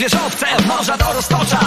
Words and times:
Wieżowce 0.00 0.46
morza 0.66 0.96
do 0.96 1.12
roztocza 1.12 1.59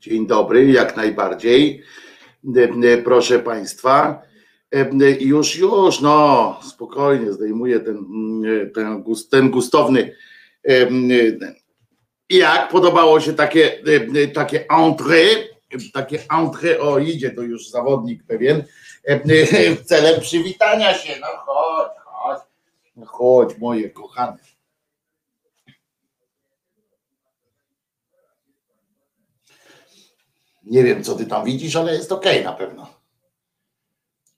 Dzień 0.00 0.26
dobry, 0.26 0.66
jak 0.66 0.96
najbardziej. 0.96 1.82
E, 2.56 2.60
e, 2.92 2.98
Proszę 2.98 3.38
Państwa, 3.38 4.22
e, 4.74 5.10
już, 5.20 5.56
już, 5.56 6.00
no, 6.00 6.60
spokojnie, 6.68 7.32
zdejmuję 7.32 7.80
ten, 7.80 7.96
mm, 7.96 8.70
ten, 8.70 9.02
gust- 9.02 9.28
ten 9.30 9.50
gustowny, 9.50 10.14
Jak 12.30 12.68
podobało 12.68 13.20
się 13.20 13.32
takie, 13.32 13.82
takie 14.34 14.64
entrée, 14.70 15.44
takie 15.92 16.18
entrée, 16.18 16.80
o 16.80 16.98
idzie 16.98 17.30
to 17.30 17.42
już 17.42 17.68
zawodnik 17.70 18.24
pewien, 18.24 18.64
celem 19.84 20.20
przywitania 20.20 20.94
się, 20.94 21.20
no 21.20 21.26
chodź, 21.26 21.92
chodź, 22.04 22.38
chodź 23.06 23.58
moje 23.58 23.90
kochane. 23.90 24.38
Nie 30.68 30.84
wiem, 30.84 31.04
co 31.04 31.14
ty 31.14 31.26
tam 31.26 31.44
widzisz, 31.44 31.76
ale 31.76 31.94
jest 31.94 32.12
okej 32.12 32.32
okay 32.32 32.44
na 32.44 32.52
pewno. 32.52 32.86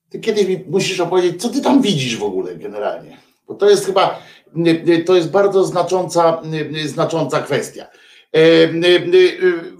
Ty 0.08 0.20
kiedyś 0.20 0.46
mi 0.46 0.64
musisz 0.68 1.00
opowiedzieć, 1.00 1.42
co 1.42 1.48
ty 1.48 1.60
tam 1.60 1.82
widzisz 1.82 2.16
w 2.16 2.22
ogóle 2.22 2.56
generalnie. 2.56 3.16
Bo 3.46 3.54
to 3.54 3.70
jest 3.70 3.86
chyba, 3.86 4.22
to 5.06 5.16
jest 5.16 5.30
bardzo 5.30 5.64
znacząca, 5.64 6.42
znacząca 6.86 7.42
kwestia. 7.42 7.86
E, 8.32 8.68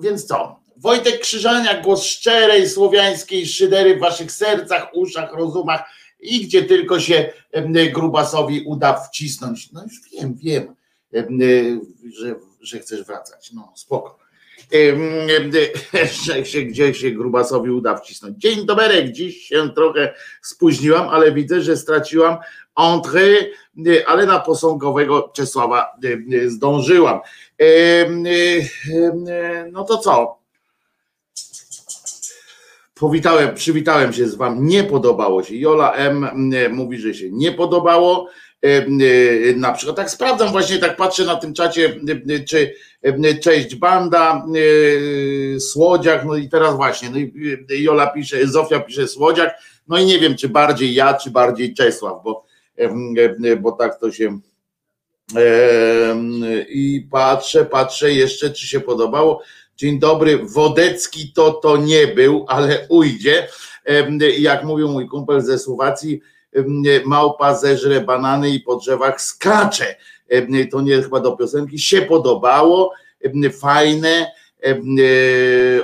więc 0.01 0.25
co? 0.25 0.61
Wojtek 0.77 1.21
Krzyżaniak, 1.21 1.83
głos 1.83 2.05
szczerej 2.05 2.69
słowiańskiej 2.69 3.47
szydery 3.47 3.97
w 3.97 4.01
waszych 4.01 4.33
sercach, 4.33 4.91
uszach, 4.95 5.33
rozumach 5.33 5.83
i 6.21 6.41
gdzie 6.41 6.63
tylko 6.63 7.01
się 7.01 7.33
grubasowi 7.93 8.65
uda 8.67 9.01
wcisnąć. 9.01 9.73
No 9.73 9.83
już 9.83 10.01
wiem, 10.13 10.35
wiem, 10.43 10.75
że, 12.21 12.35
że 12.61 12.79
chcesz 12.79 13.05
wracać. 13.05 13.53
No 13.53 13.73
spoko. 13.77 14.20
że 16.25 16.45
się 16.45 16.63
gdzieś 16.63 16.99
się 16.99 17.11
grubasowi 17.11 17.71
uda 17.71 17.97
wcisnąć. 17.97 18.39
Dzień 18.39 18.67
dobry, 18.67 19.13
dziś 19.13 19.47
się 19.47 19.71
trochę 19.75 20.15
spóźniłam, 20.43 21.09
ale 21.09 21.33
widzę, 21.33 21.61
że 21.61 21.77
straciłam 21.77 22.37
entrée, 22.79 23.45
ale 24.07 24.27
na 24.27 24.41
posągowego 24.41 25.31
Czesława 25.35 25.93
zdążyłam. 26.47 27.21
No 29.73 29.85
to 29.85 29.99
co? 29.99 30.41
Powitałem, 32.95 33.55
przywitałem 33.55 34.13
się 34.13 34.29
z 34.29 34.35
wami. 34.35 34.61
Nie 34.61 34.85
podobało 34.85 35.43
się. 35.43 35.57
Jola 35.57 35.93
M 35.93 36.31
mówi, 36.71 36.99
że 36.99 37.15
się 37.15 37.31
nie 37.31 37.53
podobało. 37.53 38.29
Na 39.57 39.73
przykład 39.73 39.97
tak 39.97 40.11
sprawdzam 40.11 40.53
właśnie, 40.53 40.79
tak 40.79 40.97
patrzę 40.97 41.25
na 41.25 41.37
tym 41.37 41.55
czacie, 41.55 42.01
czy 42.49 42.75
cześć 43.43 43.75
banda, 43.75 44.47
y, 44.57 45.57
Słodziak, 45.61 46.25
no 46.25 46.37
i 46.37 46.49
teraz 46.49 46.77
właśnie, 46.77 47.11
no 47.11 47.19
i 47.19 47.83
Jola 47.83 48.07
pisze, 48.07 48.47
Zofia 48.47 48.81
pisze 48.81 49.09
Słodziak, 49.09 49.55
no 49.89 49.99
i 49.99 50.05
nie 50.07 50.19
wiem, 50.19 50.37
czy 50.37 50.49
bardziej 50.49 50.95
ja, 50.95 51.15
czy 51.15 51.31
bardziej 51.31 51.75
Czesław, 51.75 52.23
bo, 52.25 52.45
bo 53.61 53.73
tak 53.73 54.01
to 54.01 54.13
się 54.13 54.41
i 56.69 57.09
patrzę, 57.11 57.65
patrzę 57.65 58.13
jeszcze, 58.13 58.51
czy 58.51 58.67
się 58.67 58.81
podobało. 58.81 59.43
Dzień 59.77 59.99
dobry, 59.99 60.39
Wodecki 60.39 61.33
to 61.33 61.53
to 61.53 61.77
nie 61.77 62.07
był, 62.07 62.45
ale 62.49 62.87
ujdzie. 62.89 63.49
Jak 64.39 64.65
mówił 64.65 64.89
mój 64.89 65.09
kumpel 65.09 65.41
ze 65.41 65.59
Słowacji, 65.59 66.21
małpa 67.05 67.55
zeżre 67.55 68.01
banany 68.01 68.51
i 68.51 68.61
po 68.61 68.77
drzewach 68.77 69.21
skacze. 69.21 69.97
To 70.71 70.81
nie 70.81 71.03
chyba 71.03 71.21
do 71.21 71.33
piosenki, 71.33 71.79
się 71.79 72.03
podobało, 72.03 72.93
fajne, 73.61 74.33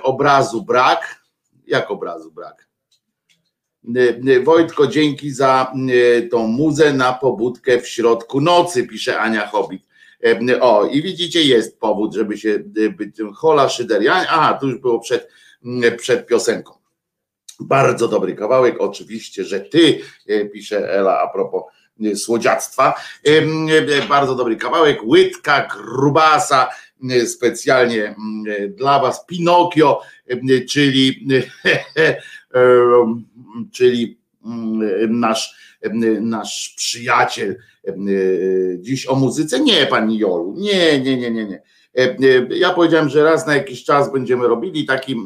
obrazu 0.03 0.63
brak. 0.63 1.27
Jak 1.67 1.91
obrazu 1.91 2.33
brak? 2.33 2.67
Wojtko, 4.45 4.87
dzięki 4.87 5.31
za 5.31 5.73
tą 6.31 6.47
muzę 6.47 6.93
na 6.93 7.13
pobudkę 7.13 7.81
w 7.81 7.89
środku 7.89 8.41
nocy, 8.41 8.87
pisze 8.87 9.19
Ania 9.19 9.47
Hobbit. 9.47 9.83
O, 10.61 10.87
i 10.87 11.03
widzicie, 11.03 11.43
jest 11.43 11.81
powód, 11.81 12.15
żeby 12.15 12.39
się 12.39 12.59
być 12.99 13.17
hola 13.35 13.69
szyderian. 13.69 14.27
Aha, 14.29 14.59
tu 14.61 14.69
już 14.69 14.79
było 14.79 15.01
przed, 15.01 15.29
przed 15.99 16.27
piosenką. 16.27 16.73
Bardzo 17.61 18.09
dobry 18.09 18.35
kawałek, 18.35 18.81
oczywiście, 18.81 19.45
że 19.45 19.61
ty, 19.61 20.01
e, 20.29 20.45
pisze 20.45 20.93
Ela 20.93 21.21
a 21.21 21.29
propos 21.29 21.63
e, 21.63 21.76
słodziactwa. 22.15 22.95
Bardzo 24.09 24.35
dobry 24.35 24.57
kawałek, 24.57 25.05
łydka 25.05 25.69
grubasa, 25.77 26.69
specjalnie 27.27 28.15
dla 28.69 28.99
was, 28.99 29.27
Pinokio, 29.27 30.03
czyli, 30.69 31.29
czyli 33.73 34.19
nasz, 35.09 35.55
nasz 36.21 36.75
przyjaciel. 36.77 37.57
Dziś 38.79 39.07
o 39.07 39.15
muzyce? 39.15 39.61
Nie, 39.61 39.87
pani 39.87 40.19
Jolu, 40.19 40.55
nie, 40.57 41.01
nie, 41.01 41.17
nie, 41.17 41.31
nie, 41.31 41.45
nie. 41.45 41.63
Ja 42.51 42.71
powiedziałem, 42.71 43.09
że 43.09 43.25
raz 43.25 43.47
na 43.47 43.55
jakiś 43.55 43.85
czas 43.85 44.13
będziemy 44.13 44.49
robili 44.49 44.87
taki 44.87 45.17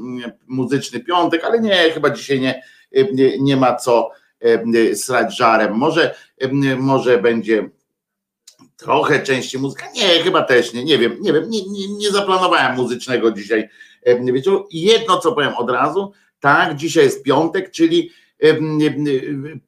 muzyczny 0.47 1.01
piątek, 1.01 1.45
ale 1.45 1.61
nie, 1.61 1.91
chyba 1.95 2.11
dzisiaj 2.11 2.41
nie, 2.41 2.63
e, 2.93 3.39
nie 3.39 3.57
ma 3.57 3.77
co 3.77 4.11
srać 4.95 5.37
żarem. 5.37 5.75
Może, 5.75 6.15
może 6.79 7.19
będzie 7.19 7.71
trochę 8.77 9.23
częściej 9.23 9.61
muzyka. 9.61 9.87
Nie, 9.95 10.09
chyba 10.09 10.43
też 10.43 10.73
nie, 10.73 10.85
nie 10.85 10.99
wiem, 10.99 11.17
nie 11.21 11.33
wiem, 11.33 11.51
nie, 11.51 11.63
nie, 11.67 11.89
nie 11.89 12.11
zaplanowałem 12.11 12.77
muzycznego 12.77 13.33
dzisiaj 13.33 13.69
wieczoru. 14.33 14.69
Jedno 14.71 15.19
co 15.19 15.33
powiem 15.33 15.55
od 15.55 15.71
razu, 15.71 16.13
tak, 16.41 16.77
dzisiaj 16.77 17.05
jest 17.05 17.23
piątek, 17.23 17.71
czyli 17.71 18.11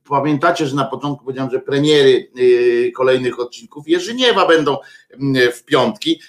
Pamiętacie, 0.09 0.67
że 0.67 0.77
na 0.77 0.85
początku 0.85 1.25
powiedziałem, 1.25 1.51
że 1.51 1.61
premiery 1.61 2.31
y, 2.39 2.93
kolejnych 2.95 3.41
odcinków 3.41 3.89
Jerzyniewa 3.89 4.49
będą 4.49 4.77
w 5.53 5.65
piątki. 5.65 6.21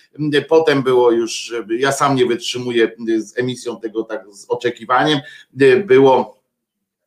Potem 0.48 0.84
było 0.84 1.12
już, 1.12 1.54
ja 1.78 1.92
sam 1.92 2.16
nie 2.16 2.26
wytrzymuję 2.26 2.92
z 3.18 3.38
emisją 3.38 3.80
tego 3.80 4.04
tak 4.04 4.26
z 4.32 4.46
oczekiwaniem. 4.50 5.20
Było 5.86 6.44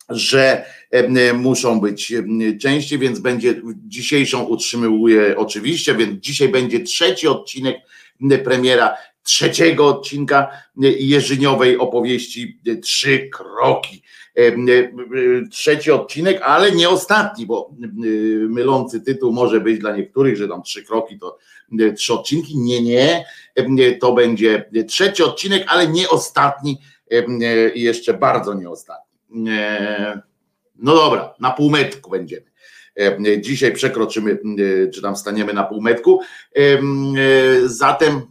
że 0.09 0.65
muszą 1.35 1.81
być 1.81 2.15
częściej, 2.61 2.99
więc 2.99 3.19
będzie 3.19 3.63
dzisiejszą 3.87 4.45
utrzymuje 4.45 5.37
oczywiście, 5.37 5.95
więc 5.95 6.21
dzisiaj 6.21 6.49
będzie 6.49 6.81
trzeci 6.81 7.29
odcinek 7.29 7.77
premiera 8.45 8.97
trzeciego 9.23 9.87
odcinka 9.87 10.49
jeżyniowej 10.99 11.79
opowieści 11.79 12.61
Trzy 12.83 13.29
kroki. 13.33 14.03
Trzeci 15.51 15.91
odcinek, 15.91 16.43
ale 16.43 16.73
nie 16.73 16.89
ostatni, 16.89 17.47
bo 17.47 17.71
mylący 18.49 19.01
tytuł 19.01 19.33
może 19.33 19.61
być 19.61 19.79
dla 19.79 19.97
niektórych, 19.97 20.37
że 20.37 20.49
tam 20.49 20.63
trzy 20.63 20.85
kroki 20.85 21.19
to 21.19 21.39
trzy 21.97 22.13
odcinki. 22.13 22.59
Nie, 22.59 22.83
nie. 22.83 23.25
To 24.01 24.13
będzie 24.13 24.71
trzeci 24.89 25.23
odcinek, 25.23 25.65
ale 25.69 25.89
nie 25.89 26.09
ostatni 26.09 26.79
i 27.75 27.83
jeszcze 27.83 28.15
bardzo 28.15 28.55
nie 28.55 28.71
ostatni. 28.71 29.19
No 30.79 30.95
dobra, 30.95 31.35
na 31.41 31.51
półmetku 31.51 32.11
będziemy. 32.11 32.47
Dzisiaj 33.41 33.73
przekroczymy, 33.73 34.39
czy 34.95 35.03
tam 35.03 35.17
staniemy 35.17 35.53
na 35.53 35.65
półmetku. 35.65 36.21
Zatem 37.65 38.23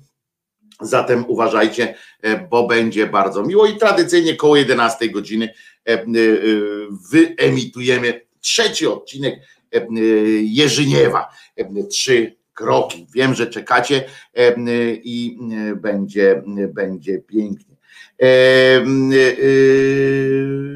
Zatem 0.82 1.26
uważajcie, 1.28 1.96
e, 2.22 2.48
bo 2.48 2.68
będzie 2.68 3.08
bardzo 3.08 3.44
miło 3.44 3.66
i 3.66 3.78
tradycyjnie 3.78 4.36
koło 4.36 4.56
11 4.56 5.10
godziny 5.10 5.54
e, 5.88 5.94
e, 5.94 6.06
wyemitujemy 7.12 8.22
trzeci 8.40 8.88
odcinek 8.88 9.40
Jerzyniewa. 10.42 11.30
Trzy 11.90 12.36
kroki. 12.54 13.08
Wiem, 13.14 13.34
że 13.34 13.48
czekacie 13.48 14.04
i 15.04 15.38
będzie, 15.76 16.44
będzie 16.74 17.18
pięknie. 17.18 17.75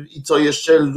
I 0.10 0.24
co 0.24 0.38
jeszcze? 0.38 0.92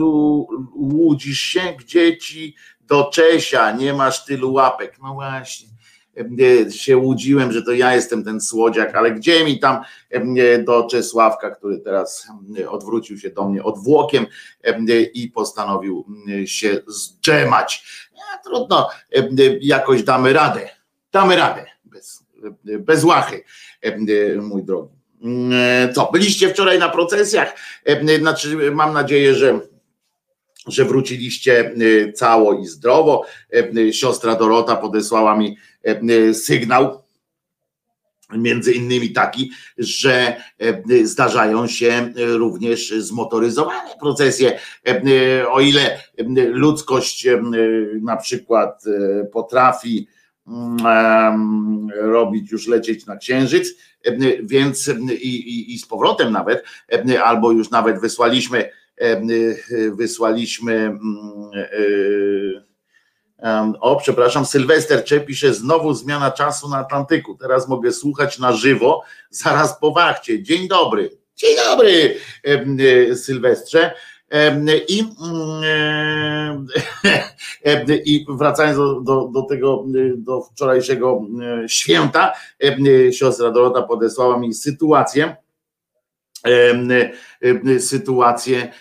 Łudzisz 0.75 1.41
się? 1.41 1.61
Gdzie 1.79 2.19
ci 2.19 2.57
do 2.81 3.11
Czesia? 3.13 3.73
Nie 3.73 3.95
masz 3.95 4.25
tylu 4.25 4.53
łapek. 4.53 4.99
No 5.03 5.15
właśnie 5.15 5.69
się 6.71 6.97
łudziłem, 6.97 7.53
że 7.53 7.63
to 7.63 7.73
ja 7.73 7.95
jestem 7.95 8.25
ten 8.25 8.41
słodziak, 8.41 8.95
ale 8.95 9.13
gdzie 9.13 9.45
mi 9.45 9.59
tam 9.59 9.81
do 10.65 10.87
Czesławka, 10.91 11.51
który 11.51 11.79
teraz 11.79 12.27
odwrócił 12.69 13.19
się 13.19 13.31
do 13.31 13.49
mnie 13.49 13.63
odwłokiem 13.63 14.27
i 15.15 15.29
postanowił 15.29 16.07
się 16.45 16.81
zdrzemać. 16.87 17.85
Trudno, 18.45 18.89
jakoś 19.61 20.03
damy 20.03 20.33
radę. 20.33 20.69
Damy 21.13 21.37
radę 21.37 21.67
bez, 21.85 22.27
bez 22.81 23.05
łachy, 23.05 23.45
mój 24.41 24.65
drogi. 24.65 25.02
Co, 25.95 26.09
byliście 26.13 26.49
wczoraj 26.49 26.79
na 26.79 26.89
procesjach? 26.89 27.55
Znaczy, 28.19 28.71
mam 28.71 28.93
nadzieję, 28.93 29.35
że 29.35 29.61
że 30.67 30.85
wróciliście 30.85 31.75
cało 32.15 32.59
i 32.59 32.67
zdrowo. 32.67 33.25
Siostra 33.93 34.35
Dorota 34.35 34.77
podesłała 34.77 35.37
mi 35.37 35.57
E, 35.85 36.35
sygnał, 36.35 37.03
między 38.37 38.73
innymi 38.73 39.13
taki, 39.13 39.51
że 39.79 40.37
e, 40.59 41.07
zdarzają 41.07 41.67
się 41.67 42.13
również 42.17 42.91
zmotoryzowane 42.91 43.91
procesje. 44.01 44.59
E, 44.89 45.49
o 45.49 45.61
ile 45.61 46.01
ludzkość 46.53 47.27
na 48.03 48.17
przykład 48.17 48.85
potrafi 49.33 50.09
robić, 51.93 52.53
już 52.53 52.67
lecieć 52.67 53.07
na 53.07 53.17
księżyc, 53.17 53.69
więc 54.43 54.89
i, 55.11 55.27
i, 55.27 55.75
i 55.75 55.79
z 55.79 55.87
powrotem 55.87 56.33
nawet, 56.33 56.65
albo 57.25 57.53
już 57.53 57.71
nawet 57.71 58.01
wysłaliśmy, 58.01 58.71
wysłaliśmy 59.99 60.99
o, 63.81 63.97
przepraszam, 63.97 64.47
Sylwester 64.47 65.05
Cze 65.05 65.21
pisze 65.21 65.55
znowu 65.55 65.95
zmiana 65.95 66.31
czasu 66.31 66.69
na 66.69 66.79
Atlantyku. 66.79 67.37
Teraz 67.41 67.69
mogę 67.69 67.93
słuchać 67.93 68.39
na 68.39 68.53
żywo, 68.53 69.03
zaraz 69.31 69.81
po 69.81 69.93
wachcie. 69.93 70.43
Dzień 70.43 70.69
dobry. 70.69 71.11
Dzień 71.37 71.57
dobry, 71.57 72.17
Sylwestrze. 73.17 73.95
I, 74.89 75.05
I 78.05 78.27
wracając 78.29 78.77
do, 78.77 79.01
do, 79.01 79.29
do, 79.29 79.43
tego, 79.43 79.85
do 80.17 80.43
wczorajszego 80.43 81.23
święta, 81.69 82.33
siostra 83.13 83.51
Dorota 83.51 83.83
podesłała 83.83 84.39
mi 84.39 84.55
sytuację, 84.55 85.37
sytuację, 87.79 88.73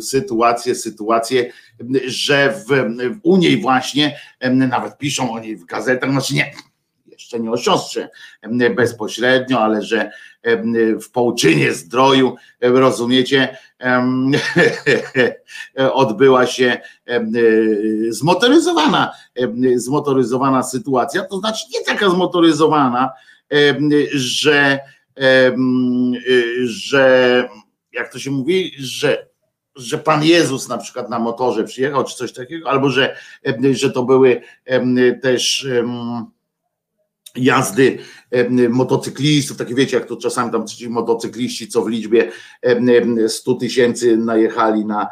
sytuację, 0.00 0.74
sytuację, 0.74 1.52
że 2.06 2.54
w, 2.68 2.98
u 3.22 3.36
niej 3.36 3.60
właśnie, 3.60 4.18
nawet 4.50 4.98
piszą 4.98 5.32
o 5.32 5.40
niej 5.40 5.56
w 5.56 5.64
gazetach, 5.64 6.10
znaczy 6.10 6.34
nie, 6.34 6.52
nie 7.38 7.50
o 7.50 7.56
siostrze 7.56 8.08
bezpośrednio, 8.76 9.60
ale 9.60 9.82
że 9.82 10.10
w 11.02 11.10
Połczynie 11.10 11.72
Zdroju, 11.72 12.36
rozumiecie, 12.60 13.56
odbyła 15.92 16.46
się 16.46 16.80
zmotoryzowana, 18.08 19.12
zmotoryzowana 19.76 20.62
sytuacja, 20.62 21.24
to 21.24 21.38
znaczy 21.38 21.64
nie 21.74 21.84
taka 21.84 22.10
zmotoryzowana, 22.10 23.10
że, 24.12 24.78
że 26.64 27.48
jak 27.92 28.12
to 28.12 28.18
się 28.18 28.30
mówi, 28.30 28.72
że 28.78 29.32
że 29.76 29.98
Pan 29.98 30.24
Jezus 30.24 30.68
na 30.68 30.78
przykład 30.78 31.10
na 31.10 31.18
motorze 31.18 31.64
przyjechał, 31.64 32.04
czy 32.04 32.16
coś 32.16 32.32
takiego, 32.32 32.70
albo 32.70 32.90
że, 32.90 33.16
że 33.72 33.90
to 33.90 34.02
były 34.02 34.40
też 35.22 35.66
jazdy 37.36 37.98
motocyklistów, 38.68 39.56
takie 39.56 39.74
wiecie, 39.74 39.96
jak 39.96 40.06
to 40.06 40.16
czasami 40.16 40.52
tam 40.52 40.66
ci 40.66 40.88
motocykliści, 40.88 41.68
co 41.68 41.82
w 41.82 41.88
liczbie 41.88 42.32
100 43.28 43.54
tysięcy 43.54 44.16
najechali 44.16 44.86
na, 44.86 45.08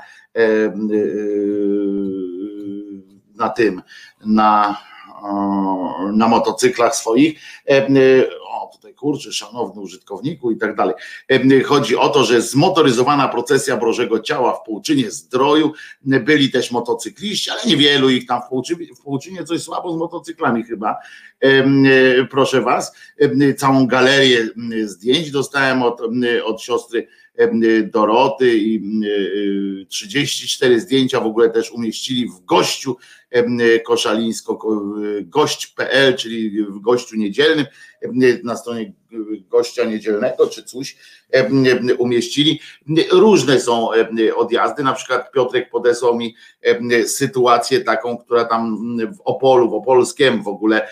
na 3.34 3.48
tym, 3.48 3.82
na, 4.26 4.76
na 6.12 6.28
motocyklach 6.28 6.96
swoich. 6.96 7.40
Tutaj 7.66 7.90
kurczę, 9.00 9.32
szanowny 9.32 9.80
użytkowniku 9.80 10.50
i 10.50 10.56
tak 10.56 10.76
dalej. 10.76 10.94
Chodzi 11.64 11.96
o 11.96 12.08
to, 12.08 12.24
że 12.24 12.42
zmotoryzowana 12.42 13.28
procesja 13.28 13.76
Bożego 13.76 14.20
Ciała 14.20 14.54
w 14.54 14.62
Półczynie 14.66 15.10
Zdroju, 15.10 15.72
byli 16.02 16.50
też 16.50 16.70
motocykliści, 16.70 17.50
ale 17.50 17.60
niewielu 17.66 18.10
ich 18.10 18.26
tam 18.26 18.42
w 18.42 18.48
Półczynie, 18.48 18.86
w 18.94 19.00
Półczynie 19.00 19.44
coś 19.44 19.62
słabo 19.62 19.92
z 19.92 19.96
motocyklami 19.96 20.64
chyba, 20.64 20.96
proszę 22.30 22.60
was, 22.60 22.92
całą 23.56 23.86
galerię 23.86 24.48
zdjęć 24.84 25.30
dostałem 25.30 25.82
od, 25.82 26.00
od 26.44 26.62
siostry 26.62 27.08
Doroty 27.92 28.56
i 28.58 28.82
34 29.88 30.80
zdjęcia 30.80 31.20
w 31.20 31.26
ogóle 31.26 31.50
też 31.50 31.70
umieścili 31.70 32.28
w 32.28 32.44
gościu 32.44 32.96
koszalińsko 33.84 34.58
gość.pl, 35.22 36.16
czyli 36.16 36.64
w 36.64 36.80
gościu 36.80 37.16
niedzielnym 37.16 37.66
na 38.44 38.56
stronie 38.56 38.92
gościa 39.48 39.84
niedzielnego 39.84 40.46
czy 40.46 40.62
coś 40.62 40.96
umieścili. 41.98 42.60
Różne 43.12 43.60
są 43.60 43.88
odjazdy, 44.36 44.82
na 44.82 44.92
przykład 44.92 45.32
Piotrek 45.32 45.70
podesłał 45.70 46.16
mi 46.16 46.34
sytuację 47.06 47.80
taką, 47.80 48.16
która 48.18 48.44
tam 48.44 48.76
w 49.16 49.20
Opolu, 49.24 49.70
w 49.70 49.74
Opolskiem 49.74 50.42
w 50.42 50.48
ogóle 50.48 50.88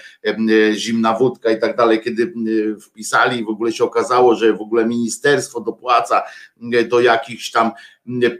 zimna 0.74 1.14
wódka 1.14 1.50
i 1.50 1.60
tak 1.60 1.76
dalej, 1.76 2.00
kiedy 2.00 2.32
wpisali 2.80 3.44
w 3.44 3.48
ogóle 3.48 3.72
się 3.72 3.84
okazało, 3.84 4.34
że 4.34 4.52
w 4.52 4.60
ogóle 4.60 4.86
ministerstwo 4.86 5.60
dopłaca 5.60 6.22
do 6.88 7.00
jakichś 7.00 7.50
tam 7.50 7.70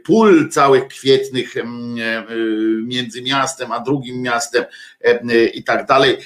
pól 0.05 0.49
całych 0.49 0.87
kwietnych 0.87 1.55
między 2.83 3.21
miastem 3.21 3.71
a 3.71 3.79
drugim 3.79 4.21
miastem 4.21 4.65
i 5.53 5.63
tak 5.63 5.85
dalej, 5.87 6.17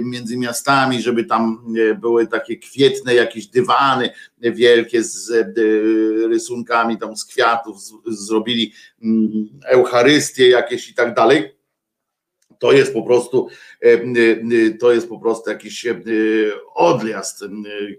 między 0.00 0.36
miastami, 0.36 1.02
żeby 1.02 1.24
tam 1.24 1.74
były 2.00 2.26
takie 2.26 2.56
kwietne 2.56 3.14
jakieś 3.14 3.46
dywany 3.46 4.10
wielkie 4.40 5.02
z 5.02 5.30
rysunkami 6.30 6.98
tam 6.98 7.16
z 7.16 7.24
kwiatów, 7.24 7.76
zrobili 8.06 8.72
Eucharystie 9.66 10.48
jakieś 10.48 10.88
i 10.90 10.94
tak 10.94 11.14
dalej 11.14 11.53
to 12.58 12.72
jest 12.72 12.92
po 12.92 13.02
prostu 13.02 13.48
to 14.80 14.92
jest 14.92 15.08
po 15.08 15.18
prostu 15.18 15.50
jakiś 15.50 15.86
odjazd 16.74 17.44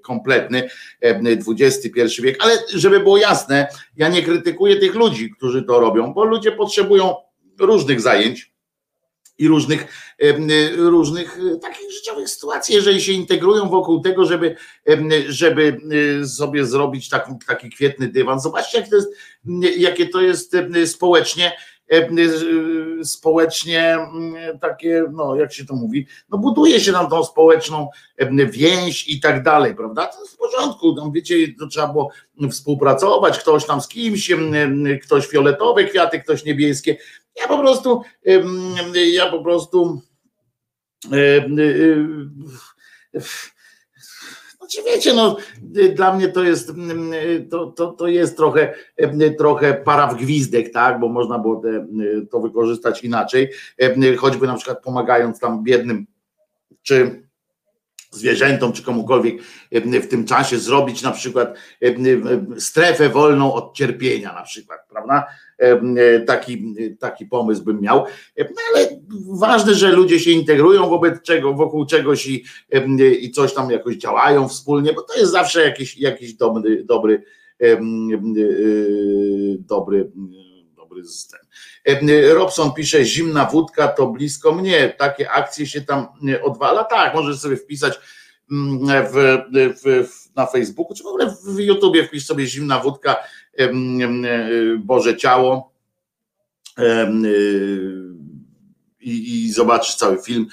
kompletny 0.03 0.69
XXI 1.01 2.21
wiek, 2.21 2.37
ale 2.39 2.57
żeby 2.73 2.99
było 2.99 3.17
jasne, 3.17 3.67
ja 3.97 4.09
nie 4.09 4.23
krytykuję 4.23 4.75
tych 4.75 4.95
ludzi, 4.95 5.31
którzy 5.37 5.63
to 5.63 5.79
robią, 5.79 6.13
bo 6.13 6.25
ludzie 6.25 6.51
potrzebują 6.51 7.15
różnych 7.59 8.01
zajęć 8.01 8.55
i 9.37 9.47
różnych, 9.47 10.11
różnych 10.77 11.39
takich 11.61 11.91
życiowych 11.91 12.29
sytuacji, 12.29 12.75
jeżeli 12.75 13.01
się 13.01 13.11
integrują 13.11 13.69
wokół 13.69 14.01
tego, 14.01 14.25
żeby, 14.25 14.55
żeby 15.27 15.77
sobie 16.27 16.65
zrobić 16.65 17.09
taki, 17.09 17.31
taki 17.47 17.69
kwietny 17.69 18.07
dywan. 18.07 18.39
Zobaczcie, 18.39 18.77
jak 18.77 18.89
to 18.89 18.95
jest, 18.95 19.09
jakie 19.77 20.07
to 20.07 20.21
jest 20.21 20.55
społecznie 20.85 21.51
E, 21.51 21.51
e, 21.51 21.74
społecznie 23.03 23.93
mm, 23.93 24.59
takie, 24.59 25.03
no 25.11 25.35
jak 25.35 25.53
się 25.53 25.65
to 25.65 25.75
mówi, 25.75 26.07
no 26.29 26.37
buduje 26.37 26.79
się 26.79 26.91
nam 26.91 27.09
tą 27.09 27.23
społeczną 27.23 27.89
e, 28.17 28.45
więź 28.45 29.09
i 29.09 29.19
tak 29.19 29.43
dalej, 29.43 29.75
prawda? 29.75 30.07
To 30.07 30.21
jest 30.21 30.33
w 30.33 30.37
porządku, 30.37 30.95
tam 30.95 31.11
wiecie, 31.11 31.35
to 31.59 31.67
trzeba 31.67 31.87
było 31.87 32.09
współpracować, 32.51 33.39
ktoś 33.39 33.65
tam 33.65 33.81
z 33.81 33.87
kimś, 33.87 34.31
ktoś 35.03 35.27
fioletowe 35.27 35.83
kwiaty, 35.83 36.19
ktoś 36.19 36.45
niebieskie. 36.45 36.97
Ja 37.41 37.47
po 37.47 37.57
prostu, 37.57 38.01
ja 39.13 39.31
po 39.31 39.43
prostu 39.43 40.01
znaczy 44.69 44.89
wiecie, 44.91 45.13
no, 45.13 45.37
dla 45.95 46.15
mnie 46.15 46.27
to 46.27 46.43
jest, 46.43 46.69
mm, 46.69 47.11
to, 47.49 47.65
to, 47.67 47.87
to 47.91 48.07
jest 48.07 48.37
trochę, 48.37 48.73
mm, 48.97 49.35
trochę 49.35 49.73
para 49.73 50.07
w 50.07 50.17
gwizdek, 50.17 50.71
tak, 50.73 50.99
bo 50.99 51.09
można 51.09 51.39
było 51.39 51.55
te, 51.55 51.69
mm, 51.69 52.27
to 52.27 52.39
wykorzystać 52.39 53.03
inaczej, 53.03 53.51
choćby 54.17 54.47
na 54.47 54.55
przykład 54.55 54.83
pomagając 54.83 55.39
tam 55.39 55.63
biednym, 55.63 56.07
czy 56.83 57.25
zwierzętom, 58.11 58.73
czy 58.73 58.83
komukolwiek 58.83 59.35
w 59.71 60.07
tym 60.07 60.25
czasie 60.25 60.57
zrobić 60.57 61.01
na 61.01 61.11
przykład 61.11 61.57
strefę 62.57 63.09
wolną 63.09 63.53
od 63.53 63.73
cierpienia 63.73 64.33
na 64.33 64.41
przykład, 64.41 64.79
prawda? 64.89 65.25
Taki, 66.27 66.75
taki 66.99 67.25
pomysł 67.25 67.63
bym 67.63 67.81
miał, 67.81 68.05
no 68.37 68.61
ale 68.73 68.87
ważne, 69.27 69.73
że 69.75 69.91
ludzie 69.91 70.19
się 70.19 70.31
integrują 70.31 70.89
wobec 70.89 71.21
czego, 71.21 71.53
wokół 71.53 71.85
czegoś 71.85 72.27
i, 72.27 72.43
i 73.21 73.31
coś 73.31 73.53
tam 73.53 73.71
jakoś 73.71 73.95
działają 73.95 74.47
wspólnie, 74.47 74.93
bo 74.93 75.01
to 75.01 75.19
jest 75.19 75.31
zawsze 75.31 75.61
jakiś, 75.61 75.97
jakiś 75.97 76.33
dobry, 76.33 76.83
dobry, 76.83 77.23
dobry, 79.59 80.11
dobry. 80.75 81.05
Robson 82.33 82.73
pisze, 82.73 83.05
zimna 83.05 83.45
wódka 83.45 83.87
to 83.87 84.07
blisko 84.07 84.55
mnie, 84.55 84.95
takie 84.97 85.31
akcje 85.31 85.67
się 85.67 85.81
tam 85.81 86.07
odwala. 86.43 86.83
Tak, 86.83 87.15
możesz 87.15 87.39
sobie 87.39 87.57
wpisać 87.57 87.99
w, 89.11 89.37
w, 89.83 90.35
na 90.35 90.45
Facebooku, 90.45 90.95
czy 90.95 91.03
w 91.03 91.07
ogóle 91.07 91.35
w 91.45 91.59
YouTubie 91.59 92.07
wpisz 92.07 92.25
sobie 92.25 92.47
zimna 92.47 92.79
wódka, 92.79 93.15
Boże 94.79 95.17
ciało 95.17 95.75
i, 99.05 99.45
i 99.45 99.51
zobaczysz 99.51 99.95
cały 99.95 100.21
film. 100.21 100.47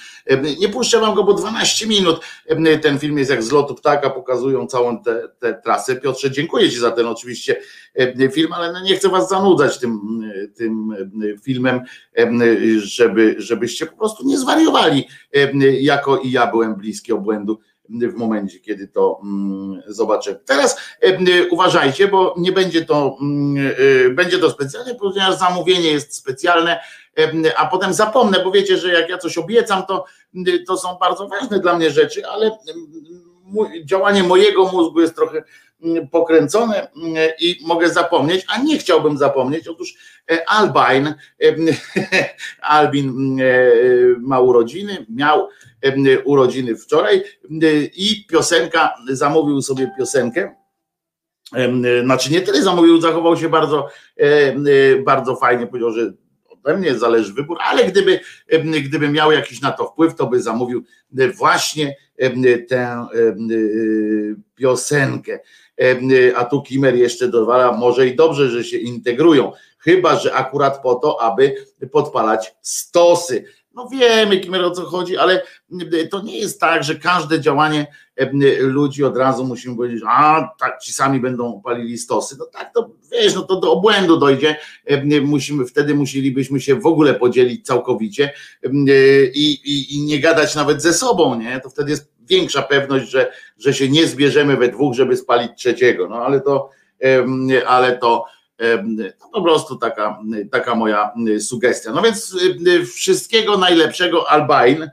Nie 0.58 0.68
puszczę 0.68 1.00
wam 1.00 1.14
go, 1.14 1.24
bo 1.24 1.34
12 1.34 1.86
minut. 1.86 2.20
Ten 2.82 2.98
film 2.98 3.18
jest 3.18 3.30
jak 3.30 3.42
z 3.42 3.52
lotu 3.52 3.74
ptaka, 3.74 4.10
pokazują 4.10 4.66
całą 4.66 5.02
tę 5.38 5.60
trasę. 5.64 5.96
Piotrze, 5.96 6.30
dziękuję 6.30 6.70
Ci 6.70 6.78
za 6.78 6.90
ten 6.90 7.06
oczywiście 7.06 7.56
film, 8.32 8.52
ale 8.52 8.72
no 8.72 8.80
nie 8.80 8.96
chcę 8.96 9.08
Was 9.08 9.28
zanudzać 9.28 9.78
tym, 9.78 10.00
tym 10.54 10.96
filmem, 11.42 11.80
żeby, 12.76 13.34
żebyście 13.38 13.86
po 13.86 13.96
prostu 13.96 14.26
nie 14.26 14.38
zwariowali, 14.38 15.08
jako 15.80 16.18
i 16.18 16.30
ja 16.30 16.46
byłem 16.46 16.74
bliski 16.74 17.12
obłędu 17.12 17.58
w 17.88 18.14
momencie, 18.14 18.60
kiedy 18.60 18.88
to 18.88 19.20
mm, 19.22 19.82
zobaczymy. 19.86 20.38
Teraz 20.46 20.80
uważajcie, 21.50 22.08
bo 22.08 22.34
nie 22.38 22.52
będzie 22.52 22.84
to, 22.84 23.16
mm, 23.20 23.74
będzie 24.14 24.38
to 24.38 24.50
specjalne, 24.50 24.94
ponieważ 24.94 25.38
zamówienie 25.38 25.92
jest 25.92 26.16
specjalne 26.16 26.80
a 27.56 27.66
potem 27.66 27.92
zapomnę, 27.92 28.44
bo 28.44 28.50
wiecie, 28.50 28.76
że 28.76 28.92
jak 28.92 29.10
ja 29.10 29.18
coś 29.18 29.38
obiecam, 29.38 29.82
to, 29.86 30.04
to 30.66 30.76
są 30.76 30.96
bardzo 31.00 31.28
ważne 31.28 31.60
dla 31.60 31.76
mnie 31.76 31.90
rzeczy, 31.90 32.26
ale 32.26 32.58
działanie 33.84 34.22
mojego 34.22 34.64
mózgu 34.64 35.00
jest 35.00 35.14
trochę 35.14 35.44
pokręcone 36.10 36.88
i 37.40 37.58
mogę 37.66 37.90
zapomnieć, 37.90 38.44
a 38.48 38.62
nie 38.62 38.78
chciałbym 38.78 39.18
zapomnieć. 39.18 39.68
Otóż 39.68 39.94
Albin, 40.46 41.14
Albin 42.62 43.38
ma 44.20 44.40
urodziny, 44.40 45.06
miał 45.08 45.48
urodziny 46.24 46.76
wczoraj 46.76 47.22
i 47.96 48.26
piosenka, 48.26 48.94
zamówił 49.08 49.62
sobie 49.62 49.90
piosenkę 49.98 50.54
znaczy 52.04 52.32
nie 52.32 52.40
tyle 52.40 52.62
zamówił, 52.62 53.00
zachował 53.00 53.36
się 53.36 53.48
bardzo, 53.48 53.88
bardzo 55.04 55.36
fajnie, 55.36 55.66
powiedział, 55.66 55.92
że 55.92 56.12
ode 56.48 56.76
mnie 56.76 56.98
zależy 56.98 57.32
wybór, 57.32 57.58
ale 57.60 57.84
gdyby, 57.84 58.20
gdyby 58.82 59.08
miał 59.08 59.32
jakiś 59.32 59.60
na 59.60 59.72
to 59.72 59.86
wpływ, 59.86 60.14
to 60.14 60.26
by 60.26 60.42
zamówił 60.42 60.84
właśnie 61.38 61.96
tę 62.68 63.06
piosenkę. 64.54 65.40
A 66.36 66.44
tu 66.44 66.62
Kimer 66.62 66.96
jeszcze 66.96 67.28
dowala, 67.28 67.72
może 67.72 68.06
i 68.06 68.16
dobrze, 68.16 68.48
że 68.48 68.64
się 68.64 68.76
integrują, 68.76 69.52
chyba 69.78 70.16
że 70.16 70.34
akurat 70.34 70.82
po 70.82 70.94
to, 70.94 71.22
aby 71.22 71.54
podpalać 71.92 72.54
stosy. 72.60 73.44
No 73.74 73.88
wiemy, 73.88 74.40
Kimer, 74.40 74.64
o 74.64 74.70
co 74.70 74.82
chodzi, 74.82 75.16
ale 75.16 75.42
to 76.10 76.22
nie 76.22 76.38
jest 76.38 76.60
tak, 76.60 76.84
że 76.84 76.94
każde 76.94 77.40
działanie 77.40 77.86
ludzi 78.58 79.04
od 79.04 79.16
razu 79.16 79.44
musimy 79.44 79.76
powiedzieć, 79.76 80.02
a 80.08 80.48
tak 80.60 80.82
ci 80.82 80.92
sami 80.92 81.20
będą 81.20 81.60
palili 81.64 81.98
stosy. 81.98 82.36
No 82.38 82.46
tak, 82.52 82.70
to 82.74 82.90
wiesz, 83.12 83.34
no 83.34 83.42
to 83.42 83.60
do 83.60 83.72
obłędu 83.72 84.16
dojdzie. 84.16 84.56
Musimy, 85.22 85.66
wtedy 85.66 85.94
musielibyśmy 85.94 86.60
się 86.60 86.74
w 86.74 86.86
ogóle 86.86 87.14
podzielić 87.14 87.66
całkowicie 87.66 88.32
i, 89.34 89.60
i, 89.64 89.96
i 89.96 90.02
nie 90.02 90.20
gadać 90.20 90.54
nawet 90.54 90.82
ze 90.82 90.92
sobą, 90.92 91.38
nie? 91.38 91.60
To 91.60 91.70
wtedy 91.70 91.90
jest 91.90 92.11
większa 92.28 92.62
pewność, 92.62 93.10
że, 93.10 93.32
że 93.58 93.74
się 93.74 93.88
nie 93.88 94.06
zbierzemy 94.06 94.56
we 94.56 94.68
dwóch, 94.68 94.94
żeby 94.94 95.16
spalić 95.16 95.52
trzeciego. 95.56 96.08
No 96.08 96.16
ale 96.16 96.40
to, 96.40 96.70
ale 97.66 97.98
to 97.98 98.24
po 99.32 99.42
prostu 99.42 99.76
taka, 99.76 100.20
taka 100.50 100.74
moja 100.74 101.12
sugestia. 101.40 101.92
No 101.92 102.02
więc 102.02 102.36
wszystkiego 102.94 103.58
najlepszego 103.58 104.30
Albin, 104.30 104.90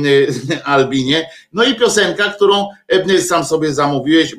Albinie. 0.64 1.30
No 1.52 1.64
i 1.64 1.74
piosenka, 1.74 2.30
którą 2.30 2.68
sam 3.18 3.44
sobie 3.44 3.74
zamówiłeś. 3.74 4.36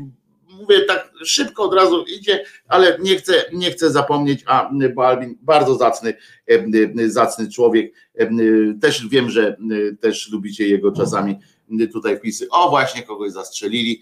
Mówię 0.49 0.81
tak 0.85 1.11
szybko 1.25 1.63
od 1.63 1.73
razu 1.73 2.05
idzie, 2.17 2.43
ale 2.67 2.97
nie 2.99 3.15
chcę, 3.15 3.33
nie 3.53 3.71
chcę 3.71 3.91
zapomnieć, 3.91 4.43
a 4.45 4.69
bo 4.95 5.07
Albin 5.07 5.37
bardzo 5.41 5.75
zacny, 5.75 6.13
zacny 7.07 7.51
człowiek. 7.51 7.93
Też 8.81 9.07
wiem, 9.07 9.29
że 9.29 9.57
też 9.99 10.31
lubicie 10.31 10.67
jego 10.67 10.91
czasami 10.91 11.39
tutaj 11.91 12.17
wpisy. 12.17 12.47
O, 12.49 12.69
właśnie 12.69 13.03
kogoś 13.03 13.31
zastrzelili. 13.31 14.01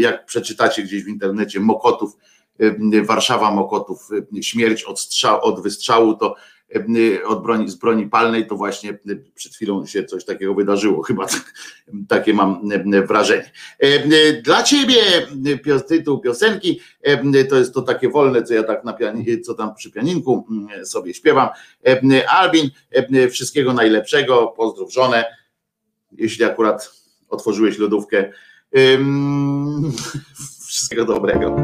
Jak 0.00 0.26
przeczytacie 0.26 0.82
gdzieś 0.82 1.04
w 1.04 1.08
internecie, 1.08 1.60
Mokotów 1.60 2.16
Y, 2.60 3.02
Warszawa 3.02 3.50
Mokotów, 3.50 4.08
y, 4.38 4.42
śmierć 4.42 4.84
od, 4.84 5.00
strzał, 5.00 5.44
od 5.44 5.62
wystrzału, 5.62 6.14
to 6.14 6.34
y, 6.76 7.26
od 7.26 7.42
broni, 7.42 7.68
z 7.70 7.74
broni 7.74 8.06
palnej, 8.06 8.46
to 8.46 8.56
właśnie 8.56 8.98
przed 9.34 9.54
chwilą 9.54 9.86
się 9.86 10.04
coś 10.04 10.24
takiego 10.24 10.54
wydarzyło. 10.54 11.02
Chyba 11.02 11.26
takie 12.08 12.34
mam 12.34 12.68
wrażenie. 13.06 13.52
Dla 14.44 14.62
ciebie 14.62 14.96
tytuł 15.88 16.18
piosenki 16.18 16.80
to 17.50 17.56
jest 17.56 17.74
to 17.74 17.82
takie 17.82 18.08
wolne, 18.08 18.42
co 18.42 18.54
ja 18.54 18.62
tak 18.62 18.84
na 18.84 18.92
piani, 18.92 19.40
co 19.40 19.54
tam 19.54 19.74
przy 19.74 19.90
pianinku 19.90 20.46
sobie 20.84 21.14
śpiewam. 21.14 21.48
Albin, 22.28 22.70
wszystkiego 23.30 23.72
najlepszego, 23.72 24.46
pozdrów 24.46 24.92
żonę. 24.92 25.24
Jeśli 26.12 26.44
akurat 26.44 26.90
otworzyłeś 27.28 27.78
lodówkę, 27.78 28.32
wszystkiego 30.66 31.04
dobrego. 31.04 31.56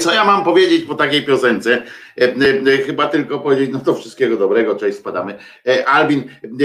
Co 0.00 0.12
ja 0.12 0.24
mam 0.24 0.44
powiedzieć 0.44 0.84
po 0.84 0.94
takiej 0.94 1.24
piosence? 1.24 1.82
E, 2.18 2.24
e, 2.24 2.74
e, 2.74 2.78
chyba 2.78 3.08
tylko 3.08 3.38
powiedzieć, 3.38 3.70
no 3.72 3.80
to 3.80 3.94
wszystkiego 3.94 4.36
dobrego, 4.36 4.76
cześć, 4.76 4.98
spadamy. 4.98 5.38
Albin 5.86 6.24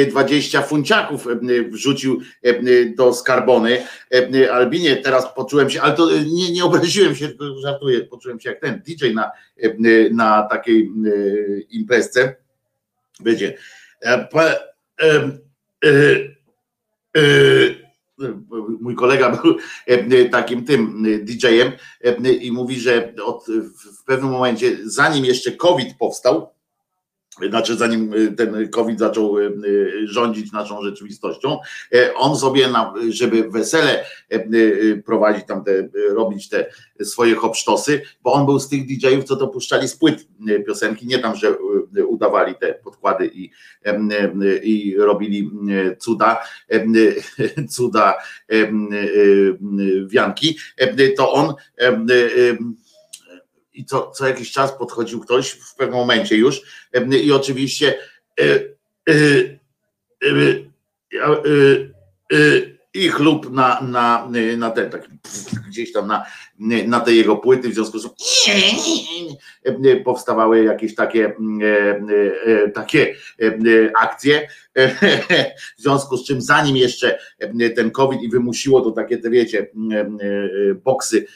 20 0.09 0.61
funciaków 0.61 1.27
wrzucił 1.69 2.21
do 2.95 3.13
skarbony. 3.13 3.77
Albinie, 4.51 4.97
teraz 4.97 5.33
poczułem 5.35 5.69
się, 5.69 5.81
ale 5.81 5.93
to 5.93 6.09
nie, 6.11 6.51
nie 6.51 6.65
obraziłem 6.65 7.15
się, 7.15 7.29
żartuję, 7.63 8.01
poczułem 8.01 8.39
się 8.39 8.49
jak 8.49 8.59
ten 8.59 8.81
DJ 8.87 9.13
na, 9.13 9.31
na 10.11 10.43
takiej 10.43 10.91
imprezce. 11.69 12.35
Wiecie, 13.19 13.57
mój 18.81 18.95
kolega 18.95 19.29
był 19.29 19.57
e, 19.85 20.25
takim 20.25 20.65
tym 20.65 21.05
e, 21.05 21.19
DJ-em 21.19 21.71
e, 22.03 22.31
i 22.31 22.51
mówi, 22.51 22.79
że 22.79 23.13
od, 23.25 23.45
w 23.99 24.03
pewnym 24.03 24.31
momencie, 24.31 24.77
zanim 24.83 25.25
jeszcze 25.25 25.51
COVID 25.51 25.97
powstał, 25.99 26.54
znaczy 27.49 27.75
zanim 27.75 28.13
y, 28.13 28.31
ten 28.31 28.69
COVID 28.69 28.99
zaczął 28.99 29.37
y, 29.37 29.43
y, 29.65 30.07
rządzić 30.07 30.51
naszą 30.51 30.81
rzeczywistością, 30.81 31.59
e, 31.93 32.13
on 32.13 32.37
sobie, 32.37 32.69
żeby 33.09 33.49
wesele 33.49 34.05
e, 34.29 34.45
prowadzić 35.05 35.45
tam 35.45 35.63
te, 35.63 35.89
robić 36.09 36.49
te 36.49 36.65
swoje 37.03 37.35
hopsztosy, 37.35 38.01
bo 38.23 38.33
on 38.33 38.45
był 38.45 38.59
z 38.59 38.69
tych 38.69 38.85
DJ-ów, 38.85 39.23
co 39.23 39.35
to 39.35 39.47
puszczali 39.47 39.87
z 39.87 39.95
płyt 39.95 40.27
piosenki, 40.67 41.07
nie 41.07 41.19
tam, 41.19 41.35
że 41.35 41.55
udawali 42.07 42.55
te 42.55 42.73
podkłady 42.73 43.31
i, 43.33 43.51
i 44.63 44.95
robili 44.97 45.51
cuda, 45.99 46.37
cuda 47.69 48.13
wianki, 50.07 50.57
to 51.17 51.31
on 51.31 51.53
i 53.75 53.85
co, 53.85 54.11
co 54.11 54.27
jakiś 54.27 54.51
czas 54.51 54.71
podchodził 54.71 55.19
ktoś 55.19 55.49
w 55.49 55.75
pewnym 55.75 55.99
momencie 55.99 56.35
już 56.35 56.61
i 57.23 57.31
oczywiście 57.31 57.97
i 62.95 63.09
chlub 63.09 63.51
na, 63.51 63.81
na, 63.81 64.29
na 64.57 64.71
ten 64.71 64.89
taki 64.89 65.07
gdzieś 65.67 65.91
tam 65.91 66.07
na, 66.07 66.25
na 66.87 66.99
te 66.99 67.13
jego 67.13 67.37
płyty, 67.37 67.69
w 67.69 67.73
związku 67.73 67.99
z 67.99 68.09
tym 69.63 70.03
powstawały 70.05 70.63
jakieś 70.63 70.95
takie, 70.95 71.33
takie 72.73 73.15
akcje, 74.01 74.47
w 75.77 75.81
związku 75.81 76.17
z 76.17 76.27
czym 76.27 76.41
zanim 76.41 76.75
jeszcze 76.75 77.19
ten 77.75 77.91
COVID 77.91 78.21
i 78.21 78.29
wymusiło 78.29 78.81
to 78.81 78.91
takie, 78.91 79.17
te 79.17 79.29
wiecie, 79.29 79.71
boksy 80.83 81.27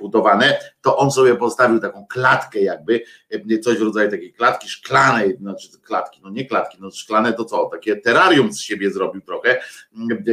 budowane, 0.00 0.58
to 0.82 0.96
on 0.96 1.10
sobie 1.10 1.36
postawił 1.36 1.80
taką 1.80 2.06
klatkę 2.06 2.60
jakby, 2.60 3.04
coś 3.62 3.78
w 3.78 3.82
rodzaju 3.82 4.10
takiej 4.10 4.32
klatki 4.32 4.68
szklanej, 4.68 5.36
znaczy 5.36 5.68
klatki, 5.82 6.20
no 6.24 6.30
nie 6.30 6.46
klatki, 6.46 6.78
no 6.80 6.90
szklane 6.90 7.32
to 7.32 7.44
co, 7.44 7.64
takie 7.64 7.96
terrarium 7.96 8.52
z 8.52 8.60
siebie 8.60 8.90
zrobił 8.90 9.20
trochę, 9.20 9.60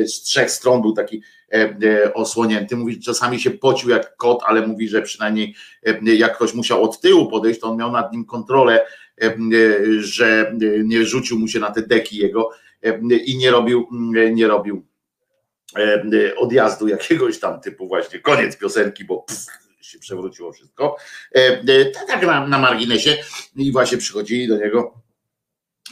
z 0.05 0.21
trzech 0.21 0.48
stron 0.49 0.81
był 0.81 0.93
taki 0.93 1.21
E, 1.53 1.77
e, 1.83 2.13
osłonięty. 2.13 2.75
Mówi, 2.75 2.93
że 2.93 2.99
czasami 2.99 3.39
się 3.39 3.51
pocił 3.51 3.89
jak 3.89 4.15
kot, 4.15 4.41
ale 4.45 4.67
mówi, 4.67 4.89
że 4.89 5.01
przynajmniej 5.01 5.55
e, 5.85 6.15
jak 6.15 6.35
ktoś 6.35 6.53
musiał 6.53 6.83
od 6.83 7.01
tyłu 7.01 7.29
podejść, 7.29 7.59
to 7.59 7.67
on 7.67 7.77
miał 7.77 7.91
nad 7.91 8.13
nim 8.13 8.25
kontrolę, 8.25 8.85
że 9.99 10.55
nie 10.83 11.05
rzucił 11.05 11.39
mu 11.39 11.47
się 11.47 11.59
na 11.59 11.71
te 11.71 11.81
deki 11.81 12.17
jego 12.17 12.49
i 13.25 13.37
nie 13.37 13.51
robił, 13.51 13.87
nie 14.33 14.47
robił 14.47 14.85
odjazdu 16.37 16.87
jakiegoś 16.87 17.39
tam 17.39 17.61
typu 17.61 17.87
właśnie 17.87 18.19
koniec 18.19 18.57
piosenki, 18.57 19.05
bo 19.05 19.17
pff, 19.17 19.45
się 19.81 19.99
przewróciło 19.99 20.51
wszystko. 20.51 20.97
Tak 22.07 22.25
na, 22.25 22.47
na 22.47 22.59
marginesie 22.59 23.17
i 23.55 23.71
właśnie 23.71 23.97
przychodzili 23.97 24.47
do 24.47 24.57
niego 24.57 24.93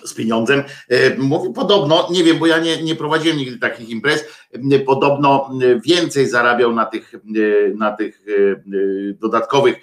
z 0.05 0.13
pieniądzem. 0.13 0.63
E, 0.89 1.15
mówi 1.17 1.53
podobno, 1.53 2.07
nie 2.12 2.23
wiem, 2.23 2.39
bo 2.39 2.47
ja 2.47 2.60
nie, 2.60 2.83
nie 2.83 2.95
prowadziłem 2.95 3.38
nigdy 3.38 3.60
takich 3.60 3.89
imprez, 3.89 4.25
e, 4.71 4.79
podobno 4.79 5.49
e, 5.62 5.79
więcej 5.79 6.27
zarabiał 6.27 6.73
na 6.73 6.86
tych, 6.86 7.13
na 7.75 7.91
tych 7.91 8.25
dodatkowych 9.19 9.75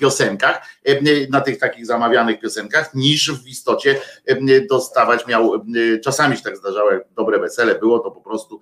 piosenkach, 0.00 0.68
na 1.30 1.40
tych 1.40 1.58
takich 1.58 1.86
zamawianych 1.86 2.40
piosenkach, 2.40 2.94
niż 2.94 3.32
w 3.32 3.46
istocie 3.46 4.00
dostawać 4.70 5.26
miał, 5.26 5.64
czasami 6.04 6.36
się 6.36 6.42
tak 6.42 6.56
zdarzało, 6.56 6.92
jak 6.92 7.02
dobre 7.16 7.38
wesele 7.38 7.78
było, 7.78 7.98
to 7.98 8.10
po 8.10 8.20
prostu 8.20 8.60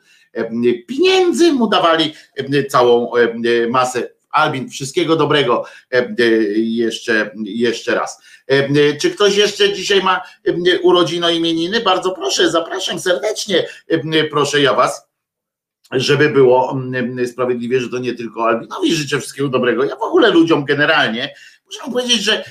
pieniędzy 0.86 1.52
mu 1.52 1.68
dawali 1.68 2.14
całą 2.68 3.10
masę 3.70 4.08
Albin, 4.34 4.70
wszystkiego 4.70 5.16
dobrego 5.16 5.64
e, 5.92 5.98
e, 5.98 6.24
jeszcze, 6.58 7.30
jeszcze 7.44 7.94
raz. 7.94 8.22
E, 8.46 8.96
czy 8.96 9.10
ktoś 9.10 9.36
jeszcze 9.36 9.72
dzisiaj 9.72 10.02
ma 10.02 10.20
urodzino 10.82 11.30
imieniny? 11.30 11.80
Bardzo 11.80 12.10
proszę, 12.10 12.50
zapraszam 12.50 13.00
serdecznie, 13.00 13.66
proszę 14.30 14.60
ja 14.60 14.74
was 14.74 15.14
żeby 15.92 16.28
było 16.28 16.80
sprawiedliwie, 17.26 17.80
że 17.80 17.88
to 17.88 17.98
nie 17.98 18.14
tylko 18.14 18.46
Albinowi 18.46 18.94
życzę 18.94 19.20
wszystkiego 19.20 19.48
dobrego. 19.48 19.84
Ja 19.84 19.96
w 19.96 20.02
ogóle 20.02 20.30
ludziom 20.30 20.64
generalnie 20.64 21.34
muszę 21.66 21.80
powiedzieć, 21.92 22.22
że 22.22 22.44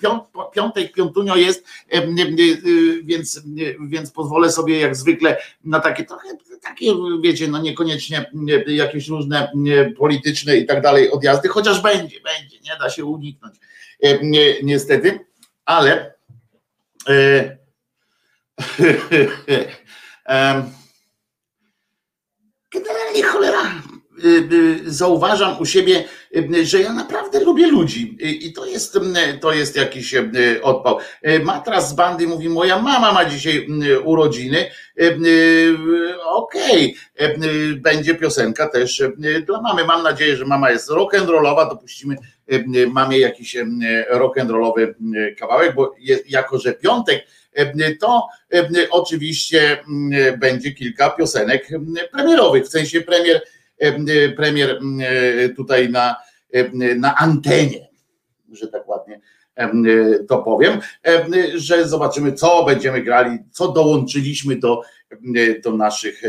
piąt, 0.00 0.24
piątek, 0.54 0.92
piątunio 0.92 1.36
jest, 1.36 1.66
więc, 3.02 3.42
więc 3.80 4.10
pozwolę 4.10 4.52
sobie 4.52 4.80
jak 4.80 4.96
zwykle 4.96 5.36
na 5.64 5.80
takie 5.80 6.04
trochę 6.04 6.28
takie, 6.64 6.86
wiecie, 7.22 7.48
no 7.48 7.58
niekoniecznie 7.58 8.30
jakieś 8.66 9.08
różne 9.08 9.52
polityczne 9.98 10.56
i 10.56 10.66
tak 10.66 10.82
dalej 10.82 11.10
odjazdy, 11.10 11.48
chociaż 11.48 11.82
będzie, 11.82 12.20
będzie, 12.20 12.58
nie 12.60 12.76
da 12.80 12.90
się 12.90 13.04
uniknąć 13.04 13.54
e, 14.02 14.18
niestety, 14.62 15.20
ale 15.64 16.14
e, 17.08 17.56
generalnie 22.72 23.22
cholera 23.22 23.82
zauważam 24.86 25.60
u 25.60 25.66
siebie, 25.66 26.04
że 26.62 26.80
ja 26.80 26.92
naprawdę 26.92 27.40
lubię 27.40 27.66
ludzi 27.66 28.16
i 28.20 28.52
to 28.52 28.66
jest, 28.66 28.98
to 29.40 29.52
jest 29.52 29.76
jakiś 29.76 30.14
odpał. 30.62 30.98
Matras 31.42 31.88
z 31.88 31.92
bandy 31.92 32.26
mówi, 32.26 32.48
moja 32.48 32.82
mama 32.82 33.12
ma 33.12 33.24
dzisiaj 33.24 33.68
urodziny, 34.04 34.70
okej, 36.24 36.96
okay. 37.18 37.38
będzie 37.76 38.14
piosenka 38.14 38.68
też 38.68 39.02
dla 39.46 39.60
mamy. 39.60 39.84
Mam 39.84 40.02
nadzieję, 40.02 40.36
że 40.36 40.44
mama 40.44 40.70
jest 40.70 40.90
rock'n'rollowa, 40.90 41.68
dopuścimy 41.68 42.16
mamie 42.88 43.18
jakiś 43.18 43.56
rock'n'rollowy 44.12 44.94
kawałek, 45.38 45.74
bo 45.74 45.94
jako, 46.28 46.58
że 46.58 46.72
piątek, 46.72 47.26
to 48.00 48.28
oczywiście 48.90 49.84
będzie 50.38 50.72
kilka 50.72 51.10
piosenek 51.10 51.68
premierowych, 52.12 52.64
w 52.64 52.68
sensie 52.68 53.00
premier, 53.00 53.40
premier 54.36 54.80
tutaj 55.56 55.90
na, 55.90 56.16
na 56.96 57.16
antenie, 57.16 57.88
że 58.52 58.68
tak 58.68 58.88
ładnie 58.88 59.20
to 60.28 60.38
powiem, 60.38 60.80
że 61.54 61.88
zobaczymy, 61.88 62.32
co 62.32 62.64
będziemy 62.64 63.02
grali, 63.02 63.38
co 63.50 63.68
dołączyliśmy 63.72 64.56
do, 64.56 64.82
do 65.64 65.72
naszych 65.72 66.22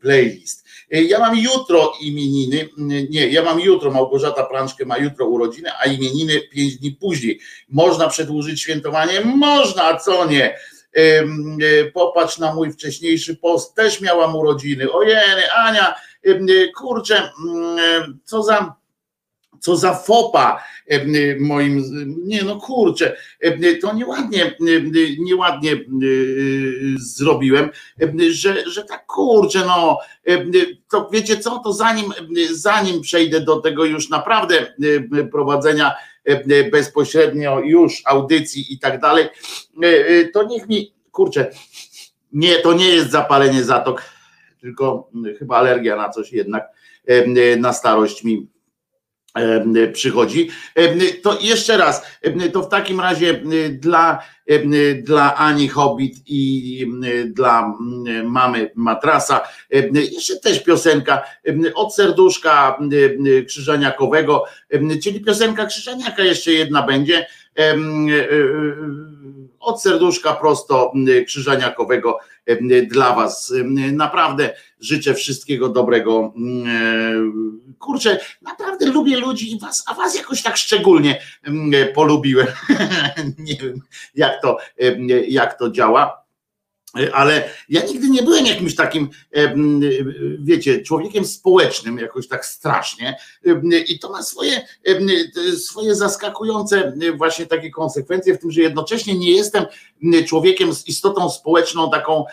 playlist. 0.00 0.68
Ja 0.90 1.18
mam 1.18 1.38
jutro 1.38 1.92
imieniny, 2.00 2.68
nie, 3.10 3.28
ja 3.28 3.42
mam 3.42 3.60
jutro, 3.60 3.90
Małgorzata 3.90 4.44
Prączkę 4.44 4.84
ma 4.84 4.98
jutro 4.98 5.26
urodziny, 5.26 5.70
a 5.80 5.86
imieniny 5.86 6.40
pięć 6.40 6.76
dni 6.76 6.90
później. 6.90 7.40
Można 7.68 8.08
przedłużyć 8.08 8.60
świętowanie? 8.60 9.20
Można, 9.20 9.96
co 9.96 10.26
nie? 10.26 10.56
E, 10.96 11.24
popatrz 11.94 12.38
na 12.38 12.54
mój 12.54 12.72
wcześniejszy 12.72 13.36
post, 13.36 13.74
też 13.74 14.00
miałam 14.00 14.36
urodziny. 14.36 14.92
Ojej, 14.92 15.16
Ania, 15.56 15.94
kurczę, 16.74 17.32
co 18.24 18.42
za 18.42 18.82
co 19.62 19.76
za 19.76 19.94
fopa 19.94 20.64
moim, 21.40 21.84
nie 22.24 22.42
no 22.42 22.60
kurczę, 22.60 23.16
to 23.80 23.94
nieładnie, 23.94 24.56
nieładnie 25.18 25.70
zrobiłem, 26.96 27.70
że, 28.30 28.70
że 28.70 28.84
tak 28.84 29.06
kurczę, 29.06 29.64
no 29.66 29.98
to 30.90 31.08
wiecie 31.12 31.36
co, 31.36 31.58
to 31.58 31.72
zanim, 31.72 32.12
zanim 32.52 33.00
przejdę 33.00 33.40
do 33.40 33.60
tego 33.60 33.84
już 33.84 34.08
naprawdę 34.08 34.74
prowadzenia 35.32 35.94
bezpośrednio 36.72 37.60
już 37.60 38.02
audycji 38.04 38.74
i 38.74 38.78
tak 38.78 39.00
dalej, 39.00 39.28
to 40.32 40.42
niech 40.42 40.68
mi, 40.68 40.94
kurczę, 41.10 41.50
nie, 42.32 42.56
to 42.56 42.72
nie 42.72 42.88
jest 42.88 43.10
zapalenie 43.10 43.64
zatok, 43.64 44.02
tylko 44.62 45.10
chyba 45.38 45.56
alergia 45.56 45.96
na 45.96 46.08
coś 46.08 46.32
jednak 46.32 46.68
na 47.58 47.72
starość 47.72 48.24
mi 48.24 48.52
przychodzi. 49.92 50.50
To 51.22 51.38
jeszcze 51.40 51.76
raz, 51.76 52.06
to 52.52 52.62
w 52.62 52.68
takim 52.68 53.00
razie 53.00 53.42
dla, 53.70 54.22
dla 55.02 55.36
Ani 55.36 55.68
Hobbit 55.68 56.14
i 56.26 56.86
dla 57.26 57.74
mamy 58.24 58.70
Matrasa, 58.74 59.40
jeszcze 60.12 60.36
też 60.36 60.62
piosenka 60.62 61.22
od 61.74 61.94
serduszka 61.94 62.78
Krzyżaniakowego, 63.46 64.44
czyli 65.02 65.20
piosenka 65.20 65.66
Krzyżaniaka 65.66 66.22
jeszcze 66.22 66.52
jedna 66.52 66.82
będzie. 66.82 67.26
Od 69.60 69.82
serduszka 69.82 70.32
prosto 70.34 70.92
Krzyżaniakowego 71.26 72.18
dla 72.86 73.14
Was. 73.14 73.52
Naprawdę 73.92 74.54
życzę 74.80 75.14
wszystkiego 75.14 75.68
dobrego. 75.68 76.34
Kurczę, 77.78 78.20
naprawdę 78.42 78.86
lubię 78.86 79.16
ludzi 79.16 79.52
i 79.52 79.58
was, 79.58 79.84
a 79.86 79.94
Was 79.94 80.14
jakoś 80.14 80.42
tak 80.42 80.56
szczególnie 80.56 81.22
polubiłem. 81.94 82.46
Nie 83.38 83.56
wiem, 83.56 83.80
jak 84.14 84.42
to, 84.42 84.58
jak 85.28 85.58
to 85.58 85.70
działa 85.70 86.21
ale 87.12 87.50
ja 87.68 87.84
nigdy 87.84 88.08
nie 88.08 88.22
byłem 88.22 88.46
jakimś 88.46 88.74
takim, 88.74 89.08
wiecie, 90.38 90.82
człowiekiem 90.82 91.24
społecznym 91.24 91.98
jakoś 91.98 92.28
tak 92.28 92.46
strasznie. 92.46 93.16
I 93.88 93.98
to 93.98 94.10
ma 94.10 94.22
swoje, 94.22 94.66
swoje 95.56 95.94
zaskakujące 95.94 96.92
właśnie 97.16 97.46
takie 97.46 97.70
konsekwencje 97.70 98.34
w 98.34 98.38
tym, 98.38 98.52
że 98.52 98.60
jednocześnie 98.60 99.18
nie 99.18 99.32
jestem 99.32 99.64
człowiekiem 100.26 100.74
z 100.74 100.88
istotą 100.88 101.30
społeczną 101.30 101.90
taką 101.90 102.24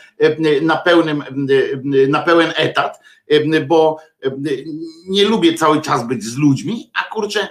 na 0.61 0.77
pełnym, 0.77 1.23
na 2.07 2.23
pełen 2.23 2.53
etat, 2.55 2.99
bo 3.67 3.97
nie 5.07 5.25
lubię 5.25 5.53
cały 5.53 5.81
czas 5.81 6.07
być 6.07 6.23
z 6.23 6.37
ludźmi, 6.37 6.91
a 6.93 7.13
kurczę, 7.13 7.47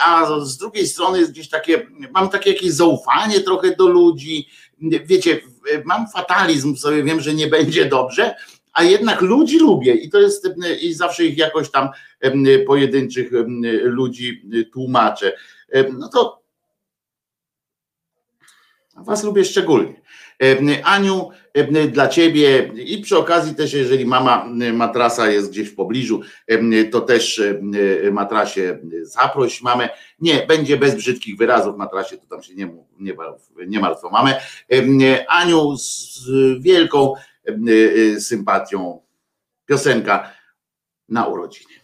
a 0.00 0.40
z 0.40 0.56
drugiej 0.56 0.86
strony 0.88 1.18
jest 1.18 1.30
gdzieś 1.30 1.48
takie, 1.48 1.86
mam 2.14 2.28
takie 2.28 2.50
jakieś 2.50 2.70
zaufanie 2.70 3.40
trochę 3.40 3.76
do 3.76 3.86
ludzi, 3.86 4.48
wiecie, 4.80 5.40
mam 5.84 6.08
fatalizm, 6.08 6.76
sobie 6.76 7.02
wiem, 7.02 7.20
że 7.20 7.34
nie 7.34 7.46
będzie 7.46 7.86
dobrze, 7.86 8.34
a 8.72 8.82
jednak 8.82 9.20
ludzi 9.20 9.58
lubię 9.58 9.94
i 9.94 10.10
to 10.10 10.20
jest 10.20 10.48
i 10.80 10.94
zawsze 10.94 11.24
ich 11.24 11.38
jakoś 11.38 11.70
tam 11.70 11.88
pojedynczych 12.66 13.30
ludzi 13.82 14.42
tłumaczę. 14.72 15.36
No 15.98 16.08
to 16.08 16.42
was 18.96 19.24
lubię 19.24 19.44
szczególnie. 19.44 20.03
Aniu, 20.84 21.30
dla 21.88 22.08
ciebie 22.08 22.72
i 22.86 22.98
przy 23.02 23.18
okazji 23.18 23.54
też, 23.54 23.72
jeżeli 23.72 24.06
mama 24.06 24.48
matrasa 24.72 25.30
jest 25.30 25.50
gdzieś 25.50 25.68
w 25.68 25.74
pobliżu, 25.74 26.20
to 26.90 27.00
też 27.00 27.42
matrasie 28.12 28.78
zaproś 29.02 29.62
mamę. 29.62 29.88
Nie, 30.20 30.46
będzie 30.46 30.76
bez 30.76 30.94
brzydkich 30.94 31.36
wyrazów 31.36 31.76
matrasie, 31.76 32.16
to 32.16 32.26
tam 32.26 32.42
się 32.42 32.54
nie, 32.54 32.74
nie, 33.00 33.14
nie 33.66 33.80
martw 33.80 34.04
o 34.04 34.10
mamę. 34.10 34.40
Aniu 35.28 35.76
z 35.76 36.28
wielką 36.60 37.14
sympatią 38.18 39.02
piosenka 39.66 40.32
na 41.08 41.26
urodziny. 41.26 41.83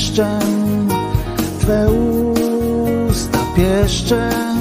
deszczem, 0.00 0.88
Twe 1.60 1.86
usta 3.10 3.38
pieszczem, 3.56 4.58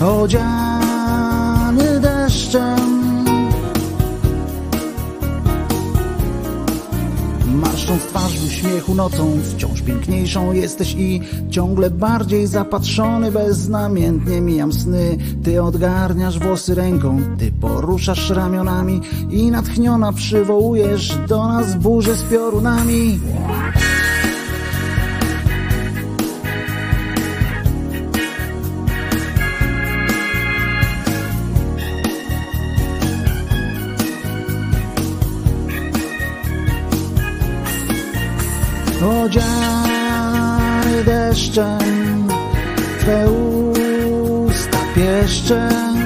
odziany 0.00 2.00
deszczem. 2.00 2.96
Marszcząc 7.46 8.02
twarz 8.02 8.38
w 8.38 8.46
uśmiechu 8.46 8.94
nocą, 8.94 9.30
wciąż 9.56 9.82
piękniejszą 9.82 10.52
jesteś 10.52 10.94
i 10.98 11.20
ciągle 11.50 11.90
bardziej 11.90 12.46
zapatrzony, 12.46 13.32
beznamiętnie 13.32 14.40
mijam 14.40 14.72
sny. 14.72 15.18
Ty 15.44 15.62
odgarniasz 15.62 16.38
włosy 16.38 16.74
ręką, 16.74 17.20
ty 17.38 17.52
poruszasz 17.60 18.30
ramionami 18.30 19.00
i 19.30 19.50
natchniona 19.50 20.12
przywołujesz 20.12 21.18
do 21.28 21.48
nas 21.48 21.74
burzę 21.74 22.14
z 22.14 22.22
piorunami. 22.22 23.18
Odziany 39.06 41.04
deszczem, 41.04 42.28
Twe 43.00 43.30
usta 43.30 44.78
pieszczem, 44.94 45.96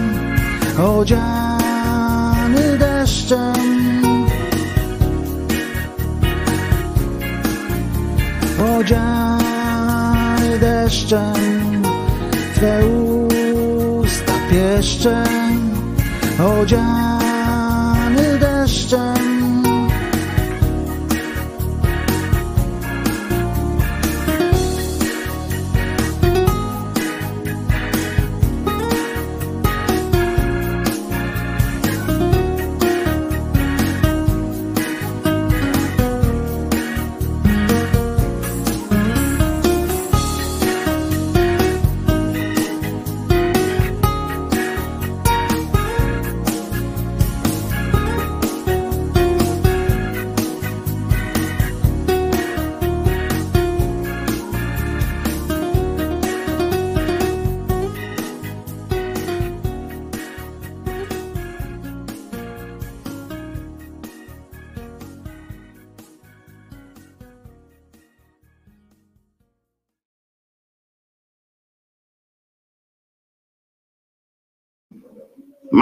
odziany 0.78 2.78
deszczem. 2.78 3.54
Odziany 8.78 10.58
deszczem, 10.58 11.82
Twe 12.54 12.86
usta 12.86 14.32
pieszczem, 14.50 15.70
odziany 16.38 17.10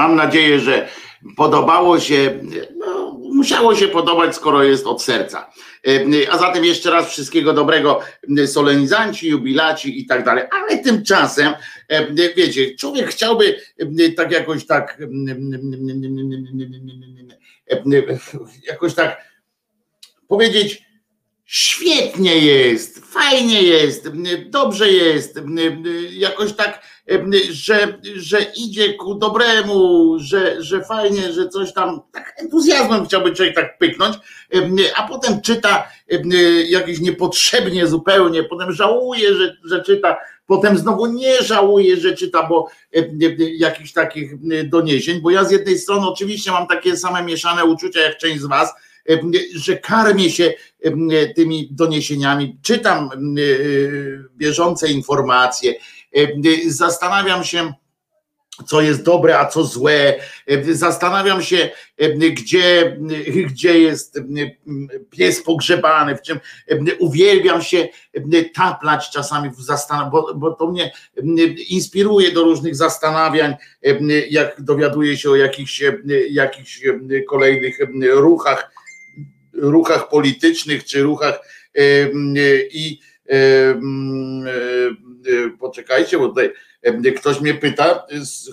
Mam 0.09 0.17
nadzieję, 0.17 0.61
że 0.61 0.89
podobało 1.37 2.01
się, 2.01 2.41
no, 2.77 3.19
musiało 3.35 3.75
się 3.75 3.89
podobać, 3.89 4.37
skoro 4.37 4.63
jest 4.63 4.87
od 4.87 5.03
serca. 5.03 5.51
A 6.31 6.39
zatem 6.39 6.65
jeszcze 6.65 6.91
raz 6.91 7.11
wszystkiego 7.11 7.53
dobrego 7.53 8.01
solenizanci, 8.47 9.29
jubilaci 9.29 10.01
i 10.01 10.07
tak 10.07 10.25
dalej. 10.25 10.45
Ale 10.51 10.79
tymczasem, 10.79 11.53
wiecie, 12.37 12.75
człowiek 12.75 13.09
chciałby 13.09 13.61
tak 14.17 14.33
jakoś 14.33 14.67
tak 14.67 14.99
jakoś 18.67 18.95
tak 18.95 19.25
powiedzieć, 20.29 20.83
świetnie 21.51 22.39
jest, 22.39 23.05
fajnie 23.05 23.63
jest, 23.63 24.09
dobrze 24.47 24.91
jest, 24.91 25.41
jakoś 26.11 26.53
tak, 26.53 26.83
że, 27.51 27.99
że 28.17 28.39
idzie 28.57 28.95
ku 28.95 29.15
dobremu, 29.15 30.15
że, 30.19 30.63
że 30.63 30.85
fajnie, 30.85 31.33
że 31.33 31.49
coś 31.49 31.73
tam, 31.73 32.01
tak 32.13 32.35
entuzjazmem 32.39 33.07
chciałby 33.07 33.33
człowiek 33.33 33.55
tak 33.55 33.79
pyknąć, 33.79 34.17
a 34.97 35.09
potem 35.09 35.41
czyta 35.41 35.89
jakieś 36.69 37.01
niepotrzebnie 37.01 37.87
zupełnie, 37.87 38.45
potem 38.45 38.73
żałuje, 38.73 39.35
że, 39.35 39.57
że 39.65 39.83
czyta, 39.83 40.17
potem 40.47 40.79
znowu 40.79 41.07
nie 41.07 41.43
żałuje, 41.43 41.97
że 41.97 42.13
czyta, 42.13 42.49
bo 42.49 42.69
jakichś 43.39 43.93
takich 43.93 44.33
doniesień, 44.65 45.21
bo 45.21 45.31
ja 45.31 45.45
z 45.45 45.51
jednej 45.51 45.79
strony 45.79 46.07
oczywiście 46.07 46.51
mam 46.51 46.67
takie 46.67 46.97
same 46.97 47.23
mieszane 47.23 47.65
uczucia 47.65 48.01
jak 48.01 48.19
część 48.19 48.41
z 48.41 48.47
was, 48.47 48.75
że 49.55 49.77
karmię 49.77 50.31
się 50.31 50.55
tymi 51.37 51.69
doniesieniami, 51.71 52.59
czytam 52.63 53.11
bieżące 54.37 54.89
informacje, 54.89 55.75
zastanawiam 56.67 57.45
się, 57.45 57.73
co 58.67 58.81
jest 58.81 59.03
dobre, 59.03 59.39
a 59.39 59.47
co 59.47 59.65
złe. 59.65 60.15
Zastanawiam 60.73 61.43
się, 61.43 61.71
gdzie, 62.33 62.97
gdzie 63.47 63.79
jest 63.79 64.21
pies 65.11 65.43
pogrzebany, 65.43 66.17
w 66.17 66.23
czym 66.23 66.41
uwielbiam 66.99 67.63
się 67.63 67.89
taplać 68.55 69.11
czasami, 69.11 69.51
bo, 70.11 70.35
bo 70.35 70.53
to 70.53 70.67
mnie 70.67 70.93
inspiruje 71.69 72.33
do 72.33 72.43
różnych 72.43 72.77
zastanawiań, 72.77 73.55
jak 74.31 74.63
dowiaduję 74.63 75.17
się 75.17 75.31
o 75.31 75.37
jakichś, 75.37 75.83
jakichś 76.31 76.83
kolejnych 77.29 77.79
ruchach 78.13 78.78
ruchach 79.61 80.09
politycznych 80.09 80.85
czy 80.85 81.03
ruchach 81.03 81.41
i 82.71 83.01
poczekajcie, 85.59 86.19
bo 86.19 86.29
tutaj 86.29 86.51
ktoś 87.17 87.41
mnie 87.41 87.55
pyta, 87.55 88.07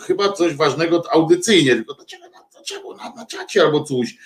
chyba 0.08 0.32
coś 0.32 0.56
ważnego 0.56 1.04
audycyjnie, 1.12 1.76
tylko 1.76 1.94
dlaczego, 1.94 2.24
dlaczego 2.54 2.96
na, 2.96 3.14
na 3.16 3.26
czacie 3.26 3.62
albo 3.62 3.84
coś 3.84 4.18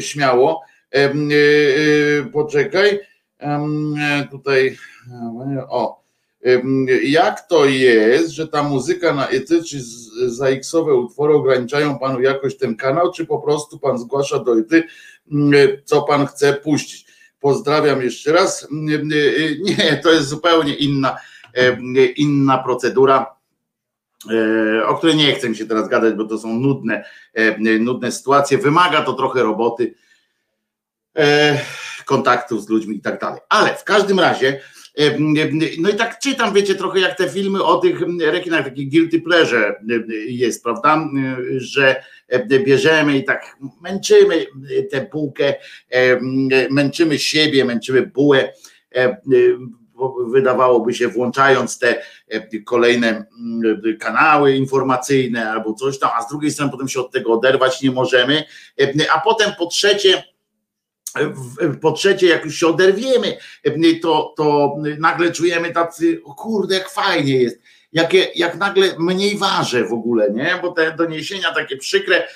śmiało. 0.00 0.62
Poczekaj, 2.32 3.00
tutaj 4.30 4.76
o. 5.68 6.04
Jak 7.02 7.48
to 7.48 7.66
jest, 7.66 8.28
że 8.30 8.48
ta 8.48 8.62
muzyka 8.62 9.14
na 9.14 9.28
ET 9.28 9.48
czy 9.68 9.78
za 10.26 10.48
X-owe 10.48 10.94
utwory 10.94 11.34
ograniczają 11.34 11.98
panu 11.98 12.20
jakoś 12.20 12.56
ten 12.56 12.76
kanał, 12.76 13.12
czy 13.12 13.26
po 13.26 13.38
prostu 13.38 13.78
pan 13.78 13.98
zgłasza 13.98 14.38
do 14.38 14.58
ET 14.58 14.70
co 15.84 16.02
pan 16.02 16.26
chce 16.26 16.52
puścić. 16.52 17.06
Pozdrawiam 17.40 18.02
jeszcze 18.02 18.32
raz. 18.32 18.68
Nie, 18.70 20.00
to 20.02 20.12
jest 20.12 20.28
zupełnie 20.28 20.74
inna, 20.74 21.16
inna 22.16 22.58
procedura, 22.58 23.34
o 24.86 24.94
której 24.94 25.16
nie 25.16 25.34
chcę 25.34 25.54
się 25.54 25.66
teraz 25.66 25.88
gadać, 25.88 26.14
bo 26.14 26.24
to 26.24 26.38
są 26.38 26.58
nudne, 26.58 27.04
nudne 27.80 28.12
sytuacje. 28.12 28.58
Wymaga 28.58 29.02
to 29.02 29.12
trochę 29.12 29.42
roboty, 29.42 29.94
kontaktów 32.04 32.64
z 32.64 32.68
ludźmi 32.68 32.96
i 32.96 33.00
tak 33.00 33.20
dalej. 33.20 33.40
Ale 33.48 33.74
w 33.74 33.84
każdym 33.84 34.20
razie, 34.20 34.60
no 35.78 35.90
i 35.90 35.94
tak 35.94 36.18
czytam, 36.18 36.54
wiecie, 36.54 36.74
trochę 36.74 37.00
jak 37.00 37.18
te 37.18 37.28
filmy 37.28 37.62
o 37.62 37.76
tych 37.76 38.00
rekinach, 38.20 38.64
taki 38.64 38.88
guilty 38.88 39.20
pleasure 39.20 39.80
jest, 40.28 40.62
prawda, 40.62 41.08
że 41.56 42.04
bierzemy 42.48 43.18
i 43.18 43.24
tak 43.24 43.56
męczymy 43.80 44.46
tę 44.90 45.08
bułkę, 45.12 45.54
męczymy 46.70 47.18
siebie, 47.18 47.64
męczymy 47.64 48.06
bułę, 48.06 48.52
wydawałoby 50.28 50.94
się, 50.94 51.08
włączając 51.08 51.78
te 51.78 52.02
kolejne 52.64 53.24
kanały 54.00 54.56
informacyjne 54.56 55.50
albo 55.50 55.74
coś 55.74 55.98
tam, 55.98 56.10
a 56.18 56.22
z 56.22 56.28
drugiej 56.28 56.50
strony 56.50 56.72
potem 56.72 56.88
się 56.88 57.00
od 57.00 57.12
tego 57.12 57.32
oderwać 57.32 57.82
nie 57.82 57.90
możemy, 57.90 58.44
a 59.14 59.20
potem 59.20 59.52
po 59.58 59.66
trzecie, 59.66 60.22
po 61.80 61.92
trzecie, 61.92 62.26
jak 62.26 62.44
już 62.44 62.58
się 62.58 62.66
oderwiemy, 62.66 63.36
to, 64.02 64.34
to 64.36 64.76
nagle 64.98 65.32
czujemy 65.32 65.70
tacy, 65.70 66.20
o 66.24 66.34
kurde, 66.34 66.74
jak 66.74 66.90
fajnie 66.90 67.36
jest, 67.36 67.60
jakie, 67.94 68.26
jak 68.34 68.58
nagle 68.58 68.94
mniej 68.98 69.38
ważę 69.38 69.84
w 69.84 69.92
ogóle, 69.92 70.30
nie? 70.30 70.58
Bo 70.62 70.72
te 70.72 70.96
doniesienia 70.96 71.54
takie 71.54 71.76
przykre, 71.76 72.28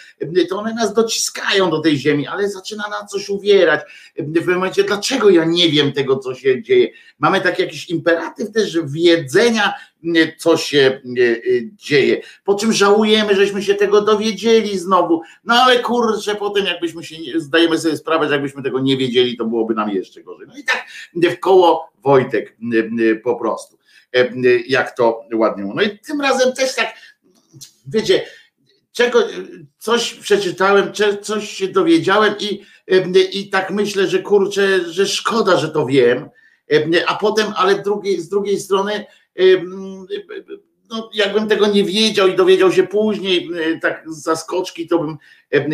to 0.49 0.59
one 0.59 0.75
nas 0.75 0.95
dociskają 0.95 1.71
do 1.71 1.81
tej 1.81 1.99
ziemi, 1.99 2.27
ale 2.27 2.51
zaczyna 2.51 2.89
nas 2.89 3.11
coś 3.11 3.29
uwierać. 3.29 3.81
W 4.19 4.47
momencie, 4.47 4.85
dlaczego 4.85 5.31
ja 5.31 5.45
nie 5.45 5.69
wiem 5.69 5.93
tego, 5.93 6.17
co 6.17 6.35
się 6.35 6.63
dzieje? 6.63 6.89
Mamy 7.19 7.41
taki 7.41 7.63
jakiś 7.63 7.91
imperatyw 7.91 8.53
też 8.53 8.79
wiedzenia, 8.85 9.75
co 10.39 10.57
się 10.57 11.01
dzieje. 11.73 12.21
Po 12.45 12.55
czym 12.55 12.73
żałujemy, 12.73 13.35
żeśmy 13.35 13.63
się 13.63 13.75
tego 13.75 14.01
dowiedzieli 14.01 14.79
znowu. 14.79 15.23
No 15.45 15.55
ale 15.55 15.79
kurczę, 15.79 16.35
potem 16.35 16.67
jakbyśmy 16.67 17.05
się, 17.05 17.17
zdajemy 17.37 17.79
sobie 17.79 17.97
sprawę, 17.97 18.27
że 18.27 18.33
jakbyśmy 18.33 18.63
tego 18.63 18.81
nie 18.81 18.97
wiedzieli, 18.97 19.37
to 19.37 19.45
byłoby 19.45 19.75
nam 19.75 19.91
jeszcze 19.91 20.23
gorzej. 20.23 20.47
No 20.49 20.59
i 20.59 20.65
tak 20.65 20.87
w 21.37 21.41
koło 21.41 21.91
Wojtek 22.03 22.57
po 23.25 23.37
prostu. 23.37 23.78
Jak 24.69 24.97
to 24.97 25.21
ładnie 25.35 25.65
mówią. 25.65 25.77
No 25.77 25.83
i 25.83 25.99
tym 25.99 26.21
razem 26.21 26.53
też 26.53 26.75
tak, 26.75 26.95
wiecie, 27.87 28.27
czego, 28.93 29.23
coś 29.79 30.15
przeczytałem, 30.15 30.93
coś 31.23 31.51
się 31.51 31.69
dowiedziałem 31.69 32.35
i, 32.41 32.65
i 33.33 33.51
tak 33.51 33.71
myślę, 33.71 34.07
że 34.07 34.19
kurczę, 34.19 34.81
że 34.91 35.07
szkoda, 35.07 35.57
że 35.57 35.69
to 35.69 35.87
wiem, 35.87 36.29
a 37.07 37.15
potem, 37.15 37.53
ale 37.57 37.83
drugiej, 37.83 38.21
z 38.21 38.29
drugiej 38.29 38.61
strony 38.61 39.07
no, 40.91 41.11
jakbym 41.15 41.49
tego 41.49 41.67
nie 41.67 41.85
wiedział 41.85 42.29
i 42.29 42.37
dowiedział 42.37 42.73
się 42.73 42.87
później, 42.87 43.51
tak 43.83 44.05
z 44.07 44.23
zaskoczki, 44.23 44.89
to 44.89 44.99
bym 44.99 45.19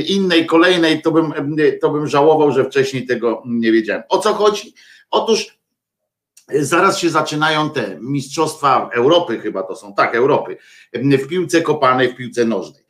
innej, 0.00 0.46
kolejnej, 0.46 1.02
to 1.02 1.10
bym, 1.10 1.32
to 1.80 1.90
bym 1.90 2.06
żałował, 2.06 2.52
że 2.52 2.64
wcześniej 2.64 3.06
tego 3.06 3.42
nie 3.46 3.72
wiedziałem. 3.72 4.02
O 4.08 4.18
co 4.18 4.34
chodzi? 4.34 4.74
Otóż 5.10 5.58
zaraz 6.48 6.98
się 6.98 7.10
zaczynają 7.10 7.70
te 7.70 7.98
Mistrzostwa 8.00 8.90
Europy, 8.92 9.40
chyba 9.40 9.62
to 9.62 9.76
są, 9.76 9.94
tak, 9.94 10.14
Europy, 10.14 10.56
w 10.94 11.28
piłce 11.28 11.62
kopanej, 11.62 12.08
w 12.08 12.16
piłce 12.16 12.44
nożnej. 12.44 12.84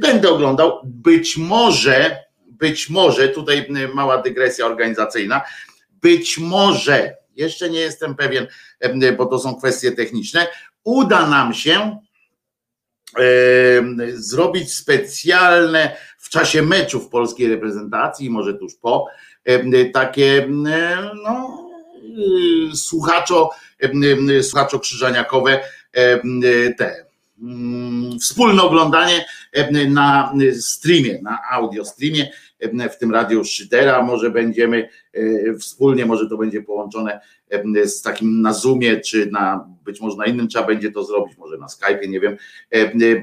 Będę 0.00 0.30
oglądał, 0.30 0.80
być 0.84 1.36
może, 1.36 2.24
być 2.46 2.90
może, 2.90 3.28
tutaj 3.28 3.66
mała 3.94 4.22
dygresja 4.22 4.66
organizacyjna, 4.66 5.42
być 6.02 6.38
może, 6.38 7.16
jeszcze 7.36 7.70
nie 7.70 7.80
jestem 7.80 8.14
pewien, 8.14 8.46
bo 9.16 9.26
to 9.26 9.38
są 9.38 9.54
kwestie 9.54 9.92
techniczne, 9.92 10.46
uda 10.84 11.26
nam 11.26 11.54
się 11.54 11.98
zrobić 14.14 14.74
specjalne 14.74 15.96
w 16.18 16.28
czasie 16.28 16.62
meczów 16.62 17.08
polskiej 17.08 17.48
reprezentacji, 17.48 18.30
może 18.30 18.54
tuż 18.54 18.74
po, 18.74 19.06
takie 19.92 20.46
no, 21.24 21.65
słuchaczo, 22.74 23.50
słuchaczo 24.42 24.78
krzyżaniakowe 24.78 25.60
te 26.78 27.06
mm, 27.42 28.18
wspólne 28.18 28.62
oglądanie 28.62 29.24
na 29.88 30.34
streamie, 30.60 31.18
na 31.22 31.38
audio 31.50 31.84
streamie, 31.84 32.30
w 32.90 32.96
tym 32.98 33.12
radiu 33.12 33.44
Szydera 33.44 34.02
może 34.02 34.30
będziemy 34.30 34.88
wspólnie, 35.58 36.06
może 36.06 36.28
to 36.28 36.36
będzie 36.36 36.62
połączone 36.62 37.20
z 37.84 38.02
takim 38.02 38.42
na 38.42 38.52
Zoomie, 38.52 39.00
czy 39.00 39.26
na 39.26 39.68
być 39.84 40.00
może 40.00 40.16
na 40.16 40.26
innym 40.26 40.48
trzeba 40.48 40.66
będzie 40.66 40.92
to 40.92 41.04
zrobić, 41.04 41.38
może 41.38 41.58
na 41.58 41.66
Skype'ie, 41.66 42.08
nie 42.08 42.20
wiem, 42.20 42.36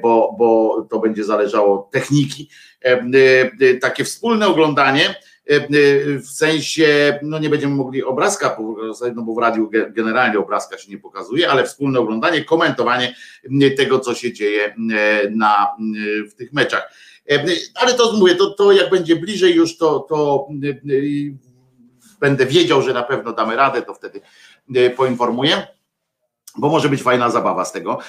bo, 0.01 0.35
bo 0.37 0.81
to 0.89 0.99
będzie 0.99 1.23
zależało 1.23 1.79
od 1.79 1.91
techniki. 1.91 2.49
Takie 3.81 4.03
wspólne 4.03 4.47
oglądanie 4.47 5.15
w 6.23 6.27
sensie, 6.27 7.19
no 7.21 7.39
nie 7.39 7.49
będziemy 7.49 7.75
mogli 7.75 8.03
obrazka, 8.03 8.57
no 9.15 9.21
bo 9.21 9.33
w 9.33 9.37
radiu 9.37 9.69
generalnie 9.89 10.39
obrazka 10.39 10.77
się 10.77 10.91
nie 10.91 10.97
pokazuje, 10.97 11.49
ale 11.49 11.63
wspólne 11.63 11.99
oglądanie, 11.99 12.43
komentowanie 12.43 13.15
tego, 13.77 13.99
co 13.99 14.13
się 14.13 14.33
dzieje 14.33 14.75
na, 15.31 15.67
w 16.31 16.33
tych 16.35 16.53
meczach. 16.53 16.93
Ale 17.75 17.93
to 17.93 18.13
mówię, 18.13 18.35
to, 18.35 18.53
to 18.53 18.71
jak 18.71 18.89
będzie 18.89 19.15
bliżej 19.15 19.55
już, 19.55 19.77
to, 19.77 19.99
to 19.99 20.47
będę 22.19 22.45
wiedział, 22.45 22.81
że 22.81 22.93
na 22.93 23.03
pewno 23.03 23.33
damy 23.33 23.55
radę, 23.55 23.81
to 23.81 23.93
wtedy 23.93 24.21
poinformuję 24.95 25.67
bo 26.57 26.69
może 26.69 26.89
być 26.89 27.03
fajna 27.03 27.29
zabawa 27.29 27.65
z 27.65 27.71
tego. 27.71 27.99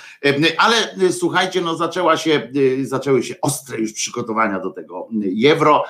Ale 0.59 0.77
słuchajcie, 1.11 1.61
no 1.61 1.77
zaczęła 1.77 2.17
się, 2.17 2.49
zaczęły 2.83 3.23
się 3.23 3.35
ostre 3.41 3.79
już 3.79 3.93
przygotowania 3.93 4.61
do 4.61 4.71
tego 4.71 5.09
Euro. 5.47 5.85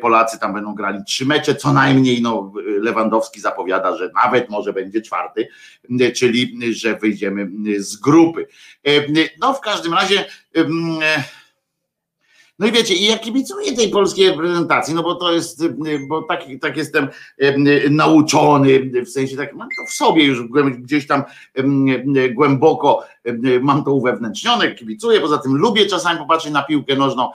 Polacy 0.00 0.38
tam 0.38 0.54
będą 0.54 0.74
grali 0.74 0.98
trzy 1.06 1.26
mecze, 1.26 1.54
co 1.54 1.72
najmniej 1.72 2.22
no, 2.22 2.52
Lewandowski 2.80 3.40
zapowiada, 3.40 3.96
że 3.96 4.10
nawet 4.24 4.50
może 4.50 4.72
będzie 4.72 5.02
czwarty, 5.02 5.48
czyli 6.14 6.74
że 6.74 6.96
wyjdziemy 6.96 7.48
z 7.78 7.96
grupy. 7.96 8.46
No 9.40 9.54
w 9.54 9.60
każdym 9.60 9.94
razie 9.94 10.24
no 12.58 12.66
i 12.66 12.72
wiecie, 12.72 12.94
i 12.94 13.04
ja 13.04 13.18
kibicuję 13.18 13.76
tej 13.76 13.88
polskiej 13.88 14.28
reprezentacji, 14.28 14.94
no 14.94 15.02
bo 15.02 15.14
to 15.14 15.32
jest, 15.32 15.64
bo 16.08 16.22
tak, 16.22 16.44
tak 16.60 16.76
jestem 16.76 17.08
nauczony, 17.90 18.90
w 19.06 19.10
sensie 19.10 19.36
tak, 19.36 19.54
mam 19.54 19.68
to 19.78 19.86
w 19.86 19.92
sobie 19.92 20.24
już 20.24 20.42
gdzieś 20.78 21.06
tam 21.06 21.22
głęboko, 22.34 23.04
mam 23.60 23.84
to 23.84 23.92
uwewnętrznione, 23.92 24.74
kibicuję, 24.74 25.20
poza 25.20 25.38
tym 25.38 25.56
lubię 25.56 25.86
czasami 25.86 26.18
popatrzeć 26.18 26.52
na 26.52 26.62
piłkę 26.62 26.96
nożną, 26.96 27.30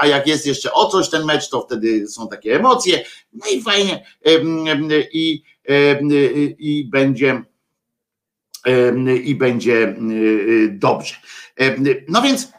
a 0.00 0.06
jak 0.06 0.26
jest 0.26 0.46
jeszcze 0.46 0.72
o 0.72 0.88
coś 0.88 1.08
ten 1.08 1.24
mecz, 1.24 1.48
to 1.48 1.60
wtedy 1.60 2.08
są 2.08 2.28
takie 2.28 2.56
emocje, 2.56 3.04
no 3.32 3.46
i 3.54 3.62
fajnie 3.62 4.06
i, 5.12 5.42
i 6.58 6.88
będzie 6.90 7.42
i 9.24 9.34
będzie 9.34 9.96
dobrze. 10.70 11.14
No 12.08 12.22
więc 12.22 12.55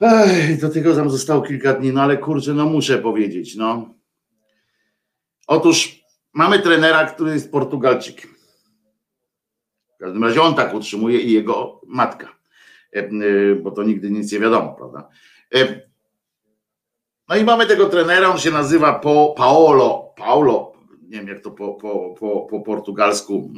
Ej, 0.00 0.58
do 0.58 0.68
tego 0.68 0.94
tam 0.94 1.10
zostało 1.10 1.42
kilka 1.42 1.72
dni, 1.72 1.92
no 1.92 2.02
ale 2.02 2.16
kurczę, 2.16 2.54
no 2.54 2.66
muszę 2.66 2.98
powiedzieć, 2.98 3.56
no. 3.56 3.94
Otóż 5.46 6.00
mamy 6.32 6.58
trenera, 6.58 7.06
który 7.06 7.32
jest 7.32 7.52
Portugalczykiem. 7.52 8.30
W 9.94 9.98
każdym 9.98 10.24
razie 10.24 10.42
on 10.42 10.54
tak 10.54 10.74
utrzymuje 10.74 11.20
i 11.20 11.32
jego 11.32 11.80
matka, 11.86 12.36
e, 12.96 12.98
e, 12.98 13.10
bo 13.54 13.70
to 13.70 13.82
nigdy 13.82 14.10
nic 14.10 14.32
nie 14.32 14.40
wiadomo, 14.40 14.74
prawda? 14.74 15.08
E, 15.54 15.88
no 17.28 17.36
i 17.36 17.44
mamy 17.44 17.66
tego 17.66 17.86
trenera, 17.86 18.28
on 18.28 18.38
się 18.38 18.50
nazywa 18.50 18.98
Paolo, 19.36 20.14
Paulo, 20.16 20.72
nie 21.02 21.18
wiem 21.18 21.28
jak 21.28 21.40
to 21.40 21.50
po, 21.50 21.74
po, 21.74 22.14
po, 22.20 22.46
po 22.50 22.60
portugalsku, 22.60 23.52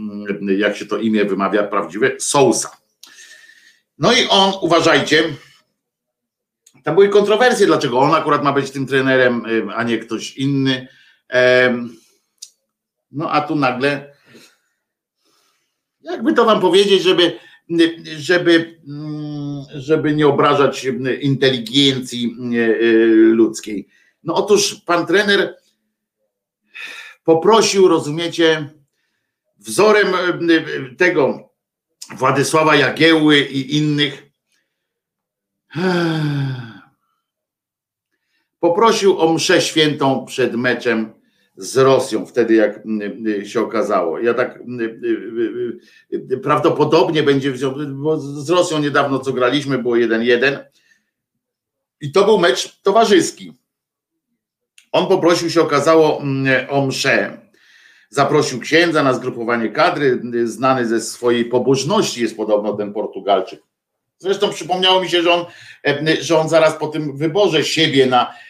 jak 0.59 0.76
się 0.76 0.86
to 0.86 0.97
imię 0.97 1.24
wymawia 1.24 1.62
prawdziwe, 1.62 2.11
Sousa. 2.18 2.76
No 3.99 4.12
i 4.12 4.28
on, 4.30 4.53
uważajcie, 4.62 5.22
tam 6.83 6.95
były 6.95 7.09
kontrowersje, 7.09 7.66
dlaczego 7.66 7.99
on 7.99 8.14
akurat 8.14 8.45
ma 8.45 8.53
być 8.53 8.70
tym 8.70 8.87
trenerem, 8.87 9.43
a 9.74 9.83
nie 9.83 9.99
ktoś 9.99 10.37
inny. 10.37 10.89
No 13.12 13.31
a 13.31 13.41
tu 13.41 13.57
nagle, 13.57 14.16
jakby 16.01 16.33
to 16.33 16.45
wam 16.45 16.61
powiedzieć, 16.61 17.03
żeby, 17.03 17.39
żeby, 18.18 18.81
mm, 18.89 19.64
żeby 19.74 20.14
nie 20.14 20.26
obrażać 20.26 20.87
inteligencji 21.20 22.37
ludzkiej. 23.33 23.89
No 24.24 24.35
otóż 24.35 24.74
pan 24.74 25.07
trener 25.07 25.57
poprosił, 27.24 27.89
rozumiecie, 27.89 28.68
wzorem 29.59 30.07
tego 30.97 31.51
Władysława 32.16 32.76
Jagiełły 32.76 33.41
i 33.41 33.76
innych 33.76 34.31
Poprosił 38.61 39.20
o 39.20 39.32
mszę 39.32 39.61
świętą 39.61 40.24
przed 40.24 40.54
meczem 40.54 41.12
z 41.56 41.76
Rosją, 41.76 42.26
wtedy 42.26 42.54
jak 42.54 42.76
mm, 42.76 43.26
y, 43.26 43.46
się 43.46 43.61
okazało. 43.61 44.18
Ja 44.18 44.34
tak 44.34 44.58
y, 44.80 45.80
y, 46.32 46.38
prawdopodobnie 46.38 47.22
będzie, 47.22 47.52
bo 47.88 48.18
z 48.18 48.50
Rosją 48.50 48.78
niedawno 48.78 49.18
co 49.18 49.32
graliśmy, 49.32 49.78
było 49.78 49.94
1-1 49.94 50.58
i 52.00 52.12
to 52.12 52.24
był 52.24 52.38
mecz 52.38 52.80
towarzyski. 52.82 53.52
On 54.92 55.06
poprosił 55.06 55.50
się 55.50 55.61
okazało 55.61 56.20
mm, 56.20 56.66
o 56.70 56.86
mszę. 56.86 57.40
Zaprosił 58.11 58.61
księdza 58.61 59.02
na 59.02 59.14
zgrupowanie 59.14 59.68
kadry, 59.68 60.22
znany 60.44 60.86
ze 60.86 61.00
swojej 61.00 61.44
pobożności 61.44 62.22
jest 62.22 62.36
podobno 62.36 62.72
ten 62.72 62.92
Portugalczyk. 62.92 63.62
Zresztą 64.18 64.50
przypomniało 64.50 65.00
mi 65.00 65.08
się, 65.08 65.22
że 65.22 65.32
on, 65.32 65.44
że 66.20 66.38
on 66.38 66.48
zaraz 66.48 66.76
po 66.76 66.88
tym 66.88 67.16
wyborze 67.16 67.64
siebie 67.64 68.06
na, 68.06 68.34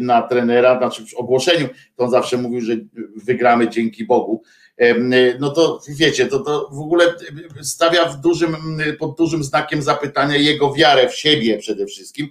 na 0.00 0.22
trenera, 0.22 0.78
znaczy 0.78 1.06
w 1.06 1.14
ogłoszeniu, 1.14 1.68
to 1.96 2.04
on 2.04 2.10
zawsze 2.10 2.36
mówił, 2.36 2.60
że 2.60 2.76
wygramy 3.16 3.68
dzięki 3.68 4.04
Bogu. 4.04 4.42
E, 4.76 4.94
no 5.38 5.50
to 5.50 5.80
wiecie, 5.88 6.26
to, 6.26 6.38
to 6.38 6.68
w 6.72 6.78
ogóle 6.78 7.14
stawia 7.62 8.04
w 8.04 8.20
dużym, 8.20 8.56
pod 8.98 9.16
dużym 9.16 9.44
znakiem 9.44 9.82
zapytania 9.82 10.36
jego 10.36 10.72
wiarę 10.72 11.08
w 11.08 11.16
siebie 11.16 11.58
przede 11.58 11.86
wszystkim 11.86 12.28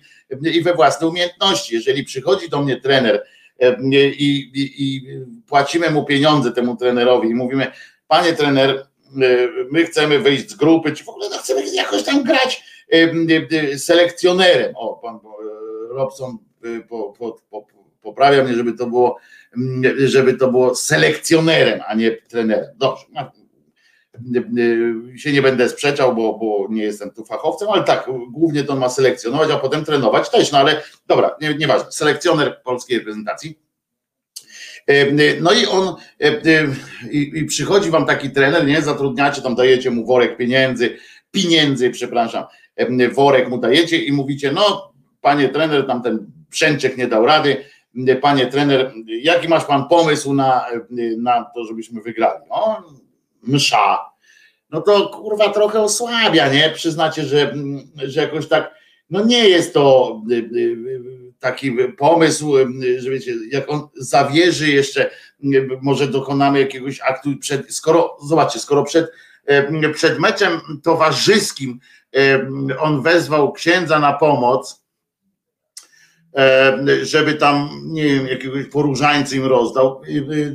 i 0.53 0.61
we 0.61 0.73
własne 0.73 1.07
umiejętności. 1.07 1.75
Jeżeli 1.75 2.03
przychodzi 2.03 2.49
do 2.49 2.61
mnie 2.61 2.81
trener 2.81 3.23
e, 3.59 3.77
i, 3.93 4.51
i, 4.53 4.73
i 4.77 5.07
płacimy 5.47 5.91
mu 5.91 6.05
pieniądze 6.05 6.51
temu 6.51 6.75
trenerowi 6.77 7.29
i 7.29 7.35
mówimy, 7.35 7.71
panie 8.07 8.33
trener, 8.33 8.87
my 9.71 9.85
chcemy 9.85 10.19
wyjść 10.19 10.49
z 10.49 10.55
grupy, 10.55 10.91
czy 10.91 11.03
w 11.03 11.09
ogóle 11.09 11.29
no 11.29 11.37
chcemy 11.37 11.75
jakoś 11.75 12.03
tam 12.03 12.23
grać 12.23 12.63
selekcjonerem. 13.77 14.73
O, 14.75 14.93
pan 14.95 15.19
Robson 15.89 16.37
po, 16.89 17.13
po, 17.19 17.39
po, 17.49 17.67
poprawia 18.01 18.43
mnie, 18.43 18.53
żeby 18.53 18.73
to 18.73 18.87
było, 18.87 19.17
żeby 19.97 20.33
to 20.33 20.51
było 20.51 20.75
selekcjonerem, 20.75 21.79
a 21.87 21.93
nie 21.95 22.11
trenerem. 22.11 22.69
Dobrze. 22.75 23.05
Się 25.15 25.31
nie 25.31 25.41
będę 25.41 25.69
sprzeczał, 25.69 26.15
bo, 26.15 26.37
bo 26.37 26.67
nie 26.69 26.83
jestem 26.83 27.11
tu 27.11 27.25
fachowcem, 27.25 27.69
ale 27.69 27.83
tak, 27.83 28.09
głównie 28.31 28.63
to 28.63 28.75
ma 28.75 28.89
selekcjonować, 28.89 29.51
a 29.51 29.57
potem 29.57 29.85
trenować 29.85 30.29
też, 30.29 30.51
no 30.51 30.57
ale 30.57 30.81
dobra, 31.07 31.35
nie, 31.41 31.55
nieważne. 31.55 31.91
Selekcjoner 31.91 32.61
polskiej 32.63 32.97
reprezentacji. 32.97 33.59
No 35.41 35.51
i 35.53 35.65
on 35.65 35.95
i, 37.11 37.31
i 37.35 37.45
przychodzi 37.45 37.89
wam 37.89 38.05
taki 38.05 38.31
trener, 38.31 38.65
nie? 38.65 38.81
Zatrudniacie, 38.81 39.41
tam 39.41 39.55
dajecie 39.55 39.91
mu 39.91 40.05
worek 40.05 40.37
pieniędzy, 40.37 40.97
pieniędzy, 41.31 41.89
przepraszam, 41.89 42.43
worek 43.13 43.49
mu 43.49 43.57
dajecie 43.57 43.97
i 43.97 44.11
mówicie, 44.11 44.51
no 44.51 44.93
panie 45.21 45.49
trener, 45.49 45.87
tam 45.87 46.01
ten 46.59 46.73
Brzęczek 46.73 46.97
nie 46.97 47.07
dał 47.07 47.25
rady, 47.25 47.65
panie 48.21 48.47
trener, 48.47 48.93
jaki 49.05 49.47
masz 49.47 49.65
pan 49.65 49.87
pomysł 49.87 50.33
na, 50.33 50.65
na 51.17 51.45
to, 51.55 51.65
żebyśmy 51.65 52.01
wygrali? 52.01 52.39
O, 52.49 52.83
msza. 53.43 53.99
No 54.69 54.81
to 54.81 55.07
kurwa 55.07 55.49
trochę 55.49 55.81
osłabia, 55.81 56.53
nie? 56.53 56.69
Przyznacie, 56.69 57.23
że, 57.23 57.53
że 57.95 58.21
jakoś 58.21 58.47
tak, 58.47 58.75
no 59.09 59.25
nie 59.25 59.49
jest 59.49 59.73
to 59.73 60.21
y, 60.31 60.35
y, 60.35 61.33
taki 61.39 61.71
pomysł, 61.97 62.53
że 62.97 63.09
wiecie, 63.09 63.33
jak 63.51 63.71
on 63.71 63.87
zawierzy 63.95 64.71
jeszcze, 64.71 65.09
może 65.81 66.07
dokonamy 66.07 66.59
jakiegoś 66.59 67.01
aktu 67.01 67.37
przed, 67.37 67.75
skoro, 67.75 68.17
zobaczcie, 68.21 68.59
skoro 68.59 68.83
przed, 68.83 69.11
przed 69.93 70.19
meczem 70.19 70.59
towarzyskim 70.83 71.79
on 72.79 73.01
wezwał 73.01 73.53
księdza 73.53 73.99
na 73.99 74.13
pomoc, 74.13 74.82
żeby 77.03 77.33
tam, 77.33 77.69
nie 77.85 78.03
wiem, 78.03 78.27
jakiegoś 78.27 78.65
poróżańcy 78.65 79.35
im 79.35 79.45
rozdał. 79.45 80.01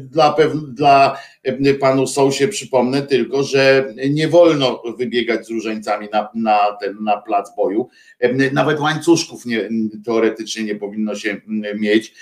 Dla, 0.01 0.37
dla 0.69 1.19
e, 1.43 1.75
panu 1.75 2.07
Sousie 2.07 2.49
przypomnę 2.49 3.03
tylko, 3.03 3.43
że 3.43 3.95
nie 4.11 4.29
wolno 4.29 4.83
wybiegać 4.99 5.47
z 5.47 5.51
różańcami 5.51 6.09
na, 6.13 6.29
na, 6.35 6.59
ten, 6.81 6.97
na 7.05 7.17
plac 7.17 7.57
boju. 7.57 7.89
E, 8.21 8.53
nawet 8.53 8.81
łańcuszków 8.81 9.47
nie, 9.47 9.69
teoretycznie 10.05 10.65
nie 10.65 10.75
powinno 10.75 11.15
się 11.15 11.41
mieć, 11.75 12.15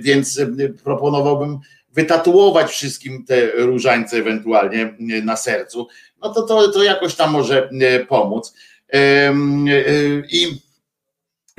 więc 0.00 0.40
proponowałbym 0.84 1.58
wytatuować 1.92 2.70
wszystkim 2.70 3.24
te 3.24 3.50
różańce 3.50 4.16
ewentualnie 4.16 4.94
na 5.24 5.36
sercu. 5.36 5.86
No 6.22 6.34
to, 6.34 6.42
to, 6.42 6.68
to 6.68 6.82
jakoś 6.82 7.14
tam 7.14 7.30
może 7.30 7.70
pomóc. 8.08 8.54
I 10.32 10.65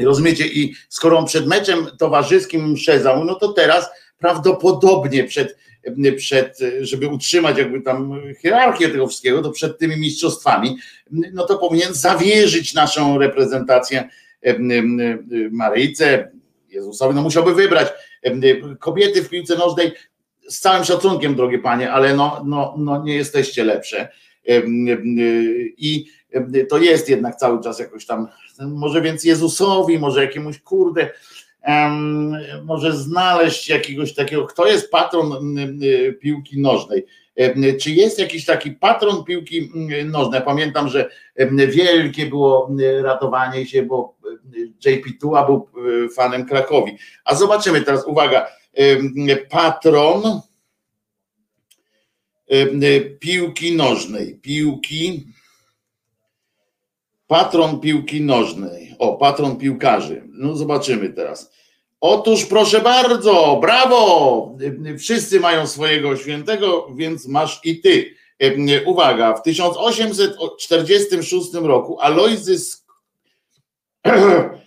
Rozumiecie? 0.01 0.47
I 0.47 0.73
skoro 0.89 1.23
przed 1.23 1.47
meczem 1.47 1.87
towarzyskim 1.99 2.71
mszezał, 2.71 3.23
no 3.25 3.35
to 3.35 3.53
teraz 3.53 3.89
prawdopodobnie 4.17 5.23
przed, 5.23 5.57
przed, 6.17 6.57
żeby 6.81 7.07
utrzymać 7.07 7.57
jakby 7.57 7.81
tam 7.81 8.21
hierarchię 8.41 8.89
tego 8.89 9.07
wszystkiego, 9.07 9.41
to 9.41 9.51
przed 9.51 9.79
tymi 9.79 9.97
mistrzostwami, 9.97 10.77
no 11.33 11.45
to 11.45 11.57
powinien 11.57 11.93
zawierzyć 11.93 12.73
naszą 12.73 13.17
reprezentację 13.17 14.09
Maryjce, 15.51 16.31
Jezusowi, 16.69 17.15
no 17.15 17.21
musiałby 17.21 17.55
wybrać 17.55 17.87
kobiety 18.79 19.23
w 19.23 19.29
piłce 19.29 19.55
nożnej 19.55 19.91
z 20.49 20.59
całym 20.59 20.83
szacunkiem, 20.83 21.35
drogie 21.35 21.59
panie, 21.59 21.91
ale 21.91 22.15
no, 22.15 22.43
no, 22.45 22.75
no 22.77 23.03
nie 23.03 23.15
jesteście 23.15 23.63
lepsze. 23.63 24.09
I 25.77 26.05
to 26.69 26.77
jest 26.77 27.09
jednak 27.09 27.35
cały 27.35 27.63
czas 27.63 27.79
jakoś 27.79 28.05
tam, 28.05 28.27
może 28.59 29.01
więc 29.01 29.23
Jezusowi, 29.23 29.99
może 29.99 30.21
jakiemuś 30.21 30.59
kurde, 30.59 31.09
może 32.63 32.97
znaleźć 32.97 33.69
jakiegoś 33.69 34.13
takiego, 34.13 34.45
kto 34.45 34.67
jest 34.67 34.91
patron 34.91 35.55
piłki 36.21 36.61
nożnej. 36.61 37.05
Czy 37.81 37.91
jest 37.91 38.19
jakiś 38.19 38.45
taki 38.45 38.71
patron 38.71 39.23
piłki 39.23 39.71
nożnej? 40.05 40.41
Pamiętam, 40.41 40.89
że 40.89 41.09
wielkie 41.67 42.25
było 42.25 42.71
ratowanie 43.01 43.65
się, 43.65 43.83
bo 43.83 44.17
JP 44.85 45.05
Tua 45.21 45.45
był 45.45 45.69
fanem 46.15 46.45
Krakowi. 46.45 46.97
A 47.25 47.35
zobaczymy 47.35 47.81
teraz, 47.81 48.05
uwaga, 48.05 48.47
patron 49.49 50.41
piłki 53.19 53.75
nożnej, 53.75 54.35
piłki 54.35 55.27
Patron 57.27 57.79
piłki 57.79 58.21
nożnej. 58.21 58.95
O, 58.99 59.17
patron 59.17 59.57
piłkarzy. 59.57 60.23
No 60.27 60.55
zobaczymy 60.55 61.09
teraz. 61.09 61.51
Otóż 62.01 62.45
proszę 62.45 62.81
bardzo, 62.81 63.57
brawo! 63.61 64.55
Wszyscy 64.99 65.39
mają 65.39 65.67
swojego 65.67 66.17
świętego, 66.17 66.87
więc 66.95 67.27
masz 67.27 67.59
i 67.63 67.81
ty. 67.81 68.15
Uwaga, 68.85 69.33
w 69.33 69.41
1846 69.41 71.53
roku 71.53 71.99
Alojzy 71.99 72.57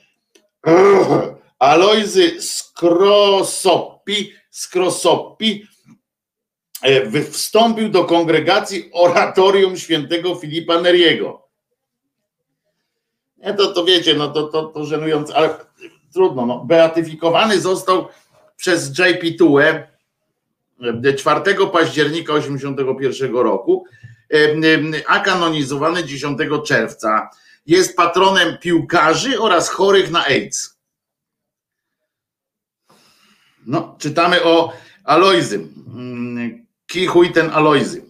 Alojzy 1.58 2.42
Skrosoppi, 2.42 4.32
Skrosoppi 4.50 5.66
e, 6.82 7.22
wstąpił 7.22 7.88
do 7.88 8.04
kongregacji 8.04 8.90
oratorium 8.92 9.76
świętego 9.76 10.34
Filipa 10.34 10.80
Neriego. 10.80 11.49
Nie, 13.40 13.54
to, 13.54 13.72
to 13.72 13.84
wiecie, 13.84 14.14
no 14.14 14.28
to, 14.28 14.42
to, 14.42 14.62
to 14.62 14.84
żenujące, 14.84 15.36
ale 15.36 15.56
trudno. 16.12 16.46
No. 16.46 16.64
Beatyfikowany 16.64 17.60
został 17.60 18.08
przez 18.56 18.98
JP 18.98 19.38
Tue 19.38 19.86
4 21.18 21.42
października 21.72 22.32
1981 22.32 23.36
roku, 23.36 23.84
a 25.06 25.20
kanonizowany 25.20 26.04
10 26.04 26.38
czerwca. 26.66 27.30
Jest 27.66 27.96
patronem 27.96 28.58
piłkarzy 28.58 29.40
oraz 29.40 29.68
chorych 29.68 30.10
na 30.10 30.26
AIDS. 30.26 30.78
No, 33.66 33.96
czytamy 33.98 34.44
o 34.44 34.72
Alojzy. 35.04 35.68
Kichuj 36.86 37.32
ten 37.32 37.50
Alojzy 37.50 38.04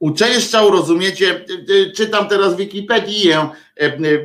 uczęszczał, 0.00 0.70
rozumiecie, 0.70 1.44
czytam 1.96 2.28
teraz 2.28 2.56
Wikipedię, 2.56 3.48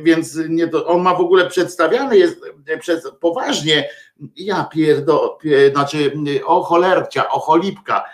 więc 0.02 0.38
nie 0.48 0.68
to, 0.68 0.86
on 0.86 1.02
ma 1.02 1.14
w 1.14 1.20
ogóle 1.20 1.50
przedstawiany 1.50 2.18
jest 2.18 2.40
przez 2.80 3.10
poważnie, 3.20 3.88
ja 4.36 4.64
pierdo, 4.64 5.38
znaczy 5.72 6.12
o 6.44 6.62
cholercia, 6.62 7.28
o 7.28 7.40
cholipka, 7.40 8.04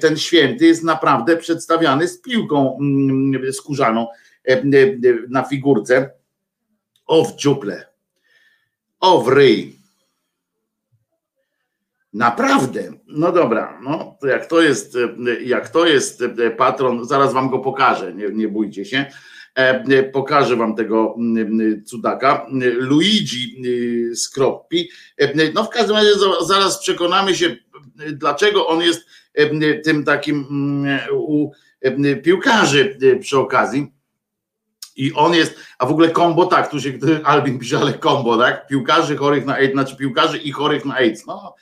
ten 0.00 0.16
święty 0.16 0.66
jest 0.66 0.82
naprawdę 0.82 1.36
przedstawiany 1.36 2.08
z 2.08 2.20
piłką 2.20 2.78
mm, 2.80 3.52
skórzaną 3.52 4.06
na 5.28 5.42
figurce, 5.42 6.10
o 7.06 7.24
w 7.24 7.36
dziuple, 7.36 7.86
o 9.00 9.20
w 9.20 9.28
ryj, 9.28 9.83
Naprawdę. 12.14 12.92
No 13.06 13.32
dobra, 13.32 13.80
no 13.82 14.16
to 14.20 14.26
jak 14.26 14.46
to 14.46 14.62
jest, 14.62 14.98
jak 15.44 15.68
to 15.68 15.86
jest 15.86 16.24
patron, 16.56 17.04
zaraz 17.04 17.32
wam 17.32 17.50
go 17.50 17.58
pokażę, 17.58 18.14
nie, 18.14 18.28
nie 18.28 18.48
bójcie 18.48 18.84
się. 18.84 19.06
E, 19.54 20.02
pokażę 20.02 20.56
wam 20.56 20.76
tego 20.76 21.16
cudaka. 21.86 22.46
Luigi 22.78 23.62
y, 23.66 24.16
Skroppi. 24.16 24.88
E, 25.18 25.52
no 25.52 25.64
w 25.64 25.70
każdym 25.70 25.96
razie 25.96 26.10
zaraz 26.46 26.78
przekonamy 26.78 27.34
się, 27.34 27.56
dlaczego 28.12 28.66
on 28.66 28.82
jest 28.82 29.06
e, 29.34 29.74
tym 29.74 30.04
takim 30.04 30.46
u 31.12 31.50
piłkarzy 32.22 32.98
przy 33.20 33.38
okazji. 33.38 33.94
I 34.96 35.12
on 35.12 35.34
jest, 35.34 35.58
a 35.78 35.86
w 35.86 35.90
ogóle 35.90 36.08
kombo, 36.08 36.46
tak, 36.46 36.70
tu 36.70 36.80
się 36.80 36.92
Albin 37.24 37.58
pisze, 37.58 37.78
ale 37.78 37.92
kombo, 37.92 38.38
tak? 38.38 38.66
Piłkarzy 38.66 39.16
chorych 39.16 39.44
na 39.44 39.54
AIDS, 39.54 39.72
znaczy 39.72 39.96
piłkarzy 39.96 40.38
i 40.38 40.52
chorych 40.52 40.84
na 40.84 40.94
AIDS. 40.94 41.26
No, 41.26 41.54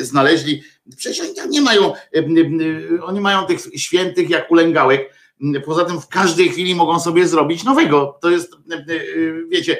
znaleźli. 0.00 0.62
Przecież 0.96 1.20
oni 1.20 1.34
tam 1.34 1.50
nie 1.50 1.62
mają, 1.62 1.92
oni 3.02 3.20
mają 3.20 3.46
tych 3.46 3.60
świętych 3.76 4.30
jak 4.30 4.50
ulęgałek. 4.50 5.14
Poza 5.64 5.84
tym 5.84 6.00
w 6.00 6.08
każdej 6.08 6.48
chwili 6.48 6.74
mogą 6.74 7.00
sobie 7.00 7.28
zrobić 7.28 7.64
nowego. 7.64 8.18
To 8.22 8.30
jest, 8.30 8.52
wiecie, 9.48 9.78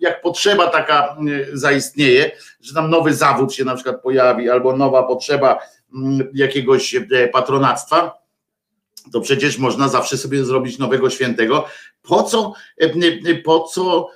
jak 0.00 0.22
potrzeba 0.22 0.66
taka 0.66 1.16
zaistnieje, 1.52 2.30
że 2.60 2.74
tam 2.74 2.90
nowy 2.90 3.14
zawód 3.14 3.54
się 3.54 3.64
na 3.64 3.74
przykład 3.74 4.02
pojawi, 4.02 4.50
albo 4.50 4.76
nowa 4.76 5.02
potrzeba 5.02 5.58
jakiegoś 6.34 6.96
patronactwa, 7.32 8.18
to 9.12 9.20
przecież 9.20 9.58
można 9.58 9.88
zawsze 9.88 10.18
sobie 10.18 10.44
zrobić 10.44 10.78
nowego 10.78 11.10
świętego. 11.10 11.66
Po 12.02 12.22
co, 12.22 12.52
po 13.44 13.60
co 13.60 14.10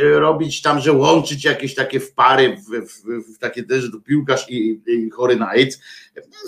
robić 0.00 0.62
tam, 0.62 0.80
że 0.80 0.92
łączyć 0.92 1.44
jakieś 1.44 1.74
takie 1.74 2.00
wpary 2.00 2.56
w, 2.56 2.88
w, 2.88 3.34
w 3.34 3.38
takie 3.38 3.62
też 3.62 3.90
do 3.90 4.00
piłkarz 4.00 4.50
i, 4.50 4.80
i 4.86 5.10
chory 5.10 5.36
na 5.36 5.48
AIDS. 5.48 5.80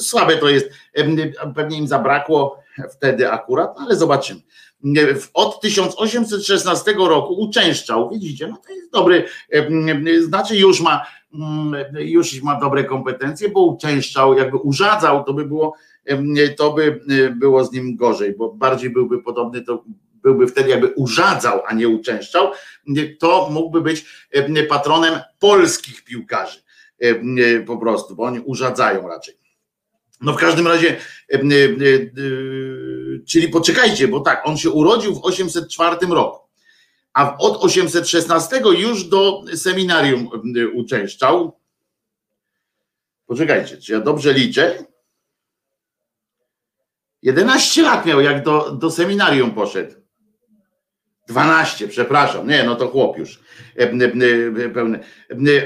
Słabe 0.01 0.36
to 0.36 0.49
jest. 0.49 0.70
Pewnie 1.55 1.78
im 1.78 1.86
zabrakło 1.86 2.62
wtedy 2.90 3.32
akurat, 3.32 3.74
ale 3.78 3.97
zobaczymy. 3.97 4.40
Od 5.34 5.61
1816 5.61 6.94
roku 6.99 7.34
uczęszczał, 7.34 8.11
widzicie, 8.11 8.49
no 8.49 8.57
to 8.66 8.72
jest 8.72 8.92
dobry, 8.92 9.24
znaczy 10.20 10.57
już 10.57 10.80
ma, 10.80 11.07
już 11.99 12.42
ma 12.42 12.61
dobre 12.61 12.84
kompetencje, 12.84 13.49
bo 13.49 13.64
uczęszczał, 13.64 14.38
jakby 14.38 14.57
urzadzał, 14.57 15.24
to 15.24 15.34
by 15.34 15.44
było, 15.44 15.74
to 16.57 16.72
by 16.72 17.01
było 17.36 17.64
z 17.64 17.72
nim 17.72 17.97
gorzej, 17.97 18.36
bo 18.36 18.53
bardziej 18.53 18.90
byłby 18.90 19.22
podobny 19.22 19.62
to 19.62 19.84
byłby 20.26 20.46
wtedy 20.46 20.70
jakby 20.70 20.88
urzadzał, 20.88 21.62
a 21.66 21.74
nie 21.74 21.88
uczęszczał, 21.88 22.52
to 23.18 23.48
mógłby 23.50 23.80
być 23.80 24.04
patronem 24.68 25.20
polskich 25.38 26.04
piłkarzy 26.04 26.62
po 27.66 27.78
prostu, 27.78 28.16
bo 28.16 28.22
oni 28.22 28.40
urzadzają 28.40 29.08
raczej. 29.08 29.34
No 30.20 30.32
w 30.32 30.36
każdym 30.36 30.66
razie, 30.66 30.96
czyli 33.26 33.48
poczekajcie, 33.48 34.08
bo 34.08 34.20
tak, 34.20 34.42
on 34.44 34.56
się 34.56 34.70
urodził 34.70 35.14
w 35.14 35.24
804 35.24 36.06
roku, 36.10 36.48
a 37.12 37.36
od 37.38 37.64
816 37.64 38.60
już 38.78 39.04
do 39.04 39.42
seminarium 39.54 40.28
uczęszczał. 40.74 41.60
Poczekajcie, 43.26 43.78
czy 43.78 43.92
ja 43.92 44.00
dobrze 44.00 44.32
liczę? 44.32 44.84
11 47.22 47.82
lat 47.82 48.06
miał, 48.06 48.20
jak 48.20 48.42
do, 48.44 48.70
do 48.70 48.90
seminarium 48.90 49.50
poszedł. 49.50 50.05
12, 51.26 51.88
przepraszam, 51.88 52.48
nie, 52.48 52.64
no 52.64 52.76
to 52.76 52.88
chłop 52.88 53.18
już 53.18 53.40
e, 53.78 53.82
e, 53.82 54.64
e, 54.64 54.68
pełny. 54.68 55.00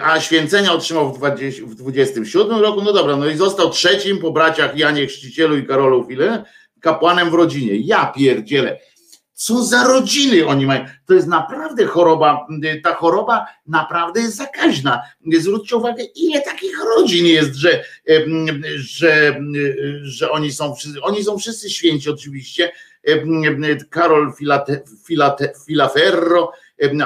A 0.03 0.21
święcenia 0.21 0.73
otrzymał 0.73 1.13
w, 1.13 1.19
20, 1.19 1.63
w 1.67 1.75
27 1.75 2.61
roku, 2.61 2.83
no 2.83 2.93
dobra, 2.93 3.17
no 3.17 3.27
i 3.27 3.37
został 3.37 3.71
trzecim 3.71 4.19
po 4.19 4.31
braciach 4.31 4.77
Janie 4.77 5.07
Chrzcicielu 5.07 5.57
i 5.57 5.67
Karolu 5.67 6.07
File, 6.09 6.45
kapłanem 6.81 7.31
w 7.31 7.35
rodzinie. 7.35 7.77
Ja 7.77 8.13
pierdzielę. 8.17 8.79
Co 9.35 9.65
za 9.65 9.85
rodziny 9.85 10.47
oni 10.47 10.67
mają? 10.67 10.85
To 11.07 11.15
jest 11.15 11.27
naprawdę 11.27 11.87
choroba, 11.87 12.47
ta 12.83 12.95
choroba 12.95 13.47
naprawdę 13.67 14.21
jest 14.21 14.37
zakaźna. 14.37 15.03
Zwróćcie 15.39 15.77
uwagę, 15.77 16.05
ile 16.05 16.41
takich 16.41 16.85
rodzin 16.85 17.27
jest, 17.27 17.55
że, 17.55 17.85
że, 18.77 19.41
że 20.03 20.31
oni 20.31 20.53
są 20.53 20.75
oni 21.03 21.25
są 21.25 21.39
wszyscy 21.39 21.71
święci 21.71 22.11
oczywiście, 22.11 22.73
Karol 23.91 24.33
Filate, 24.33 24.83
Filate, 25.07 25.53
Filaferro, 25.67 26.53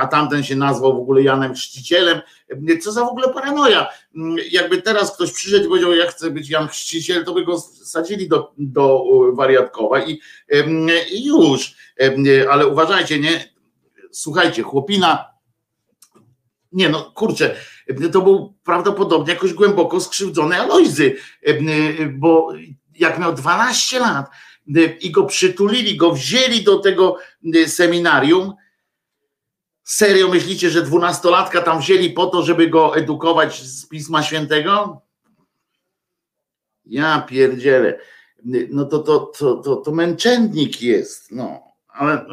a 0.01 0.07
tamten 0.07 0.45
się 0.45 0.57
nazwał 0.57 0.97
w 0.97 1.01
ogóle 1.01 1.23
Janem 1.23 1.55
Chrzcicielem. 1.55 2.21
Co 2.83 2.93
za 2.93 3.05
w 3.05 3.09
ogóle 3.09 3.33
paranoja. 3.33 3.89
Jakby 4.51 4.83
teraz 4.83 5.15
ktoś 5.15 5.33
przyszedł 5.33 5.65
i 5.65 5.69
powiedział, 5.69 5.95
ja 5.95 6.07
chcę 6.07 6.31
być 6.31 6.51
Jan 6.51 6.69
Chrzciciel, 6.69 7.25
to 7.25 7.35
by 7.35 7.45
go 7.45 7.61
sadzili 7.61 8.29
do, 8.29 8.53
do 8.59 9.05
wariatkowa 9.33 10.05
i, 10.05 10.21
i 11.13 11.25
już. 11.27 11.75
Ale 12.51 12.67
uważajcie, 12.67 13.21
nie? 13.21 13.55
Słuchajcie, 14.11 14.63
chłopina, 14.63 15.35
nie 16.73 16.89
no, 16.89 17.13
kurczę, 17.15 17.57
to 18.13 18.21
był 18.21 18.55
prawdopodobnie 18.65 19.35
jakoś 19.35 19.53
głęboko 19.53 20.01
skrzywdzony 20.01 20.61
Alojzy, 20.61 21.17
bo 22.13 22.53
jak 22.99 23.19
miał 23.19 23.35
12 23.35 23.99
lat, 23.99 24.31
i 25.01 25.11
go 25.11 25.25
przytulili, 25.25 25.97
go 25.97 26.13
wzięli 26.13 26.65
do 26.65 26.79
tego 26.79 27.17
y, 27.57 27.69
seminarium. 27.69 28.53
Serio 29.83 30.29
myślicie, 30.29 30.71
że 30.71 30.83
dwunastolatka 30.83 31.63
tam 31.63 31.79
wzięli 31.79 32.11
po 32.11 32.27
to, 32.27 32.43
żeby 32.43 32.69
go 32.69 32.97
edukować 32.97 33.63
z 33.63 33.87
Pisma 33.87 34.23
Świętego? 34.23 35.01
Ja 36.87 37.21
pierdzielę. 37.21 37.99
No 38.71 38.85
to, 38.85 38.99
to, 38.99 39.21
to, 39.21 39.55
to, 39.55 39.77
to 39.77 39.93
męczennik 39.93 40.83
jest. 40.83 41.33
No, 41.33 41.63
ale. 41.89 42.27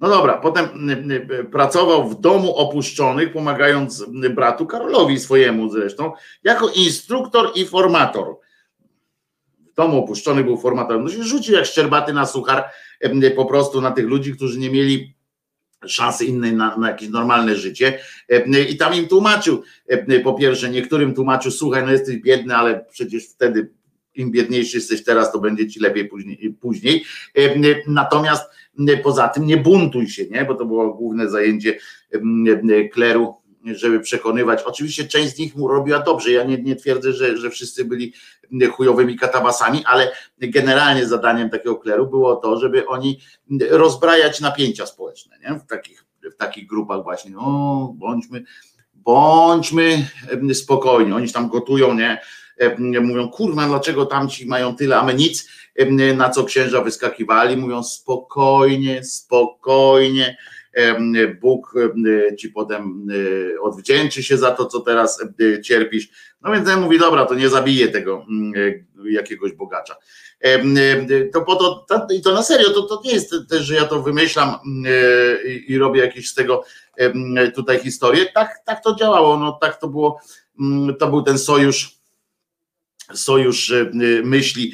No 0.00 0.08
dobra, 0.08 0.38
potem 0.38 0.90
y, 0.90 1.26
y, 1.40 1.44
pracował 1.44 2.08
w 2.08 2.20
domu 2.20 2.56
opuszczonych, 2.56 3.32
pomagając 3.32 4.04
bratu 4.30 4.66
Karolowi 4.66 5.20
swojemu 5.20 5.70
zresztą, 5.70 6.12
jako 6.44 6.68
instruktor 6.68 7.52
i 7.54 7.66
formator 7.66 8.36
w 9.72 9.74
domu 9.74 9.98
opuszczony 9.98 10.44
był 10.44 10.56
formatorem. 10.56 11.04
No 11.04 11.10
się 11.10 11.22
rzucił 11.22 11.54
jak 11.54 11.66
szczerbaty 11.66 12.12
na 12.12 12.26
suchar 12.26 12.64
po 13.36 13.46
prostu 13.46 13.80
na 13.80 13.90
tych 13.90 14.06
ludzi, 14.06 14.32
którzy 14.32 14.58
nie 14.58 14.70
mieli 14.70 15.14
szansy 15.86 16.24
innej 16.24 16.52
na, 16.52 16.76
na, 16.76 16.88
jakieś 16.88 17.08
normalne 17.08 17.56
życie 17.56 17.98
i 18.70 18.76
tam 18.76 18.94
im 18.94 19.08
tłumaczył, 19.08 19.62
po 20.24 20.34
pierwsze 20.34 20.70
niektórym 20.70 21.14
tłumaczył, 21.14 21.52
słuchaj, 21.52 21.84
no 21.84 21.92
jesteś 21.92 22.16
biedny, 22.16 22.56
ale 22.56 22.84
przecież 22.90 23.28
wtedy 23.28 23.70
im 24.14 24.30
biedniejszy 24.30 24.76
jesteś 24.76 25.04
teraz, 25.04 25.32
to 25.32 25.38
będzie 25.38 25.68
ci 25.68 25.80
lepiej 25.80 26.08
później. 26.08 26.56
później. 26.60 27.04
Natomiast 27.86 28.50
poza 29.02 29.28
tym 29.28 29.46
nie 29.46 29.56
buntuj 29.56 30.08
się, 30.08 30.26
nie? 30.26 30.44
bo 30.44 30.54
to 30.54 30.64
było 30.64 30.94
główne 30.94 31.30
zajęcie 31.30 31.78
kleru 32.92 33.34
żeby 33.64 34.00
przekonywać. 34.00 34.62
Oczywiście 34.62 35.04
część 35.04 35.34
z 35.34 35.38
nich 35.38 35.56
mu 35.56 35.68
robiła 35.68 35.98
dobrze. 35.98 36.32
Ja 36.32 36.44
nie, 36.44 36.58
nie 36.58 36.76
twierdzę, 36.76 37.12
że, 37.12 37.36
że 37.36 37.50
wszyscy 37.50 37.84
byli 37.84 38.12
chujowymi 38.72 39.16
katabasami, 39.16 39.84
ale 39.84 40.12
generalnie 40.38 41.06
zadaniem 41.06 41.50
takiego 41.50 41.76
kleru 41.76 42.06
było 42.06 42.36
to, 42.36 42.60
żeby 42.60 42.86
oni 42.86 43.20
rozbrajać 43.70 44.40
napięcia 44.40 44.86
społeczne 44.86 45.32
nie? 45.42 45.58
W, 45.58 45.66
takich, 45.66 46.04
w 46.32 46.36
takich 46.36 46.66
grupach 46.66 47.02
właśnie. 47.02 47.30
No, 47.30 47.94
bądźmy, 47.98 48.44
bądźmy 48.94 50.06
spokojni. 50.54 51.12
Oni 51.12 51.32
tam 51.32 51.48
gotują, 51.48 51.94
nie? 51.94 52.20
Mówią, 52.78 53.28
kurwa, 53.28 53.66
dlaczego 53.66 54.06
tamci 54.06 54.46
mają 54.46 54.76
tyle, 54.76 54.96
a 54.96 55.04
my 55.04 55.14
nic, 55.14 55.48
na 56.16 56.30
co 56.30 56.44
księża 56.44 56.82
wyskakiwali, 56.82 57.56
mówią 57.56 57.82
spokojnie, 57.82 59.04
spokojnie, 59.04 60.36
Bóg 61.40 61.74
ci 62.38 62.48
potem 62.48 63.08
e, 63.56 63.60
odwdzięczy 63.60 64.22
się 64.22 64.36
za 64.36 64.50
to, 64.50 64.66
co 64.66 64.80
teraz 64.80 65.24
e, 65.40 65.62
cierpisz. 65.62 66.08
No 66.42 66.52
więc 66.52 66.68
ja 66.68 66.76
mówi, 66.76 66.98
dobra, 66.98 67.26
to 67.26 67.34
nie 67.34 67.48
zabiję 67.48 67.88
tego 67.88 68.26
mm, 68.28 68.52
e, 68.56 69.10
jakiegoś 69.10 69.52
bogacza. 69.52 69.96
To 71.32 71.40
po 71.40 71.56
to, 71.56 71.86
i 72.14 72.22
to 72.22 72.34
na 72.34 72.42
serio, 72.42 72.70
to, 72.70 72.82
to 72.82 73.00
nie 73.04 73.12
jest 73.12 73.34
też, 73.50 73.62
że 73.62 73.74
ja 73.74 73.84
to 73.84 74.02
wymyślam 74.02 74.48
mm, 74.48 74.84
i 75.66 75.78
robię 75.78 76.00
jakieś 76.00 76.28
z 76.28 76.34
tego 76.34 76.64
tutaj 77.54 77.78
historię. 77.78 78.26
Tak, 78.34 78.62
tak 78.64 78.82
to 78.84 78.96
działało, 78.96 79.38
no 79.38 79.52
tak 79.52 79.80
to 79.80 79.88
było, 79.88 80.20
mm, 80.60 80.96
to 80.96 81.08
był 81.08 81.22
ten 81.22 81.38
sojusz, 81.38 81.98
sojusz 83.14 83.72
myśli 84.24 84.72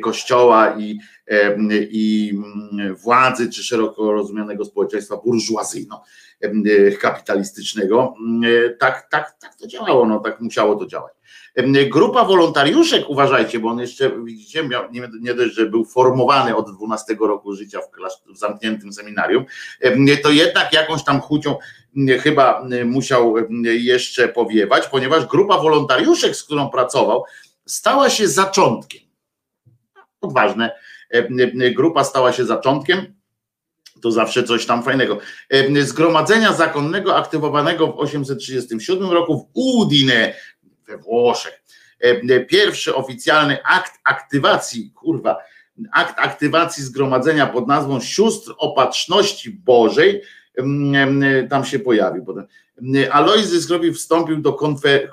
kościoła 0.00 0.76
i 0.78 0.98
i 1.90 2.32
mm, 2.72 2.96
władzy, 2.96 3.50
czy 3.50 3.62
szeroko 3.62 4.12
rozumianego 4.12 4.64
społeczeństwa 4.64 5.16
burżuazyjno-kapitalistycznego. 5.16 8.12
Tak, 8.78 9.08
tak, 9.10 9.36
tak 9.40 9.54
to 9.54 9.66
działało, 9.66 10.06
no, 10.06 10.20
tak 10.20 10.40
musiało 10.40 10.76
to 10.76 10.86
działać. 10.86 11.12
Grupa 11.90 12.24
wolontariuszek, 12.24 13.04
uważajcie, 13.08 13.58
bo 13.58 13.68
on 13.68 13.78
jeszcze, 13.78 14.24
widzicie, 14.24 14.68
miał, 14.68 14.90
nie, 14.90 15.08
nie 15.20 15.34
dość, 15.34 15.54
że 15.54 15.66
był 15.66 15.84
formowany 15.84 16.56
od 16.56 16.76
12 16.76 17.16
roku 17.20 17.54
życia 17.54 17.78
w, 17.80 17.90
w 18.34 18.38
zamkniętym 18.38 18.92
seminarium, 18.92 19.44
to 20.22 20.30
jednak 20.30 20.72
jakąś 20.72 21.04
tam 21.04 21.20
chucią 21.20 21.56
chyba 22.20 22.64
musiał 22.84 23.34
jeszcze 23.62 24.28
powiewać, 24.28 24.88
ponieważ 24.88 25.26
grupa 25.26 25.58
wolontariuszek, 25.58 26.36
z 26.36 26.44
którą 26.44 26.70
pracował, 26.70 27.24
stała 27.66 28.10
się 28.10 28.28
zaczątkiem. 28.28 29.11
Odważne 30.22 30.70
E, 31.12 31.18
e, 31.64 31.70
grupa 31.70 32.04
stała 32.04 32.32
się 32.32 32.44
zaczątkiem, 32.44 33.14
to 34.02 34.10
zawsze 34.10 34.44
coś 34.44 34.66
tam 34.66 34.82
fajnego. 34.82 35.18
E, 35.50 35.82
zgromadzenia 35.82 36.52
zakonnego 36.52 37.16
aktywowanego 37.16 37.86
w 37.86 37.98
837 37.98 39.10
roku 39.10 39.38
w 39.38 39.50
Udine 39.54 40.34
we 40.86 40.98
Włoszech. 40.98 41.62
Pierwszy 42.48 42.94
oficjalny 42.94 43.64
akt 43.64 43.92
aktywacji, 44.04 44.92
kurwa, 44.94 45.36
akt 45.92 46.14
aktywacji 46.18 46.84
zgromadzenia 46.84 47.46
pod 47.46 47.68
nazwą 47.68 48.00
Sióstr 48.00 48.54
Opatrzności 48.58 49.50
Bożej 49.50 50.22
tam 51.50 51.64
się 51.64 51.78
pojawił. 51.78 52.24
Alojzy 53.10 53.62
Skrobi 53.62 53.92
wstąpił 53.92 54.36
do 54.36 54.56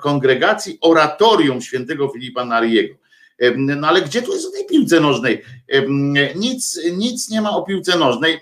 kongregacji 0.00 0.78
oratorium 0.80 1.62
świętego 1.62 2.08
Filipa 2.08 2.44
Nariego. 2.44 2.94
No 3.56 3.88
ale 3.88 4.02
gdzie 4.02 4.22
tu 4.22 4.32
jest 4.32 4.46
o 4.46 4.50
tej 4.50 4.66
piłce 4.66 5.00
nożnej? 5.00 5.42
Nic, 6.36 6.80
nic 6.92 7.30
nie 7.30 7.40
ma 7.40 7.50
o 7.50 7.62
piłce 7.62 7.98
nożnej, 7.98 8.40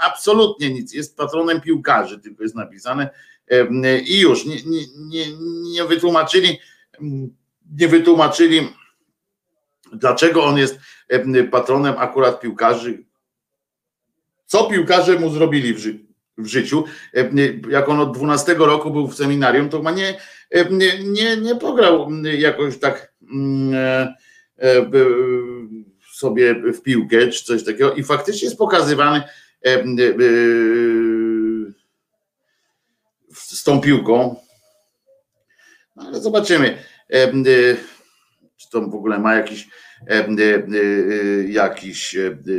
absolutnie 0.00 0.70
nic. 0.70 0.94
Jest 0.94 1.16
patronem 1.16 1.60
piłkarzy, 1.60 2.20
tylko 2.20 2.42
jest 2.42 2.54
napisane 2.54 3.10
i 4.06 4.20
już 4.20 4.44
nie, 4.44 4.56
nie, 4.66 4.80
nie, 4.96 5.26
nie 5.72 5.84
wytłumaczyli, 5.84 6.58
nie 7.78 7.88
wytłumaczyli, 7.88 8.68
dlaczego 9.92 10.44
on 10.44 10.58
jest 10.58 10.78
patronem 11.50 11.94
akurat 11.98 12.40
piłkarzy. 12.40 13.04
Co 14.46 14.64
piłkarze 14.64 15.18
mu 15.18 15.30
zrobili 15.30 15.74
w 15.74 15.78
życiu? 15.78 16.04
w 16.38 16.46
życiu. 16.46 16.84
Jak 17.70 17.88
on 17.88 18.00
od 18.00 18.16
12 18.16 18.54
roku 18.54 18.90
był 18.90 19.08
w 19.08 19.14
seminarium, 19.14 19.68
to 19.68 19.82
ma 19.82 19.90
nie, 19.90 20.18
nie, 21.02 21.36
nie, 21.36 21.56
pograł 21.56 22.10
jakoś 22.38 22.78
tak 22.78 23.13
sobie 26.12 26.54
w 26.54 26.82
piłkę 26.82 27.28
czy 27.28 27.44
coś 27.44 27.64
takiego 27.64 27.94
i 27.94 28.04
faktycznie 28.04 28.46
jest 28.46 28.58
pokazywany 28.58 29.22
z 33.32 33.62
tą 33.64 33.80
piłką. 33.80 34.36
No 35.96 36.02
ale 36.06 36.20
zobaczymy, 36.20 36.78
czy 38.56 38.70
to 38.70 38.80
w 38.80 38.94
ogóle 38.94 39.18
ma 39.18 39.34
jakiś, 39.34 39.68
jakiś 41.48 42.16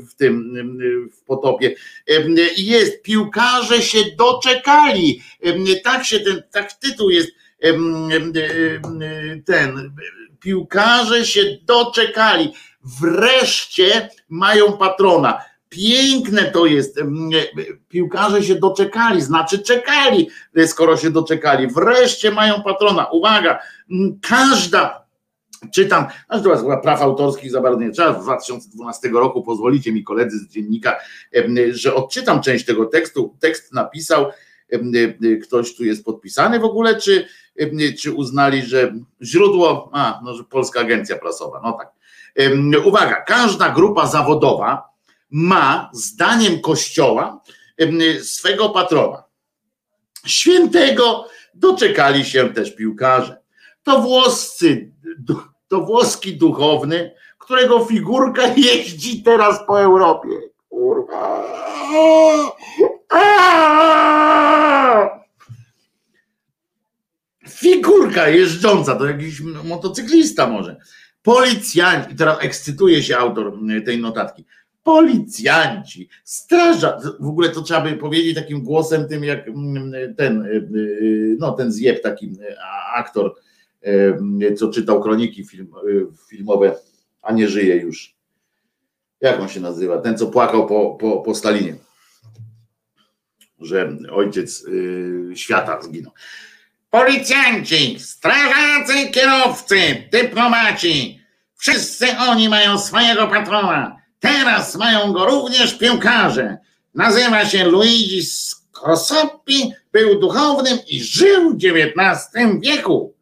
w 0.09 0.13
tym 0.17 0.57
w 1.11 1.23
potopie. 1.25 1.75
Jest, 2.57 3.01
piłkarze 3.01 3.81
się 3.81 3.99
doczekali. 4.17 5.21
Tak 5.83 6.05
się 6.05 6.19
ten, 6.19 6.43
tak 6.51 6.73
tytuł 6.73 7.09
jest 7.09 7.31
ten. 9.45 9.91
Piłkarze 10.39 11.25
się 11.25 11.57
doczekali. 11.65 12.53
Wreszcie 13.01 14.09
mają 14.29 14.77
patrona 14.77 15.41
Piękne 15.75 16.51
to 16.51 16.65
jest. 16.65 16.99
Piłkarze 17.89 18.43
się 18.43 18.55
doczekali, 18.55 19.21
znaczy 19.21 19.59
czekali, 19.59 20.29
skoro 20.65 20.97
się 20.97 21.09
doczekali. 21.09 21.67
Wreszcie 21.67 22.31
mają 22.31 22.63
patrona. 22.63 23.05
Uwaga, 23.05 23.59
każda 24.21 25.04
czytam, 25.73 26.05
aż 26.27 26.43
teraz 26.43 26.61
chyba 26.61 26.77
praw 26.77 27.01
autorskich 27.01 27.51
za 27.51 27.61
bardzo 27.61 27.79
nie 27.79 27.91
trzeba, 27.91 28.13
w 28.13 28.23
2012 28.23 29.09
roku 29.09 29.43
pozwolicie 29.43 29.91
mi 29.91 30.03
koledzy 30.03 30.39
z 30.39 30.47
dziennika, 30.47 30.95
że 31.71 31.95
odczytam 31.95 32.41
część 32.41 32.65
tego 32.65 32.85
tekstu. 32.85 33.35
Tekst 33.39 33.73
napisał, 33.73 34.25
ktoś 35.43 35.75
tu 35.75 35.85
jest 35.85 36.05
podpisany 36.05 36.59
w 36.59 36.63
ogóle, 36.63 37.01
czy, 37.01 37.27
czy 37.99 38.13
uznali, 38.13 38.61
że 38.61 38.93
źródło, 39.21 39.89
a, 39.93 40.19
no, 40.23 40.33
że 40.33 40.43
Polska 40.43 40.79
Agencja 40.79 41.15
Prasowa, 41.15 41.61
no 41.63 41.71
tak. 41.71 41.95
Uwaga, 42.85 43.21
każda 43.21 43.69
grupa 43.69 44.07
zawodowa, 44.07 44.89
ma, 45.31 45.89
zdaniem 45.93 46.61
Kościoła, 46.61 47.41
swego 48.21 48.69
patrona. 48.69 49.23
Świętego 50.25 51.27
doczekali 51.53 52.25
się 52.25 52.53
też 52.53 52.75
piłkarze. 52.75 53.37
To 53.83 54.01
włoscy, 54.01 54.91
to 55.67 55.81
włoski 55.81 56.37
duchowny, 56.37 57.11
którego 57.37 57.85
figurka 57.85 58.47
jeździ 58.57 59.23
teraz 59.23 59.59
po 59.67 59.81
Europie. 59.81 60.29
Kurwa. 60.69 61.45
Figurka 67.49 68.29
jeżdżąca, 68.29 68.95
to 68.95 69.05
jakiś 69.05 69.41
motocyklista 69.63 70.47
może. 70.47 70.77
Policjanci, 71.23 72.15
teraz 72.15 72.37
ekscytuje 72.41 73.03
się 73.03 73.17
autor 73.17 73.53
tej 73.85 74.01
notatki 74.01 74.45
policjanci, 74.85 76.09
straża, 76.23 76.99
w 77.19 77.27
ogóle 77.27 77.49
to 77.49 77.61
trzeba 77.61 77.81
by 77.81 77.97
powiedzieć 77.97 78.35
takim 78.35 78.63
głosem 78.63 79.07
tym 79.07 79.23
jak 79.23 79.45
ten, 80.17 80.41
y, 80.41 80.69
y, 80.75 81.37
no 81.39 81.51
ten 81.51 81.71
zjeb 81.71 82.01
taki 82.01 82.25
y, 82.25 82.55
aktor, 82.95 83.35
co 84.57 84.69
czytał 84.69 85.01
kroniki 85.01 85.45
film, 85.45 85.71
filmowe, 86.29 86.75
a 87.21 87.33
nie 87.33 87.47
żyje 87.47 87.75
już. 87.75 88.15
Jak 89.21 89.39
on 89.39 89.49
się 89.49 89.59
nazywa? 89.59 89.97
Ten, 89.97 90.17
co 90.17 90.27
płakał 90.27 90.67
po, 90.67 90.97
po, 90.99 91.21
po 91.21 91.35
Stalinie, 91.35 91.75
że 93.59 93.97
ojciec 94.11 94.65
świata 95.35 95.81
zginął. 95.81 96.11
Policjanci, 96.89 97.99
strażacy, 97.99 99.09
kierowcy, 99.11 99.77
dyplomaci, 100.11 101.19
wszyscy 101.57 102.05
oni 102.29 102.49
mają 102.49 102.79
swojego 102.79 103.27
patrona 103.27 104.05
Teraz 104.25 104.75
mają 104.75 105.13
go 105.13 105.25
również 105.25 105.73
piłkarze. 105.77 106.57
Nazywa 106.93 107.45
się 107.45 107.65
Luigi 107.65 108.21
Scrosoppi, 108.23 109.73
był 109.91 110.19
duchownym 110.19 110.77
i 110.87 111.03
żył 111.03 111.51
w 111.51 111.55
XIX 111.55 112.59
wieku. 112.59 113.14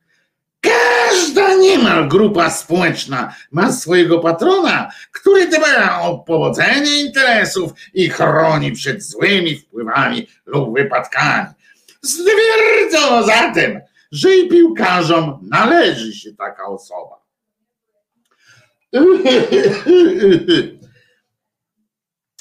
Każda 0.63 1.55
niemal 1.55 2.07
grupa 2.07 2.49
społeczna 2.49 3.35
ma 3.51 3.71
swojego 3.71 4.19
patrona, 4.19 4.91
który 5.11 5.47
dba 5.47 6.01
o 6.01 6.19
powodzenie 6.19 7.01
interesów 7.01 7.71
i 7.93 8.09
chroni 8.09 8.71
przed 8.71 9.03
złymi 9.03 9.55
wpływami 9.55 10.27
lub 10.45 10.73
wypadkami. 10.77 11.49
Stwierdzono 12.05 13.23
zatem, 13.23 13.81
że 14.11 14.35
i 14.35 14.49
piłkarzom 14.49 15.39
należy 15.49 16.13
się 16.13 16.33
taka 16.33 16.65
osoba. 16.65 17.23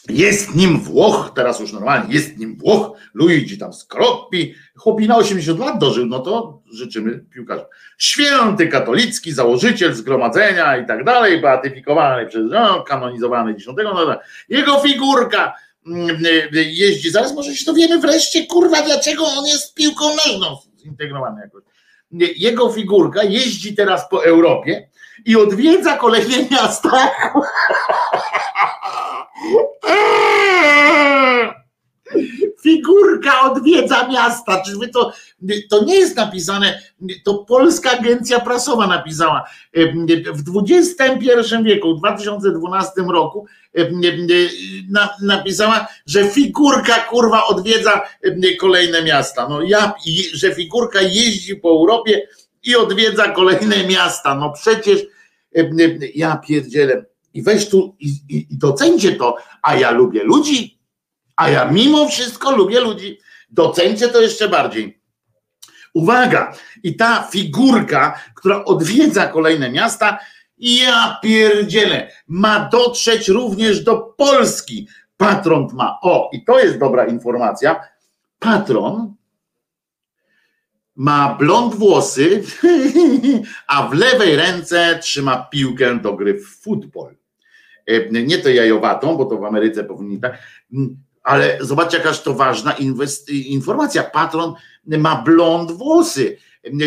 Jest 0.09 0.55
nim 0.55 0.81
Włoch, 0.81 1.33
teraz 1.35 1.61
już 1.61 1.73
normalnie, 1.73 2.15
jest 2.15 2.39
nim 2.39 2.57
Włoch, 2.57 2.99
Luigi 3.15 3.59
tam 3.59 3.73
skropi, 3.73 4.55
chłopi 4.77 5.09
na 5.09 5.17
80 5.17 5.61
lat 5.61 5.79
dożył, 5.79 6.07
no 6.07 6.19
to 6.19 6.63
życzymy 6.73 7.19
piłkarzom. 7.19 7.65
Święty 7.99 8.69
katolicki, 8.69 9.33
założyciel 9.33 9.95
zgromadzenia 9.95 10.77
i 10.77 10.87
tak 10.87 11.05
dalej, 11.05 11.41
beatyfikowany 11.41 12.27
przez, 12.27 12.43
no, 12.51 12.83
kanonizowany 12.83 13.57
10, 13.57 13.79
no, 13.85 14.17
jego 14.49 14.81
figurka 14.81 15.55
mm, 15.87 16.17
jeździ, 16.53 17.11
zaraz 17.11 17.35
może 17.35 17.57
się 17.57 17.65
dowiemy 17.65 17.99
wreszcie, 17.99 18.47
kurwa, 18.47 18.83
dlaczego 18.83 19.25
on 19.25 19.47
jest 19.47 19.75
piłką 19.75 20.05
nożną 20.27 20.57
zintegrowany 20.81 21.41
jakoś. 21.41 21.63
Jego 22.37 22.73
figurka 22.73 23.23
jeździ 23.23 23.75
teraz 23.75 24.09
po 24.09 24.25
Europie 24.25 24.89
i 25.25 25.37
odwiedza 25.37 25.97
kolejne 25.97 26.37
miasta. 26.51 26.91
Figurka 32.63 33.41
odwiedza 33.41 34.09
miasta. 34.09 34.63
Czyżby 34.67 34.89
to, 34.89 35.13
to 35.71 35.85
nie 35.85 35.97
jest 35.97 36.17
napisane, 36.17 36.83
to 37.25 37.35
Polska 37.35 37.91
Agencja 37.91 38.41
Prasowa 38.41 38.87
napisała. 38.87 39.45
W 40.35 40.53
XXI 40.71 41.03
wieku, 41.63 41.97
w 41.97 41.99
2012 41.99 43.03
roku 43.13 43.47
napisała, 45.23 45.87
że 46.07 46.25
figurka 46.25 46.95
kurwa 46.95 47.47
odwiedza 47.47 48.03
kolejne 48.61 49.03
miasta. 49.03 49.49
No 49.49 49.63
ja, 49.63 49.95
że 50.33 50.55
figurka 50.55 51.01
jeździ 51.01 51.57
po 51.57 51.69
Europie 51.69 52.29
i 52.63 52.77
odwiedza 52.77 53.29
kolejne 53.29 53.87
miasta. 53.87 54.35
No 54.35 54.53
przecież 54.53 55.01
ja 56.15 56.37
pierdzielę 56.37 57.05
i 57.35 57.43
weź 57.43 57.69
tu 57.69 57.97
i, 58.01 58.09
i, 58.29 58.47
i 58.51 58.59
docencie 58.59 59.17
to, 59.17 59.37
a 59.63 59.75
ja 59.75 59.91
lubię 59.91 60.25
ludzi, 60.25 60.79
a 61.37 61.49
ja 61.49 61.71
mimo 61.71 62.09
wszystko 62.09 62.57
lubię 62.57 62.81
ludzi. 62.81 63.19
Docencie 63.51 64.09
to 64.09 64.21
jeszcze 64.21 64.49
bardziej. 64.49 65.03
Uwaga, 65.95 66.53
i 66.83 66.97
ta 66.97 67.29
figurka, 67.33 68.21
która 68.35 68.65
odwiedza 68.65 69.27
kolejne 69.27 69.71
miasta, 69.71 70.19
ja 70.59 71.19
pierdzielę, 71.23 72.11
ma 72.27 72.69
dotrzeć 72.69 73.29
również 73.29 73.85
do 73.85 73.97
Polski. 73.97 74.89
Patron 75.17 75.69
ma, 75.73 75.99
o, 76.03 76.31
i 76.33 76.45
to 76.45 76.59
jest 76.59 76.79
dobra 76.79 77.07
informacja, 77.07 77.81
patron 78.39 79.15
ma 80.97 81.35
blond 81.35 81.75
włosy, 81.75 82.43
a 83.67 83.89
w 83.89 83.93
lewej 83.93 84.37
ręce 84.37 84.99
trzyma 85.03 85.37
piłkę 85.37 85.99
do 85.99 86.13
gry 86.13 86.35
w 86.35 86.63
futbol. 86.63 87.22
E, 87.87 88.23
nie 88.23 88.39
to 88.39 88.49
jajowatą, 88.49 89.17
bo 89.17 89.25
to 89.25 89.39
w 89.39 89.45
Ameryce 89.45 89.85
powinni 89.85 90.21
tak, 90.21 90.39
ale 91.23 91.59
zobaczcie 91.61 91.97
jakaż 91.99 92.23
to 92.23 92.35
ważna 92.35 92.77
informacja. 93.29 94.03
Patron 94.03 94.55
ma 94.87 95.23
blond 95.23 95.73
włosy. 95.73 96.37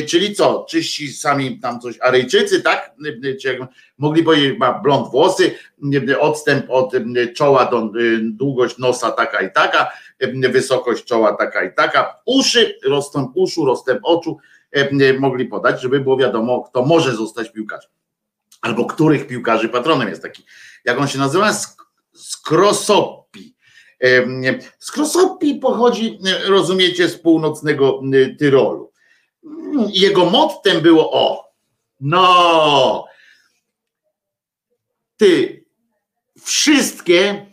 Czyli 0.07 0.35
co, 0.35 0.65
czyści 0.69 1.13
sami 1.13 1.59
tam 1.59 1.79
coś 1.79 1.99
Arejczycy, 2.01 2.61
tak? 2.61 2.91
Jak 3.43 3.57
mogli 3.97 4.23
powiedzieć, 4.23 4.59
ma 4.59 4.79
blond 4.79 5.11
włosy, 5.11 5.55
odstęp 6.19 6.65
od 6.69 6.93
czoła 7.35 7.65
do 7.65 7.91
długość 8.21 8.77
nosa 8.77 9.11
taka 9.11 9.41
i 9.41 9.51
taka, 9.53 9.91
wysokość 10.49 11.05
czoła 11.05 11.33
taka 11.33 11.63
i 11.63 11.73
taka, 11.73 12.19
uszy, 12.25 12.79
rozstęp 12.85 13.31
uszu, 13.35 13.65
rozstęp 13.65 13.99
oczu 14.03 14.37
mogli 15.19 15.45
podać, 15.45 15.81
żeby 15.81 15.99
było 15.99 16.17
wiadomo, 16.17 16.61
kto 16.61 16.85
może 16.85 17.15
zostać 17.15 17.51
piłkarzem. 17.51 17.91
Albo 18.61 18.85
których 18.85 19.27
piłkarzy 19.27 19.69
patronem 19.69 20.09
jest 20.09 20.21
taki. 20.21 20.43
Jak 20.85 20.99
on 20.99 21.07
się 21.07 21.19
nazywa? 21.19 21.53
Skrosopi. 22.13 23.55
Skrosopi 24.79 25.55
pochodzi, 25.55 26.19
rozumiecie, 26.45 27.09
z 27.09 27.19
północnego 27.19 28.01
Tyrolu. 28.39 28.91
Jego 29.93 30.25
mottem 30.25 30.81
było 30.81 31.11
o, 31.11 31.53
no, 31.99 33.05
ty, 35.17 35.65
wszystkie, 36.43 37.45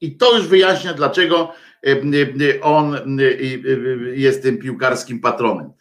i 0.00 0.16
to 0.16 0.36
już 0.36 0.46
wyjaśnia, 0.46 0.94
dlaczego 0.94 1.52
on 2.62 3.18
jest 4.14 4.42
tym 4.42 4.58
piłkarskim 4.58 5.20
patronem. 5.20 5.72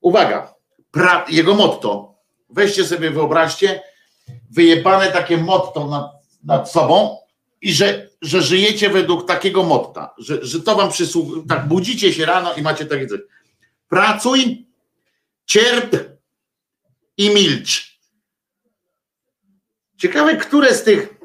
Uwaga, 0.00 0.54
pra, 0.90 1.26
jego 1.28 1.54
motto, 1.54 2.14
weźcie 2.48 2.84
sobie, 2.84 3.10
wyobraźcie, 3.10 3.82
wyjebane 4.50 5.12
takie 5.12 5.36
motto 5.36 5.88
nad, 5.88 6.10
nad 6.44 6.70
sobą 6.70 7.18
i 7.60 7.72
że, 7.72 8.08
że 8.22 8.42
żyjecie 8.42 8.90
według 8.90 9.28
takiego 9.28 9.62
motta, 9.62 10.14
że, 10.18 10.44
że 10.44 10.60
to 10.60 10.76
wam 10.76 10.90
przysługuje, 10.90 11.42
tak 11.48 11.68
budzicie 11.68 12.12
się 12.12 12.26
rano 12.26 12.54
i 12.54 12.62
macie 12.62 12.86
takie 12.86 13.06
coś. 13.06 13.20
Pracuj, 13.88 14.66
cierp 15.46 15.96
i 17.16 17.30
milcz. 17.30 17.98
Ciekawe, 19.96 20.36
które 20.36 20.74
z 20.74 20.82
tych 20.82 21.18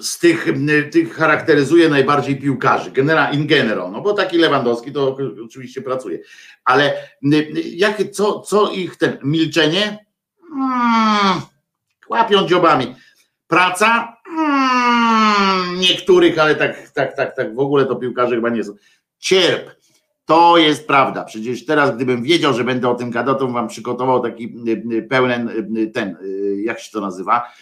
z 0.00 0.18
tych, 0.18 0.46
tych 0.92 1.14
charakteryzuje 1.14 1.88
najbardziej 1.88 2.40
piłkarzy, 2.40 2.90
genera, 2.90 3.30
in 3.30 3.46
general, 3.46 3.92
no 3.92 4.00
bo 4.00 4.12
taki 4.12 4.38
Lewandowski 4.38 4.92
to 4.92 5.16
oczywiście 5.44 5.82
pracuje, 5.82 6.18
ale 6.64 7.08
jakie, 7.64 8.08
co, 8.08 8.40
co 8.40 8.70
ich 8.70 8.96
ten, 8.96 9.18
milczenie? 9.22 10.06
Hmm, 10.48 11.40
łapią 12.08 12.46
dziobami. 12.46 12.94
Praca? 13.46 14.16
Hmm, 14.24 15.80
niektórych, 15.80 16.38
ale 16.38 16.54
tak, 16.54 16.90
tak, 16.90 17.16
tak, 17.16 17.36
tak, 17.36 17.54
w 17.54 17.58
ogóle 17.58 17.86
to 17.86 17.96
piłkarze 17.96 18.34
chyba 18.34 18.48
nie 18.48 18.64
są. 18.64 18.72
Cierp. 19.18 19.70
To 20.24 20.56
jest 20.58 20.86
prawda. 20.86 21.24
Przecież 21.24 21.66
teraz, 21.66 21.96
gdybym 21.96 22.22
wiedział, 22.22 22.54
że 22.54 22.64
będę 22.64 22.88
o 22.88 22.94
tym 22.94 23.10
gadał, 23.10 23.34
to 23.34 23.44
bym 23.44 23.54
wam 23.54 23.68
przygotował 23.68 24.22
taki 24.22 24.54
pełen 25.10 25.50
ten, 25.94 26.16
jak 26.64 26.80
się 26.80 26.90
to 26.92 27.00
nazywa, 27.00 27.52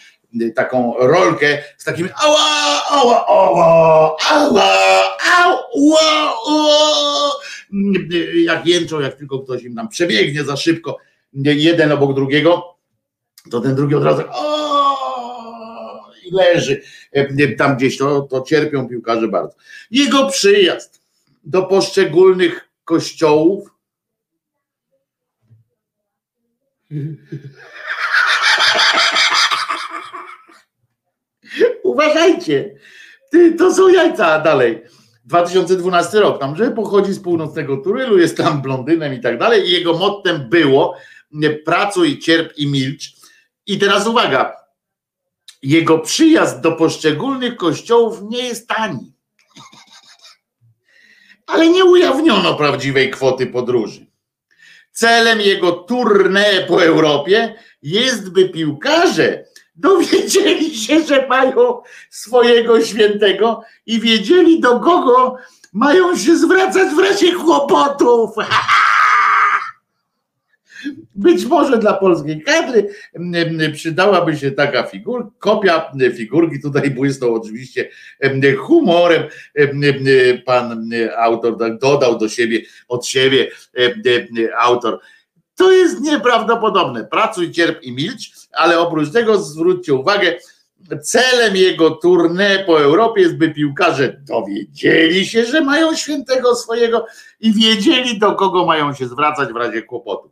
taką 0.55 0.93
rolkę 0.99 1.63
z 1.77 1.83
takim 1.83 2.09
ała, 2.15 2.81
ała, 2.89 3.27
ała, 3.27 4.15
ała, 4.29 5.17
ała, 5.35 5.99
jak 8.35 8.67
jęczą, 8.67 8.99
jak 8.99 9.13
tylko 9.13 9.39
ktoś 9.39 9.63
im 9.63 9.75
tam 9.75 9.89
przebiegnie 9.89 10.43
za 10.43 10.57
szybko, 10.57 10.97
jeden 11.33 11.91
obok 11.91 12.13
drugiego, 12.13 12.72
to 13.51 13.61
ten 13.61 13.75
drugi 13.75 13.95
od 13.95 14.03
razu 14.03 14.21
o, 14.31 16.09
i 16.25 16.31
leży 16.31 16.81
tam 17.57 17.77
gdzieś, 17.77 17.97
to, 17.97 18.21
to 18.21 18.41
cierpią 18.41 18.87
piłkarze 18.87 19.27
bardzo. 19.27 19.55
Jego 19.91 20.29
przyjazd 20.29 21.01
do 21.43 21.63
poszczególnych 21.63 22.69
kościołów 22.85 23.73
Uważajcie, 31.83 32.75
to 33.57 33.73
są 33.73 33.89
jajca 33.89 34.39
dalej. 34.39 34.83
2012 35.25 36.19
rok, 36.19 36.39
tam, 36.39 36.55
że 36.55 36.71
pochodzi 36.71 37.13
z 37.13 37.19
północnego 37.19 37.77
Turylu, 37.77 38.17
jest 38.17 38.37
tam 38.37 38.61
blondynem 38.61 39.13
i 39.13 39.21
tak 39.21 39.39
dalej. 39.39 39.69
I 39.69 39.71
jego 39.71 39.93
mottem 39.93 40.49
było 40.49 40.97
pracuj, 41.65 42.19
cierp 42.19 42.57
i 42.57 42.67
milcz. 42.67 43.22
I 43.67 43.79
teraz 43.79 44.07
uwaga, 44.07 44.55
jego 45.61 45.99
przyjazd 45.99 46.61
do 46.61 46.71
poszczególnych 46.71 47.55
kościołów 47.55 48.19
nie 48.21 48.43
jest 48.47 48.67
tani. 48.67 49.13
Ale 51.47 51.69
nie 51.69 51.85
ujawniono 51.85 52.55
prawdziwej 52.55 53.11
kwoty 53.11 53.47
podróży. 53.47 54.07
Celem 54.91 55.41
jego 55.41 55.71
tournée 55.71 56.67
po 56.67 56.83
Europie 56.83 57.55
jest, 57.81 58.29
by 58.29 58.49
piłkarze 58.49 59.45
dowiedzieli 59.75 60.77
się, 60.77 61.03
że 61.03 61.27
mają 61.27 61.81
swojego 62.09 62.85
świętego 62.85 63.63
i 63.85 63.99
wiedzieli, 63.99 64.59
do 64.59 64.79
kogo 64.79 65.35
mają 65.73 66.17
się 66.17 66.37
zwracać 66.37 66.93
w 66.93 66.99
razie 66.99 67.31
kłopotów. 67.31 68.35
Być 71.15 71.45
może 71.45 71.77
dla 71.77 71.93
polskiej 71.93 72.41
kadry 72.41 72.89
przydałaby 73.73 74.37
się 74.37 74.51
taka 74.51 74.83
figurka, 74.83 75.29
kopia 75.39 75.91
figurki, 76.17 76.61
tutaj 76.61 76.91
błysnął 76.91 77.35
oczywiście 77.35 77.89
humorem, 78.57 79.23
pan 80.45 80.89
autor 81.17 81.57
tak 81.57 81.77
dodał 81.77 82.17
do 82.17 82.29
siebie, 82.29 82.61
od 82.87 83.05
siebie 83.05 83.51
autor. 84.59 84.99
To 85.55 85.71
jest 85.71 86.01
nieprawdopodobne. 86.01 87.03
Pracuj, 87.03 87.51
cierp 87.51 87.83
i 87.83 87.91
milcz 87.91 88.43
ale 88.53 88.79
oprócz 88.79 89.11
tego 89.11 89.37
zwróćcie 89.37 89.93
uwagę, 89.93 90.33
celem 91.01 91.55
jego 91.55 91.89
tournée 91.89 92.65
po 92.65 92.81
Europie 92.81 93.21
jest, 93.21 93.37
by 93.37 93.49
piłkarze 93.49 94.21
dowiedzieli 94.27 95.25
się, 95.25 95.45
że 95.45 95.61
mają 95.61 95.95
świętego 95.95 96.55
swojego 96.55 97.05
i 97.39 97.53
wiedzieli, 97.53 98.19
do 98.19 98.35
kogo 98.35 98.65
mają 98.65 98.93
się 98.93 99.07
zwracać 99.07 99.53
w 99.53 99.55
razie 99.55 99.81
kłopotu. 99.81 100.31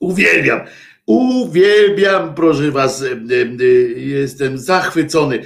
Uwielbiam. 0.00 0.60
Uwielbiam, 1.06 2.34
proszę 2.34 2.70
Was, 2.70 3.04
jestem 3.96 4.58
zachwycony 4.58 5.42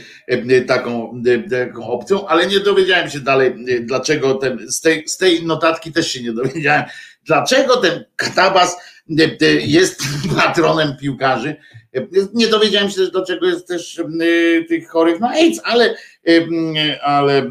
taką, 0.67 1.23
taką 1.51 1.87
opcją, 1.87 2.29
ale 2.29 2.47
nie 2.47 2.61
dowiedziałem 2.61 3.11
się 3.11 3.21
dalej, 3.21 3.55
dlaczego 3.81 4.35
ten, 4.35 4.73
z 4.73 4.81
tej, 4.81 5.09
z 5.09 5.17
tej 5.17 5.45
notatki 5.45 5.93
też 5.93 6.13
się 6.13 6.23
nie 6.23 6.33
dowiedziałem, 6.33 6.85
dlaczego 7.25 7.77
ten 7.77 8.05
Katabas 8.17 8.77
jest 9.67 10.03
patronem 10.37 10.97
piłkarzy. 10.97 11.57
Nie 12.35 12.47
dowiedziałem 12.47 12.91
się, 12.91 13.07
do 13.07 13.27
czego 13.27 13.47
jest 13.47 13.69
też 13.69 14.03
tych 14.69 14.89
chorych 14.89 15.21
na 15.21 15.31
AIDS, 15.31 15.61
ale, 15.65 15.97
ale 17.03 17.51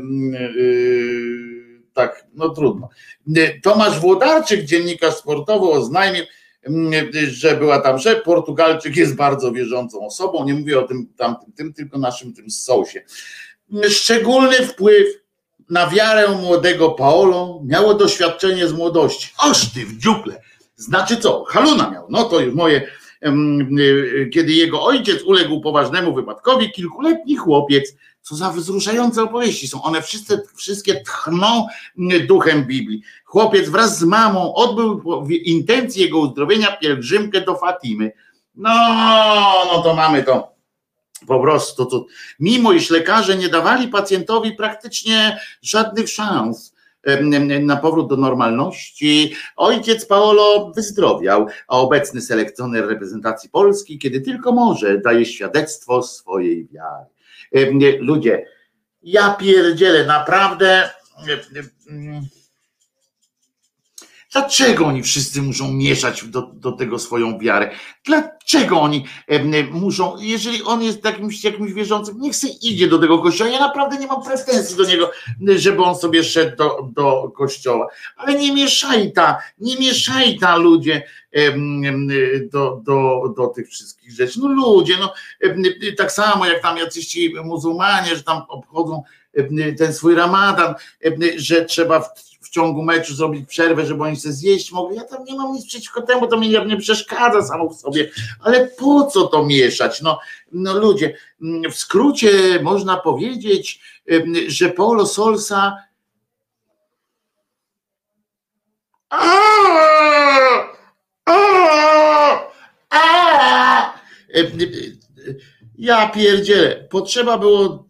tak, 1.93 2.25
no 2.33 2.49
trudno. 2.49 2.89
Tomasz 3.63 3.99
Włodarczyk, 3.99 4.63
dziennikarz 4.65 5.15
sportowy, 5.15 5.69
oznajmił, 5.69 6.23
że 7.27 7.55
była 7.55 7.81
tam, 7.81 7.99
że 7.99 8.15
Portugalczyk 8.15 8.95
jest 8.95 9.15
bardzo 9.15 9.51
wierzącą 9.51 10.05
osobą. 10.05 10.45
Nie 10.45 10.53
mówię 10.53 10.79
o 10.79 10.83
tym 10.83 11.07
tamtym, 11.17 11.53
tym, 11.53 11.73
tylko 11.73 11.97
naszym 11.97 12.33
tym 12.33 12.49
sosie. 12.49 13.01
Szczególny 13.89 14.55
wpływ 14.55 15.07
na 15.69 15.87
wiarę 15.87 16.27
młodego 16.27 16.89
Paolo 16.89 17.61
miało 17.65 17.93
doświadczenie 17.93 18.67
z 18.67 18.73
młodości. 18.73 19.33
Oż 19.49 19.65
w 19.65 19.97
dziuple. 19.97 20.41
Znaczy 20.79 21.17
co? 21.17 21.43
Haluna 21.47 21.89
miał. 21.89 22.07
No 22.09 22.23
to 22.23 22.39
już 22.39 22.55
moje. 22.55 22.87
Kiedy 24.33 24.53
jego 24.53 24.83
ojciec 24.83 25.23
uległ 25.23 25.61
poważnemu 25.61 26.13
wypadkowi, 26.13 26.71
kilkuletni 26.71 27.35
chłopiec 27.35 27.95
co 28.21 28.35
za 28.35 28.49
wzruszające 28.49 29.23
opowieści 29.23 29.67
są. 29.67 29.83
One 29.83 30.01
wszyscy, 30.01 30.41
wszystkie 30.55 31.01
tchną 31.01 31.67
duchem 32.27 32.65
Biblii. 32.65 33.01
Chłopiec 33.25 33.69
wraz 33.69 33.99
z 33.99 34.03
mamą 34.03 34.53
odbył 34.53 35.01
w 35.25 35.31
intencji 35.31 36.01
jego 36.01 36.19
uzdrowienia 36.19 36.77
pielgrzymkę 36.77 37.41
do 37.41 37.55
Fatimy. 37.55 38.11
No, 38.55 38.69
no 39.73 39.81
to 39.81 39.93
mamy 39.95 40.23
to 40.23 40.51
po 41.27 41.39
prostu. 41.39 41.85
To, 41.85 42.05
mimo 42.39 42.71
iż 42.71 42.89
lekarze 42.89 43.37
nie 43.37 43.49
dawali 43.49 43.87
pacjentowi 43.87 44.51
praktycznie 44.51 45.39
żadnych 45.61 46.09
szans 46.09 46.73
na 47.61 47.77
powrót 47.77 48.09
do 48.09 48.17
normalności. 48.17 49.33
Ojciec 49.55 50.05
Paolo 50.05 50.71
wyzdrowiał, 50.75 51.47
a 51.67 51.79
obecny 51.79 52.21
selekcjoner 52.21 52.87
reprezentacji 52.87 53.49
Polski, 53.49 53.99
kiedy 53.99 54.21
tylko 54.21 54.51
może, 54.51 54.97
daje 54.97 55.25
świadectwo 55.25 56.03
swojej 56.03 56.67
wiary 56.67 57.05
ludzie, 57.99 58.45
ja 59.03 59.33
pierdzielę, 59.33 60.05
naprawdę. 60.05 60.89
Dlaczego 64.31 64.85
oni 64.85 65.03
wszyscy 65.03 65.41
muszą 65.41 65.71
mieszać 65.73 66.25
do, 66.25 66.41
do 66.41 66.71
tego 66.71 66.99
swoją 66.99 67.39
wiarę? 67.39 67.71
Dla, 68.05 68.39
Czego 68.49 68.81
oni 68.81 69.05
muszą, 69.71 70.15
jeżeli 70.19 70.63
on 70.63 70.83
jest 70.83 71.05
jakimś, 71.05 71.43
jakimś 71.43 71.73
wierzącym, 71.73 72.19
niech 72.19 72.35
sobie 72.35 72.53
idzie 72.53 72.87
do 72.87 72.99
tego 72.99 73.19
kościoła. 73.19 73.49
Ja 73.49 73.59
naprawdę 73.59 73.97
nie 73.97 74.07
mam 74.07 74.23
pretensji 74.23 74.77
do 74.77 74.85
niego, 74.85 75.11
żeby 75.55 75.83
on 75.83 75.95
sobie 75.95 76.23
szedł 76.23 76.57
do, 76.57 76.89
do 76.91 77.31
kościoła. 77.35 77.87
Ale 78.15 78.35
nie 78.35 78.53
mieszaj 78.53 79.13
ta, 79.13 79.37
nie 79.59 79.77
mieszaj 79.77 80.37
ta 80.37 80.55
ludzie 80.55 81.03
do, 82.51 82.81
do, 82.83 83.21
do 83.37 83.47
tych 83.47 83.69
wszystkich 83.69 84.11
rzeczy. 84.11 84.39
No 84.39 84.47
ludzie, 84.47 84.93
no 84.99 85.13
tak 85.97 86.11
samo 86.11 86.45
jak 86.45 86.61
tam 86.61 86.77
jacyś 86.77 87.07
ci 87.07 87.33
muzułmanie, 87.43 88.15
że 88.15 88.23
tam 88.23 88.41
obchodzą 88.47 89.03
ten 89.77 89.93
swój 89.93 90.15
ramadan, 90.15 90.75
że 91.35 91.65
trzeba 91.65 91.99
w, 91.99 92.09
w 92.41 92.49
ciągu 92.49 92.81
meczu 92.83 93.15
zrobić 93.15 93.49
przerwę, 93.49 93.85
żeby 93.85 94.03
oni 94.03 94.15
sobie 94.15 94.33
zjeść 94.33 94.71
mogli. 94.71 94.97
Ja 94.97 95.03
tam 95.03 95.23
nie 95.23 95.35
mam 95.35 95.53
nic 95.53 95.65
przeciwko 95.65 96.01
temu, 96.01 96.27
to 96.27 96.37
mi 96.37 96.49
nie 96.49 96.77
przeszkadza 96.77 97.41
samo 97.41 97.69
w 97.69 97.75
sobie, 97.75 98.11
ale 98.43 98.67
po 98.67 99.05
co 99.05 99.27
to 99.27 99.45
mieszać? 99.45 100.01
No, 100.01 100.19
no 100.51 100.79
ludzie, 100.79 101.15
w 101.71 101.75
skrócie 101.75 102.59
można 102.63 102.97
powiedzieć, 102.97 103.81
że 104.47 104.69
Paulo 104.69 105.05
Solsa 105.05 105.77
ja 115.77 116.09
pierdzielę. 116.09 116.87
Potrzeba 116.89 117.37
było 117.37 117.88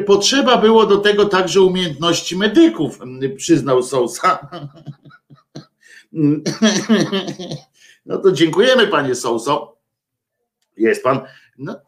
Potrzeba 0.00 0.56
było 0.56 0.86
do 0.86 0.96
tego 0.96 1.24
także 1.24 1.60
umiejętności 1.60 2.36
medyków, 2.36 2.98
przyznał 3.36 3.82
Sousa. 3.82 4.48
No 8.06 8.18
to 8.18 8.32
dziękujemy, 8.32 8.86
panie 8.86 9.14
Souso. 9.14 9.76
Jest 10.76 11.02
pan 11.02 11.20
no, 11.58 11.80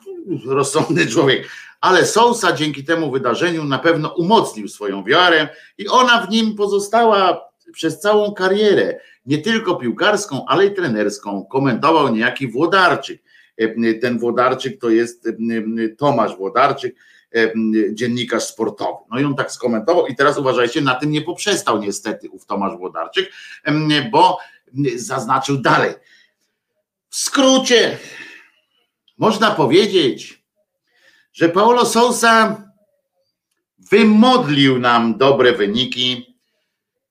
rozsądny 0.46 1.06
człowiek. 1.06 1.48
Ale 1.80 2.06
Sousa 2.06 2.52
dzięki 2.52 2.84
temu 2.84 3.10
wydarzeniu 3.10 3.64
na 3.64 3.78
pewno 3.78 4.14
umocnił 4.14 4.68
swoją 4.68 5.04
wiarę 5.04 5.48
i 5.78 5.88
ona 5.88 6.26
w 6.26 6.30
nim 6.30 6.54
pozostała 6.54 7.48
przez 7.72 8.00
całą 8.00 8.34
karierę, 8.34 9.00
nie 9.26 9.38
tylko 9.38 9.76
piłkarską, 9.76 10.44
ale 10.48 10.66
i 10.66 10.74
trenerską. 10.74 11.44
Komentował 11.44 12.14
niejaki 12.14 12.48
Włodarczyk. 12.48 13.22
Ten 14.00 14.18
Włodarczyk 14.18 14.80
to 14.80 14.90
jest 14.90 15.28
Tomasz 15.98 16.36
Włodarczyk, 16.36 16.96
dziennikarz 17.92 18.44
sportowy. 18.44 19.04
No 19.10 19.20
i 19.20 19.24
on 19.24 19.36
tak 19.36 19.52
skomentował 19.52 20.06
i 20.06 20.16
teraz 20.16 20.38
uważajcie, 20.38 20.80
na 20.80 20.94
tym 20.94 21.10
nie 21.10 21.22
poprzestał 21.22 21.78
niestety 21.78 22.30
ów 22.30 22.46
Tomasz 22.46 22.76
Włodarczyk, 22.76 23.32
bo 24.10 24.38
zaznaczył 24.96 25.56
dalej. 25.56 25.94
W 27.08 27.16
skrócie 27.16 27.98
można 29.18 29.50
powiedzieć, 29.50 30.44
że 31.32 31.48
Paulo 31.48 31.86
Sousa 31.86 32.62
wymodlił 33.90 34.78
nam 34.78 35.18
dobre 35.18 35.52
wyniki 35.52 36.36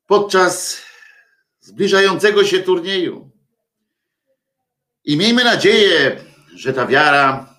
podczas 0.07 0.81
zbliżającego 1.59 2.43
się 2.43 2.59
turnieju. 2.59 3.31
I 5.05 5.17
miejmy 5.17 5.43
nadzieję, 5.43 6.19
że 6.55 6.73
ta 6.73 6.87
wiara 6.87 7.52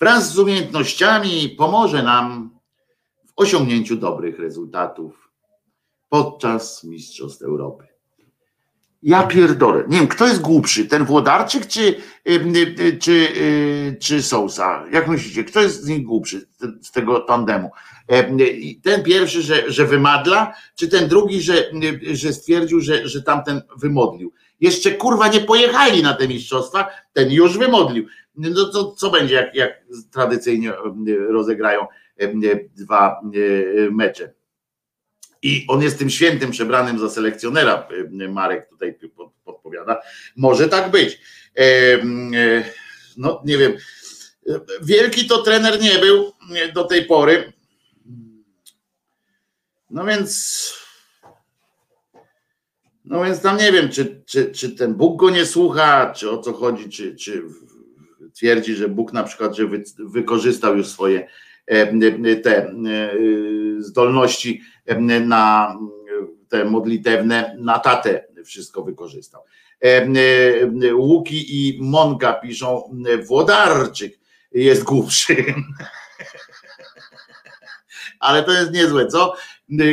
wraz 0.00 0.32
z 0.32 0.38
umiejętnościami 0.38 1.54
pomoże 1.58 2.02
nam 2.02 2.50
w 3.26 3.32
osiągnięciu 3.36 3.96
dobrych 3.96 4.38
rezultatów 4.38 5.30
podczas 6.08 6.84
Mistrzostw 6.84 7.42
Europy. 7.42 7.88
Ja 9.02 9.22
pierdolę. 9.22 9.84
Nie 9.88 9.98
wiem, 9.98 10.08
kto 10.08 10.26
jest 10.26 10.40
głupszy, 10.40 10.86
ten 10.86 11.04
Włodarczyk 11.04 11.66
czy, 11.66 11.94
czy, 13.00 13.12
y, 13.12 13.96
czy 14.00 14.22
Sousa? 14.22 14.84
Jak 14.92 15.08
myślicie, 15.08 15.44
kto 15.44 15.60
jest 15.60 15.82
z 15.82 15.88
nich 15.88 16.02
głupszy, 16.02 16.48
z 16.82 16.92
tego 16.92 17.20
tandemu? 17.20 17.70
Ten 18.82 19.02
pierwszy, 19.02 19.42
że, 19.42 19.72
że 19.72 19.84
wymadla, 19.86 20.54
czy 20.74 20.88
ten 20.88 21.08
drugi, 21.08 21.42
że, 21.42 21.70
że 22.12 22.32
stwierdził, 22.32 22.80
że, 22.80 23.08
że 23.08 23.22
tamten 23.22 23.62
wymodlił? 23.76 24.32
Jeszcze 24.60 24.90
kurwa 24.90 25.28
nie 25.28 25.40
pojechali 25.40 26.02
na 26.02 26.14
te 26.14 26.28
mistrzostwa, 26.28 26.88
ten 27.12 27.30
już 27.30 27.58
wymodlił 27.58 28.06
no 28.38 28.64
to 28.64 28.92
co 28.92 29.10
będzie, 29.10 29.34
jak, 29.34 29.54
jak 29.54 29.82
tradycyjnie 30.12 30.72
rozegrają 31.28 31.86
dwa 32.76 33.20
mecze. 33.90 34.32
I 35.42 35.64
on 35.68 35.82
jest 35.82 35.98
tym 35.98 36.10
świętym 36.10 36.50
przebranym 36.50 36.98
za 36.98 37.10
selekcjonera, 37.10 37.88
Marek 38.28 38.68
tutaj 38.68 38.98
podpowiada. 39.44 40.00
Może 40.36 40.68
tak 40.68 40.90
być. 40.90 41.20
No 43.16 43.42
nie 43.44 43.58
wiem. 43.58 43.72
Wielki 44.82 45.26
to 45.26 45.42
trener 45.42 45.80
nie 45.80 45.98
był 45.98 46.32
do 46.74 46.84
tej 46.84 47.04
pory. 47.04 47.52
No 49.90 50.04
więc. 50.04 50.72
No 53.04 53.24
więc 53.24 53.40
tam 53.40 53.56
nie 53.56 53.72
wiem, 53.72 53.88
czy, 53.88 54.22
czy, 54.26 54.52
czy 54.52 54.70
ten 54.70 54.94
Bóg 54.94 55.20
go 55.20 55.30
nie 55.30 55.46
słucha, 55.46 56.12
czy 56.16 56.30
o 56.30 56.38
co 56.38 56.52
chodzi, 56.52 56.90
czy, 56.90 57.16
czy 57.16 57.42
twierdzi, 58.38 58.74
że 58.74 58.88
Bóg 58.88 59.12
na 59.12 59.24
przykład, 59.24 59.56
że 59.56 59.68
wykorzystał 59.98 60.76
już 60.76 60.86
swoje 60.86 61.28
e, 61.66 62.36
te 62.36 62.66
e, 62.66 62.72
zdolności 63.78 64.62
na 65.20 65.76
te 66.48 66.64
modlitewne, 66.64 67.56
na 67.60 67.78
tatę 67.78 68.24
wszystko 68.44 68.82
wykorzystał. 68.82 69.42
E, 69.84 70.06
Łuki 70.94 71.68
i 71.68 71.78
Monka 71.82 72.32
piszą, 72.32 72.94
Włodarczyk 73.26 74.18
jest 74.52 74.84
głupszy. 74.84 75.36
Ale 78.20 78.42
to 78.42 78.52
jest 78.52 78.72
niezłe, 78.72 79.06
co? 79.06 79.34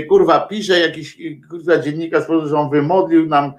Kurwa, 0.10 0.40
pisze 0.40 0.80
jakiś 0.80 1.18
kurwa 1.50 1.78
dziennikarz, 1.78 2.24
że 2.46 2.58
on 2.58 2.70
wymodlił 2.70 3.26
nam 3.26 3.54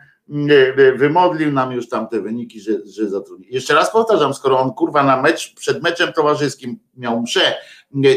wymodlił 0.96 1.52
nam 1.52 1.72
już 1.72 1.88
tam 1.88 2.08
te 2.08 2.20
wyniki, 2.20 2.60
że, 2.60 2.72
że 2.86 3.08
zatrudni. 3.08 3.46
Jeszcze 3.50 3.74
raz 3.74 3.92
powtarzam, 3.92 4.34
skoro 4.34 4.60
on 4.60 4.72
kurwa 4.72 5.02
na 5.02 5.22
mecz, 5.22 5.54
przed 5.54 5.82
meczem 5.82 6.12
towarzyskim 6.12 6.78
miał 6.96 7.22
mszę, 7.22 7.54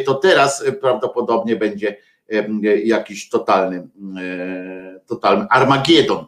to 0.06 0.14
teraz 0.14 0.64
prawdopodobnie 0.82 1.56
będzie 1.56 1.98
jakiś 2.84 3.30
totalny, 3.30 3.88
totalny 5.06 5.48
Armagedon. 5.50 6.26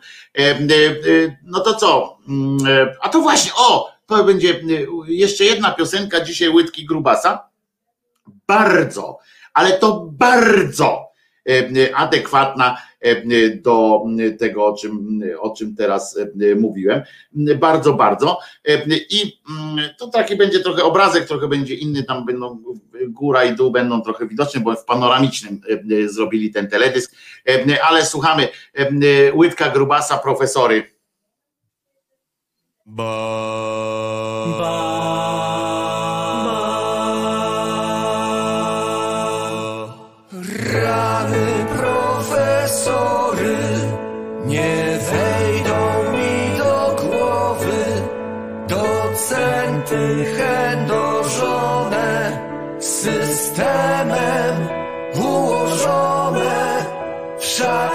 No 1.43 1.59
to 1.59 1.73
co? 1.73 2.17
A 3.01 3.09
to 3.09 3.21
właśnie, 3.21 3.51
o, 3.57 3.91
to 4.05 4.23
będzie 4.23 4.61
jeszcze 5.07 5.43
jedna 5.43 5.71
piosenka 5.71 6.23
dzisiaj 6.23 6.49
Łydki 6.49 6.85
Grubasa. 6.85 7.49
Bardzo, 8.47 9.19
ale 9.53 9.71
to 9.71 10.07
bardzo 10.11 11.11
adekwatna 11.95 12.77
do 13.61 14.05
tego, 14.39 14.65
o 14.65 14.77
czym, 14.77 15.21
o 15.39 15.55
czym 15.55 15.75
teraz 15.75 16.19
mówiłem. 16.59 17.01
Bardzo, 17.59 17.93
bardzo. 17.93 18.39
I 19.09 19.41
to 19.97 20.07
taki 20.07 20.35
będzie 20.35 20.59
trochę 20.59 20.83
obrazek, 20.83 21.25
trochę 21.25 21.47
będzie 21.47 21.75
inny, 21.75 22.03
tam 22.03 22.25
będą 22.25 22.63
góra 23.09 23.43
i 23.43 23.55
dół 23.55 23.71
będą 23.71 24.01
trochę 24.01 24.27
widoczne, 24.27 24.61
bo 24.61 24.75
w 24.75 24.85
panoramicznym 24.85 25.61
zrobili 26.05 26.51
ten 26.51 26.69
teledysk. 26.69 27.15
Ale 27.83 28.05
słuchamy 28.05 28.47
Łydka 29.33 29.69
Grubasa, 29.69 30.17
profesory. 30.17 30.83
Ba, 32.85 34.30
drzemem 53.61 54.67
ułożone 55.15 56.85
w 57.39 57.45
szale. 57.45 57.90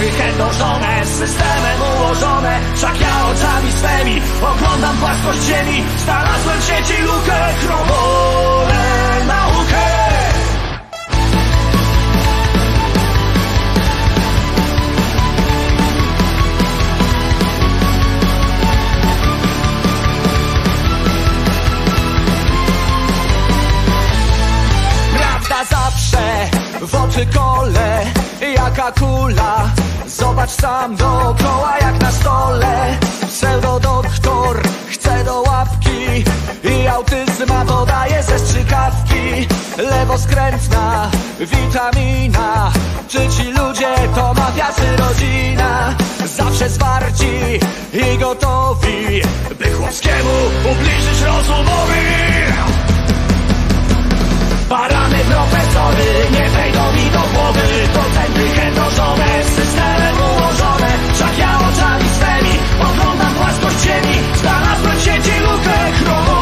To 0.00 0.06
cępy 0.06 0.22
chędożone, 0.22 1.06
z 1.06 1.08
systemem 1.08 1.80
ułożone 1.96 2.60
Wszak 2.76 3.00
ja 3.00 3.26
oczami 3.26 3.72
swymi 3.72 4.22
oglądam 4.42 4.96
płaskość 4.96 5.42
ziemi 5.42 5.84
Znalazłem 6.04 6.60
w 6.60 6.64
sieci 6.64 7.02
lukę, 7.02 7.54
chromolę 7.60 9.24
naukę. 9.26 9.90
Zawsze 25.70 26.50
w 26.80 26.94
oczy 26.94 27.26
kole 27.26 28.19
Jaka 28.40 28.92
kula? 28.92 29.70
Zobacz 30.06 30.50
sam 30.50 30.96
dookoła 30.96 31.74
jak 31.80 32.02
na 32.02 32.12
stole. 32.12 32.98
Pseudodoktor 33.28 34.62
chce 34.88 35.24
do 35.24 35.42
łapki. 35.42 36.24
I 36.64 36.88
autyzma 36.88 37.64
podaje 37.64 38.22
ze 38.22 38.38
strzykawki. 38.38 39.46
Lewoskrętna 39.76 41.10
witamina. 41.40 42.72
Czy 43.08 43.18
ci 43.28 43.52
ludzie 43.52 43.94
to 44.14 44.34
mafia 44.34 44.68
rodzina? 44.98 45.94
Zawsze 46.36 46.68
zwarci 46.68 47.60
i 47.92 48.18
gotowi 48.18 49.22
By 49.58 49.72
chłopskiemu 49.72 50.34
ubliżyć 50.72 51.20
rozumowi 51.22 52.00
Barany 54.70 55.18
profesory 55.24 56.30
nie 56.30 56.50
wejdą 56.50 56.92
mi 56.92 57.10
do 57.10 57.18
głowy. 57.18 57.60
To 57.94 58.02
centry 58.14 58.48
chędożone, 58.48 59.44
systemem 59.44 60.16
ułożone 60.16 60.88
Wszak 61.14 61.38
ja 61.38 61.58
oczami 61.58 62.08
swymi 62.08 62.58
oglądam 62.80 63.34
płaskość 63.34 63.80
ziemi. 63.80 64.16
Znalazłem 64.34 64.96
w 64.98 65.02
sieci 65.02 65.40
lukę, 65.40 65.92
chromolę 65.92 66.39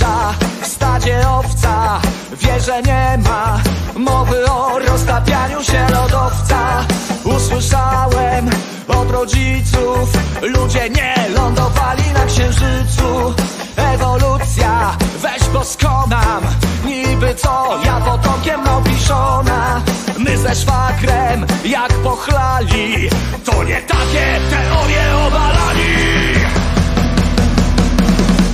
najgłupsza 0.00 0.34
w 0.62 0.66
stadzie 0.66 1.28
owca. 1.28 2.00
Wie, 2.32 2.60
że 2.60 2.82
nie 2.82 3.18
ma 3.24 3.60
mowy 3.96 4.50
o 4.50 4.78
roztapianiu 4.78 5.64
się 5.64 5.86
lodowca. 5.92 6.84
Usłyszałem 7.24 8.50
od 8.88 9.10
rodziców 9.10 10.08
Ludzie 10.42 10.90
nie 10.90 11.14
lądowali 11.34 12.02
na 12.14 12.26
księżycu. 12.26 13.34
Ewolucja, 13.76 14.96
weź 15.22 15.48
bo 15.52 15.64
skonam. 15.64 16.42
Niby 16.84 17.34
co, 17.34 17.78
ja 17.84 18.00
potomkiem 18.00 18.64
małpiszona 18.64 19.80
My 20.18 20.38
ze 20.38 20.54
szwagrem 20.54 21.46
jak 21.64 21.92
pochlali 21.92 23.08
To 23.44 23.64
nie 23.64 23.82
takie 23.82 24.40
teorie 24.50 25.16
obalali 25.26 26.59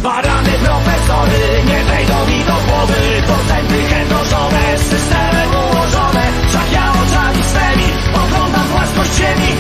Barany 0.07 0.55
profesory 0.65 1.65
nie 1.69 1.85
wejdą 1.85 2.27
mi 2.27 2.45
do 2.45 2.57
głowy. 2.67 2.95
Zęby 3.49 3.83
chędożone, 3.89 4.79
systemem 4.79 5.51
ułożone. 5.51 6.23
Wszak 6.49 6.73
ja 6.73 6.93
oczami 7.03 7.43
swymi 7.45 7.89
oglądam 8.15 8.69
płaskość 8.69 9.15
ziemi 9.15 9.51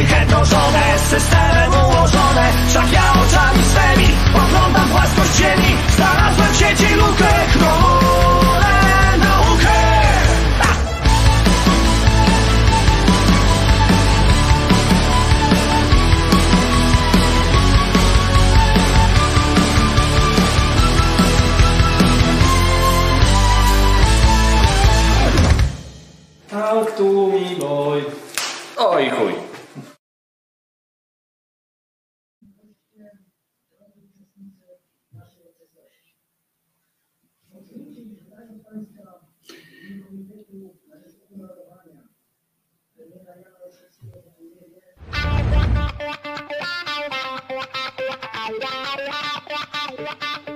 Centry 0.00 0.16
chędożone, 0.16 0.98
systemem 0.98 1.72
ułożone. 1.72 2.52
Wszak 2.68 2.92
ja 2.92 3.12
oczami 3.12 3.64
swymi 3.64 4.08
oglądam 4.34 4.88
płaskość 4.88 5.36
ziemi. 5.36 5.76
Znalazłem 5.96 6.52
w 6.52 6.56
sieci 6.56 6.94
lukę, 6.94 7.28
chromolę 7.48 7.99
Thank 47.60 47.68
you. 50.48 50.49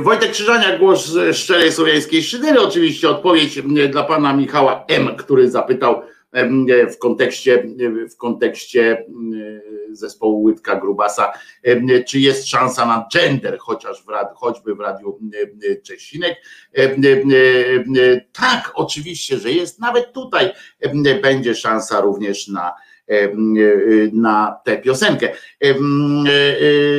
Wojtek 0.00 0.30
Krzyżaniak, 0.30 0.78
głos 0.78 1.12
szczerej 1.32 1.72
słowiańskiej 1.72 2.22
szydery, 2.22 2.60
oczywiście 2.60 3.10
odpowiedź 3.10 3.62
dla 3.90 4.02
pana 4.02 4.32
Michała 4.32 4.84
M., 4.88 5.16
który 5.16 5.50
zapytał 5.50 6.02
em, 6.32 6.66
w 6.92 6.98
kontekście, 6.98 7.66
w 8.10 8.16
kontekście 8.16 9.04
zespołu 9.92 10.42
Łydka 10.42 10.76
Grubasa, 10.76 11.32
czy 12.06 12.20
jest 12.20 12.48
szansa 12.48 12.86
na 12.86 13.08
gender, 13.14 13.58
chociaż 13.58 14.04
w 14.04 14.34
choćby 14.34 14.74
w 14.74 14.80
Radiu 14.80 15.18
Czesinek. 15.82 16.36
Tak, 18.32 18.72
oczywiście, 18.74 19.38
że 19.38 19.52
jest. 19.52 19.80
Nawet 19.80 20.12
tutaj 20.12 20.52
będzie 21.22 21.54
szansa 21.54 22.00
również 22.00 22.48
na 22.48 22.72
na 24.12 24.60
tę 24.64 24.78
piosenkę. 24.78 25.28
E, 25.28 25.68
e, 25.68 25.74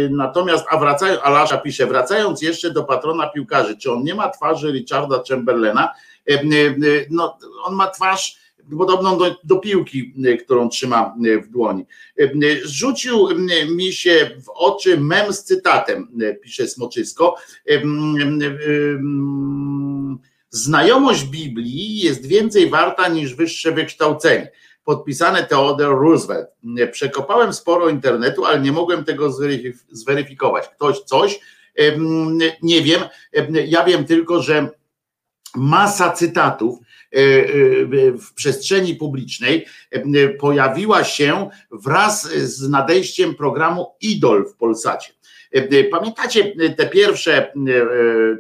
Natomiast, 0.09 0.65
a 0.69 0.77
wracają, 0.77 1.21
Alasza 1.21 1.57
pisze, 1.57 1.87
wracając 1.87 2.41
jeszcze 2.41 2.71
do 2.71 2.83
patrona 2.83 3.29
piłkarzy, 3.29 3.77
czy 3.77 3.91
on 3.91 4.03
nie 4.03 4.15
ma 4.15 4.29
twarzy 4.29 4.71
Richarda 4.71 5.23
Chamberlaina? 5.29 5.93
E, 6.29 6.39
No, 7.09 7.37
on 7.63 7.75
ma 7.75 7.87
twarz 7.87 8.47
podobną 8.77 9.17
do, 9.17 9.35
do 9.43 9.55
piłki, 9.55 10.13
e, 10.25 10.37
którą 10.37 10.69
trzyma 10.69 11.15
e, 11.25 11.41
w 11.41 11.49
dłoni. 11.49 11.85
Rzucił 12.65 13.27
mi 13.75 13.93
się 13.93 14.31
w 14.45 14.49
oczy 14.49 14.99
mem 14.99 15.33
z 15.33 15.43
cytatem, 15.43 16.07
e, 16.21 16.33
pisze 16.33 16.67
Smoczysko. 16.67 17.35
Znajomość 20.49 21.23
Biblii 21.23 21.99
jest 21.99 22.25
więcej 22.25 22.69
warta 22.69 23.07
niż 23.07 23.35
wyższe 23.35 23.71
wykształcenie 23.71 24.51
podpisane 24.87 25.43
Theodore 25.43 25.95
Roosevelt. 25.99 26.47
Przekopałem 26.91 27.53
sporo 27.53 27.89
internetu, 27.89 28.45
ale 28.45 28.59
nie 28.59 28.71
mogłem 28.71 29.03
tego 29.03 29.29
zweryfik- 29.29 29.85
zweryfikować. 29.91 30.67
Ktoś 30.67 30.99
coś, 30.99 31.39
nie 32.61 32.81
wiem. 32.81 33.01
Em, 33.33 33.47
Ja 33.65 33.83
wiem 33.83 34.05
tylko, 34.05 34.41
że 34.41 34.69
masa 35.55 36.11
cytatów 36.11 36.79
e, 36.79 37.19
e, 37.19 37.41
w 38.11 38.33
przestrzeni 38.35 38.95
publicznej 38.95 39.65
e, 39.91 40.29
pojawiła 40.29 41.03
się 41.03 41.49
wraz 41.71 42.31
z 42.33 42.69
nadejściem 42.69 43.35
programu 43.35 43.95
Idol 44.01 44.45
w 44.49 44.55
Polsacie. 44.55 45.13
Pamiętacie 45.91 46.53
te 46.77 46.87
pierwsze 46.89 47.51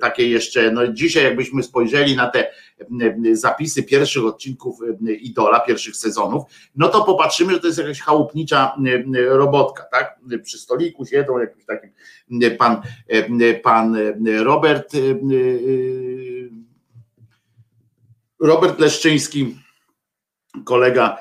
takie 0.01 0.29
jeszcze, 0.29 0.71
no 0.71 0.87
dzisiaj 0.87 1.23
jakbyśmy 1.23 1.63
spojrzeli 1.63 2.15
na 2.15 2.27
te 2.27 2.51
zapisy 3.33 3.83
pierwszych 3.83 4.25
odcinków 4.25 4.79
Idola, 5.19 5.59
pierwszych 5.59 5.95
sezonów, 5.95 6.43
no 6.75 6.87
to 6.87 7.03
popatrzymy, 7.03 7.53
że 7.53 7.59
to 7.59 7.67
jest 7.67 7.79
jakaś 7.79 8.01
chałupnicza 8.01 8.75
robotka, 9.27 9.83
tak? 9.91 10.19
Przy 10.43 10.57
stoliku 10.57 11.05
siedzą 11.05 11.39
jakiś 11.39 11.65
taki 11.65 11.87
pan, 12.57 12.81
pan 13.63 13.97
Robert 14.43 14.93
Robert 18.39 18.79
Leszczyński, 18.79 19.57
kolega 20.65 21.17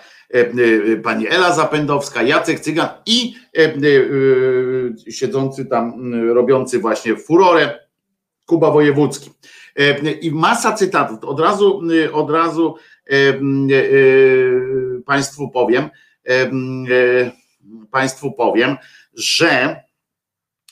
pani 1.02 1.28
Ela 1.28 1.52
Zapędowska, 1.52 2.22
Jacek 2.22 2.60
Cygan 2.60 2.88
i 3.06 3.34
siedzący 5.10 5.66
tam, 5.66 6.14
robiący 6.34 6.78
właśnie 6.78 7.16
furorę 7.16 7.80
Kuba 8.46 8.70
Wojewódzki. 8.70 9.30
E, 9.76 10.10
I 10.10 10.30
masa 10.30 10.72
cytatów. 10.72 11.24
Od 11.24 11.40
razu, 11.40 11.82
e, 12.04 12.12
od 12.12 12.30
razu 12.30 12.74
e, 13.06 13.12
e, 13.12 13.40
Państwu 15.06 15.50
powiem, 15.50 15.90
Państwu 17.90 18.32
powiem, 18.32 18.76
że 19.14 19.80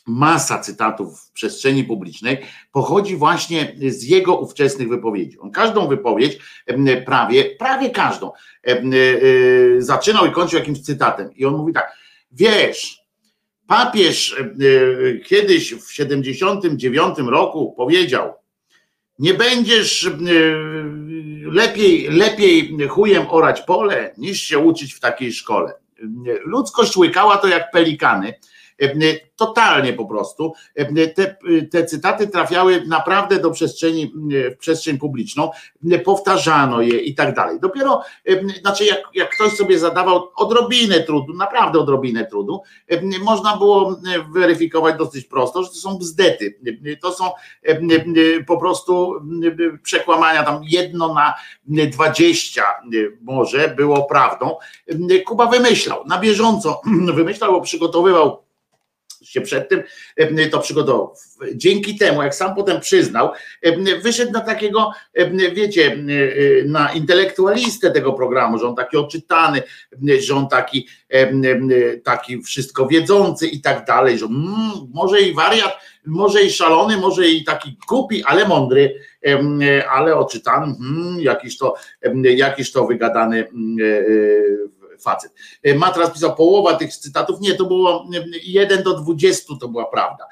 masa 0.06 0.58
cytatów 0.58 1.20
w 1.20 1.32
przestrzeni 1.32 1.84
publicznej 1.84 2.38
pochodzi 2.72 3.16
właśnie 3.16 3.76
z 3.88 4.02
jego 4.02 4.38
ówczesnych 4.38 4.88
wypowiedzi. 4.88 5.38
On 5.38 5.50
każdą 5.50 5.88
wypowiedź, 5.88 6.38
prawie, 7.06 7.44
prawie 7.44 7.90
każdą, 7.90 8.32
zaczynał 9.78 10.26
i 10.26 10.32
kończył 10.32 10.58
jakimś 10.58 10.80
cytatem. 10.80 11.34
I 11.34 11.44
on 11.44 11.56
mówi 11.56 11.72
tak, 11.72 11.92
wiesz, 12.32 12.98
papież 13.66 14.36
kiedyś 15.26 15.74
w 15.74 15.92
79 15.92 17.18
roku 17.18 17.74
powiedział, 17.76 18.34
nie 19.18 19.34
będziesz 19.34 20.06
e, 20.06 20.10
lepiej, 21.50 22.08
lepiej 22.10 22.76
chujem 22.88 23.26
orać 23.30 23.62
pole, 23.62 24.14
niż 24.18 24.42
się 24.42 24.58
uczyć 24.58 24.94
w 24.94 25.00
takiej 25.00 25.32
szkole. 25.32 25.72
Ludzkość 26.44 26.96
łykała 26.96 27.36
to 27.36 27.48
jak 27.48 27.70
pelikany, 27.70 28.34
totalnie 29.36 29.92
po 29.92 30.06
prostu. 30.06 30.52
Te, 31.14 31.36
te 31.70 31.84
cytaty 31.84 32.28
trafiały 32.28 32.86
naprawdę 32.86 33.38
do 33.38 33.50
przestrzeni, 33.50 34.12
w 34.54 34.56
przestrzeń 34.58 34.98
publiczną, 34.98 35.50
powtarzano 36.04 36.80
je 36.80 36.98
i 36.98 37.14
tak 37.14 37.34
dalej. 37.34 37.60
Dopiero, 37.60 38.02
znaczy 38.60 38.84
jak, 38.84 39.00
jak 39.14 39.34
ktoś 39.34 39.52
sobie 39.52 39.78
zadawał 39.78 40.28
odrobinę 40.36 41.00
trudu, 41.00 41.34
naprawdę 41.34 41.78
odrobinę 41.78 42.26
trudu, 42.26 42.62
można 43.24 43.56
było 43.56 43.96
weryfikować 44.32 44.96
dosyć 44.98 45.24
prosto, 45.24 45.62
że 45.62 45.68
to 45.68 45.74
są 45.74 45.98
bzdety. 45.98 46.58
To 47.02 47.12
są 47.12 47.30
po 48.46 48.58
prostu 48.58 49.14
przekłamania, 49.82 50.42
tam 50.42 50.60
jedno 50.64 51.14
na 51.14 51.34
dwadzieścia 51.66 52.64
może 53.22 53.68
było 53.68 54.04
prawdą. 54.04 54.56
Kuba 55.26 55.46
wymyślał, 55.46 56.04
na 56.06 56.18
bieżąco 56.18 56.80
wymyślał, 57.14 57.52
bo 57.52 57.60
przygotowywał 57.60 58.43
się 59.34 59.40
przed 59.40 59.68
tym 59.68 59.82
em, 60.16 60.50
to 60.50 60.58
przygotował. 60.58 61.14
Dzięki 61.54 61.98
temu, 61.98 62.22
jak 62.22 62.34
sam 62.34 62.54
potem 62.54 62.80
przyznał, 62.80 63.30
em, 63.62 63.84
wyszedł 64.02 64.32
na 64.32 64.40
takiego, 64.40 64.90
em, 65.14 65.38
wiecie, 65.54 65.92
e, 65.92 66.64
na 66.64 66.92
intelektualistę 66.92 67.90
tego 67.90 68.12
programu, 68.12 68.58
że 68.58 68.68
on 68.68 68.76
taki 68.76 68.96
odczytany, 68.96 69.62
że 70.20 70.34
on 70.34 70.48
taki, 70.48 70.88
taki 72.04 72.42
wszystko 72.42 72.86
wiedzący 72.86 73.46
i 73.46 73.60
tak 73.60 73.86
dalej, 73.86 74.18
że 74.18 74.26
mm, 74.26 74.70
może 74.92 75.20
i 75.20 75.34
wariat, 75.34 75.78
może 76.06 76.42
i 76.42 76.50
szalony, 76.50 76.96
może 76.96 77.28
i 77.28 77.44
taki 77.44 77.78
głupi, 77.88 78.24
ale 78.24 78.48
mądry, 78.48 78.94
e, 79.26 79.88
ale 79.88 80.16
odczytany, 80.16 80.74
mm, 80.80 81.20
jakiś 81.20 81.58
to, 81.58 81.74
jakiś 82.22 82.72
to 82.72 82.86
wygadany 82.86 83.38
e, 83.38 83.44
e, 83.44 84.04
facet. 85.04 85.32
Matras 85.76 86.10
pisał 86.10 86.34
połowa 86.34 86.74
tych 86.74 86.96
cytatów, 86.96 87.40
nie, 87.40 87.54
to 87.54 87.64
było 87.64 88.06
1 88.44 88.82
do 88.82 88.94
20 88.94 89.54
to 89.60 89.68
była 89.68 89.84
prawda. 89.84 90.26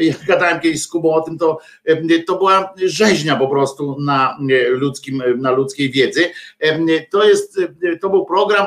Ja 0.00 0.14
gadałem 0.26 0.60
kiedyś 0.60 0.82
z 0.82 0.88
Kubą 0.88 1.14
o 1.14 1.20
tym, 1.20 1.38
to, 1.38 1.58
to 2.26 2.36
była 2.36 2.74
rzeźnia 2.76 3.36
po 3.36 3.48
prostu 3.48 3.96
na 4.00 4.38
ludzkim, 4.68 5.22
na 5.36 5.50
ludzkiej 5.50 5.90
wiedzy. 5.90 6.30
To 7.10 7.24
jest, 7.24 7.60
to 8.00 8.10
był 8.10 8.26
program, 8.26 8.66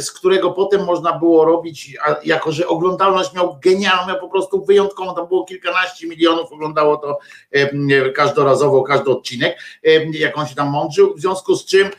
z 0.00 0.12
którego 0.12 0.50
potem 0.52 0.84
można 0.84 1.18
było 1.18 1.44
robić, 1.44 1.96
jako 2.24 2.52
że 2.52 2.68
oglądalność 2.68 3.32
miał 3.32 3.58
genialną, 3.62 4.14
po 4.14 4.28
prostu 4.28 4.64
wyjątkową, 4.64 5.14
tam 5.14 5.26
było 5.28 5.44
kilkanaście 5.44 6.08
milionów, 6.08 6.52
oglądało 6.52 6.96
to 6.96 7.18
każdorazowo, 8.14 8.82
każdy 8.82 9.10
odcinek, 9.10 9.58
jak 10.12 10.38
on 10.38 10.46
się 10.46 10.54
tam 10.54 10.68
mądrzył, 10.68 11.14
w 11.14 11.20
związku 11.20 11.56
z 11.56 11.66
czym 11.66 11.90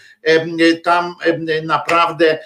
tam 0.83 1.15
naprawdę 1.63 2.39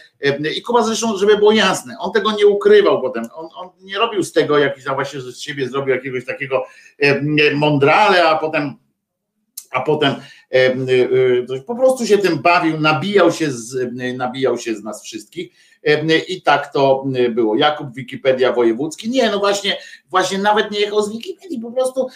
i 0.56 0.62
Kuba 0.62 0.84
zresztą, 0.84 1.18
żeby 1.18 1.38
było 1.38 1.52
jasne, 1.52 1.96
on 2.00 2.12
tego 2.12 2.32
nie 2.32 2.48
ukrywał 2.48 3.02
potem, 3.02 3.24
on, 3.36 3.50
on 3.56 3.70
nie 3.82 3.98
robił 3.98 4.24
z 4.24 4.32
tego 4.32 4.58
jakiś 4.58 4.84
tam 4.84 4.96
właśnie, 4.96 5.22
z 5.22 5.40
siebie 5.40 5.70
zrobił 5.70 5.96
jakiegoś 5.96 6.26
takiego 6.26 6.64
mądrale, 7.56 8.30
a 8.30 8.38
potem 8.38 8.76
a 9.72 9.82
potem 9.82 10.16
po 11.68 11.76
prostu 11.76 12.08
się 12.08 12.18
tym 12.18 12.42
bawił, 12.42 12.80
nabijał 12.80 13.32
się 13.32 13.52
z, 13.52 13.94
nabijał 14.18 14.58
się 14.58 14.76
z 14.76 14.84
nas 14.84 15.04
wszystkich 15.04 15.52
i 16.28 16.42
tak 16.42 16.74
to 16.74 17.06
było. 17.30 17.56
Jakub 17.56 17.96
Wikipedia 17.96 18.54
Wojewódzki. 18.54 19.10
Nie, 19.10 19.32
no 19.32 19.40
właśnie, 19.40 19.78
właśnie 20.10 20.38
nawet 20.38 20.72
nie 20.72 20.80
jechał 20.80 21.02
z 21.02 21.12
Wikipedii, 21.12 21.60
po 21.60 21.72
prostu 21.72 22.08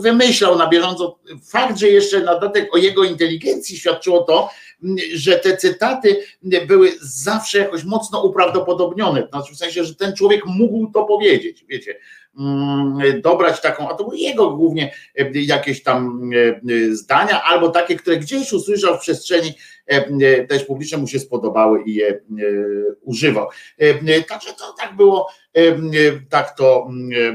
wymyślał 0.00 0.58
na 0.58 0.68
bieżąco. 0.68 1.18
Fakt, 1.50 1.78
że 1.78 1.88
jeszcze 1.88 2.20
na 2.20 2.34
dodatek 2.34 2.74
o 2.74 2.78
jego 2.78 3.04
inteligencji 3.04 3.76
świadczyło 3.76 4.22
to, 4.22 4.50
że 5.14 5.38
te 5.38 5.56
cytaty 5.56 6.16
były 6.66 6.92
zawsze 7.00 7.58
jakoś 7.58 7.84
mocno 7.84 8.22
uprawdopodobnione. 8.22 9.28
Znaczy 9.28 9.54
w 9.54 9.58
sensie, 9.58 9.84
że 9.84 9.94
ten 9.94 10.16
człowiek 10.16 10.46
mógł 10.46 10.90
to 10.92 11.04
powiedzieć, 11.04 11.64
wiecie, 11.68 11.98
mm, 12.38 13.20
dobrać 13.20 13.60
taką, 13.60 13.88
a 13.88 13.94
to 13.94 14.04
były 14.04 14.18
jego 14.18 14.50
głównie 14.50 14.92
jakieś 15.32 15.82
tam 15.82 16.30
zdania, 16.90 17.42
albo 17.42 17.68
takie, 17.68 17.96
które 17.96 18.16
gdzieś 18.16 18.52
usłyszał 18.52 18.96
w 18.96 19.00
przestrzeni 19.00 19.54
też 20.48 20.64
publicznej, 20.64 21.00
mu 21.00 21.06
się 21.06 21.18
spodobały 21.18 21.82
i 21.86 21.94
je 21.94 22.20
używał. 23.02 23.48
Także 24.28 24.52
to 24.52 24.74
tak 24.78 24.96
było, 24.96 25.28
tak 26.28 26.56
to 26.56 26.90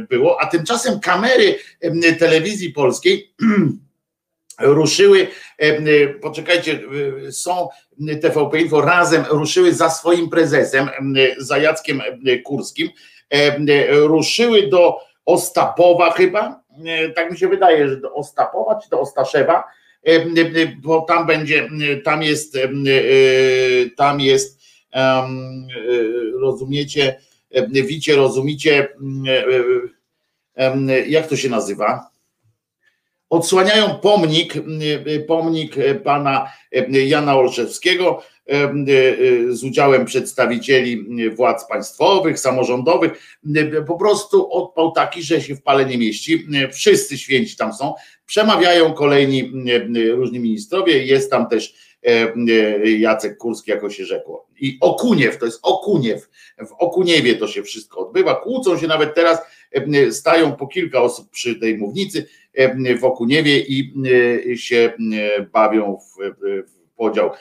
było, 0.10 0.42
a 0.42 0.46
tymczasem 0.46 1.00
kamery 1.00 1.56
telewizji 2.20 2.74
polskiej 2.74 3.34
ruszyły, 4.60 5.28
poczekajcie, 6.22 6.80
są 7.32 7.70
TVP 8.22 8.60
Info 8.60 8.82
razem 8.82 9.24
ruszyły 9.30 9.74
za 9.74 9.90
swoim 9.90 10.30
prezesem, 10.30 10.90
za 11.38 11.58
Jackiem 11.58 12.02
Kurskim, 12.44 12.90
ruszyły 13.90 14.68
do 14.68 14.98
Ostapowa 15.26 16.12
chyba, 16.12 16.64
tak 17.16 17.32
mi 17.32 17.38
się 17.38 17.48
wydaje, 17.48 17.90
że 17.90 17.98
do 17.98 18.14
Ostapowa 18.14 18.80
czy 18.84 18.90
do 18.90 19.00
Ostaszewa, 19.00 19.64
bo 20.82 21.02
tam 21.02 21.28
będzie, 21.28 21.70
tam 22.04 22.24
jest, 22.24 22.58
tam 23.98 24.20
jest, 24.20 24.60
rozumiecie, 26.40 27.20
wicie, 27.70 28.16
rozumiecie, 28.16 28.88
jak 31.08 31.28
to 31.28 31.36
się 31.36 31.50
nazywa? 31.50 32.10
Odsłaniają 33.30 33.96
pomnik, 33.96 34.54
pomnik 35.28 35.76
pana 36.04 36.52
Jana 36.90 37.38
Olszewskiego 37.38 38.24
z 39.50 39.64
udziałem 39.64 40.06
przedstawicieli 40.06 41.06
władz 41.30 41.68
państwowych, 41.68 42.40
samorządowych. 42.40 43.40
Po 43.88 43.98
prostu 43.98 44.52
odpał 44.52 44.92
taki, 44.92 45.24
że 45.24 45.42
się 45.42 45.56
w 45.56 45.64
pale 45.64 45.86
nie 45.86 45.98
mieści. 45.98 46.48
Wszyscy 46.74 47.18
święci 47.18 47.58
tam 47.58 47.74
są. 47.74 47.94
Przemawiają 48.26 48.94
kolejni 48.94 49.52
różni 50.10 50.40
ministrowie. 50.40 51.06
Jest 51.06 51.32
tam 51.32 51.50
też 51.50 51.74
Jacek 53.00 53.38
Kurski, 53.38 53.72
jako 53.72 53.90
się 53.90 54.06
rzekło. 54.06 54.48
I 54.60 54.78
Okuniew, 54.82 55.38
to 55.38 55.46
jest 55.46 55.60
Okuniew. 55.64 56.30
W 56.58 56.72
Okuniewie 56.80 57.36
to 57.36 57.48
się 57.48 57.64
wszystko 57.64 58.08
odbywa. 58.08 58.36
Kłócą 58.36 58.78
się 58.78 58.88
nawet 58.88 59.16
teraz, 59.16 59.40
stają 60.12 60.56
po 60.56 60.68
kilka 60.68 61.02
osób 61.02 61.30
przy 61.30 61.56
tej 61.56 61.78
mównicy 61.78 62.28
w 63.00 63.04
Okuniewie 63.04 63.60
i 63.60 63.94
się 64.58 64.94
bawią 65.52 65.98
w, 65.98 66.36
w 66.42 66.78
podział 66.96 67.32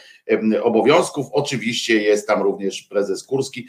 obowiązków. 0.62 1.26
Oczywiście 1.32 2.02
jest 2.02 2.26
tam 2.26 2.42
również 2.42 2.82
prezes 2.82 3.24
Kurski, 3.24 3.66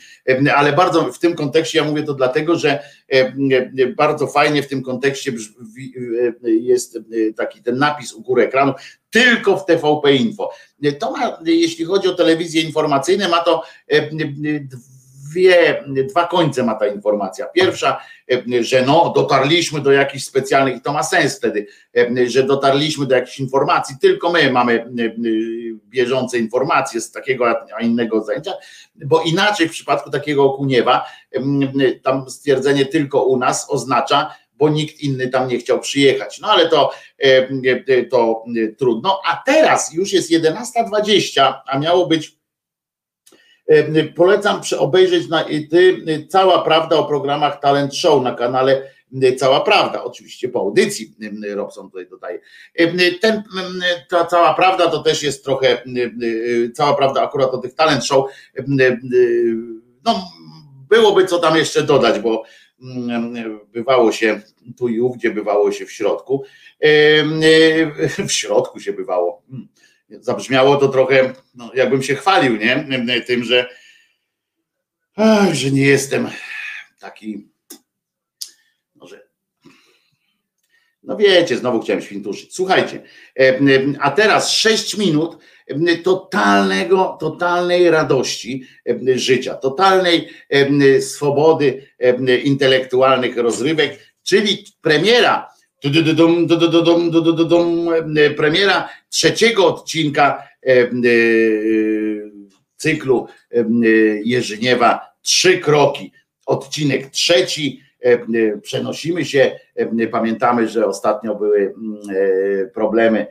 ale 0.55 0.73
bardzo 0.73 1.11
w 1.13 1.19
tym 1.19 1.35
kontekście 1.35 1.77
ja 1.77 1.83
mówię 1.83 2.03
to 2.03 2.13
dlatego, 2.13 2.55
że 2.55 2.83
bardzo 3.97 4.27
fajnie 4.27 4.63
w 4.63 4.67
tym 4.67 4.83
kontekście 4.83 5.33
jest 6.43 6.99
taki 7.37 7.63
ten 7.63 7.77
napis 7.77 8.13
u 8.13 8.21
góry 8.21 8.43
ekranu, 8.43 8.73
tylko 9.09 9.57
w 9.57 9.65
TVP 9.65 10.15
Info. 10.15 10.51
To 10.99 11.11
ma, 11.11 11.39
jeśli 11.45 11.85
chodzi 11.85 12.07
o 12.07 12.15
telewizję 12.15 12.61
informacyjne, 12.61 13.29
ma 13.29 13.43
to 13.43 13.63
dwie, 15.37 15.83
dwa 15.87 16.27
końce 16.27 16.63
ma 16.63 16.75
ta 16.75 16.87
informacja. 16.87 17.45
Pierwsza, 17.45 18.01
że 18.59 18.81
no, 18.81 19.13
dotarliśmy 19.15 19.81
do 19.81 19.91
jakichś 19.91 20.23
specjalnych, 20.23 20.77
i 20.77 20.81
to 20.81 20.93
ma 20.93 21.03
sens 21.03 21.37
wtedy, 21.37 21.67
że 22.27 22.43
dotarliśmy 22.43 23.05
do 23.05 23.15
jakichś 23.15 23.39
informacji, 23.39 23.95
tylko 24.01 24.31
my 24.31 24.51
mamy 24.51 24.85
bieżące 25.89 26.37
informacje 26.37 27.01
z 27.01 27.11
takiego, 27.11 27.45
a 27.77 27.81
innego 27.81 28.23
zajęcia, 28.23 28.53
bo 28.95 29.21
inaczej 29.21 29.67
w 29.67 29.71
przypadku 29.71 30.09
takiego 30.09 30.45
Okuniewa, 30.45 31.05
tam 32.03 32.29
stwierdzenie 32.29 32.85
tylko 32.85 33.23
u 33.23 33.37
nas 33.37 33.65
oznacza, 33.69 34.35
bo 34.53 34.69
nikt 34.69 34.99
inny 34.99 35.27
tam 35.27 35.47
nie 35.47 35.57
chciał 35.57 35.79
przyjechać. 35.79 36.39
No 36.39 36.47
ale 36.47 36.69
to, 36.69 36.91
to 38.11 38.43
trudno. 38.77 39.21
A 39.25 39.43
teraz 39.45 39.93
już 39.93 40.13
jest 40.13 40.31
11.20, 40.31 41.53
a 41.67 41.79
miało 41.79 42.07
być 42.07 42.37
Polecam 44.15 44.61
obejrzeć 44.77 45.29
na 45.29 45.43
ty 45.43 46.05
cała 46.29 46.61
prawda 46.61 46.95
o 46.95 47.05
programach 47.05 47.59
Talent 47.59 47.95
Show 47.95 48.23
na 48.23 48.35
kanale 48.35 48.97
Cała 49.37 49.61
Prawda, 49.61 50.03
oczywiście 50.03 50.49
po 50.49 50.59
audycji 50.59 51.15
Robson 51.55 51.89
tutaj 51.89 52.07
dodaje. 52.09 52.39
Ten, 53.21 53.43
ta 54.09 54.25
cała 54.25 54.53
prawda 54.53 54.89
to 54.89 55.03
też 55.03 55.23
jest 55.23 55.43
trochę, 55.43 55.83
cała 56.73 56.93
prawda 56.93 57.21
akurat 57.21 57.49
o 57.49 57.57
tych 57.57 57.73
Talent 57.73 58.05
Show, 58.05 58.25
no 60.05 60.29
byłoby 60.89 61.25
co 61.25 61.39
tam 61.39 61.57
jeszcze 61.57 61.83
dodać, 61.83 62.19
bo 62.19 62.43
bywało 63.73 64.11
się 64.11 64.41
tu 64.77 64.87
i 64.87 64.99
ówdzie, 64.99 65.31
bywało 65.31 65.71
się 65.71 65.85
w 65.85 65.91
środku. 65.91 66.43
W 68.27 68.31
środku 68.31 68.79
się 68.79 68.93
bywało 68.93 69.43
zabrzmiało 70.09 70.75
to 70.77 70.87
trochę, 70.87 71.33
no, 71.55 71.71
jakbym 71.75 72.03
się 72.03 72.15
chwalił, 72.15 72.55
nie? 72.55 72.87
Tym, 73.21 73.43
że, 73.43 73.69
że 75.51 75.71
nie 75.71 75.85
jestem 75.85 76.29
taki, 76.99 77.47
może, 78.95 79.27
no 81.03 81.17
wiecie, 81.17 81.57
znowu 81.57 81.81
chciałem 81.81 82.01
świntuszyć. 82.01 82.55
Słuchajcie, 82.55 83.03
a 83.99 84.11
teraz 84.11 84.51
6 84.51 84.97
minut 84.97 85.37
totalnego, 86.03 87.17
totalnej 87.19 87.89
radości 87.89 88.67
życia, 89.15 89.55
totalnej 89.55 90.29
swobody 91.01 91.87
intelektualnych 92.43 93.37
rozrywek, 93.37 93.99
czyli 94.23 94.65
premiera 94.81 95.56
Premiera 98.37 98.89
trzeciego 99.09 99.67
odcinka 99.67 100.43
cyklu 102.77 103.27
Jerzyniewa 104.23 105.01
Trzy 105.21 105.57
kroki. 105.57 106.11
Odcinek 106.45 107.09
trzeci. 107.09 107.81
Przenosimy 108.61 109.25
się. 109.25 109.59
Pamiętamy, 110.11 110.67
że 110.67 110.85
ostatnio 110.85 111.35
były 111.35 111.73
problemy 112.73 113.27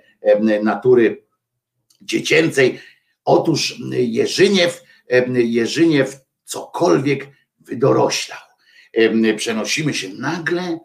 natury 0.63 1.23
dziecięcej. 2.01 2.81
Otóż 3.25 3.81
Jerzyniew, 3.91 4.83
Jerzyniew 5.35 6.17
cokolwiek 6.45 7.29
wydoroślał. 7.61 8.39
Przenosimy 9.37 9.95
się 9.95 10.09
nagle 10.09 10.79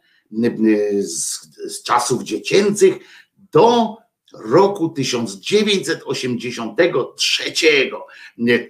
z, 1.01 1.47
z 1.67 1.83
czasów 1.83 2.23
dziecięcych 2.23 2.97
do 3.51 3.97
roku 4.33 4.89
1983. 4.89 7.53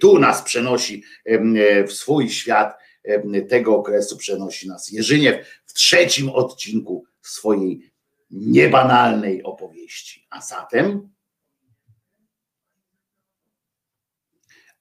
Tu 0.00 0.18
nas 0.18 0.42
przenosi 0.42 1.04
w 1.88 1.92
swój 1.92 2.30
świat 2.30 2.78
tego 3.48 3.76
okresu, 3.76 4.16
przenosi 4.16 4.68
nas 4.68 4.90
Jerzyniew 4.90 5.46
w 5.66 5.72
trzecim 5.72 6.30
odcinku 6.30 7.04
swojej 7.22 7.92
niebanalnej 8.30 9.42
opowieści. 9.42 10.26
A 10.30 10.40
zatem, 10.40 11.08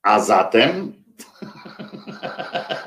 a 0.01 0.19
zatem, 0.19 1.03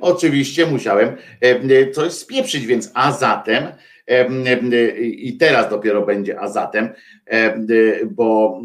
oczywiście 0.00 0.66
musiałem 0.66 1.16
e, 1.40 1.90
coś 1.90 2.12
spieprzyć, 2.12 2.66
więc 2.66 2.90
a 2.94 3.12
zatem 3.12 3.64
i 5.00 5.36
teraz 5.36 5.70
dopiero 5.70 6.06
będzie 6.06 6.40
a 6.40 6.48
zatem, 6.48 6.88
bo 8.06 8.60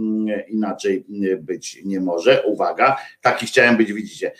inaczej 0.47 1.05
być 1.39 1.79
nie 1.85 1.99
może. 1.99 2.43
Uwaga, 2.45 2.97
taki 3.21 3.45
chciałem 3.45 3.77
być, 3.77 3.93
widzicie. 3.93 4.31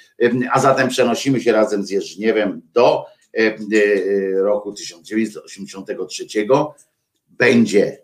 A 0.52 0.60
zatem 0.60 0.90
przenosimy 0.90 1.41
się 1.41 1.52
razem 1.52 1.86
z 1.86 1.90
Jerzniewem 1.90 2.62
do 2.74 3.06
roku 4.36 4.74
1983. 4.74 6.26
Będzie 7.30 7.98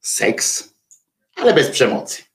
seks, 0.00 0.74
ale 1.36 1.54
bez 1.54 1.70
przemocy. 1.70 2.27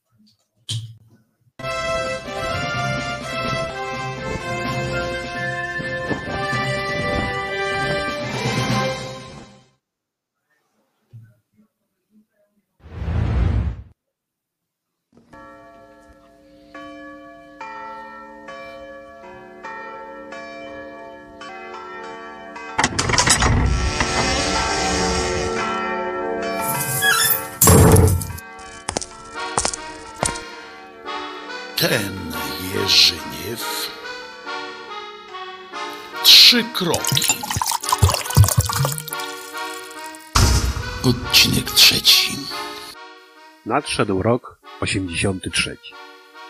Nadszedł 43.74 44.22
rok 44.22 44.60
83. 44.82 45.78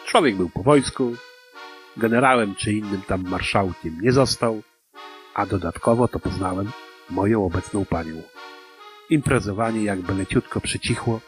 Człowiek 0.05 0.35
był 0.35 0.49
po 0.49 0.63
wojsku, 0.63 1.15
generałem 1.97 2.55
czy 2.55 2.73
innym 2.73 3.01
tam 3.01 3.29
marszałkiem 3.29 4.01
nie 4.01 4.11
został, 4.11 4.61
a 5.33 5.45
dodatkowo 5.45 6.07
to 6.07 6.19
poznałem 6.19 6.71
moją 7.09 7.45
obecną 7.45 7.85
panią. 7.85 8.21
Imprezowanie 9.09 9.83
jakby 9.83 10.13
leciutko 10.13 10.61
przycichło, 10.61 11.21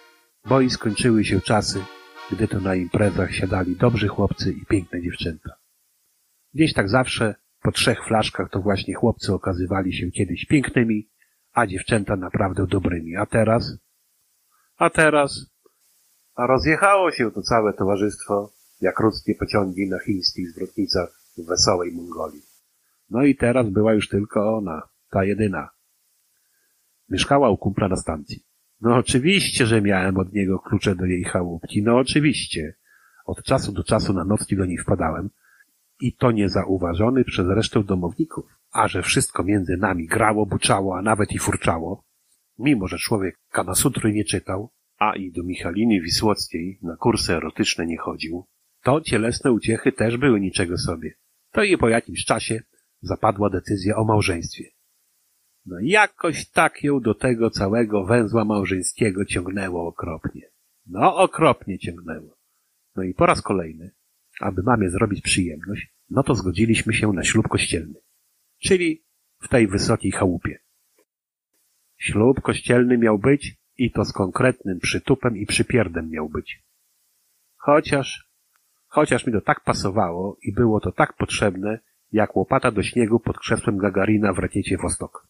bo 0.45 0.61
i 0.61 0.69
skończyły 0.69 1.25
się 1.25 1.41
czasy, 1.41 1.83
gdy 2.31 2.47
to 2.47 2.59
na 2.59 2.75
imprezach 2.75 3.33
siadali 3.33 3.75
dobrzy 3.75 4.07
chłopcy 4.07 4.51
i 4.51 4.65
piękne 4.65 5.01
dziewczęta. 5.01 5.49
Gdzieś 6.53 6.73
tak 6.73 6.89
zawsze 6.89 7.35
po 7.61 7.71
trzech 7.71 8.05
flaszkach 8.07 8.49
to 8.49 8.59
właśnie 8.61 8.93
chłopcy 8.93 9.33
okazywali 9.33 9.93
się 9.93 10.11
kiedyś 10.11 10.45
pięknymi, 10.45 11.09
a 11.53 11.67
dziewczęta 11.67 12.15
naprawdę 12.15 12.67
dobrymi. 12.67 13.15
A 13.15 13.25
teraz? 13.25 13.77
A 14.77 14.89
teraz? 14.89 15.54
A 16.35 16.47
rozjechało 16.47 17.11
się 17.11 17.31
to 17.31 17.41
całe 17.41 17.73
towarzystwo, 17.73 18.51
jak 18.81 18.99
ruskie 18.99 19.35
pociągi 19.35 19.89
na 19.89 19.99
chińskich 19.99 20.51
zwrotnicach 20.51 21.09
w 21.37 21.45
wesołej 21.45 21.91
Mongolii. 21.91 22.41
No 23.09 23.23
i 23.23 23.35
teraz 23.35 23.69
była 23.69 23.93
już 23.93 24.09
tylko 24.09 24.57
ona, 24.57 24.81
ta 25.09 25.23
jedyna. 25.23 25.69
Mieszkała 27.09 27.49
u 27.49 27.57
kumpla 27.57 27.87
na 27.87 27.95
stacji. 27.95 28.43
No 28.81 28.95
oczywiście, 28.95 29.65
że 29.65 29.81
miałem 29.81 30.17
od 30.17 30.33
niego 30.33 30.59
klucze 30.59 30.95
do 30.95 31.05
jej 31.05 31.23
chałupki. 31.23 31.83
No 31.83 31.97
oczywiście. 31.97 32.75
Od 33.25 33.43
czasu 33.43 33.71
do 33.71 33.83
czasu 33.83 34.13
na 34.13 34.23
nocki 34.23 34.57
do 34.57 34.65
niej 34.65 34.77
wpadałem. 34.77 35.29
I 35.99 36.13
to 36.13 36.31
niezauważony 36.31 37.23
przez 37.23 37.47
resztę 37.47 37.83
domowników. 37.83 38.45
A 38.71 38.87
że 38.87 39.01
wszystko 39.01 39.43
między 39.43 39.77
nami 39.77 40.07
grało, 40.07 40.45
buczało, 40.45 40.97
a 40.97 41.01
nawet 41.01 41.31
i 41.31 41.39
furczało. 41.39 42.03
Mimo, 42.59 42.87
że 42.87 42.97
człowiek 42.97 43.39
Kamasutry 43.51 44.13
nie 44.13 44.25
czytał, 44.25 44.69
a 45.05 45.15
i 45.15 45.31
do 45.31 45.43
Michaliny 45.43 46.01
Wisłockiej 46.01 46.79
na 46.81 46.95
kursy 46.95 47.33
erotyczne 47.33 47.85
nie 47.85 47.97
chodził, 47.97 48.45
to 48.83 49.01
cielesne 49.01 49.51
uciechy 49.51 49.91
też 49.91 50.17
były 50.17 50.39
niczego 50.39 50.77
sobie. 50.77 51.13
To 51.51 51.63
i 51.63 51.77
po 51.77 51.89
jakimś 51.89 52.25
czasie 52.25 52.61
zapadła 53.01 53.49
decyzja 53.49 53.95
o 53.95 54.05
małżeństwie. 54.05 54.63
No 55.65 55.75
jakoś 55.81 56.49
tak 56.49 56.83
ją 56.83 56.99
do 56.99 57.13
tego 57.13 57.49
całego 57.49 58.05
węzła 58.05 58.45
małżeńskiego 58.45 59.25
ciągnęło 59.25 59.87
okropnie. 59.87 60.41
No 60.85 61.15
okropnie 61.15 61.79
ciągnęło. 61.79 62.37
No 62.95 63.03
i 63.03 63.13
po 63.13 63.25
raz 63.25 63.41
kolejny, 63.41 63.91
aby 64.41 64.63
mamie 64.63 64.89
zrobić 64.89 65.21
przyjemność, 65.21 65.93
no 66.09 66.23
to 66.23 66.35
zgodziliśmy 66.35 66.93
się 66.93 67.13
na 67.13 67.23
ślub 67.23 67.47
kościelny. 67.47 67.99
Czyli 68.59 69.05
w 69.41 69.47
tej 69.47 69.67
wysokiej 69.67 70.11
chałupie. 70.11 70.59
Ślub 71.97 72.41
kościelny 72.41 72.97
miał 72.97 73.19
być 73.19 73.55
i 73.77 73.91
to 73.91 74.05
z 74.05 74.13
konkretnym 74.13 74.79
przytupem 74.79 75.37
i 75.37 75.45
przypierdem 75.45 76.09
miał 76.09 76.29
być. 76.29 76.63
Chociaż, 77.57 78.29
chociaż 78.87 79.27
mi 79.27 79.33
to 79.33 79.41
tak 79.41 79.63
pasowało 79.63 80.37
i 80.41 80.53
było 80.53 80.79
to 80.79 80.91
tak 80.91 81.13
potrzebne, 81.13 81.79
jak 82.11 82.35
łopata 82.35 82.71
do 82.71 82.83
śniegu 82.83 83.19
pod 83.19 83.37
krzesłem 83.37 83.77
Gagarina 83.77 84.33
w 84.33 84.39
rakiecie 84.39 84.77
Wostok. 84.77 85.27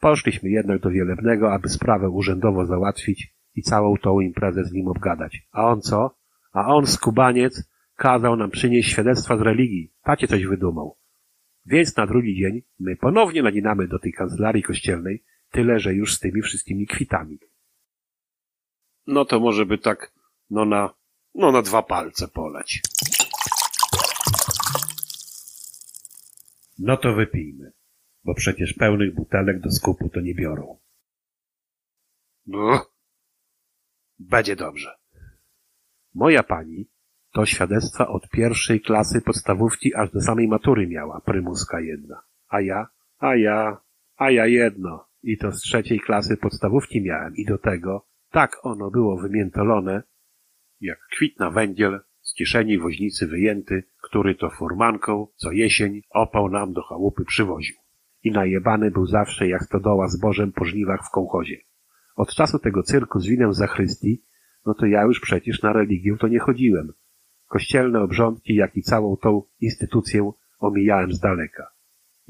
Poszliśmy 0.00 0.50
jednak 0.50 0.80
do 0.80 0.90
Wielebnego, 0.90 1.52
aby 1.52 1.68
sprawę 1.68 2.10
urzędowo 2.10 2.66
załatwić 2.66 3.34
i 3.54 3.62
całą 3.62 3.96
tą 3.96 4.20
imprezę 4.20 4.64
z 4.64 4.72
nim 4.72 4.88
obgadać. 4.88 5.46
A 5.52 5.66
on 5.66 5.80
co? 5.80 6.16
A 6.52 6.74
on, 6.74 6.86
skubaniec, 6.86 7.70
kazał 7.96 8.36
nam 8.36 8.50
przynieść 8.50 8.90
świadectwa 8.90 9.36
z 9.36 9.40
religii. 9.40 9.92
Tacie 10.02 10.26
coś 10.26 10.46
wydumał. 10.46 10.96
Więc 11.66 11.96
na 11.96 12.06
drugi 12.06 12.36
dzień 12.40 12.62
my 12.80 12.96
ponownie 12.96 13.42
naginamy 13.42 13.88
do 13.88 13.98
tej 13.98 14.12
kancelarii 14.12 14.62
kościelnej, 14.62 15.24
tyle 15.52 15.80
że 15.80 15.94
już 15.94 16.14
z 16.14 16.20
tymi 16.20 16.42
wszystkimi 16.42 16.86
kwitami. 16.86 17.38
No 19.06 19.24
to 19.24 19.40
może 19.40 19.66
by 19.66 19.78
tak, 19.78 20.12
no 20.50 20.64
na, 20.64 20.94
no 21.34 21.52
na 21.52 21.62
dwa 21.62 21.82
palce 21.82 22.28
poleć. 22.28 22.82
No 26.78 26.96
to 26.96 27.14
wypijmy 27.14 27.72
bo 28.24 28.34
przecież 28.34 28.72
pełnych 28.72 29.14
butelek 29.14 29.60
do 29.60 29.70
skupu 29.70 30.08
to 30.08 30.20
nie 30.20 30.34
biorą. 30.34 30.78
No, 32.46 32.86
będzie 34.18 34.56
dobrze. 34.56 34.98
Moja 36.14 36.42
pani 36.42 36.90
to 37.32 37.46
świadectwa 37.46 38.08
od 38.08 38.28
pierwszej 38.28 38.80
klasy 38.80 39.20
podstawówki 39.20 39.94
aż 39.94 40.10
do 40.10 40.20
samej 40.20 40.48
matury 40.48 40.86
miała, 40.86 41.20
prymuska 41.20 41.80
jedna. 41.80 42.22
A 42.48 42.60
ja, 42.60 42.88
a 43.18 43.36
ja, 43.36 43.80
a 44.16 44.30
ja 44.30 44.46
jedno. 44.46 45.08
I 45.22 45.38
to 45.38 45.52
z 45.52 45.60
trzeciej 45.60 46.00
klasy 46.00 46.36
podstawówki 46.36 47.02
miałem 47.02 47.36
i 47.36 47.44
do 47.44 47.58
tego 47.58 48.06
tak 48.30 48.56
ono 48.62 48.90
było 48.90 49.16
wymiętolone, 49.16 50.02
jak 50.80 50.98
kwitna 51.16 51.50
węgiel 51.50 52.00
z 52.20 52.34
kieszeni 52.34 52.78
woźnicy 52.78 53.26
wyjęty, 53.26 53.84
który 54.02 54.34
to 54.34 54.50
furmanką 54.50 55.26
co 55.36 55.52
jesień 55.52 56.00
opał 56.10 56.48
nam 56.48 56.72
do 56.72 56.82
chałupy 56.82 57.24
przywoził 57.24 57.76
i 58.22 58.30
najebany 58.30 58.90
był 58.90 59.06
zawsze 59.06 59.48
jak 59.48 59.62
stodoła 59.62 60.08
zbożem 60.08 60.52
po 60.52 60.64
żniwach 60.64 61.00
w 61.08 61.10
kołchozie. 61.10 61.56
Od 62.16 62.34
czasu 62.34 62.58
tego 62.58 62.82
cyrku 62.82 63.20
z 63.20 63.26
winem 63.26 63.54
zachrystii, 63.54 64.22
no 64.66 64.74
to 64.74 64.86
ja 64.86 65.02
już 65.02 65.20
przecież 65.20 65.62
na 65.62 65.72
religię 65.72 66.16
to 66.20 66.28
nie 66.28 66.38
chodziłem. 66.38 66.92
Kościelne 67.48 68.00
obrządki, 68.00 68.54
jak 68.54 68.76
i 68.76 68.82
całą 68.82 69.16
tą 69.16 69.42
instytucję 69.60 70.32
omijałem 70.58 71.12
z 71.12 71.20
daleka. 71.20 71.71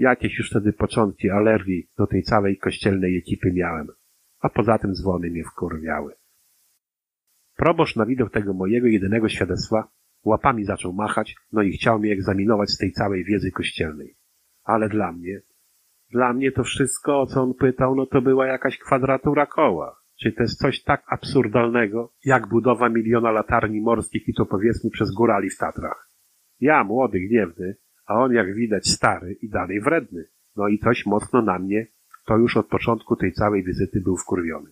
Jakieś 0.03 0.39
już 0.39 0.51
wtedy 0.51 0.73
początki 0.73 1.31
alergii 1.31 1.89
do 1.99 2.07
tej 2.07 2.23
całej 2.23 2.59
kościelnej 2.59 3.19
ekipy 3.19 3.53
miałem, 3.53 3.89
a 4.41 4.49
poza 4.49 4.79
tym 4.79 4.95
dzwony 4.95 5.31
mnie 5.31 5.45
wkurwiały. 5.45 6.15
Proboszcz 7.57 7.97
na 7.97 8.07
widok 8.07 8.33
tego 8.33 8.53
mojego 8.55 8.87
jedynego 8.87 9.29
świadectwa 9.29 9.89
łapami 10.25 10.65
zaczął 10.65 10.93
machać, 10.93 11.35
no 11.53 11.63
i 11.63 11.73
chciał 11.73 11.99
mnie 11.99 12.13
egzaminować 12.13 12.71
z 12.71 12.79
tej 12.79 12.93
całej 12.93 13.25
wiedzy 13.25 13.51
kościelnej. 13.51 14.17
Ale 14.65 14.89
dla 14.89 15.13
mnie, 15.13 15.41
dla 16.11 16.33
mnie 16.33 16.53
to 16.53 16.65
wszystko, 16.65 17.21
o 17.21 17.27
co 17.27 17.43
on 17.43 17.55
pytał, 17.55 17.95
no 17.95 18.07
to 18.07 18.23
była 18.23 18.47
jakaś 18.47 18.79
kwadratura 18.79 19.47
koła. 19.47 19.97
Czy 20.21 20.33
to 20.33 20.43
jest 20.43 20.59
coś 20.59 20.83
tak 20.83 21.05
absurdalnego, 21.07 22.13
jak 22.25 22.49
budowa 22.49 22.89
miliona 22.89 23.31
latarni 23.31 23.81
morskich 23.81 24.29
i 24.29 24.35
to 24.35 24.47
powiedzmy 24.47 24.91
przez 24.91 25.11
górali 25.11 25.51
w 25.51 25.59
Tatrach. 25.59 26.11
Ja, 26.61 26.85
młody, 26.85 27.21
gniewny, 27.21 27.77
a 28.07 28.15
on 28.15 28.33
jak 28.33 28.55
widać 28.55 28.89
stary 28.89 29.33
i 29.33 29.49
dalej 29.49 29.81
wredny. 29.81 30.25
No 30.57 30.69
i 30.69 30.79
coś 30.79 31.07
mocno 31.07 31.43
na 31.43 31.59
mnie, 31.59 31.87
to 32.27 32.37
już 32.37 32.57
od 32.57 32.69
początku 32.69 33.17
tej 33.17 33.33
całej 33.33 33.65
wizyty 33.65 34.01
był 34.01 34.17
wkurwiony. 34.17 34.71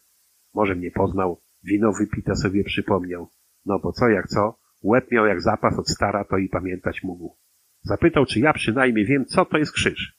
Może 0.54 0.74
mnie 0.74 0.90
poznał, 0.90 1.40
wino 1.64 1.92
wypite 1.92 2.36
sobie 2.36 2.64
przypomniał. 2.64 3.28
No 3.66 3.78
bo 3.78 3.92
co 3.92 4.08
jak 4.08 4.28
co, 4.28 4.58
łeb 4.82 5.10
miał 5.10 5.26
jak 5.26 5.40
zapas 5.40 5.78
od 5.78 5.88
stara, 5.88 6.24
to 6.24 6.38
i 6.38 6.48
pamiętać 6.48 7.02
mógł. 7.02 7.36
Zapytał, 7.82 8.26
czy 8.26 8.40
ja 8.40 8.52
przynajmniej 8.52 9.06
wiem, 9.06 9.24
co 9.24 9.44
to 9.44 9.58
jest 9.58 9.72
krzyż. 9.72 10.18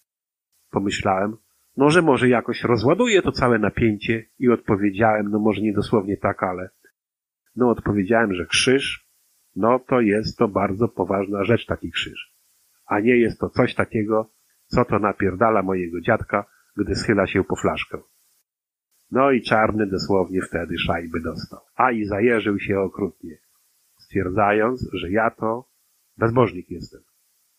Pomyślałem, 0.72 1.38
no 1.78 1.90
że 1.90 2.02
może 2.02 2.30
jakoś 2.30 2.64
rozładuję 2.64 3.22
to 3.22 3.32
całe 3.32 3.60
napięcie 3.60 4.26
i 4.40 4.50
odpowiedziałem, 4.50 5.32
no 5.32 5.40
może 5.40 5.62
nie 5.62 5.74
dosłownie 5.74 6.18
tak, 6.18 6.44
ale 6.44 6.70
no 7.56 7.70
odpowiedziałem, 7.70 8.34
że 8.34 8.46
krzyż, 8.46 9.08
no 9.56 9.80
to 9.80 10.02
jest 10.02 10.38
to 10.38 10.48
bardzo 10.48 10.88
poważna 10.88 11.44
rzecz 11.44 11.66
taki 11.66 11.92
krzyż. 11.92 12.31
A 12.92 13.00
nie 13.00 13.18
jest 13.18 13.40
to 13.40 13.50
coś 13.50 13.76
takiego, 13.76 14.32
co 14.66 14.86
to 14.86 15.00
napierdala 15.00 15.62
mojego 15.64 16.02
dziadka, 16.02 16.46
gdy 16.78 16.96
schyla 16.96 17.28
się 17.28 17.44
po 17.44 17.56
flaszkę. 17.56 17.98
No 19.12 19.32
i 19.32 19.42
czarny 19.42 19.88
dosłownie 19.88 20.42
wtedy 20.42 20.78
szajby 20.78 21.22
dostał, 21.22 21.60
a 21.76 21.92
i 21.92 22.06
zajeżył 22.06 22.60
się 22.60 22.80
okrutnie, 22.80 23.38
stwierdzając, 23.98 24.90
że 24.94 25.12
ja 25.12 25.30
to 25.30 25.70
bezbożnik 26.18 26.70
jestem. 26.70 27.02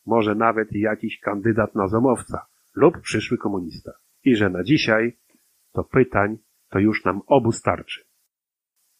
Może 0.06 0.34
nawet 0.34 0.68
jakiś 0.72 1.20
kandydat 1.20 1.74
na 1.74 1.88
zomowca 1.88 2.46
lub 2.74 3.00
przyszły 3.00 3.38
komunista. 3.38 3.92
I 4.24 4.36
że 4.36 4.50
na 4.50 4.64
dzisiaj 4.64 5.18
to 5.72 5.84
pytań 5.84 6.38
to 6.70 6.78
już 6.78 7.04
nam 7.04 7.20
obu 7.26 7.52
starczy. 7.52 8.00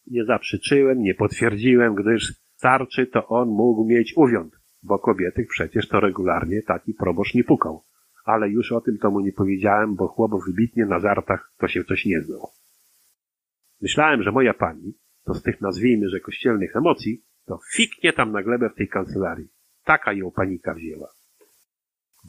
Nie 0.07 0.25
zaprzeczyłem, 0.25 0.99
nie 0.99 1.15
potwierdziłem, 1.15 1.95
gdyż 1.95 2.33
starczy 2.55 3.07
to 3.07 3.27
on 3.27 3.49
mógł 3.49 3.85
mieć 3.85 4.13
uwiąd, 4.15 4.62
bo 4.83 4.99
kobiety 4.99 5.45
przecież 5.49 5.87
to 5.87 5.99
regularnie 5.99 6.61
taki 6.61 6.93
proboszcz 6.93 7.33
nie 7.33 7.43
pukał. 7.43 7.83
Ale 8.25 8.49
już 8.49 8.71
o 8.71 8.81
tym 8.81 8.97
to 8.97 9.11
mu 9.11 9.19
nie 9.19 9.31
powiedziałem, 9.31 9.95
bo 9.95 10.07
chłop 10.07 10.31
wybitnie 10.47 10.85
na 10.85 10.99
żartach 10.99 11.53
to 11.57 11.67
się 11.67 11.83
coś 11.83 12.05
nie 12.05 12.21
znał. 12.21 12.49
Myślałem, 13.81 14.23
że 14.23 14.31
moja 14.31 14.53
pani, 14.53 14.93
to 15.25 15.33
z 15.33 15.43
tych 15.43 15.61
nazwijmy, 15.61 16.09
że 16.09 16.19
kościelnych 16.19 16.75
emocji, 16.75 17.23
to 17.45 17.59
fiknie 17.73 18.13
tam 18.13 18.31
na 18.31 18.43
glebę 18.43 18.69
w 18.69 18.75
tej 18.75 18.87
kancelarii. 18.87 19.47
Taka 19.83 20.13
ją 20.13 20.31
panika 20.31 20.73
wzięła. 20.73 21.09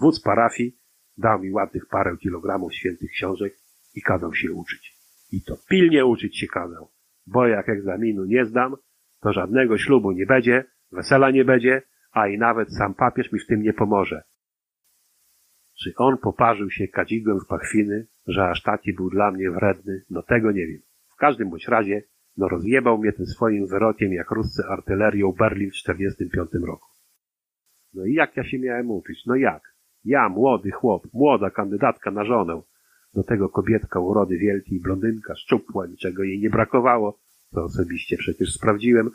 Wódz 0.01 0.21
parafii 0.21 0.79
dał 1.19 1.41
mi 1.41 1.51
ładnych 1.51 1.87
parę 1.87 2.17
kilogramów 2.17 2.75
świętych 2.75 3.11
książek 3.11 3.57
i 3.95 4.03
kazał 4.03 4.35
się 4.35 4.53
uczyć. 4.53 4.95
I 5.33 5.43
to 5.43 5.57
pilnie 5.69 6.07
uczyć 6.07 6.39
się 6.39 6.47
kazał, 6.47 6.91
bo 7.27 7.47
jak 7.47 7.69
egzaminu 7.69 8.25
nie 8.25 8.45
zdam, 8.45 8.77
to 9.21 9.33
żadnego 9.33 9.79
ślubu 9.79 10.13
nie 10.13 10.27
będzie, 10.27 10.65
wesela 10.93 11.31
nie 11.31 11.45
będzie, 11.45 11.83
a 12.15 12.29
i 12.29 12.39
nawet 12.39 12.75
sam 12.75 12.95
papież 12.95 13.33
mi 13.33 13.39
w 13.39 13.47
tym 13.47 13.63
nie 13.63 13.73
pomoże. 13.73 14.23
Czy 15.83 15.93
on 15.97 16.19
poparzył 16.19 16.71
się 16.71 16.89
kadzidłem 16.89 17.41
w 17.41 17.47
pachwiny, 17.47 18.07
że 18.27 18.49
aż 18.49 18.63
taki 18.63 18.93
był 18.93 19.11
dla 19.11 19.31
mnie 19.31 19.51
wredny, 19.51 20.05
no 20.11 20.23
tego 20.23 20.53
nie 20.53 20.67
wiem. 20.67 20.81
W 21.13 21.17
każdym 21.17 21.51
bądź 21.51 21.69
razie, 21.69 22.03
no 22.37 22.49
rozjebał 22.49 22.99
mnie 22.99 23.13
tym 23.13 23.27
swoim 23.27 23.67
wyrokiem 23.67 24.13
jak 24.13 24.31
ruscy 24.31 24.63
artylerią 24.69 25.33
Berlin 25.33 25.71
w 25.71 25.75
45 25.75 26.51
roku. 26.67 26.89
No 27.95 28.05
i 28.05 28.13
jak 28.13 28.37
ja 28.37 28.45
się 28.45 28.59
miałem 28.59 28.91
uczyć? 28.91 29.27
No 29.27 29.37
jak? 29.37 29.75
Ja, 30.05 30.29
młody 30.29 30.71
chłop, 30.71 31.07
młoda 31.13 31.51
kandydatka 31.51 32.11
na 32.11 32.25
żonę, 32.25 32.63
do 33.15 33.23
tego 33.23 33.49
kobietka 33.49 34.01
urody 34.01 34.39
wielkiej, 34.39 34.81
blondynka, 34.81 35.35
szczupła, 35.37 35.87
niczego 35.87 36.23
jej 36.23 36.41
nie 36.41 36.51
brakowało, 36.51 37.19
to 37.55 37.65
osobiście 37.65 38.17
przecież 38.17 38.53
sprawdziłem. 38.53 39.11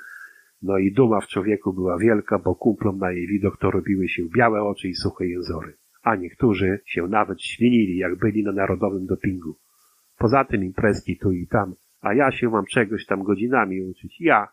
No 0.61 0.77
i 0.77 0.91
duma 0.91 1.21
w 1.21 1.27
człowieku 1.27 1.73
była 1.73 1.97
wielka, 1.97 2.39
bo 2.39 2.55
kumplom 2.55 2.97
na 2.97 3.11
jej 3.11 3.27
widok 3.27 3.57
to 3.57 3.71
robiły 3.71 4.07
się 4.07 4.23
białe 4.37 4.63
oczy 4.63 4.87
i 4.87 4.95
suche 4.95 5.27
jęzory. 5.27 5.73
A 6.03 6.15
niektórzy 6.15 6.79
się 6.85 7.07
nawet 7.07 7.41
świnili, 7.41 7.97
jak 7.97 8.19
byli 8.19 8.43
na 8.43 8.51
narodowym 8.51 9.05
dopingu. 9.05 9.55
Poza 10.17 10.45
tym 10.45 10.63
imprezki 10.63 11.17
tu 11.17 11.31
i 11.31 11.47
tam, 11.47 11.75
a 12.01 12.13
ja 12.13 12.31
się 12.31 12.49
mam 12.49 12.65
czegoś 12.65 13.05
tam 13.05 13.23
godzinami 13.23 13.81
uczyć. 13.81 14.21
Ja. 14.21 14.47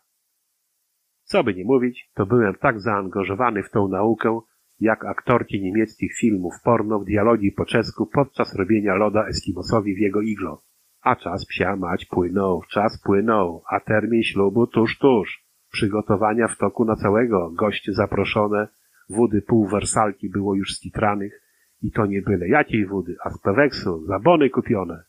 Co 1.23 1.43
by 1.43 1.53
nie 1.53 1.65
mówić, 1.65 2.11
to 2.13 2.25
byłem 2.25 2.55
tak 2.55 2.79
zaangażowany 2.79 3.63
w 3.63 3.69
tą 3.69 3.87
naukę, 3.87 4.39
jak 4.79 5.05
aktorki 5.05 5.61
niemieckich 5.61 6.17
filmów 6.19 6.53
porno 6.63 6.99
w 6.99 7.05
dialogi 7.05 7.51
po 7.51 7.65
czesku 7.65 8.05
podczas 8.05 8.55
robienia 8.55 8.95
loda 8.95 9.27
Eskimosowi 9.27 9.95
w 9.95 9.99
jego 9.99 10.21
iglo. 10.21 10.61
A 11.01 11.15
czas 11.15 11.45
psia 11.45 11.75
mać 11.75 12.05
płynął, 12.05 12.61
czas 12.69 13.01
płynął, 13.01 13.63
a 13.69 13.79
termin 13.79 14.23
ślubu 14.23 14.67
tuż, 14.67 14.97
tuż. 14.97 15.46
Przygotowania 15.71 16.47
w 16.47 16.57
toku 16.57 16.85
na 16.85 16.95
całego, 16.95 17.51
goście 17.51 17.93
zaproszone, 17.93 18.67
wody 19.09 19.41
pół 19.41 19.67
wersalki 19.67 20.29
było 20.29 20.55
już 20.55 20.75
skitranych 20.75 21.41
i 21.81 21.91
to 21.91 22.05
nie 22.05 22.21
byle 22.21 22.47
jakiej 22.47 22.87
wody, 22.87 23.15
a 23.23 23.29
z 23.29 23.41
peweksu, 23.41 24.05
zabony 24.05 24.49
kupione. 24.49 25.03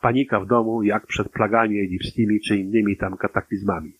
Panika 0.00 0.40
w 0.40 0.46
domu, 0.46 0.82
jak 0.82 1.06
przed 1.06 1.28
plagami 1.28 1.80
egipskimi 1.80 2.40
czy 2.40 2.56
innymi 2.56 2.96
tam 2.96 3.16
kataklizmami. 3.16 3.92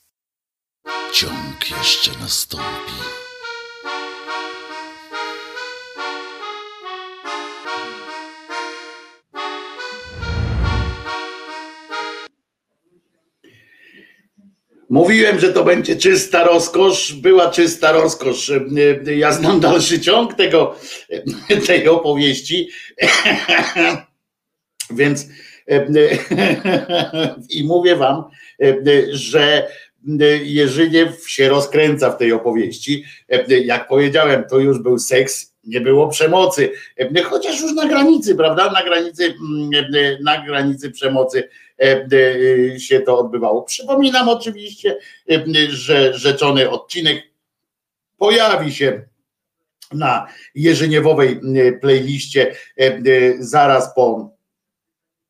Ciąg 1.12 1.70
jeszcze 1.70 2.20
nastąpi. 2.20 3.24
Mówiłem, 14.90 15.40
że 15.40 15.52
to 15.52 15.65
będzie 15.65 15.97
czysta 15.97 16.44
rozkosz. 16.44 17.12
Była 17.12 17.51
czysta 17.51 17.93
rozkosz. 17.93 18.52
Ja 19.16 19.32
znam 19.32 19.61
dalszy 19.61 20.01
ciąg 20.01 20.35
tego, 20.35 20.74
tej 21.66 21.89
opowieści. 21.89 22.69
Więc 24.90 25.27
i 27.56 27.65
mówię 27.65 27.97
wam, 27.97 28.24
że 29.11 29.69
Jerzyniew 30.43 31.31
się 31.31 31.48
rozkręca 31.48 32.11
w 32.11 32.19
tej 32.19 32.32
opowieści. 32.32 33.05
Jak 33.48 33.89
powiedziałem, 33.89 34.44
to 34.51 34.59
już 34.59 34.78
był 34.78 34.98
seks, 34.98 35.53
nie 35.66 35.81
było 35.81 36.09
przemocy, 36.09 36.73
chociaż 37.24 37.61
już 37.61 37.73
na 37.73 37.89
granicy, 37.89 38.35
prawda? 38.35 38.73
Na 38.73 38.82
granicy, 38.85 39.35
na 40.24 40.47
granicy 40.47 40.91
przemocy 40.91 41.49
się 42.78 43.01
to 43.01 43.19
odbywało. 43.19 43.62
Przypominam 43.62 44.28
oczywiście, 44.28 44.97
że 45.69 46.15
rzeczony 46.15 46.70
odcinek 46.70 47.23
pojawi 48.19 48.73
się 48.73 49.03
na 49.93 50.27
Jerzyniewowej 50.55 51.41
playliście 51.81 52.55
zaraz 53.39 53.95
po 53.95 54.35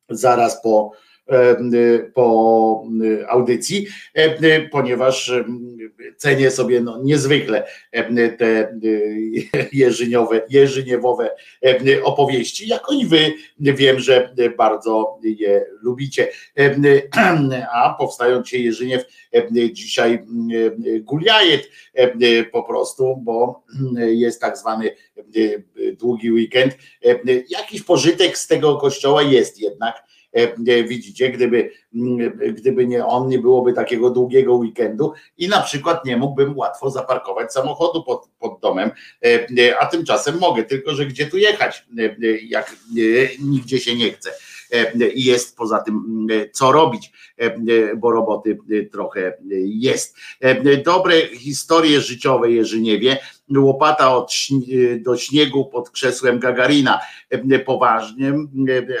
zaraz 0.09 0.61
po 0.63 0.91
po 2.13 2.83
audycji, 3.27 3.87
ponieważ 4.71 5.31
cenię 6.17 6.51
sobie 6.51 6.81
no, 6.81 6.97
niezwykle 7.03 7.67
te 8.37 8.79
jeżyniowe, 9.73 10.41
jeżyniewowe 10.49 11.29
opowieści, 12.03 12.67
jako 12.67 12.93
i 12.93 13.05
wy 13.05 13.33
wiem, 13.59 13.99
że 13.99 14.35
bardzo 14.57 15.19
je 15.23 15.65
lubicie. 15.81 16.27
A 17.73 17.95
powstają 17.99 18.43
dzisiaj 18.43 18.63
Jerzyniew 18.63 19.03
dzisiaj 19.71 20.25
Guliajet 20.99 21.69
po 22.51 22.63
prostu, 22.63 23.17
bo 23.17 23.63
jest 24.25 24.41
tak 24.41 24.57
zwany 24.57 24.91
długi 25.99 26.31
weekend. 26.31 26.77
Jakiś 27.49 27.83
pożytek 27.83 28.37
z 28.37 28.47
tego 28.47 28.77
kościoła 28.77 29.23
jest 29.23 29.61
jednak 29.61 30.04
E, 30.04 30.04
widzicie, 30.87 31.29
gdyby, 31.29 31.71
gdyby 32.53 32.87
nie 32.87 33.05
on, 33.05 33.29
nie 33.29 33.39
byłoby 33.39 33.73
takiego 33.73 34.09
długiego 34.09 34.53
weekendu 34.55 35.13
i 35.37 35.47
na 35.47 35.61
przykład 35.61 36.05
nie 36.05 36.17
mógłbym 36.17 36.57
łatwo 36.57 36.91
zaparkować 36.91 37.53
samochodu 37.53 38.03
pod, 38.03 38.29
pod 38.39 38.59
domem, 38.61 38.91
e, 39.25 39.79
a 39.79 39.85
tymczasem 39.85 40.39
mogę, 40.39 40.63
tylko 40.63 40.95
że 40.95 41.05
gdzie 41.05 41.25
tu 41.25 41.37
jechać, 41.37 41.85
e, 41.97 42.37
jak 42.41 42.75
nigdzie 43.39 43.79
się 43.79 43.95
nie 43.95 44.11
chce 44.11 44.31
i 45.13 45.23
jest 45.23 45.57
poza 45.57 45.79
tym 45.79 46.27
co 46.51 46.71
robić, 46.71 47.11
bo 47.97 48.11
roboty 48.11 48.57
trochę 48.91 49.37
jest. 49.65 50.17
Dobre 50.85 51.27
historie 51.27 52.01
życiowe 52.01 52.51
Jerzyniewie, 52.51 53.17
łopata 53.57 54.15
od, 54.15 54.33
do 54.99 55.17
śniegu 55.17 55.65
pod 55.65 55.89
krzesłem 55.89 56.39
Gagarina, 56.39 56.99
poważnie, 57.65 58.33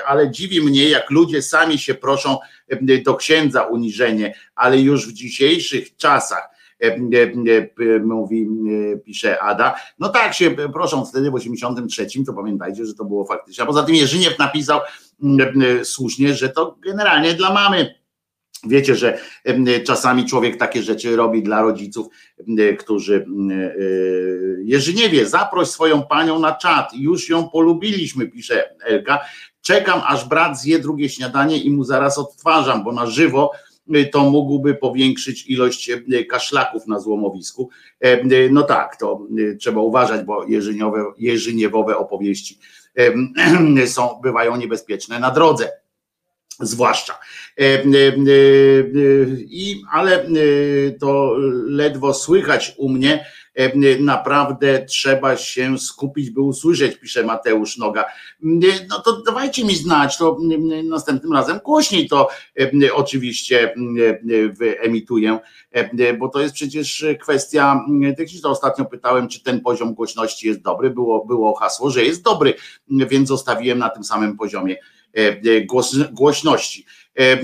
ale 0.07 0.31
dziwi 0.31 0.61
mnie, 0.61 0.89
jak 0.89 1.09
ludzie 1.09 1.41
sami 1.41 1.77
się 1.77 1.93
proszą 1.93 2.37
do 3.05 3.15
księdza 3.15 3.63
uniżenie, 3.63 4.35
ale 4.55 4.79
już 4.79 5.07
w 5.07 5.13
dzisiejszych 5.13 5.95
czasach 5.95 6.55
mówi, 8.03 8.47
pisze 9.05 9.39
Ada. 9.39 9.75
No 9.99 10.09
tak 10.09 10.33
się 10.33 10.51
proszą 10.51 11.05
wtedy 11.05 11.31
w 11.31 11.35
83, 11.35 12.07
to 12.25 12.33
pamiętajcie, 12.33 12.85
że 12.85 12.93
to 12.93 13.05
było 13.05 13.25
faktycznie. 13.25 13.63
A 13.63 13.67
poza 13.67 13.83
tym 13.83 13.95
Jerzyniew 13.95 14.39
napisał 14.39 14.79
słusznie, 15.83 16.33
że 16.33 16.49
to 16.49 16.77
generalnie 16.85 17.33
dla 17.33 17.53
mamy. 17.53 17.95
Wiecie, 18.65 18.95
że 18.95 19.19
czasami 19.85 20.25
człowiek 20.25 20.57
takie 20.57 20.83
rzeczy 20.83 21.15
robi 21.15 21.43
dla 21.43 21.61
rodziców, 21.61 22.07
którzy 22.79 23.25
Jerzyniewie, 24.63 25.25
zaproś 25.25 25.67
swoją 25.67 26.03
panią 26.03 26.39
na 26.39 26.55
czat. 26.55 26.91
Już 26.93 27.29
ją 27.29 27.49
polubiliśmy, 27.49 28.27
pisze 28.27 28.69
Elka. 28.85 29.19
Czekam, 29.61 30.01
aż 30.07 30.25
brat 30.25 30.59
zje 30.59 30.79
drugie 30.79 31.09
śniadanie 31.09 31.57
i 31.57 31.71
mu 31.71 31.83
zaraz 31.83 32.17
odtwarzam, 32.17 32.83
bo 32.83 32.91
na 32.91 33.05
żywo 33.05 33.51
to 34.11 34.29
mógłby 34.29 34.75
powiększyć 34.75 35.47
ilość 35.47 35.91
kaszlaków 36.29 36.87
na 36.87 36.99
złomowisku. 36.99 37.69
No 38.51 38.63
tak, 38.63 38.95
to 38.95 39.27
trzeba 39.59 39.81
uważać, 39.81 40.25
bo 40.25 40.45
jeżyniowe, 40.45 41.05
jeżyniewowe 41.17 41.97
opowieści 41.97 42.59
są, 43.85 44.19
bywają 44.23 44.55
niebezpieczne 44.55 45.19
na 45.19 45.31
drodze. 45.31 45.71
Zwłaszcza. 46.59 47.13
E, 47.13 47.63
e, 47.63 47.77
e, 47.77 47.83
I, 49.37 49.83
ale 49.91 50.25
to 50.99 51.35
ledwo 51.67 52.13
słychać 52.13 52.73
u 52.77 52.89
mnie. 52.89 53.25
Naprawdę 53.99 54.85
trzeba 54.85 55.37
się 55.37 55.77
skupić, 55.77 56.29
by 56.29 56.41
usłyszeć, 56.41 56.97
pisze 56.97 57.23
Mateusz 57.23 57.77
Noga. 57.77 58.05
No 58.89 58.99
to 59.05 59.21
dawajcie 59.21 59.65
mi 59.65 59.75
znać, 59.75 60.17
to 60.17 60.37
następnym 60.83 61.33
razem 61.33 61.59
głośniej 61.65 62.07
to 62.07 62.29
oczywiście 62.93 63.75
wyemituję, 64.59 65.39
bo 66.19 66.29
to 66.29 66.41
jest 66.41 66.53
przecież 66.53 67.05
kwestia 67.21 67.85
techniczna. 68.17 68.49
Ostatnio 68.49 68.85
pytałem, 68.85 69.27
czy 69.27 69.43
ten 69.43 69.61
poziom 69.61 69.93
głośności 69.93 70.47
jest 70.47 70.61
dobry. 70.61 70.89
Było, 70.89 71.25
było 71.25 71.55
hasło, 71.55 71.89
że 71.89 72.03
jest 72.03 72.23
dobry, 72.23 72.53
więc 72.89 73.27
zostawiłem 73.27 73.79
na 73.79 73.89
tym 73.89 74.03
samym 74.03 74.37
poziomie 74.37 74.75
głośności. 76.11 76.85
E, 77.15 77.37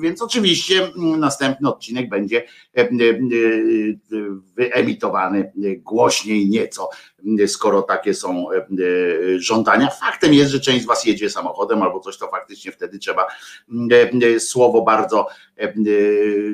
więc 0.00 0.22
oczywiście 0.22 0.90
następny 1.18 1.68
odcinek 1.68 2.08
będzie 2.08 2.44
wyemitowany 4.56 5.52
głośniej 5.76 6.48
nieco, 6.48 6.90
skoro 7.46 7.82
takie 7.82 8.14
są 8.14 8.46
żądania. 9.36 9.90
Faktem 9.90 10.34
jest, 10.34 10.50
że 10.50 10.60
część 10.60 10.82
z 10.82 10.86
Was 10.86 11.04
jedzie 11.04 11.30
samochodem 11.30 11.82
albo 11.82 12.00
coś, 12.00 12.18
to 12.18 12.28
faktycznie 12.28 12.72
wtedy 12.72 12.98
trzeba 12.98 13.26
słowo 14.38 14.82
bardzo 14.82 15.26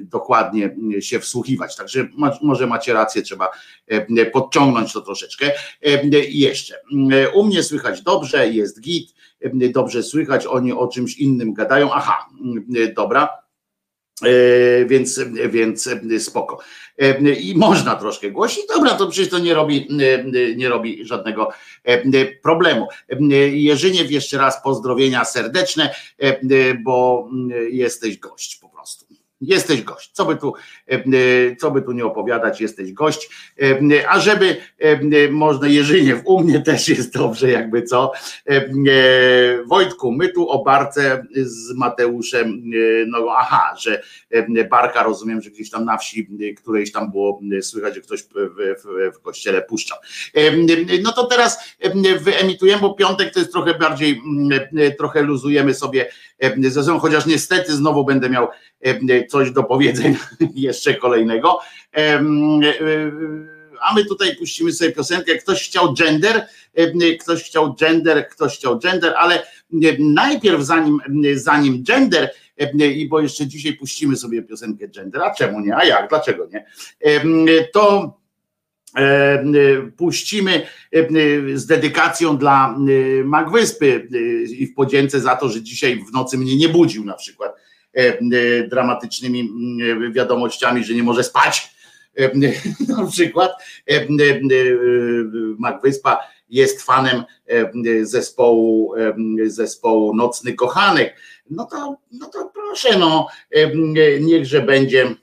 dokładnie 0.03 0.77
się 1.01 1.21
wsłuchiwać. 1.21 1.77
Także 1.77 2.09
może 2.43 2.67
macie 2.67 2.93
rację, 2.93 3.23
trzeba 3.23 3.51
podciągnąć 4.33 4.93
to 4.93 5.01
troszeczkę. 5.01 5.51
I 6.29 6.41
jeszcze, 6.41 6.75
u 7.35 7.45
mnie 7.45 7.63
słychać 7.63 8.03
dobrze, 8.03 8.49
jest 8.49 8.81
git 8.81 9.18
dobrze 9.73 10.03
słychać, 10.03 10.47
oni 10.47 10.73
o 10.73 10.89
czymś 10.89 11.19
innym 11.19 11.55
gadają. 11.55 11.93
Aha, 11.93 12.27
dobra. 12.97 13.29
E, 14.25 14.85
więc, 14.85 15.21
więc 15.43 15.89
spoko. 16.19 16.59
E, 16.99 17.33
I 17.33 17.57
można 17.57 17.97
troszkę 17.97 18.31
głośniej. 18.31 18.67
Dobra, 18.75 18.95
to 18.95 19.07
przecież 19.07 19.31
to 19.31 19.39
nie 19.39 19.55
robi, 19.55 19.89
nie 20.57 20.69
robi 20.69 21.05
żadnego 21.07 21.49
e, 21.85 22.27
problemu. 22.27 22.87
Jerzyniew, 23.53 24.11
jeszcze 24.11 24.39
raz 24.39 24.63
pozdrowienia 24.63 25.25
serdeczne, 25.25 25.95
bo 26.85 27.29
jesteś 27.71 28.19
gość 28.19 28.57
po 28.57 28.69
prostu. 28.69 29.07
Jesteś 29.41 29.83
gość. 29.83 30.11
Co 30.13 30.25
by 30.25 30.37
tu, 30.37 30.55
co 31.61 31.71
by 31.71 31.83
tu 31.83 31.93
nie 31.93 32.05
opowiadać, 32.05 32.61
jesteś 32.61 32.93
gość. 32.93 33.31
A 34.09 34.21
żeby 34.21 34.57
można 35.31 35.69
Jerzyniew, 35.69 36.21
u 36.25 36.45
mnie 36.45 36.61
też 36.61 36.89
jest 36.89 37.15
dobrze, 37.15 37.51
jakby 37.51 37.83
co. 37.83 38.13
Wojtku, 39.67 40.13
my 40.13 40.29
tu 40.29 40.49
o 40.49 40.65
barce 40.65 41.27
z 41.37 41.75
Mateuszem, 41.75 42.63
no 43.07 43.27
aha, 43.37 43.75
że 43.79 44.03
barka 44.71 45.03
rozumiem, 45.03 45.43
że 45.43 45.51
gdzieś 45.51 45.71
tam 45.71 45.85
na 45.85 45.99
wsi, 45.99 46.29
którejś 46.57 46.93
tam 46.93 47.11
było 47.11 47.41
słychać, 47.63 47.95
że 47.95 48.01
ktoś 48.01 48.23
w, 48.23 48.27
w, 48.27 49.17
w 49.17 49.21
kościele 49.23 49.63
puszczał. 49.63 49.99
No 51.03 51.13
to 51.13 51.25
teraz 51.25 51.59
wyemitujemy, 52.21 52.81
bo 52.81 52.95
piątek 52.95 53.35
to 53.35 53.39
jest 53.39 53.53
trochę 53.53 53.75
bardziej, 53.75 54.23
trochę 54.99 55.23
luzujemy 55.23 55.75
sobie 55.75 56.09
zresztą, 56.59 56.99
chociaż 56.99 57.27
niestety 57.27 57.73
znowu 57.73 58.05
będę 58.05 58.31
miał 58.31 58.49
coś 59.29 59.51
do 59.51 59.65
powiedzenia 59.65 60.19
jeszcze 60.55 60.95
kolejnego. 60.95 61.59
A 63.81 63.95
my 63.95 64.05
tutaj 64.05 64.37
puścimy 64.37 64.73
sobie 64.73 64.93
piosenkę. 64.93 65.37
Ktoś 65.37 65.69
chciał 65.69 65.95
gender, 65.95 66.47
ktoś 67.21 67.45
chciał 67.45 67.75
gender, 67.75 68.29
ktoś 68.29 68.59
chciał 68.59 68.79
gender, 68.79 69.15
ale 69.17 69.43
najpierw 69.99 70.63
zanim, 70.63 70.99
zanim 71.35 71.83
gender, 71.83 72.31
i 72.81 73.09
bo 73.09 73.21
jeszcze 73.21 73.47
dzisiaj 73.47 73.73
puścimy 73.73 74.17
sobie 74.17 74.43
piosenkę 74.43 74.89
gender, 74.89 75.23
a 75.23 75.35
czemu 75.35 75.61
nie? 75.61 75.77
A 75.77 75.85
jak? 75.85 76.09
Dlaczego 76.09 76.49
nie? 76.53 76.67
To 77.73 78.19
puścimy 79.97 80.67
z 81.55 81.67
dedykacją 81.67 82.39
dla 82.39 82.77
Magwyspy 83.25 84.09
i 84.59 84.67
w 84.67 84.75
podzięce 84.75 85.21
za 85.21 85.37
to, 85.37 85.49
że 85.49 85.63
dzisiaj 85.63 86.05
w 86.11 86.13
nocy 86.13 86.39
mnie 86.39 86.57
nie 86.57 86.69
budził 86.69 87.05
na 87.05 87.15
przykład 87.15 87.68
dramatycznymi 88.69 89.51
wiadomościami, 90.13 90.85
że 90.85 90.95
nie 90.95 91.03
może 91.03 91.25
spać 91.25 91.79
na 92.89 93.07
przykład 93.07 93.53
Magwyspa 95.59 96.19
jest 96.49 96.83
fanem 96.83 97.25
zespołu, 98.03 98.95
zespołu 99.47 100.17
Nocny 100.17 100.53
Kochanek. 100.53 101.17
No 101.51 101.65
to, 101.65 101.97
no 102.13 102.27
to 102.27 102.51
proszę, 102.55 102.99
no 102.99 103.27
niechże 104.21 104.61
będzie 104.61 105.15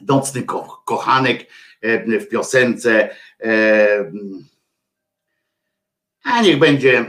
Nocny 0.00 0.42
Kochanek 0.84 1.46
w 2.20 2.28
piosence. 2.30 3.10
A 6.24 6.42
niech 6.42 6.58
będzie 6.58 7.06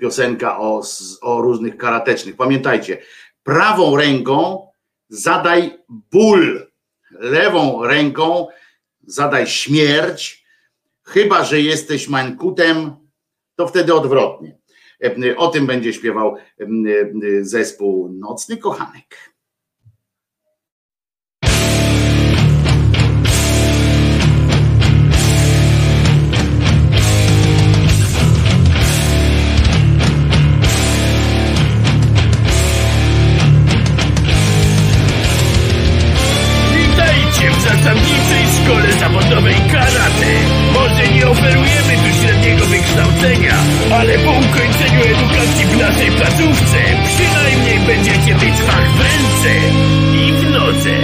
piosenka 0.00 0.58
o, 0.58 0.82
o 1.22 1.40
różnych 1.40 1.76
karatecznych. 1.76 2.36
Pamiętajcie, 2.36 2.98
prawą 3.44 3.96
ręką 3.96 4.66
zadaj 5.08 5.78
ból, 5.88 6.72
lewą 7.10 7.84
ręką 7.84 8.46
zadaj 9.06 9.46
śmierć, 9.46 10.44
chyba 11.02 11.44
że 11.44 11.60
jesteś 11.60 12.08
mańkutem, 12.08 12.96
to 13.56 13.68
wtedy 13.68 13.94
odwrotnie. 13.94 14.58
O 15.36 15.48
tym 15.48 15.66
będzie 15.66 15.92
śpiewał 15.92 16.36
zespół 17.40 18.08
Nocny 18.08 18.56
Kochanek. 18.56 19.33
Zasadniczej 37.64 38.44
szkole 38.56 38.92
zawodowej 38.92 39.54
karate. 39.72 40.32
Może 40.74 41.08
nie 41.14 41.28
oferujemy 41.28 41.92
tu 42.02 42.10
średniego 42.20 42.66
wykształcenia, 42.66 43.54
ale 43.98 44.18
po 44.18 44.30
ukończeniu 44.30 45.00
edukacji 45.14 45.64
w 45.66 45.76
naszej 45.78 46.10
placówce 46.10 46.78
przynajmniej 47.06 47.78
będziecie 47.86 48.34
mieć 48.34 48.56
fach 48.68 48.90
w 48.96 49.00
ręce 49.00 49.52
i 50.14 50.32
w. 50.32 50.94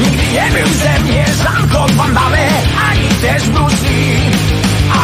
Nigdy 0.00 0.24
nie 0.32 0.50
był 0.52 0.72
ze 0.72 1.00
mnie 1.00 1.24
Jean-Claude 1.44 1.94
Van 1.94 2.14
Damme, 2.14 2.48
ani 2.90 3.08
też 3.08 3.48
Bruce. 3.48 4.35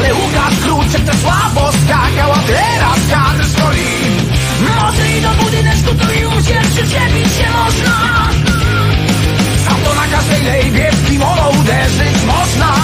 Ale 0.03 0.15
Łukasz 0.15 0.57
Kruczek 0.65 1.05
to 1.05 1.13
słabo 1.17 1.73
skakał, 1.73 2.33
a 2.33 2.39
teraz 2.39 2.99
kadr 3.11 3.45
stoi 3.47 3.87
Może 4.61 5.19
i 5.19 5.21
do 5.21 5.45
budyneczku 5.45 5.95
to 5.95 6.13
już 6.13 6.35
się 6.47 6.61
przyczepić 6.61 7.33
się 7.37 7.51
można. 7.51 8.29
Sam 9.65 9.77
to 9.85 9.95
na 9.95 10.07
każdej 10.07 10.43
lejbie 10.43 10.93
w 10.93 11.09
kimono 11.09 11.51
uderzyć 11.51 12.23
można 12.27 12.82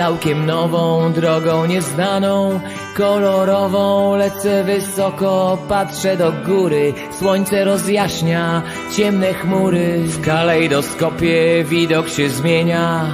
całkiem 0.00 0.46
nową, 0.46 1.12
drogą 1.12 1.66
nieznaną, 1.66 2.60
kolorową. 2.96 4.16
Lecę 4.16 4.64
wysoko, 4.64 5.58
patrzę 5.68 6.16
do 6.16 6.32
góry, 6.32 6.94
słońce 7.18 7.64
rozjaśnia 7.64 8.62
ciemne 8.96 9.34
chmury. 9.34 10.02
W 10.04 10.20
kalejdoskopie 10.20 11.64
widok 11.64 12.08
się 12.08 12.28
zmienia, 12.28 13.06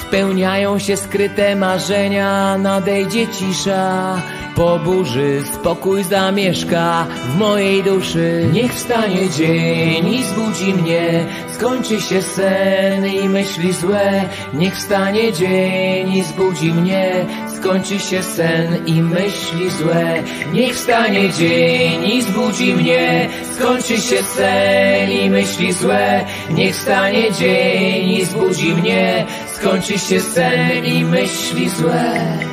spełniają 0.00 0.78
się 0.78 0.96
skryte 0.96 1.56
marzenia, 1.56 2.58
nadejdzie 2.58 3.26
cisza. 3.28 4.16
Po 4.54 4.78
burzy 4.78 5.42
spokój 5.54 6.04
zamieszka 6.04 7.06
w 7.24 7.38
mojej 7.38 7.82
duszy. 7.82 8.48
Niech 8.52 8.74
wstanie 8.74 9.30
dzień 9.30 10.14
i 10.14 10.24
zbudzi 10.24 10.74
mnie, 10.74 11.26
skończy 11.54 12.00
się 12.00 12.22
sen 12.22 13.06
i 13.06 13.28
myśli 13.28 13.72
złe. 13.72 14.24
Niech 14.54 14.74
wstanie 14.74 15.32
dzień 15.32 16.12
i 16.12 16.22
zbudzi 16.22 16.72
mnie, 16.72 17.26
skończy 17.56 17.98
się 17.98 18.22
sen 18.22 18.86
i 18.86 19.02
myśli 19.02 19.70
złe. 19.70 20.22
Niech 20.52 20.74
wstanie 20.74 21.30
dzień 21.30 22.04
i 22.04 22.22
zbudzi 22.22 22.74
mnie, 22.74 23.28
skończy 23.54 23.96
się 23.96 24.22
sen 24.22 25.10
i 25.10 25.30
myśli 25.30 25.72
złe. 25.72 26.24
Niech 26.50 26.74
wstanie 26.74 27.32
dzień 27.32 28.08
i 28.08 28.24
zbudzi 28.24 28.74
mnie, 28.74 29.26
skończy 29.54 29.98
się 29.98 30.20
sen 30.20 30.84
i 30.84 31.04
myśli 31.04 31.68
złe. 31.68 32.51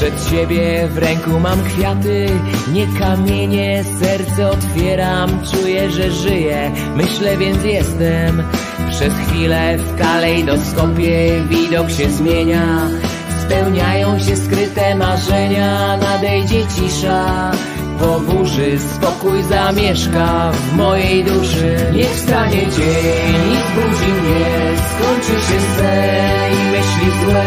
Przed 0.00 0.30
siebie, 0.30 0.88
w 0.88 0.98
ręku 0.98 1.40
mam 1.40 1.64
kwiaty, 1.64 2.26
nie 2.72 2.86
kamienie, 2.98 3.84
serce 4.00 4.50
otwieram, 4.50 5.40
czuję, 5.52 5.90
że 5.90 6.10
żyję, 6.10 6.72
myślę 6.96 7.36
więc 7.36 7.64
jestem. 7.64 8.42
Przez 8.90 9.14
chwilę 9.14 9.78
w 9.78 9.98
kalejdoskopie 9.98 11.44
widok 11.48 11.90
się 11.90 12.10
zmienia, 12.10 12.88
spełniają 13.46 14.18
się 14.18 14.36
skryte 14.36 14.94
marzenia, 14.94 15.96
nadejdzie 15.96 16.62
cisza. 16.66 17.50
Po 18.00 18.20
burzy 18.20 18.78
spokój 18.78 19.42
zamieszka 19.42 20.52
w 20.52 20.76
mojej 20.76 21.24
duszy. 21.24 21.76
Niech 21.92 22.10
wstanie 22.10 22.60
dzień 22.76 23.52
i 23.52 23.56
zbudzi 23.66 24.12
mnie, 24.12 24.50
skończy 24.90 25.46
się 25.46 25.60
sen 25.76 26.52
i 26.52 26.62
myśli 26.72 27.24
złe. 27.24 27.44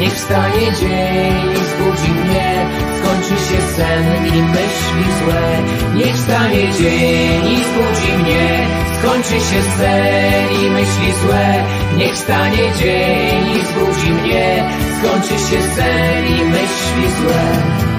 Niech 0.00 0.14
wstanie 0.14 0.66
dzień 0.80 1.52
i 1.52 1.56
zbudzi 1.56 2.12
mnie, 2.12 2.66
skończy 2.98 3.36
się 3.46 3.60
sen 3.76 4.26
i 4.26 4.42
myśli 4.42 5.04
złe. 5.18 5.62
Niech 5.94 6.14
wstanie 6.16 6.72
dzień 6.78 7.52
i 7.52 7.56
zbudzi 7.64 8.12
mnie, 8.22 8.66
skończy 8.98 9.40
się 9.48 9.62
sen 9.78 10.64
i 10.64 10.70
myśli 10.70 11.12
złe. 11.22 11.64
Niech 11.96 12.14
wstanie 12.14 12.72
dzień 12.78 13.56
i 13.56 13.66
zbudzi 13.66 14.10
mnie, 14.10 14.70
skończy 14.98 15.34
się 15.48 15.62
sen 15.62 16.26
i 16.26 16.44
myśli 16.44 17.04
złe. 17.20 17.91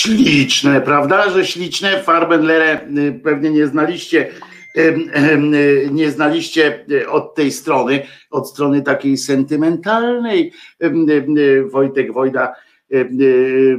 Śliczne, 0.00 0.80
prawda, 0.80 1.30
że 1.30 1.46
śliczne. 1.46 2.02
Farbenlere 2.02 2.80
y, 2.98 3.20
pewnie 3.24 3.50
nie 3.50 3.66
znaliście, 3.66 4.30
em, 4.74 5.54
y, 5.54 5.88
nie 5.92 6.10
znaliście 6.10 6.84
y, 6.90 7.10
od 7.10 7.34
tej 7.34 7.52
strony, 7.52 8.06
od 8.30 8.48
strony 8.48 8.82
takiej 8.82 9.16
sentymentalnej. 9.16 10.52
Y, 10.82 11.64
Wojtek 11.70 12.12
Wojda 12.12 12.54
y, 12.92 13.08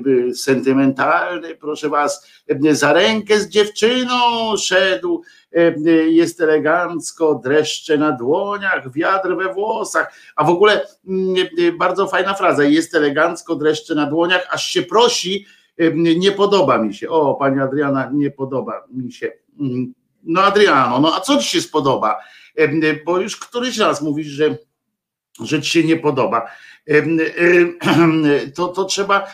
y, 0.08 0.36
sentymentalny, 0.36 1.56
proszę 1.56 1.90
was, 1.90 2.28
za 2.72 2.94
rękę 2.94 3.40
z 3.40 3.50
dziewczyną 3.50 4.18
szedł, 4.58 5.22
y, 5.58 6.12
jest 6.12 6.42
elegancko, 6.42 7.36
dreszcze 7.44 7.98
na 7.98 8.12
dłoniach, 8.12 8.92
wiatr 8.92 9.36
we 9.36 9.54
włosach, 9.54 10.14
a 10.36 10.44
w 10.44 10.50
ogóle 10.50 10.88
mm, 11.08 11.36
y, 11.60 11.72
bardzo 11.72 12.08
fajna 12.08 12.34
fraza, 12.34 12.64
jest 12.64 12.96
elegancko, 12.96 13.56
dreszcze 13.56 13.96
na 13.96 14.06
dłoniach, 14.06 14.48
aż 14.50 14.68
się 14.68 14.82
prosi, 14.82 15.46
nie 16.18 16.32
podoba 16.32 16.78
mi 16.78 16.94
się. 16.94 17.10
O, 17.10 17.36
pani 17.36 17.60
Adriana, 17.60 18.10
nie 18.14 18.32
podoba 18.32 18.84
mi 18.92 19.12
się. 19.12 19.32
Mm, 19.60 19.94
No 20.24 20.44
Adriano, 20.44 21.00
no 21.00 21.16
a 21.16 21.20
co 21.20 21.38
ci 21.38 21.48
się 21.48 21.62
spodoba? 21.62 22.20
Bo 23.06 23.20
już 23.20 23.38
któryś 23.38 23.78
raz 23.78 24.02
mówisz, 24.02 24.28
że, 24.28 24.58
że 25.40 25.62
ci 25.62 25.70
się 25.72 25.84
nie 25.88 25.98
podoba. 25.98 26.48
To, 28.56 28.68
to 28.68 28.86
trzeba, 28.86 29.28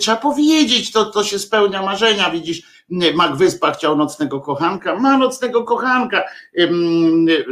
trzeba 0.00 0.16
powiedzieć, 0.16 0.92
to, 0.92 1.04
to 1.04 1.24
się 1.24 1.38
spełnia 1.38 1.82
marzenia. 1.82 2.30
Widzisz, 2.30 2.84
Mac 3.14 3.38
Wyspa 3.38 3.72
chciał 3.72 3.96
nocnego 3.96 4.40
kochanka, 4.40 4.96
ma 4.96 5.18
nocnego 5.18 5.64
kochanka. 5.64 6.24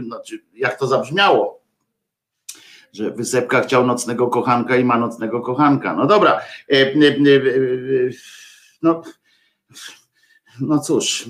Znaczy, 0.06 0.44
jak 0.54 0.78
to 0.78 0.86
zabrzmiało? 0.86 1.61
Że 2.92 3.10
Wysepka 3.10 3.60
chciał 3.60 3.86
nocnego 3.86 4.28
kochanka 4.28 4.76
i 4.76 4.84
ma 4.84 4.98
nocnego 4.98 5.40
kochanka. 5.40 5.94
No 5.94 6.06
dobra. 6.06 6.40
E, 6.72 6.74
e, 6.74 6.86
e, 6.86 8.10
No, 8.82 9.02
no 10.60 10.78
cóż. 10.78 11.28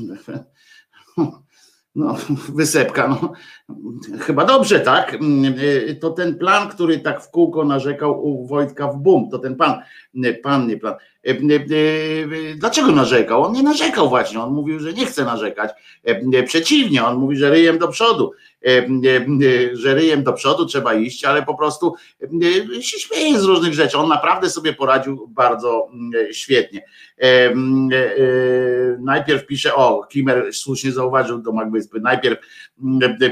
No, 1.95 2.17
wysepka, 2.49 3.09
no. 3.09 3.33
Chyba 4.21 4.45
dobrze, 4.45 4.81
tak? 4.81 5.19
To 6.01 6.11
ten 6.11 6.39
plan, 6.39 6.69
który 6.69 6.99
tak 6.99 7.23
w 7.23 7.31
kółko 7.31 7.65
narzekał 7.65 8.27
u 8.27 8.47
Wojtka 8.47 8.89
w 8.89 8.97
BUM, 8.97 9.31
to 9.31 9.39
ten 9.39 9.57
pan, 9.57 9.83
pan, 10.43 10.67
nie 10.67 10.77
plan. 10.77 10.95
Dlaczego 12.57 12.93
narzekał? 12.93 13.43
On 13.43 13.53
nie 13.53 13.63
narzekał 13.63 14.09
właśnie, 14.09 14.41
on 14.41 14.53
mówił, 14.53 14.81
że 14.81 14.93
nie 14.93 15.07
chce 15.07 15.25
narzekać. 15.25 15.71
Przeciwnie, 16.47 17.05
on 17.05 17.17
mówi, 17.17 17.37
że 17.37 17.51
ryjem 17.51 17.79
do 17.79 17.89
przodu, 17.89 18.33
że 19.73 19.95
ryjem 19.95 20.23
do 20.23 20.33
przodu 20.33 20.67
trzeba 20.67 20.95
iść, 20.95 21.25
ale 21.25 21.43
po 21.43 21.55
prostu 21.55 21.95
się 22.81 22.99
śmieje 22.99 23.41
z 23.41 23.45
różnych 23.45 23.75
rzeczy. 23.75 23.99
On 23.99 24.09
naprawdę 24.09 24.51
sobie 24.51 24.73
poradził 24.73 25.29
bardzo 25.29 25.89
świetnie. 26.33 26.85
Najpierw 28.99 29.47
pisze, 29.47 29.75
o, 29.75 30.03
Kimer 30.05 30.53
słusznie 30.53 30.93
zauważył 30.93 31.39
do 31.39 31.53
Magwyspy, 31.53 32.01
najpierw 32.01 32.39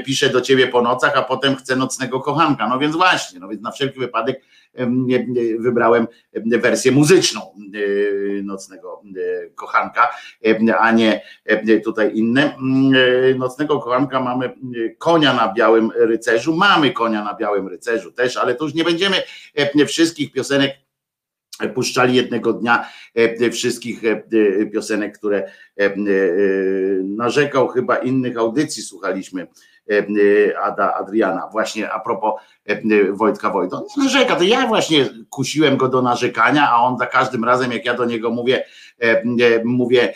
pisze 0.05 0.29
do 0.29 0.41
ciebie 0.41 0.67
po 0.67 0.81
nocach, 0.81 1.17
a 1.17 1.21
potem 1.21 1.55
chce 1.55 1.75
nocnego 1.75 2.19
kochanka. 2.19 2.69
No 2.69 2.79
więc 2.79 2.95
właśnie, 2.95 3.39
no 3.39 3.47
więc 3.47 3.61
na 3.61 3.71
wszelki 3.71 3.99
wypadek 3.99 4.41
wybrałem 5.59 6.07
wersję 6.45 6.91
muzyczną 6.91 7.41
nocnego 8.43 9.01
kochanka, 9.55 10.09
a 10.79 10.91
nie 10.91 11.21
tutaj 11.83 12.11
inne. 12.15 12.57
Nocnego 13.37 13.79
kochanka 13.79 14.21
mamy 14.21 14.53
konia 15.21 15.33
na 15.33 15.53
białym 15.53 15.91
rycerzu, 15.95 16.55
mamy 16.55 16.91
konia 16.91 17.23
na 17.23 17.33
białym 17.33 17.67
rycerzu 17.67 18.11
też, 18.11 18.37
ale 18.37 18.55
to 18.55 18.63
już 18.63 18.73
nie 18.73 18.83
będziemy 18.83 19.23
wszystkich 19.87 20.31
piosenek 20.31 20.71
puszczali 21.73 22.15
jednego 22.15 22.53
dnia 22.53 22.89
wszystkich 23.51 24.01
piosenek, 24.73 25.17
które 25.17 25.51
narzekał, 27.03 27.67
chyba 27.67 27.97
innych 27.97 28.37
audycji 28.37 28.83
słuchaliśmy 28.83 29.47
Ada 30.63 30.93
Adriana, 30.93 31.47
właśnie 31.51 31.91
a 31.91 31.99
propos 31.99 32.41
Wojtka 33.11 33.49
Wojta. 33.49 33.77
On 33.77 33.83
nie 33.97 34.03
narzeka, 34.03 34.35
to 34.35 34.43
ja 34.43 34.67
właśnie 34.67 35.09
kusiłem 35.29 35.77
go 35.77 35.87
do 35.87 36.01
narzekania, 36.01 36.71
a 36.71 36.75
on 36.75 36.97
za 36.97 37.05
każdym 37.05 37.43
razem, 37.43 37.71
jak 37.71 37.85
ja 37.85 37.93
do 37.93 38.05
niego 38.05 38.29
mówię, 38.29 38.63
mówię, 39.63 40.13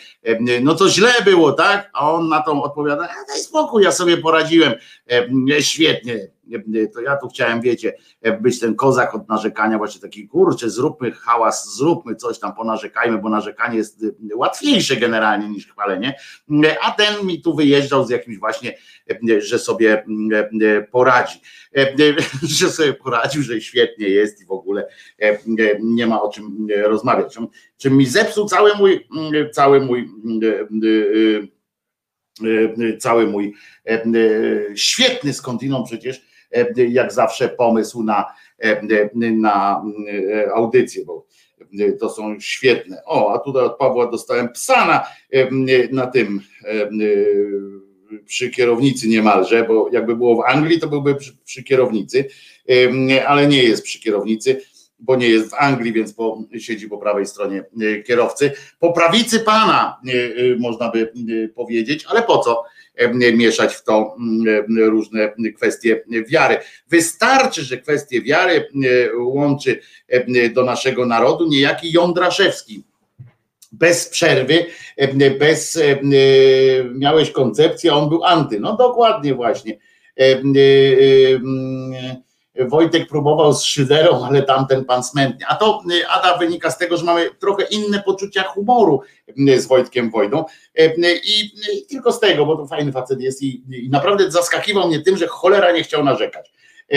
no 0.62 0.74
to 0.74 0.88
źle 0.88 1.12
było, 1.24 1.52
tak? 1.52 1.90
A 1.92 2.12
on 2.12 2.28
na 2.28 2.42
to 2.42 2.62
odpowiada, 2.62 3.08
daj 3.28 3.40
spokój, 3.40 3.82
ja 3.82 3.92
sobie 3.92 4.16
poradziłem 4.16 4.72
świetnie. 5.60 6.28
To 6.94 7.00
ja 7.00 7.16
tu 7.16 7.28
chciałem, 7.28 7.60
wiecie, 7.60 7.92
być 8.40 8.60
ten 8.60 8.74
kozak 8.74 9.14
od 9.14 9.28
narzekania, 9.28 9.78
właśnie 9.78 10.00
taki 10.00 10.28
kurczę, 10.28 10.70
zróbmy 10.70 11.12
hałas, 11.12 11.76
zróbmy 11.76 12.16
coś 12.16 12.38
tam, 12.38 12.54
ponarzekajmy, 12.54 13.18
bo 13.18 13.28
narzekanie 13.28 13.76
jest 13.76 14.04
łatwiejsze 14.34 14.96
generalnie 14.96 15.48
niż 15.48 15.66
chwalenie, 15.66 16.14
a 16.82 16.90
ten 16.90 17.26
mi 17.26 17.42
tu 17.42 17.54
wyjeżdżał 17.54 18.04
z 18.04 18.10
jakimś 18.10 18.38
właśnie, 18.38 18.76
że 19.38 19.58
sobie 19.58 20.04
poradzi, 20.90 21.40
że 22.58 22.70
sobie 22.70 22.94
poradził, 22.94 23.42
że 23.42 23.60
świetnie 23.60 24.08
jest 24.08 24.42
i 24.42 24.46
w 24.46 24.50
ogóle 24.50 24.88
nie 25.80 26.06
ma 26.06 26.22
o 26.22 26.32
czym 26.32 26.66
rozmawiać. 26.84 27.36
Czym 27.78 27.96
mi 27.96 28.06
zepsuł 28.06 28.48
cały 28.48 28.74
mój, 28.74 29.08
cały 29.52 29.80
mój 29.80 30.08
cały 32.98 33.26
mój 33.26 33.54
świetny 34.74 35.32
skądinąd 35.32 35.86
przecież, 35.86 36.22
jak 36.88 37.12
zawsze 37.12 37.48
pomysł 37.48 38.02
na, 38.02 38.24
na 39.16 39.82
audycję, 40.54 41.04
bo 41.04 41.26
to 42.00 42.10
są 42.10 42.40
świetne. 42.40 43.02
O, 43.04 43.34
a 43.34 43.38
tutaj 43.38 43.64
od 43.64 43.78
Pawła 43.78 44.10
dostałem 44.10 44.52
psa 44.52 44.86
na, 44.86 45.04
na 45.92 46.06
tym 46.06 46.40
przy 48.24 48.50
kierownicy 48.50 49.08
niemalże, 49.08 49.64
bo 49.64 49.88
jakby 49.92 50.16
było 50.16 50.36
w 50.36 50.46
Anglii, 50.46 50.80
to 50.80 50.88
byłby 50.88 51.14
przy, 51.14 51.36
przy 51.44 51.62
kierownicy, 51.62 52.28
ale 53.26 53.46
nie 53.46 53.62
jest 53.62 53.82
przy 53.82 54.00
kierownicy 54.00 54.60
bo 54.98 55.16
nie 55.16 55.28
jest 55.28 55.50
w 55.50 55.54
Anglii, 55.54 55.92
więc 55.92 56.12
po, 56.14 56.42
siedzi 56.58 56.88
po 56.88 56.98
prawej 56.98 57.26
stronie 57.26 57.64
kierowcy. 58.06 58.52
Po 58.78 58.92
prawicy 58.92 59.40
pana, 59.40 60.00
można 60.58 60.90
by 60.90 61.12
powiedzieć, 61.54 62.04
ale 62.08 62.22
po 62.22 62.38
co 62.38 62.62
mieszać 63.34 63.74
w 63.74 63.84
to 63.84 64.16
różne 64.78 65.34
kwestie 65.56 66.04
wiary? 66.28 66.58
Wystarczy, 66.88 67.62
że 67.62 67.76
kwestie 67.76 68.22
wiary 68.22 68.68
łączy 69.18 69.80
do 70.54 70.64
naszego 70.64 71.06
narodu 71.06 71.48
niejaki 71.48 71.92
Jądraszewski. 71.92 72.84
Bez 73.72 74.08
przerwy, 74.08 74.66
bez 75.38 75.78
miałeś 76.94 77.30
koncepcję, 77.30 77.94
on 77.94 78.08
był 78.08 78.24
anty. 78.24 78.60
No 78.60 78.76
dokładnie 78.76 79.34
właśnie 79.34 79.78
Wojtek 82.68 83.08
próbował 83.08 83.54
z 83.54 83.62
szyderą, 83.62 84.24
ale 84.24 84.42
tamten 84.42 84.84
pan 84.84 85.04
smętnie. 85.04 85.46
A 85.48 85.54
to, 85.54 85.82
y, 85.90 86.08
Ada, 86.08 86.38
wynika 86.38 86.70
z 86.70 86.78
tego, 86.78 86.96
że 86.96 87.04
mamy 87.04 87.30
trochę 87.40 87.64
inne 87.70 88.02
poczucia 88.02 88.42
humoru 88.42 89.00
y, 89.48 89.60
z 89.60 89.66
Wojtkiem 89.66 90.10
Wojdą 90.10 90.44
y, 90.80 90.94
i, 91.24 91.44
i 91.72 91.86
tylko 91.90 92.12
z 92.12 92.20
tego, 92.20 92.46
bo 92.46 92.56
to 92.56 92.66
fajny 92.66 92.92
facet 92.92 93.20
jest 93.20 93.42
i, 93.42 93.64
i 93.84 93.90
naprawdę 93.90 94.30
zaskakiwał 94.30 94.88
mnie 94.88 95.00
tym, 95.00 95.16
że 95.16 95.26
cholera 95.26 95.72
nie 95.72 95.82
chciał 95.82 96.04
narzekać. 96.04 96.52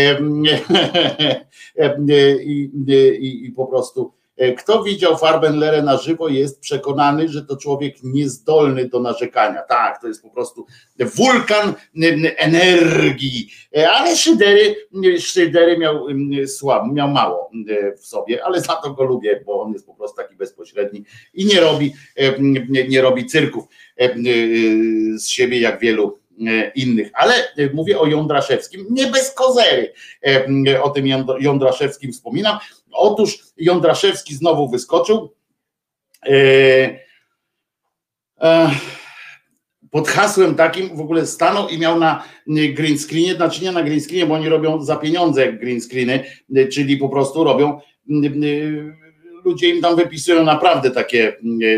I, 2.46 2.72
i, 3.20 3.46
i 3.46 3.52
po 3.52 3.66
prostu 3.66 4.19
kto 4.58 4.84
widział 4.84 5.18
Farbenlerę 5.18 5.82
na 5.82 5.98
żywo, 5.98 6.28
jest 6.28 6.60
przekonany, 6.60 7.30
że 7.30 7.46
to 7.46 7.58
człowiek 7.58 7.96
niezdolny 8.04 8.90
do 8.90 9.00
narzekania. 9.00 9.62
Tak, 9.62 10.02
to 10.02 10.08
jest 10.08 10.24
po 10.24 10.30
prostu 10.30 10.66
wulkan 11.00 11.74
energii. 12.38 13.50
E, 13.78 13.90
ale 13.90 14.16
Szydery, 14.16 14.76
Szydery 15.20 15.78
miał 15.78 16.08
słabo, 16.48 16.94
miał 16.94 17.10
mało 17.10 17.52
w 17.98 18.06
sobie, 18.06 18.46
ale 18.46 18.62
za 18.62 18.76
to 18.76 18.94
go 18.94 19.04
lubię, 19.04 19.44
bo 19.46 19.62
on 19.62 19.74
jest 19.74 19.86
po 19.86 19.96
prostu 19.96 20.18
taki 20.18 20.36
bezpośredni 20.36 21.04
i 21.34 21.46
nie 21.46 21.60
robi, 21.60 21.94
nie 22.90 23.02
robi 23.02 23.26
cyrków 23.26 23.66
z 25.18 25.28
siebie 25.28 25.60
jak 25.60 25.80
wielu 25.80 26.20
innych, 26.76 27.12
ale 27.14 27.34
mówię 27.74 28.00
o 28.00 28.08
Jądraszewskim, 28.08 28.86
nie 28.90 29.08
bez 29.08 29.34
kozery 29.34 29.94
o 30.82 30.90
tym 30.90 31.08
Jądraszewskim 31.40 32.12
wspominam, 32.12 32.58
Otóż 32.92 33.40
Jądraszewski 33.58 34.36
znowu 34.36 34.70
wyskoczył. 34.70 35.34
E, 36.26 37.00
e, 38.42 38.72
pod 39.92 40.08
hasłem 40.08 40.56
takim 40.56 40.98
w 40.98 41.02
ogóle 41.02 41.28
stanął 41.28 41.70
i 41.70 41.78
miał 41.78 42.00
na 42.00 42.24
green 42.48 43.00
screenie, 43.00 43.36
znaczy 43.36 43.64
nie 43.64 43.72
na 43.72 43.84
green 43.84 44.02
screenie, 44.02 44.26
bo 44.26 44.36
oni 44.36 44.50
robią 44.50 44.82
za 44.82 44.96
pieniądze 44.96 45.54
green 45.54 45.82
screeny, 45.82 46.24
czyli 46.72 46.98
po 46.98 47.10
prostu 47.10 47.44
robią 47.44 47.80
ludzie 49.46 49.70
im 49.70 49.82
tam 49.82 49.96
wypisują 49.96 50.44
naprawdę 50.44 50.92
takie, 50.92 51.38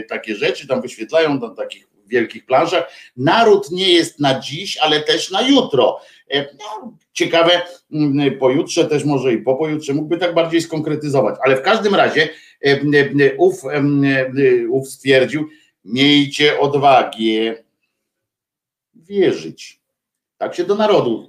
takie 0.09 0.35
rzeczy, 0.35 0.67
tam 0.67 0.81
wyświetlają 0.81 1.39
na 1.39 1.49
takich 1.49 1.87
wielkich 2.07 2.45
planszach. 2.45 2.91
Naród 3.17 3.71
nie 3.71 3.93
jest 3.93 4.19
na 4.19 4.39
dziś, 4.39 4.77
ale 4.77 5.01
też 5.01 5.31
na 5.31 5.41
jutro. 5.41 5.99
E, 6.33 6.41
no, 6.59 6.97
ciekawe, 7.13 7.61
mm, 7.91 8.37
pojutrze 8.37 8.85
też 8.85 9.05
może 9.05 9.33
i 9.33 9.37
po 9.37 9.55
pojutrze 9.55 9.93
mógłby 9.93 10.17
tak 10.17 10.33
bardziej 10.33 10.61
skonkretyzować, 10.61 11.35
ale 11.45 11.57
w 11.57 11.61
każdym 11.61 11.95
razie 11.95 12.29
e, 12.65 12.79
ów, 13.37 13.61
ów 14.69 14.89
stwierdził, 14.89 15.49
miejcie 15.85 16.59
odwagę 16.59 17.55
wierzyć. 18.95 19.81
Tak 20.37 20.55
się 20.55 20.63
do 20.63 20.75
narodu 20.75 21.27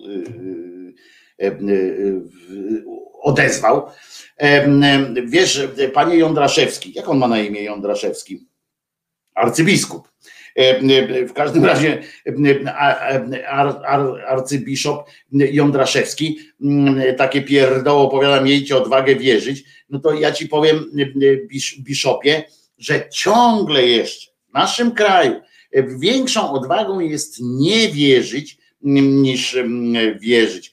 y, 1.41 1.45
y, 1.45 1.47
y, 1.47 2.85
odezwał. 3.21 3.87
Wiesz, 5.25 5.69
panie 5.93 6.17
Jądraszewski, 6.17 6.93
jak 6.93 7.09
on 7.09 7.19
ma 7.19 7.29
na 7.29 7.41
imię 7.41 7.63
Jądraszewski? 7.63 8.47
Arcybiskup. 9.35 10.09
E, 10.57 10.79
e, 10.81 11.27
w 11.27 11.33
każdym 11.33 11.65
razie 11.65 12.03
e, 12.27 13.51
arcybiszop 14.29 15.11
Jądraszewski 15.33 16.39
takie 17.17 17.43
pierdoło 17.43 18.03
opowiada, 18.03 18.41
miejcie 18.41 18.77
odwagę 18.77 19.17
wierzyć, 19.17 19.65
no 19.91 19.99
to 19.99 20.15
ja 20.15 20.33
ci 20.33 20.49
powiem 20.49 20.85
biszopie, 21.79 22.45
że 22.79 23.09
ciągle 23.11 23.87
jeszcze 23.87 24.31
w 24.51 24.55
naszym 24.55 24.93
kraju 24.93 25.41
większą 25.99 26.53
odwagą 26.53 27.01
jest 27.01 27.37
nie 27.41 27.89
wierzyć 27.89 28.59
niż 28.83 29.57
wierzyć. 30.21 30.73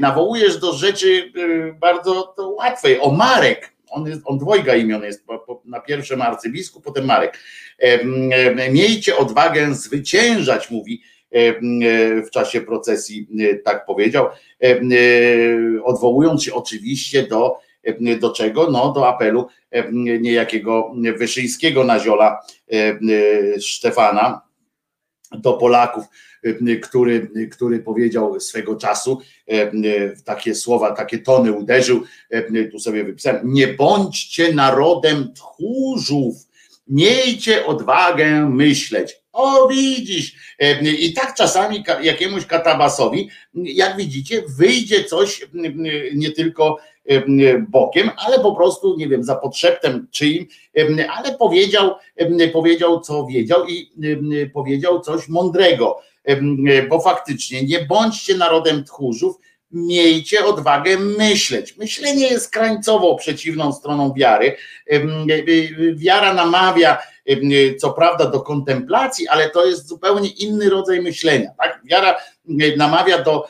Nawołujesz 0.00 0.56
do 0.56 0.72
rzeczy 0.72 1.32
bardzo 1.80 2.34
łatwej. 2.58 3.00
O 3.00 3.10
Marek, 3.10 3.75
on, 3.90 4.06
jest, 4.06 4.20
on 4.24 4.38
dwojga 4.38 4.74
imion 4.74 5.02
jest, 5.02 5.24
na 5.64 5.80
pierwszym 5.80 6.22
arcybiskup, 6.22 6.84
potem 6.84 7.04
Marek. 7.04 7.38
Miejcie 8.70 9.16
odwagę 9.16 9.74
zwyciężać, 9.74 10.70
mówi 10.70 11.02
w 12.26 12.30
czasie 12.30 12.60
procesji, 12.60 13.28
tak 13.64 13.86
powiedział, 13.86 14.26
odwołując 15.84 16.44
się 16.44 16.54
oczywiście 16.54 17.22
do, 17.22 17.58
do 18.20 18.32
czego? 18.32 18.70
No, 18.70 18.92
do 18.92 19.08
apelu 19.08 19.46
niejakiego 20.20 20.94
Wyszyńskiego 21.18 21.84
naziola 21.84 22.40
Szczefana 23.60 24.40
do 25.32 25.52
Polaków, 25.52 26.04
który, 26.82 27.30
który 27.52 27.78
powiedział 27.78 28.40
swego 28.40 28.76
czasu 28.76 29.20
takie 30.24 30.54
słowa, 30.54 30.92
takie 30.92 31.18
tony 31.18 31.52
uderzył, 31.52 32.02
tu 32.72 32.78
sobie 32.78 33.04
wypisałem, 33.04 33.52
nie 33.52 33.68
bądźcie 33.68 34.52
narodem 34.52 35.32
tchórzów, 35.34 36.34
miejcie 36.88 37.66
odwagę 37.66 38.50
myśleć. 38.50 39.16
O, 39.32 39.68
widzisz. 39.68 40.56
I 40.98 41.12
tak 41.12 41.34
czasami 41.34 41.84
jakiemuś 42.02 42.46
katabasowi, 42.46 43.30
jak 43.54 43.96
widzicie, 43.96 44.42
wyjdzie 44.58 45.04
coś 45.04 45.46
nie 46.14 46.30
tylko 46.30 46.78
bokiem, 47.68 48.10
ale 48.26 48.40
po 48.40 48.54
prostu, 48.54 48.96
nie 48.96 49.08
wiem, 49.08 49.24
za 49.24 49.36
podszeptem 49.36 50.06
czyim, 50.10 50.46
ale 51.10 51.34
powiedział, 51.38 51.94
powiedział, 52.52 53.00
co 53.00 53.26
wiedział 53.26 53.66
i 53.68 53.90
powiedział 54.54 55.00
coś 55.00 55.28
mądrego, 55.28 56.00
bo 56.88 57.00
faktycznie 57.00 57.62
nie 57.62 57.84
bądźcie 57.84 58.36
narodem 58.36 58.84
tchórzów, 58.84 59.36
miejcie 59.70 60.44
odwagę 60.44 60.98
myśleć. 60.98 61.76
Myślenie 61.76 62.28
jest 62.28 62.50
krańcowo 62.50 63.14
przeciwną 63.16 63.72
stroną 63.72 64.12
wiary. 64.12 64.56
Wiara 65.94 66.34
namawia, 66.34 66.98
co 67.78 67.92
prawda, 67.92 68.26
do 68.26 68.40
kontemplacji, 68.40 69.28
ale 69.28 69.50
to 69.50 69.66
jest 69.66 69.86
zupełnie 69.86 70.28
inny 70.28 70.70
rodzaj 70.70 71.02
myślenia. 71.02 71.50
Tak? 71.58 71.80
Wiara 71.84 72.16
namawia 72.76 73.22
do, 73.22 73.48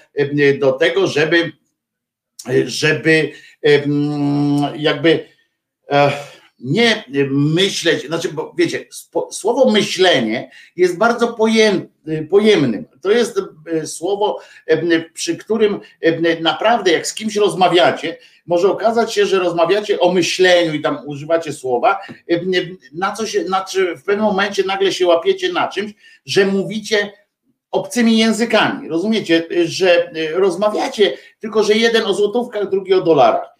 do 0.58 0.72
tego, 0.72 1.06
żeby, 1.06 1.52
żeby 2.64 3.32
jakby 4.76 5.28
e, 5.90 6.12
nie 6.58 7.04
myśleć, 7.30 8.06
znaczy, 8.06 8.28
bo 8.28 8.54
wiecie, 8.58 8.86
słowo 9.30 9.70
myślenie 9.70 10.50
jest 10.76 10.98
bardzo 10.98 11.36
pojemnym. 12.30 12.86
To 13.00 13.10
jest 13.10 13.40
e, 13.72 13.86
słowo, 13.86 14.40
przy 15.12 15.36
którym 15.36 15.80
naprawdę, 16.40 16.92
jak 16.92 17.06
z 17.06 17.14
kimś 17.14 17.36
rozmawiacie, 17.36 18.18
może 18.46 18.70
okazać 18.70 19.14
się, 19.14 19.26
że 19.26 19.38
rozmawiacie 19.38 20.00
o 20.00 20.12
myśleniu 20.12 20.74
i 20.74 20.80
tam 20.80 20.98
używacie 21.06 21.52
słowa, 21.52 21.98
na 22.92 23.12
co 23.12 23.26
się, 23.26 23.44
na, 23.44 23.64
w 23.96 24.02
pewnym 24.02 24.26
momencie 24.26 24.64
nagle 24.64 24.92
się 24.92 25.06
łapiecie 25.06 25.52
na 25.52 25.68
czymś, 25.68 25.92
że 26.26 26.46
mówicie 26.46 27.12
obcymi 27.70 28.18
językami. 28.18 28.88
Rozumiecie, 28.88 29.46
że 29.64 30.10
rozmawiacie, 30.34 31.18
tylko 31.40 31.62
że 31.62 31.74
jeden 31.74 32.04
o 32.04 32.14
złotówkach, 32.14 32.70
drugi 32.70 32.94
o 32.94 33.00
dolarach 33.00 33.55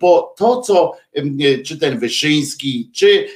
bo 0.00 0.34
to, 0.38 0.60
co 0.60 0.92
czy 1.64 1.78
ten 1.78 1.98
Wyszyński, 1.98 2.90
czy, 2.94 3.26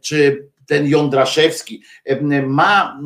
czy 0.00 0.48
ten 0.66 0.88
Jądraszewski 0.88 1.82
ma 2.46 3.00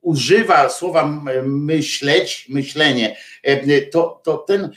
używa 0.00 0.68
słowa 0.68 1.22
myśleć, 1.44 2.46
myślenie, 2.48 3.16
to, 3.90 4.20
to 4.24 4.36
ten 4.36 4.70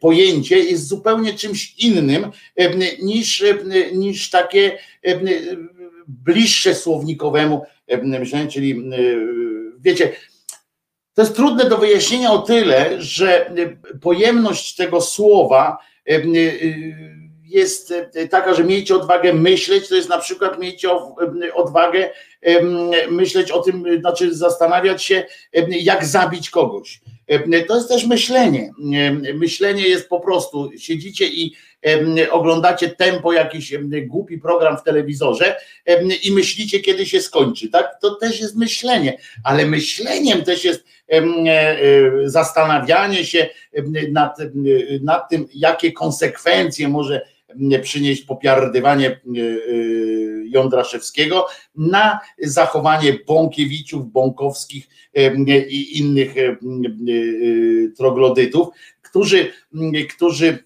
pojęcie 0.00 0.58
jest 0.58 0.86
zupełnie 0.86 1.34
czymś 1.34 1.74
innym 1.78 2.26
niż, 3.02 3.44
niż 3.92 4.30
takie 4.30 4.78
bliższe 6.08 6.74
słownikowemu 6.74 7.62
myśleniu, 8.02 8.50
czyli 8.50 8.82
wiecie, 9.80 10.12
to 11.14 11.22
jest 11.22 11.36
trudne 11.36 11.64
do 11.64 11.78
wyjaśnienia 11.78 12.32
o 12.32 12.38
tyle, 12.38 13.02
że 13.02 13.52
pojemność 14.02 14.76
tego 14.76 15.00
słowa 15.00 15.78
jest 17.44 17.94
taka, 18.30 18.54
że 18.54 18.64
miejcie 18.64 18.96
odwagę 18.96 19.32
myśleć, 19.34 19.88
to 19.88 19.94
jest 19.94 20.08
na 20.08 20.18
przykład 20.18 20.58
miejcie 20.58 20.88
odwagę 21.54 22.10
myśleć 23.10 23.50
o 23.50 23.60
tym, 23.60 23.84
znaczy 24.00 24.34
zastanawiać 24.34 25.04
się, 25.04 25.26
jak 25.68 26.04
zabić 26.04 26.50
kogoś. 26.50 27.00
To 27.68 27.76
jest 27.76 27.88
też 27.88 28.06
myślenie. 28.06 28.72
Myślenie 29.34 29.88
jest 29.88 30.08
po 30.08 30.20
prostu, 30.20 30.70
siedzicie 30.78 31.26
i 31.28 31.52
oglądacie 32.30 32.88
tempo, 32.88 33.32
jakiś 33.32 33.74
głupi 34.06 34.38
program 34.38 34.78
w 34.78 34.82
telewizorze 34.82 35.56
i 36.22 36.32
myślicie, 36.32 36.80
kiedy 36.80 37.06
się 37.06 37.20
skończy. 37.20 37.68
Tak? 37.68 38.00
To 38.00 38.14
też 38.14 38.40
jest 38.40 38.56
myślenie, 38.56 39.18
ale 39.44 39.66
myśleniem 39.66 40.44
też 40.44 40.64
jest 40.64 40.84
e, 41.12 41.16
e, 41.16 41.24
zastanawianie 42.24 43.24
się 43.24 43.48
nad, 44.10 44.36
nad 45.02 45.28
tym, 45.28 45.48
jakie 45.54 45.92
konsekwencje 45.92 46.88
może 46.88 47.20
przynieść 47.82 48.22
popiardywanie 48.22 49.10
e, 49.10 49.20
Jądraszewskiego 50.48 51.46
na 51.74 52.20
zachowanie 52.38 53.18
Bąkiewiczów, 53.26 54.12
Bąkowskich 54.12 54.88
i 55.68 55.98
innych 55.98 56.34
troglodytów, 57.96 58.68
którzy, 59.02 59.52
którzy 60.16 60.58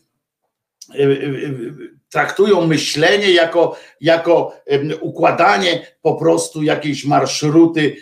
Y, 0.95 1.03
y, 1.03 1.07
y, 1.07 1.95
traktują 2.11 2.67
myślenie 2.67 3.31
jako, 3.31 3.77
jako 4.01 4.57
układanie 5.01 5.87
po 6.03 6.15
prostu 6.15 6.63
jakiejś 6.63 7.05
marszruty 7.05 7.97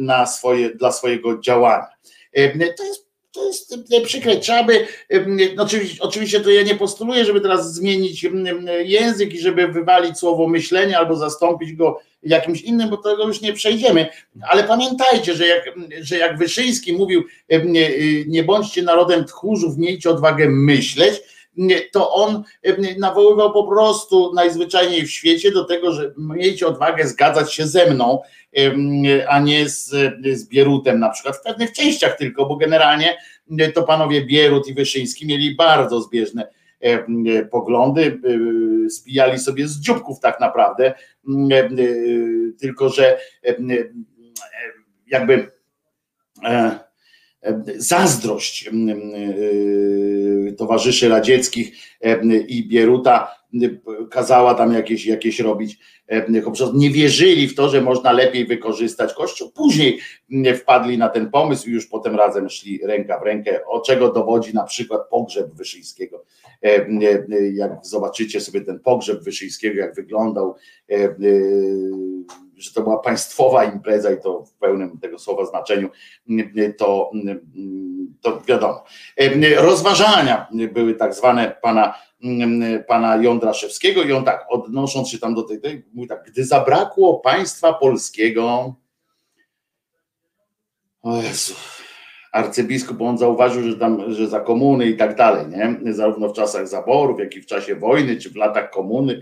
na 0.00 0.26
swoje, 0.26 0.74
dla 0.74 0.92
swojego 0.92 1.38
działania. 1.38 1.86
To 2.76 2.84
jest 2.84 3.07
to 3.32 3.46
jest 3.46 3.74
przykre. 4.04 4.36
Trzeba 4.36 4.64
by, 4.64 4.86
no 5.56 5.62
oczywiście, 5.62 6.02
oczywiście 6.02 6.40
to 6.40 6.50
ja 6.50 6.62
nie 6.62 6.74
postuluję, 6.74 7.24
żeby 7.24 7.40
teraz 7.40 7.74
zmienić 7.74 8.26
język 8.84 9.34
i 9.34 9.40
żeby 9.40 9.68
wywalić 9.68 10.18
słowo 10.18 10.48
myślenie 10.48 10.98
albo 10.98 11.16
zastąpić 11.16 11.72
go 11.72 12.00
jakimś 12.22 12.60
innym, 12.60 12.90
bo 12.90 12.96
tego 12.96 13.26
już 13.26 13.40
nie 13.40 13.52
przejdziemy. 13.52 14.08
Ale 14.42 14.64
pamiętajcie, 14.64 15.34
że 15.34 15.46
jak, 15.46 15.64
że 16.00 16.18
jak 16.18 16.38
Wyszyński 16.38 16.92
mówił, 16.92 17.24
nie 18.26 18.44
bądźcie 18.44 18.82
narodem 18.82 19.24
tchórzów, 19.24 19.78
miejcie 19.78 20.10
odwagę 20.10 20.48
myśleć, 20.48 21.22
to 21.92 22.12
on 22.12 22.42
nawoływał 22.98 23.52
po 23.52 23.66
prostu 23.66 24.32
najzwyczajniej 24.34 25.06
w 25.06 25.10
świecie 25.10 25.52
do 25.52 25.64
tego, 25.64 25.92
że 25.92 26.12
miejcie 26.18 26.66
odwagę 26.66 27.06
zgadzać 27.06 27.54
się 27.54 27.66
ze 27.66 27.90
mną, 27.90 28.20
a 29.28 29.40
nie 29.40 29.68
z, 29.68 29.90
z 30.32 30.48
Bierutem 30.48 30.98
na 30.98 31.08
przykład, 31.08 31.36
w 31.36 31.42
pewnych 31.42 31.72
częściach 31.72 32.16
tylko, 32.16 32.46
bo 32.46 32.56
generalnie 32.56 33.16
to 33.74 33.82
panowie 33.82 34.26
Bierut 34.26 34.68
i 34.68 34.74
Wyszyński 34.74 35.26
mieli 35.26 35.54
bardzo 35.54 36.00
zbieżne 36.00 36.48
poglądy, 37.50 38.20
spijali 38.90 39.38
sobie 39.38 39.68
z 39.68 39.80
dzióbków 39.80 40.20
tak 40.20 40.40
naprawdę, 40.40 40.94
tylko 42.60 42.88
że 42.88 43.18
jakby 45.06 45.50
e, 46.44 46.87
zazdrość 47.76 48.70
towarzyszy 50.58 51.08
radzieckich 51.08 51.72
i 52.48 52.68
Bieruta 52.68 53.38
kazała 54.10 54.54
tam 54.54 54.72
jakieś, 54.72 55.06
jakieś 55.06 55.40
robić, 55.40 55.78
nie 56.74 56.90
wierzyli 56.90 57.48
w 57.48 57.54
to, 57.54 57.68
że 57.68 57.80
można 57.80 58.12
lepiej 58.12 58.46
wykorzystać 58.46 59.14
Kościół. 59.14 59.50
Później 59.50 60.00
wpadli 60.56 60.98
na 60.98 61.08
ten 61.08 61.30
pomysł 61.30 61.68
i 61.68 61.72
już 61.72 61.86
potem 61.86 62.16
razem 62.16 62.48
szli 62.48 62.80
ręka 62.84 63.18
w 63.18 63.22
rękę, 63.22 63.60
o 63.66 63.80
czego 63.80 64.12
dowodzi 64.12 64.54
na 64.54 64.64
przykład 64.64 65.08
pogrzeb 65.10 65.54
Wyszyńskiego. 65.54 66.24
Jak 67.52 67.72
zobaczycie 67.82 68.40
sobie 68.40 68.60
ten 68.60 68.80
pogrzeb 68.80 69.24
Wyszyńskiego, 69.24 69.80
jak 69.80 69.94
wyglądał, 69.94 70.54
że 72.58 72.72
to 72.72 72.82
była 72.82 72.98
państwowa 72.98 73.64
impreza 73.64 74.10
i 74.10 74.20
to 74.20 74.42
w 74.42 74.52
pełnym 74.52 74.98
tego 74.98 75.18
słowa 75.18 75.46
znaczeniu, 75.46 75.90
to, 76.78 77.10
to 78.20 78.40
wiadomo. 78.40 78.84
Rozważania 79.56 80.46
były 80.72 80.94
tak 80.94 81.14
zwane 81.14 81.56
pana, 81.62 81.94
pana 82.88 83.16
Jądraszewskiego 83.16 84.02
i 84.02 84.12
on 84.12 84.24
tak, 84.24 84.46
odnosząc 84.48 85.08
się 85.08 85.18
tam 85.18 85.34
do 85.34 85.42
tej, 85.42 85.60
tej 85.60 85.84
mówi 85.92 86.08
tak, 86.08 86.24
gdy 86.26 86.44
zabrakło 86.44 87.18
państwa 87.18 87.72
polskiego, 87.72 88.74
o 91.02 91.22
Jezu, 91.22 91.54
arcybiskup, 92.32 93.00
on 93.00 93.18
zauważył, 93.18 93.62
że 93.62 93.76
tam, 93.76 94.14
że 94.14 94.28
za 94.28 94.40
komuny 94.40 94.86
i 94.86 94.96
tak 94.96 95.16
dalej, 95.16 95.46
nie? 95.46 95.94
Zarówno 95.94 96.28
w 96.28 96.32
czasach 96.32 96.68
zaborów, 96.68 97.20
jak 97.20 97.36
i 97.36 97.40
w 97.40 97.46
czasie 97.46 97.74
wojny, 97.74 98.16
czy 98.16 98.30
w 98.30 98.36
latach 98.36 98.70
komuny, 98.70 99.20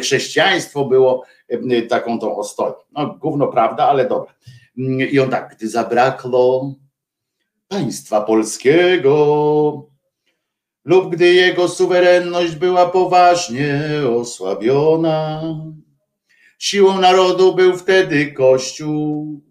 chrześcijaństwo 0.00 0.84
było 0.84 1.24
taką 1.88 2.18
tą 2.18 2.36
ostoją. 2.36 2.74
No, 2.92 3.14
gówno 3.20 3.48
prawda, 3.48 3.88
ale 3.88 4.08
dobra. 4.08 4.34
I 5.10 5.20
on 5.20 5.30
tak, 5.30 5.56
gdy 5.56 5.68
zabrakło 5.68 6.74
państwa 7.68 8.20
polskiego, 8.20 9.86
lub 10.84 11.14
gdy 11.14 11.32
jego 11.32 11.68
suwerenność 11.68 12.54
była 12.54 12.88
poważnie 12.88 13.80
osłabiona, 14.16 15.42
siłą 16.58 17.00
narodu 17.00 17.54
był 17.54 17.76
wtedy 17.76 18.32
Kościół 18.32 19.42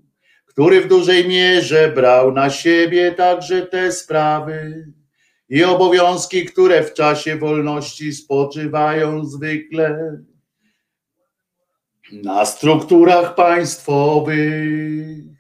który 0.52 0.82
w 0.82 0.88
dużej 0.88 1.28
mierze 1.28 1.92
brał 1.96 2.32
na 2.32 2.50
siebie 2.50 3.12
także 3.12 3.62
te 3.62 3.92
sprawy 3.92 4.88
i 5.50 5.64
obowiązki, 5.64 6.46
które 6.46 6.84
w 6.84 6.94
czasie 6.94 7.36
wolności 7.36 8.14
spoczywają 8.14 9.26
zwykle. 9.26 10.18
Na 12.12 12.46
strukturach 12.46 13.36
państwowych. 13.36 15.32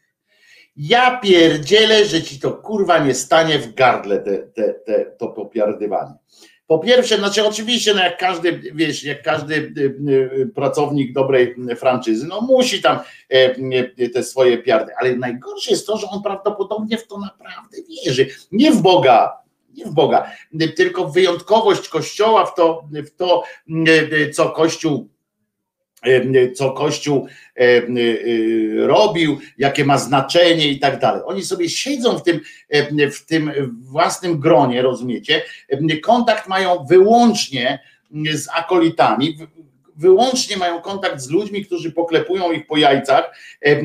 Ja 0.75 1.19
pierdzielę, 1.19 2.05
że 2.05 2.21
ci 2.21 2.39
to 2.39 2.51
kurwa 2.51 2.99
nie 2.99 3.13
stanie 3.13 3.59
w 3.59 3.73
gardle 3.73 4.19
te, 4.19 4.37
te, 4.37 4.73
te, 4.73 5.05
to 5.05 5.27
popiardywanie. 5.27 6.13
Po 6.67 6.79
pierwsze, 6.79 7.17
znaczy 7.17 7.47
oczywiście, 7.47 7.93
no 7.93 8.03
jak 8.03 8.17
każdy, 8.17 8.61
wiesz, 8.75 9.03
jak 9.03 9.23
każdy 9.23 9.55
y, 9.55 9.95
y, 10.39 10.51
pracownik 10.55 11.13
dobrej 11.13 11.55
franczyzy, 11.75 12.27
no 12.27 12.41
musi 12.41 12.81
tam 12.81 12.99
e, 13.33 13.55
y, 13.99 14.09
te 14.09 14.23
swoje 14.23 14.57
piardy, 14.57 14.91
ale 14.99 15.15
najgorsze 15.15 15.71
jest 15.71 15.87
to, 15.87 15.97
że 15.97 16.07
on 16.07 16.23
prawdopodobnie 16.23 16.97
w 16.97 17.07
to 17.07 17.17
naprawdę 17.17 17.77
wierzy. 17.89 18.27
Nie 18.51 18.71
w 18.71 18.81
Boga, 18.81 19.37
nie 19.73 19.85
w 19.85 19.93
Boga, 19.93 20.31
tylko 20.75 21.07
w 21.07 21.13
wyjątkowość 21.13 21.89
Kościoła, 21.89 22.45
w 22.45 22.55
to, 22.55 22.83
w 22.89 23.09
to 23.15 23.43
co 24.33 24.49
Kościół 24.49 25.09
co 26.55 26.71
Kościół 26.71 27.27
robił, 28.77 29.39
jakie 29.57 29.85
ma 29.85 29.97
znaczenie 29.97 30.67
i 30.67 30.79
tak 30.79 30.99
dalej. 30.99 31.21
Oni 31.25 31.43
sobie 31.43 31.69
siedzą 31.69 32.17
w 32.17 32.23
tym, 32.23 32.39
w 33.11 33.25
tym 33.25 33.51
własnym 33.81 34.39
gronie, 34.39 34.81
rozumiecie? 34.81 35.41
Kontakt 36.03 36.47
mają 36.47 36.85
wyłącznie 36.89 37.79
z 38.33 38.47
akolitami, 38.55 39.37
wyłącznie 39.95 40.57
mają 40.57 40.81
kontakt 40.81 41.21
z 41.21 41.29
ludźmi, 41.29 41.65
którzy 41.65 41.91
poklepują 41.91 42.51
ich 42.51 42.67
po 42.67 42.77
jajcach 42.77 43.35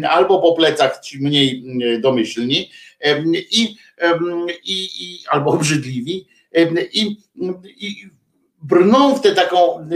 albo 0.09 0.43
po 0.43 0.53
plecach, 0.53 1.01
ci 1.01 1.19
mniej 1.19 1.65
domyślni 2.01 2.71
i, 3.51 3.77
i, 4.65 4.89
i 5.01 5.19
albo 5.29 5.51
obrzydliwi 5.57 6.27
i, 6.93 7.17
i 7.77 8.11
brną 8.63 9.15
w 9.15 9.21
tę 9.21 9.35
taką 9.35 9.89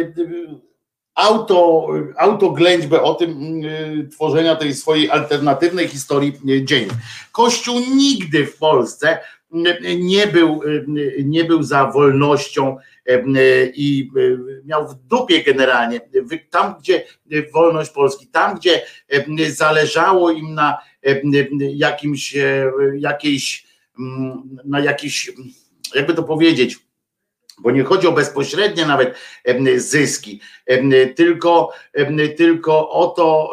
auto, 1.14 1.88
autoględźbę 2.16 3.02
o 3.02 3.14
tym 3.14 3.64
y, 3.64 4.08
tworzenia 4.12 4.56
tej 4.56 4.74
swojej 4.74 5.10
alternatywnej 5.10 5.88
historii 5.88 6.32
y, 6.48 6.64
dzień. 6.64 6.88
Kościół 7.32 7.80
nigdy 7.94 8.46
w 8.46 8.58
Polsce 8.58 9.18
y, 9.54 9.96
nie 9.96 10.26
był, 10.26 10.60
nie 11.24 11.44
był 11.44 11.62
za 11.62 11.86
wolnością 11.86 12.76
i 13.74 14.10
miał 14.64 14.88
w 14.88 14.94
dupie 14.94 15.42
generalnie, 15.44 16.00
tam 16.50 16.74
gdzie 16.80 17.04
wolność 17.52 17.90
Polski, 17.90 18.26
tam 18.26 18.58
gdzie 18.58 18.82
zależało 19.48 20.30
im 20.30 20.54
na 20.54 20.78
jakimś, 21.58 22.36
jakiejś, 22.98 23.66
mm, 23.98 24.58
na 24.64 24.80
jakiś, 24.80 25.32
jakby 25.94 26.14
to 26.14 26.22
powiedzieć, 26.22 26.78
bo 27.60 27.70
nie 27.70 27.84
chodzi 27.84 28.06
o 28.06 28.12
bezpośrednie 28.12 28.86
nawet 28.86 29.14
zyski, 29.76 30.40
tylko, 31.16 31.72
tylko 32.36 32.90
o 32.90 33.06
to, 33.06 33.52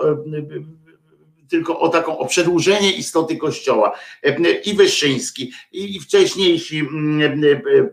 tylko 1.49 1.79
o 1.79 1.89
taką 1.89 2.17
o 2.17 2.25
przedłużenie 2.25 2.91
istoty 2.91 3.37
Kościoła. 3.37 3.95
I 4.65 4.73
Wyszyński, 4.73 5.51
i 5.71 5.99
wcześniejsi 5.99 6.87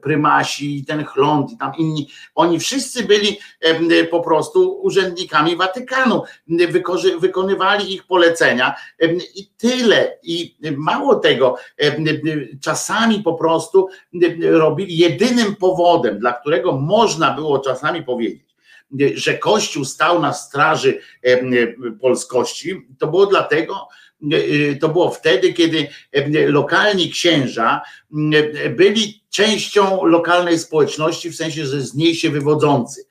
prymasi, 0.02 0.76
i 0.78 0.85
ten 0.85 1.05
Chląd, 1.05 1.52
i 1.52 1.56
tam 1.56 1.72
inni, 1.78 2.09
oni 2.35 2.59
wszyscy 2.59 3.05
byli 3.05 3.39
po 4.10 4.20
prostu 4.20 4.81
urzędnikami 4.82 5.56
Watykanu, 5.56 6.22
wykonywali 7.18 7.94
ich 7.94 8.06
polecenia 8.06 8.74
i 9.35 9.47
tyle. 9.59 10.18
I 10.22 10.56
mało 10.76 11.14
tego, 11.14 11.56
czasami 12.62 13.22
po 13.22 13.35
prostu 13.35 13.89
robili 14.43 14.98
jedynym 14.98 15.56
powodem, 15.56 16.18
dla 16.18 16.32
którego 16.32 16.72
można 16.72 17.35
było 17.35 17.59
czasami 17.59 18.02
powiedzieć, 18.02 18.53
że 19.15 19.39
Kościół 19.39 19.85
stał 19.85 20.23
na 20.23 20.32
straży 20.32 21.01
polskości, 22.01 22.86
to 22.98 23.06
było 23.06 23.27
dlatego, 23.27 23.89
to 24.81 24.89
było 24.89 25.11
wtedy, 25.11 25.52
kiedy 25.52 25.89
lokalni 26.47 27.11
księża 27.11 27.81
byli 28.70 29.24
częścią 29.31 30.05
lokalnej 30.05 30.59
społeczności, 30.59 31.31
w 31.31 31.36
sensie, 31.36 31.66
że 31.66 31.81
z 31.81 31.94
niej 31.94 32.15
się 32.15 32.31
wywodzący. 32.31 33.06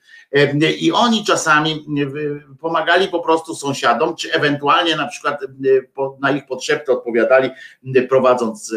I 0.80 0.92
oni 0.92 1.26
czasami 1.26 1.86
pomagali 2.60 3.08
po 3.08 3.20
prostu 3.20 3.56
sąsiadom, 3.56 4.16
czy 4.16 4.34
ewentualnie 4.34 4.96
na 4.96 5.08
przykład 5.08 5.42
na 6.22 6.32
ich 6.32 6.46
potrzeby 6.46 6.84
odpowiadali, 6.88 7.50
prowadząc 8.10 8.76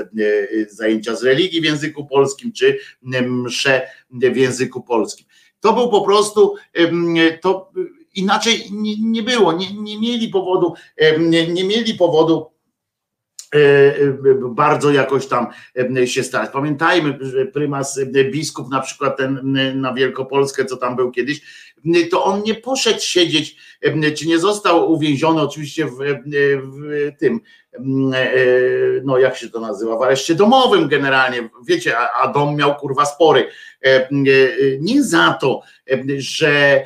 zajęcia 0.69 1.15
z 1.15 1.23
religii 1.23 1.61
w 1.61 1.65
języku 1.65 2.07
polskim, 2.07 2.53
czy 2.53 2.79
msze 3.23 3.89
w 4.11 4.37
języku 4.37 4.83
polskim. 4.83 5.27
To 5.67 5.73
był 5.73 5.91
po 5.91 6.01
prostu, 6.01 6.55
to 7.41 7.73
inaczej 8.15 8.65
nie, 8.73 8.95
nie 9.01 9.23
było, 9.23 9.53
nie, 9.53 9.73
nie 9.73 10.01
mieli 10.01 10.29
powodu, 10.29 10.75
nie, 11.19 11.49
nie 11.49 11.65
mieli 11.65 11.95
powodu 11.95 12.51
e, 13.55 13.59
e, 13.59 14.19
bardzo 14.51 14.91
jakoś 14.91 15.27
tam 15.27 15.47
się 16.05 16.23
starać. 16.23 16.51
Pamiętajmy, 16.53 17.19
że 17.21 17.47
prymas 17.47 18.01
biskup 18.33 18.71
na 18.71 18.81
przykład 18.81 19.17
ten 19.17 19.57
na 19.81 19.95
Wielkopolskę, 19.95 20.65
co 20.65 20.77
tam 20.77 20.97
był 20.97 21.11
kiedyś, 21.11 21.43
to 22.11 22.25
on 22.25 22.43
nie 22.43 22.55
poszedł 22.55 23.01
siedzieć, 23.01 23.57
czy 24.17 24.27
nie 24.27 24.39
został 24.39 24.93
uwięziony 24.93 25.41
oczywiście 25.41 25.87
w, 25.87 25.97
w 26.63 27.11
tym, 27.19 27.41
no 29.05 29.19
jak 29.19 29.37
się 29.37 29.51
to 29.51 29.61
nazywa, 29.61 29.99
w 29.99 30.03
areszcie 30.03 30.35
domowym 30.35 30.89
generalnie, 30.89 31.49
wiecie, 31.67 31.99
a, 31.99 32.23
a 32.23 32.33
dom 32.33 32.57
miał 32.57 32.77
kurwa 32.77 33.05
spory. 33.05 33.49
Nie 34.81 35.03
za 35.03 35.39
to, 35.41 35.63
że, 36.19 36.85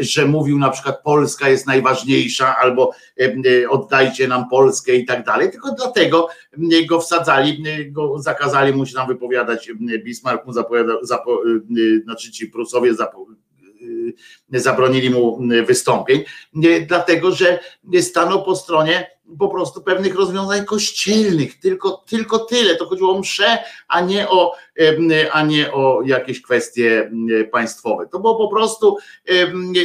że 0.00 0.24
mówił 0.24 0.58
na 0.58 0.70
przykład 0.70 1.02
Polska 1.02 1.48
jest 1.48 1.66
najważniejsza, 1.66 2.56
albo 2.56 2.92
oddajcie 3.68 4.28
nam 4.28 4.48
Polskę 4.48 4.94
i 4.94 5.06
tak 5.06 5.24
dalej, 5.24 5.50
tylko 5.50 5.74
dlatego 5.74 6.28
go 6.88 7.00
wsadzali, 7.00 7.62
go 7.92 8.18
zakazali 8.18 8.72
mu 8.72 8.86
się 8.86 8.94
tam 8.94 9.08
wypowiadać, 9.08 9.70
Bismarck 10.04 10.46
mu 10.46 10.52
zapowiadał, 10.52 10.98
zapo, 11.02 11.42
znaczy 12.04 12.30
ci 12.30 12.46
Prusowie 12.46 12.94
zapo, 12.94 13.26
zabronili 14.52 15.10
mu 15.10 15.38
wystąpień, 15.66 16.24
dlatego 16.86 17.32
że 17.32 17.58
stanął 18.00 18.44
po 18.44 18.56
stronie 18.56 19.18
po 19.38 19.48
prostu 19.48 19.82
pewnych 19.82 20.14
rozwiązań 20.14 20.64
kościelnych, 20.64 21.60
tylko, 21.60 22.04
tylko 22.08 22.38
tyle. 22.38 22.76
To 22.76 22.86
chodziło 22.86 23.16
o 23.16 23.18
msze, 23.18 23.58
a 23.88 24.00
nie 24.00 24.28
o, 24.28 24.54
a 25.32 25.42
nie 25.42 25.72
o 25.72 26.02
jakieś 26.02 26.42
kwestie 26.42 27.10
państwowe. 27.52 28.06
To 28.12 28.18
było 28.20 28.36
po 28.36 28.48
prostu, 28.48 28.96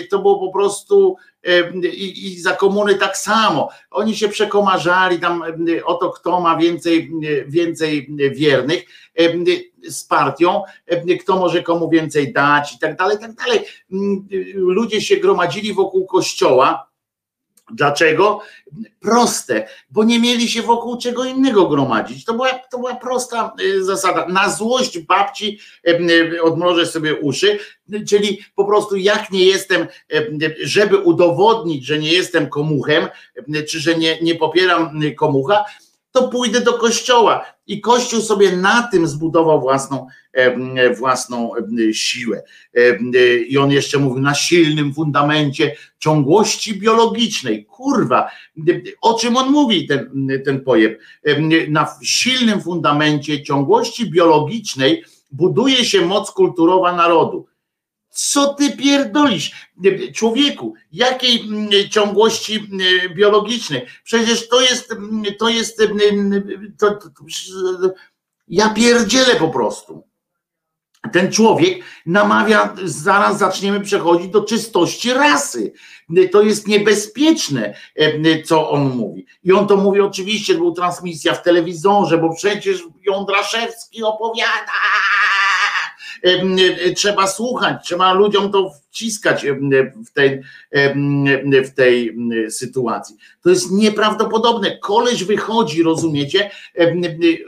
to 0.10 0.20
było 0.20 0.40
po 0.40 0.54
prostu 0.54 1.16
i, 1.84 2.34
i 2.34 2.40
za 2.40 2.52
komuny 2.52 2.96
tak 2.96 3.18
samo. 3.18 3.70
Oni 3.92 4.16
się 4.16 4.30
przekomarzali 4.30 5.20
tam 5.20 5.44
o 5.86 5.94
to, 5.94 6.10
kto 6.10 6.42
ma 6.42 6.58
więcej, 6.58 7.12
więcej 7.48 8.10
wiernych 8.32 8.84
z 9.90 10.04
partią, 10.04 10.62
kto 11.22 11.38
może 11.38 11.64
komu 11.64 11.90
więcej 11.90 12.34
dać 12.34 12.74
i 12.74 12.80
tak 12.80 12.98
dalej, 12.98 13.18
i 13.18 13.20
tak 13.20 13.34
dalej. 13.34 13.60
Ludzie 14.54 15.02
się 15.02 15.18
gromadzili 15.18 15.74
wokół 15.74 16.06
kościoła, 16.06 16.94
Dlaczego? 17.72 18.40
Proste, 19.00 19.68
bo 19.90 20.04
nie 20.04 20.20
mieli 20.20 20.50
się 20.50 20.62
wokół 20.62 20.98
czego 20.98 21.26
innego 21.26 21.68
gromadzić. 21.68 22.26
To 22.26 22.34
była, 22.34 22.50
to 22.72 22.78
była 22.78 22.96
prosta 22.96 23.54
y, 23.62 23.84
zasada. 23.84 24.28
Na 24.28 24.50
złość 24.50 25.00
babci 25.00 25.60
y, 25.88 26.42
odmrożę 26.44 26.86
sobie 26.86 27.16
uszy, 27.16 27.60
czyli 28.08 28.40
po 28.56 28.66
prostu 28.66 28.96
jak 28.96 29.32
nie 29.32 29.46
jestem, 29.46 29.88
żeby 30.62 30.98
udowodnić, 30.98 31.86
że 31.86 32.00
nie 32.00 32.14
jestem 32.14 32.50
komuchem, 32.50 33.08
czy 33.70 33.80
że 33.80 33.96
nie, 33.96 34.22
nie 34.22 34.36
popieram 34.36 35.00
komucha, 35.18 35.66
to 36.14 36.28
pójdę 36.28 36.62
do 36.62 36.74
kościoła. 36.74 37.46
I 37.68 37.82
kościół 37.82 38.22
sobie 38.22 38.58
na 38.58 38.88
tym 38.92 39.08
zbudował 39.08 39.62
własną, 39.62 40.08
własną 40.98 41.52
siłę. 41.94 42.44
I 43.48 43.58
on 43.58 43.72
jeszcze 43.72 43.98
mówił 43.98 44.22
na 44.22 44.34
silnym 44.34 44.94
fundamencie 44.94 45.76
ciągłości 46.00 46.80
biologicznej. 46.80 47.66
Kurwa, 47.66 48.30
o 49.02 49.14
czym 49.14 49.38
on 49.38 49.52
mówi, 49.52 49.88
ten, 49.88 50.28
ten 50.46 50.62
pojeb? 50.62 51.00
Na 51.70 51.88
silnym 52.04 52.62
fundamencie 52.62 53.44
ciągłości 53.44 54.12
biologicznej 54.12 55.04
buduje 55.32 55.86
się 55.86 56.06
moc 56.06 56.32
kulturowa 56.32 56.96
narodu. 56.96 57.46
Co 58.14 58.54
ty 58.54 58.78
pierdolisz? 58.78 59.70
Człowieku, 60.14 60.74
jakiej 60.92 61.42
mm, 61.42 61.70
ciągłości 61.90 62.56
mm, 62.56 63.14
biologicznej? 63.16 63.86
Przecież 64.04 64.50
to 64.50 64.62
jest, 64.62 64.92
mm, 64.92 65.24
to 65.40 65.50
jest, 65.50 65.78
to, 66.78 66.92
to, 66.92 67.10
to, 67.10 67.24
ja 68.48 68.70
pierdzielę 68.70 69.36
po 69.36 69.50
prostu. 69.50 70.04
Ten 71.12 71.32
człowiek 71.32 71.84
namawia, 72.06 72.76
zaraz 72.84 73.38
zaczniemy 73.38 73.82
przechodzić 73.82 74.28
do 74.28 74.44
czystości 74.44 75.14
rasy. 75.14 75.74
To 76.32 76.42
jest 76.42 76.68
niebezpieczne, 76.68 77.74
co 78.46 78.70
on 78.70 78.90
mówi. 78.90 79.26
I 79.44 79.52
on 79.52 79.68
to 79.68 79.78
mówi 79.78 80.02
oczywiście, 80.02 80.56
był 80.56 80.72
transmisja 80.72 81.34
w 81.34 81.44
telewizorze, 81.44 82.18
bo 82.18 82.36
przecież 82.36 82.84
Jądraszewski 83.06 84.04
opowiada 84.04 84.52
e, 84.52 85.33
trzeba 86.96 87.28
słuchać, 87.28 87.86
trzeba 87.86 88.14
ludziom 88.14 88.52
to 88.52 88.72
wciskać 88.92 89.46
w 90.06 90.14
tej, 90.14 90.42
w 91.66 91.74
tej 91.76 92.18
sytuacji. 92.50 93.16
To 93.44 93.50
jest 93.50 93.72
nieprawdopodobne. 93.72 94.78
Koleś 94.78 95.24
wychodzi, 95.24 95.84
rozumiecie? 95.84 96.52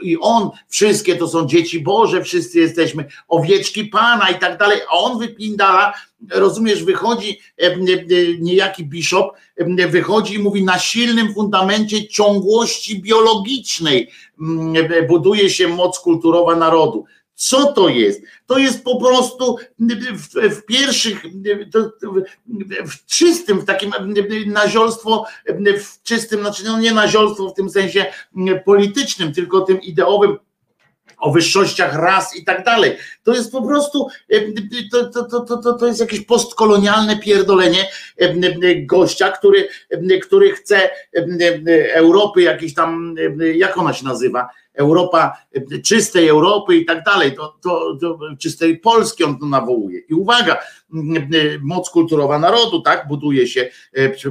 I 0.02 0.16
on, 0.20 0.50
wszystkie 0.68 1.16
to 1.16 1.28
są 1.28 1.46
dzieci 1.46 1.80
Boże, 1.80 2.22
wszyscy 2.22 2.58
jesteśmy 2.58 3.04
owieczki 3.28 3.84
Pana 3.84 4.30
i 4.30 4.38
tak 4.38 4.58
dalej, 4.58 4.80
a 4.90 4.92
on 4.92 5.18
wypindala, 5.18 5.92
rozumiesz, 6.30 6.84
wychodzi 6.84 7.40
niejaki 8.40 8.84
bishop, 8.84 9.32
wychodzi 9.88 10.34
i 10.34 10.38
mówi 10.38 10.64
na 10.64 10.78
silnym 10.78 11.34
fundamencie 11.34 12.08
ciągłości 12.08 13.02
biologicznej 13.02 14.10
buduje 15.08 15.50
się 15.50 15.68
moc 15.68 15.98
kulturowa 15.98 16.56
narodu. 16.56 17.04
Co 17.36 17.72
to 17.72 17.88
jest? 17.88 18.22
To 18.46 18.58
jest 18.58 18.84
po 18.84 19.00
prostu 19.00 19.56
w, 20.14 20.56
w 20.56 20.64
pierwszych, 20.64 21.22
to, 21.72 21.92
w 22.86 23.06
czystym, 23.06 23.60
w 23.60 23.64
takim 23.64 23.92
naziolstwo, 24.46 25.24
w 25.80 26.02
czystym, 26.02 26.40
znaczy 26.40 26.64
no 26.64 26.80
nie 26.80 26.92
naziolstwo 26.92 27.48
w 27.48 27.54
tym 27.54 27.70
sensie 27.70 28.06
politycznym, 28.64 29.32
tylko 29.32 29.60
tym 29.60 29.80
ideowym, 29.80 30.38
o 31.18 31.32
wyższościach 31.32 31.94
ras 31.94 32.36
i 32.36 32.44
tak 32.44 32.64
dalej. 32.64 32.96
To 33.22 33.34
jest 33.34 33.52
po 33.52 33.62
prostu, 33.62 34.08
to, 34.92 35.04
to, 35.24 35.40
to, 35.40 35.56
to, 35.56 35.72
to 35.72 35.86
jest 35.86 36.00
jakieś 36.00 36.20
postkolonialne 36.20 37.18
pierdolenie 37.18 37.90
gościa, 38.86 39.30
który, 39.30 39.68
który 40.22 40.52
chce 40.52 40.90
Europy 41.94 42.42
jakiejś 42.42 42.74
tam, 42.74 43.14
jak 43.54 43.78
ona 43.78 43.92
się 43.92 44.04
nazywa, 44.04 44.48
Europa, 44.76 45.32
czystej 45.84 46.28
Europy 46.28 46.76
i 46.76 46.84
tak 46.84 47.04
dalej, 47.04 47.34
to, 47.36 47.58
to, 47.62 47.98
to 48.00 48.18
czystej 48.38 48.78
Polski 48.78 49.24
on 49.24 49.38
to 49.38 49.46
nawołuje. 49.46 50.00
I 50.00 50.14
uwaga, 50.14 50.58
moc 51.60 51.90
kulturowa 51.90 52.38
narodu, 52.38 52.82
tak, 52.82 53.08
buduje 53.08 53.48
się 53.48 53.70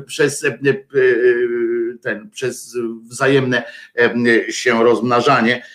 przez 0.05 0.45
ten, 2.01 2.29
przez 2.29 2.77
wzajemne 3.09 3.63
się 4.49 4.83
rozmnażanie. 4.83 5.65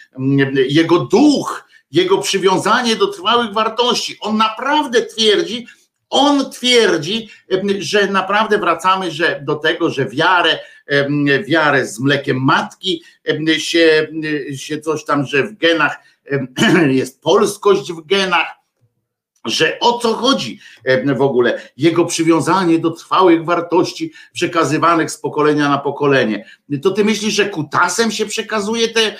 Jego 0.68 0.98
duch, 0.98 1.64
jego 1.90 2.18
przywiązanie 2.18 2.96
do 2.96 3.06
trwałych 3.06 3.52
wartości, 3.52 4.16
on 4.20 4.36
naprawdę 4.36 5.02
twierdzi, 5.02 5.66
on 6.10 6.50
twierdzi, 6.50 7.28
że 7.78 8.06
naprawdę 8.06 8.58
wracamy 8.58 9.10
że 9.10 9.40
do 9.44 9.56
tego, 9.56 9.90
że 9.90 10.06
wiarę, 10.06 10.58
wiarę 11.46 11.86
z 11.86 12.00
mlekiem 12.00 12.36
matki 12.44 13.02
się, 13.58 14.08
się 14.56 14.80
coś 14.80 15.04
tam, 15.04 15.26
że 15.26 15.42
w 15.42 15.58
genach 15.58 15.98
jest 16.90 17.22
polskość 17.22 17.92
w 17.92 18.06
genach, 18.06 18.59
że 19.44 19.78
o 19.80 19.98
co 19.98 20.14
chodzi 20.14 20.60
w 21.16 21.22
ogóle? 21.22 21.62
Jego 21.76 22.04
przywiązanie 22.04 22.78
do 22.78 22.90
trwałych 22.90 23.44
wartości 23.44 24.12
przekazywanych 24.32 25.10
z 25.10 25.18
pokolenia 25.18 25.68
na 25.68 25.78
pokolenie. 25.78 26.44
To 26.82 26.90
ty 26.90 27.04
myślisz, 27.04 27.34
że 27.34 27.48
kutasem 27.48 28.10
się 28.10 28.26
przekazuje 28.26 28.88
te, 28.88 29.16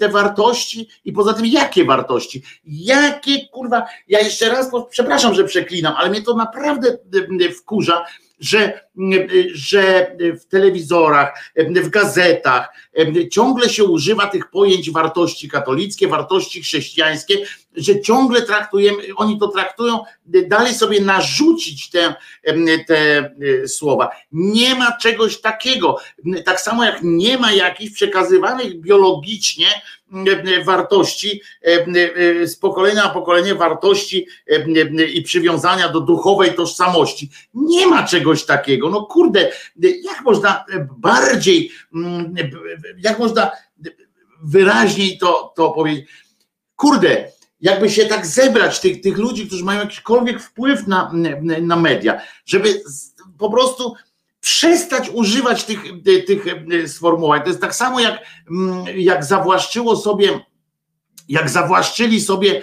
te 0.00 0.08
wartości? 0.08 0.88
I 1.04 1.12
poza 1.12 1.34
tym, 1.34 1.46
jakie 1.46 1.84
wartości? 1.84 2.42
Jakie 2.64 3.48
kurwa? 3.48 3.86
Ja 4.08 4.20
jeszcze 4.20 4.48
raz, 4.48 4.70
przepraszam, 4.90 5.34
że 5.34 5.44
przeklinam, 5.44 5.94
ale 5.96 6.10
mnie 6.10 6.22
to 6.22 6.34
naprawdę 6.34 6.98
wkurza, 7.58 8.04
że, 8.40 8.80
że 9.54 10.16
w 10.40 10.44
telewizorach, 10.46 11.52
w 11.56 11.88
gazetach 11.88 12.72
ciągle 13.30 13.68
się 13.68 13.84
używa 13.84 14.26
tych 14.26 14.50
pojęć 14.50 14.90
wartości 14.90 15.48
katolickie, 15.48 16.08
wartości 16.08 16.62
chrześcijańskie, 16.62 17.34
że 17.76 18.00
ciągle 18.00 18.42
traktujemy, 18.42 19.02
oni 19.16 19.38
to 19.38 19.48
traktują, 19.48 20.00
dalej 20.24 20.74
sobie 20.74 21.00
narzucić 21.00 21.90
te, 21.90 22.14
te 22.86 23.30
słowa. 23.66 24.10
Nie 24.32 24.74
ma 24.74 24.96
czegoś 24.96 25.40
takiego. 25.40 25.96
Tak 26.44 26.60
samo 26.60 26.84
jak 26.84 26.98
nie 27.02 27.38
ma 27.38 27.52
jakichś 27.52 27.92
przekazywanych 27.94 28.80
biologicznie 28.80 29.66
wartości 30.64 31.42
z 32.44 32.56
pokolenia 32.56 33.04
na 33.04 33.08
pokolenie 33.08 33.54
wartości 33.54 34.26
i 35.14 35.22
przywiązania 35.22 35.88
do 35.88 36.00
duchowej 36.00 36.54
tożsamości. 36.54 37.30
Nie 37.54 37.86
ma 37.86 38.06
czegoś 38.06 38.44
takiego. 38.44 38.90
No 38.90 39.06
kurde, 39.06 39.52
jak 40.02 40.24
można 40.24 40.64
bardziej, 40.98 41.70
jak 42.98 43.18
można 43.18 43.50
wyraźniej 44.42 45.18
to, 45.18 45.52
to 45.56 45.70
powiedzieć? 45.70 46.06
Kurde, 46.76 47.32
jakby 47.62 47.90
się 47.90 48.06
tak 48.06 48.26
zebrać 48.26 48.80
tych, 48.80 49.00
tych 49.00 49.18
ludzi, 49.18 49.46
którzy 49.46 49.64
mają 49.64 49.80
jakikolwiek 49.80 50.42
wpływ 50.42 50.86
na, 50.86 51.12
na 51.62 51.76
media, 51.76 52.20
żeby 52.46 52.82
po 53.38 53.50
prostu 53.50 53.94
przestać 54.40 55.10
używać 55.10 55.64
tych, 55.64 55.82
tych 56.26 56.44
sformułowań. 56.86 57.42
To 57.42 57.48
jest 57.48 57.60
tak 57.60 57.74
samo 57.74 58.00
jak, 58.00 58.18
jak 58.96 59.24
zawłaszczyło 59.24 59.96
sobie 59.96 60.40
jak 61.28 61.50
zawłaszczyli 61.50 62.20
sobie 62.20 62.62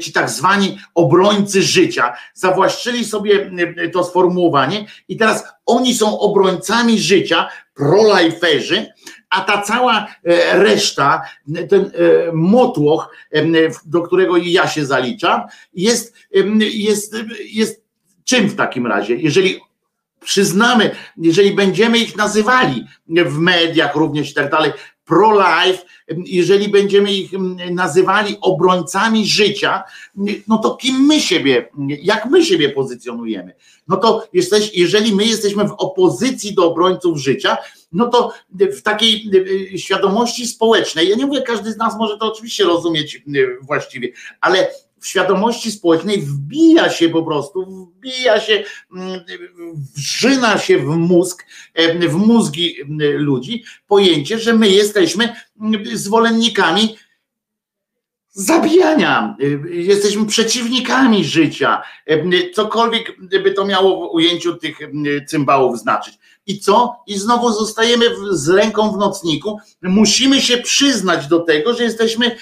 ci 0.00 0.12
tak 0.12 0.30
zwani 0.30 0.78
obrońcy 0.94 1.62
życia, 1.62 2.16
zawłaszczyli 2.34 3.04
sobie 3.04 3.50
to 3.92 4.04
sformułowanie 4.04 4.86
i 5.08 5.16
teraz 5.16 5.44
oni 5.66 5.94
są 5.94 6.18
obrońcami 6.18 7.00
życia, 7.00 7.48
prolajferzy, 7.74 8.86
a 9.34 9.40
ta 9.40 9.62
cała 9.62 10.06
e, 10.24 10.58
reszta, 10.58 11.22
ten 11.68 11.84
e, 11.84 11.90
motłoch, 12.32 13.16
do 13.86 14.02
którego 14.02 14.36
i 14.36 14.52
ja 14.52 14.68
się 14.68 14.86
zaliczam, 14.86 15.42
jest, 15.74 16.14
jest, 16.60 17.16
jest 17.52 17.84
czym 18.24 18.48
w 18.48 18.56
takim 18.56 18.86
razie? 18.86 19.14
Jeżeli 19.14 19.60
przyznamy, 20.20 20.90
jeżeli 21.16 21.54
będziemy 21.54 21.98
ich 21.98 22.16
nazywali 22.16 22.84
w 23.08 23.38
mediach 23.38 23.94
również 23.94 24.30
i 24.30 24.34
tak 24.34 24.50
dalej, 24.50 24.72
pro-life, 25.04 25.84
jeżeli 26.26 26.68
będziemy 26.68 27.12
ich 27.12 27.30
nazywali 27.70 28.36
obrońcami 28.40 29.26
życia, 29.26 29.82
no 30.48 30.58
to 30.58 30.76
kim 30.76 30.96
my 31.06 31.20
siebie, 31.20 31.68
jak 32.02 32.26
my 32.26 32.44
siebie 32.44 32.70
pozycjonujemy? 32.70 33.54
No 33.88 33.96
to 33.96 34.28
jesteś, 34.32 34.70
jeżeli 34.74 35.14
my 35.14 35.24
jesteśmy 35.24 35.68
w 35.68 35.72
opozycji 35.72 36.54
do 36.54 36.70
obrońców 36.70 37.18
życia, 37.18 37.56
no 37.94 38.08
to 38.08 38.32
w 38.50 38.82
takiej 38.82 39.30
świadomości 39.76 40.46
społecznej, 40.46 41.08
ja 41.08 41.16
nie 41.16 41.26
mówię, 41.26 41.42
każdy 41.42 41.72
z 41.72 41.76
nas 41.76 41.98
może 41.98 42.18
to 42.18 42.32
oczywiście 42.32 42.64
rozumieć 42.64 43.22
właściwie, 43.62 44.08
ale 44.40 44.70
w 45.00 45.06
świadomości 45.06 45.70
społecznej 45.70 46.22
wbija 46.22 46.90
się 46.90 47.08
po 47.08 47.22
prostu, 47.22 47.86
wbija 47.96 48.40
się, 48.40 48.64
wrzyna 49.96 50.58
się 50.58 50.78
w 50.78 50.86
mózg, 50.86 51.46
w 52.08 52.14
mózgi 52.14 52.76
ludzi 53.14 53.64
pojęcie, 53.86 54.38
że 54.38 54.54
my 54.54 54.68
jesteśmy 54.68 55.36
zwolennikami 55.92 56.96
zabijania, 58.36 59.36
jesteśmy 59.70 60.26
przeciwnikami 60.26 61.24
życia, 61.24 61.82
cokolwiek 62.54 63.16
by 63.42 63.52
to 63.52 63.64
miało 63.64 64.08
w 64.08 64.14
ujęciu 64.14 64.54
tych 64.54 64.78
cymbałów 65.26 65.78
znaczyć. 65.78 66.18
I 66.46 66.58
co? 66.58 66.96
I 67.06 67.18
znowu 67.18 67.52
zostajemy 67.52 68.04
z 68.30 68.48
ręką 68.48 68.92
w 68.92 68.96
nocniku. 68.96 69.58
Musimy 69.82 70.40
się 70.40 70.56
przyznać 70.56 71.26
do 71.26 71.40
tego, 71.40 71.74
że 71.74 71.84
jesteśmy, 71.84 72.36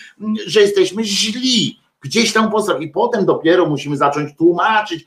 że 0.46 0.60
jesteśmy 0.60 1.04
źli 1.04 1.82
gdzieś 2.02 2.32
tam 2.32 2.50
postaw 2.50 2.80
i 2.80 2.88
potem 2.88 3.26
dopiero 3.26 3.66
musimy 3.66 3.96
zacząć 3.96 4.36
tłumaczyć. 4.36 5.06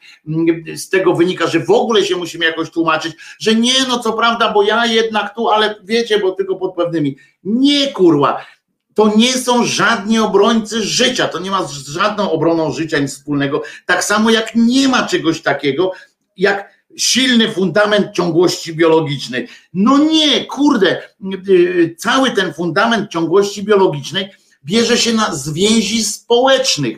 Z 0.75 0.89
tego 0.89 1.13
wynika, 1.13 1.47
że 1.47 1.59
w 1.59 1.71
ogóle 1.71 2.05
się 2.05 2.15
musimy 2.15 2.45
jakoś 2.45 2.69
tłumaczyć, 2.69 3.13
że 3.39 3.55
nie, 3.55 3.73
no 3.87 3.99
co 3.99 4.13
prawda, 4.13 4.53
bo 4.53 4.63
ja 4.63 4.85
jednak 4.85 5.35
tu, 5.35 5.49
ale 5.49 5.75
wiecie, 5.83 6.19
bo 6.19 6.31
tylko 6.31 6.55
pod 6.55 6.75
pewnymi. 6.75 7.17
Nie 7.43 7.87
kurwa. 7.87 8.45
To 8.93 9.17
nie 9.17 9.33
są 9.33 9.65
żadni 9.65 10.19
obrońcy 10.19 10.81
życia, 10.81 11.27
to 11.27 11.39
nie 11.39 11.51
ma 11.51 11.63
z 11.63 11.87
żadną 11.87 12.31
obroną 12.31 12.71
życia 12.71 12.99
nic 12.99 13.11
wspólnego. 13.11 13.61
Tak 13.85 14.03
samo 14.03 14.29
jak 14.29 14.55
nie 14.55 14.87
ma 14.87 15.07
czegoś 15.07 15.41
takiego, 15.41 15.91
jak 16.37 16.74
silny 16.97 17.51
fundament 17.51 18.11
ciągłości 18.13 18.73
biologicznej. 18.73 19.47
No 19.73 19.97
nie, 19.97 20.45
kurde, 20.45 21.01
cały 21.97 22.31
ten 22.31 22.53
fundament 22.53 23.11
ciągłości 23.11 23.63
biologicznej 23.63 24.29
bierze 24.65 24.97
się 24.97 25.13
na, 25.13 25.35
z 25.35 25.49
więzi 25.49 26.03
społecznych. 26.03 26.97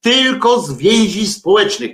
Tylko 0.00 0.60
z 0.60 0.76
więzi 0.76 1.26
społecznych. 1.26 1.90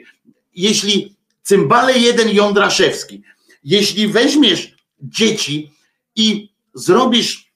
Jeśli 0.54 1.16
cymbale 1.42 1.98
jeden 1.98 2.28
Jądraszewski, 2.28 3.22
jeśli 3.64 4.08
weźmiesz 4.08 4.74
dzieci 5.00 5.72
i 6.16 6.50
zrobisz 6.74 7.50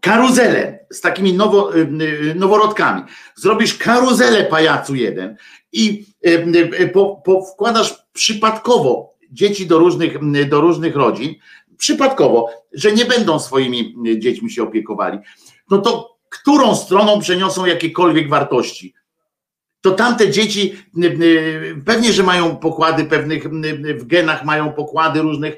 karuzelę 0.00 0.86
z 0.90 1.00
takimi 1.00 1.32
nowo, 1.32 1.76
y, 1.76 1.88
y, 2.02 2.34
noworodkami, 2.34 3.02
zrobisz 3.34 3.74
karuzelę 3.74 4.44
pajacu 4.44 4.94
jeden 4.94 5.36
i 5.72 6.06
y, 6.26 6.90
po, 6.94 7.22
po 7.24 7.44
wkładasz 7.44 7.94
przypadkowo 8.16 9.14
dzieci 9.30 9.66
do 9.66 9.78
różnych, 9.78 10.18
do 10.48 10.60
różnych 10.60 10.96
rodzin, 10.96 11.34
przypadkowo, 11.78 12.50
że 12.72 12.92
nie 12.92 13.04
będą 13.04 13.38
swoimi 13.38 13.94
dziećmi 14.18 14.50
się 14.50 14.62
opiekowali, 14.62 15.18
no 15.70 15.78
to 15.78 16.16
którą 16.28 16.76
stroną 16.76 17.20
przeniosą 17.20 17.66
jakiekolwiek 17.66 18.28
wartości. 18.28 18.94
to 19.86 19.90
tamte 19.92 20.30
dzieci 20.30 20.76
pewnie, 21.84 22.12
że 22.12 22.22
mają 22.22 22.56
pokłady 22.56 23.04
pewnych, 23.04 23.48
w 23.98 24.06
genach 24.06 24.44
mają 24.44 24.72
pokłady 24.72 25.22
różnych 25.22 25.54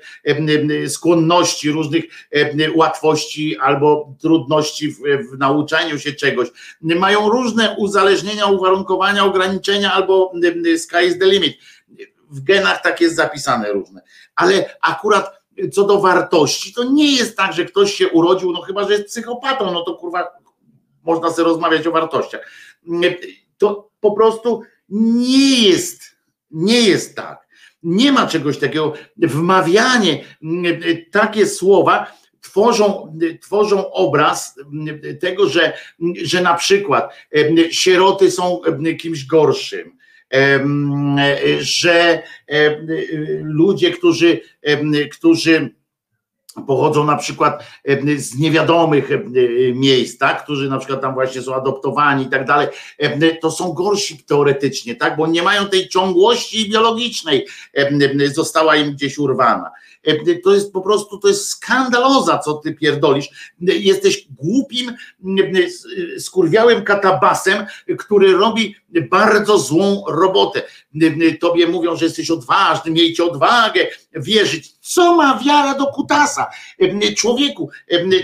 skłonności, 0.89 1.70
różnych 1.70 2.05
łatwości 2.74 3.56
albo 3.59 4.14
trudności 4.20 4.89
w, 4.89 4.98
w 5.32 5.39
nauczaniu 5.39 5.98
się 5.98 6.12
czegoś. 6.12 6.48
Mają 6.80 7.28
różne 7.28 7.76
uzależnienia, 7.78 8.47
uwarunkowania, 8.47 9.24
ograniczenia 9.24 9.93
albo 9.93 10.32
sky 10.76 11.06
is 11.06 11.18
the 11.18 11.26
limit. 11.26 11.56
W 12.30 12.44
genach 12.44 12.82
tak 12.82 13.00
jest 13.00 13.16
zapisane 13.16 13.72
różne. 13.72 14.02
Ale 14.34 14.70
akurat 14.80 15.38
co 15.72 15.84
do 15.84 16.00
wartości, 16.00 16.72
to 16.72 16.84
nie 16.84 17.16
jest 17.16 17.36
tak, 17.36 17.52
że 17.52 17.64
ktoś 17.64 17.94
się 17.94 18.09
urodził, 18.09 18.52
no 18.52 18.60
chyba, 18.60 18.84
że 18.84 18.92
jest 18.92 19.06
psychopatą, 19.06 19.72
no 19.72 19.82
to 19.82 19.94
kurwa 19.94 20.26
można 21.02 21.30
sobie 21.30 21.48
rozmawiać 21.48 21.86
o 21.86 21.90
wartościach. 21.90 22.50
To 23.59 23.90
po 24.00 24.12
prostu 24.12 24.62
nie 24.88 25.68
jest, 25.68 26.02
nie 26.50 26.80
jest 26.82 27.16
tak. 27.16 27.48
Nie 27.82 28.12
ma 28.12 28.26
czegoś 28.26 28.59
takiego. 28.59 28.92
Wmawianie, 29.16 30.24
takie 31.12 31.46
słowa 31.46 32.12
tworzą, 32.40 33.18
tworzą 33.42 33.90
obraz 33.92 34.55
tego, 35.20 35.48
że, 35.48 35.72
że 36.22 36.42
na 36.42 36.55
przykład 36.55 37.14
sieroty 37.70 38.30
są 38.30 38.60
kimś 39.00 39.26
gorszym, 39.26 39.97
że 41.59 42.22
ludzie, 43.42 43.90
którzy, 43.90 44.40
którzy 45.12 45.70
pochodzą 46.66 47.05
na 47.05 47.16
przykład 47.16 47.64
z 48.16 48.38
niewiadomych 48.38 49.10
miejsc, 49.74 50.18
tak, 50.18 50.44
którzy 50.44 50.68
na 50.68 50.78
przykład 50.78 51.00
tam 51.00 51.14
właśnie 51.14 51.42
są 51.42 51.55
adoptowani 51.55 52.24
i 52.24 52.28
tak 52.28 52.46
dalej, 52.46 52.68
to 53.40 53.50
są 53.50 53.72
gorsi 53.72 54.24
teoretycznie, 54.24 54.96
tak, 54.96 55.16
bo 55.16 55.26
nie 55.26 55.42
mają 55.42 55.66
tej 55.66 55.88
ciągłości 55.88 56.70
biologicznej, 56.70 57.46
została 58.34 58.76
im 58.76 58.92
gdzieś 58.92 59.18
urwana. 59.18 59.70
To 60.44 60.54
jest 60.54 60.72
po 60.72 60.80
prostu, 60.80 61.18
to 61.18 61.28
jest 61.28 61.48
skandaloza, 61.48 62.38
co 62.38 62.54
ty 62.54 62.74
pierdolisz. 62.74 63.28
Jesteś 63.60 64.26
głupim, 64.30 64.92
skurwiałym 66.18 66.84
katabasem, 66.84 67.66
który 67.98 68.32
robi 68.32 68.74
bardzo 69.10 69.58
złą 69.58 70.04
robotę. 70.08 70.62
Tobie 71.40 71.66
mówią, 71.66 71.96
że 71.96 72.04
jesteś 72.04 72.30
odważny, 72.30 72.90
miejcie 72.90 73.24
odwagę, 73.24 73.86
wierzyć. 74.14 74.72
Co 74.80 75.16
ma 75.16 75.40
wiara 75.44 75.74
do 75.74 75.86
kutasa? 75.86 76.46
Człowieku, 77.16 77.70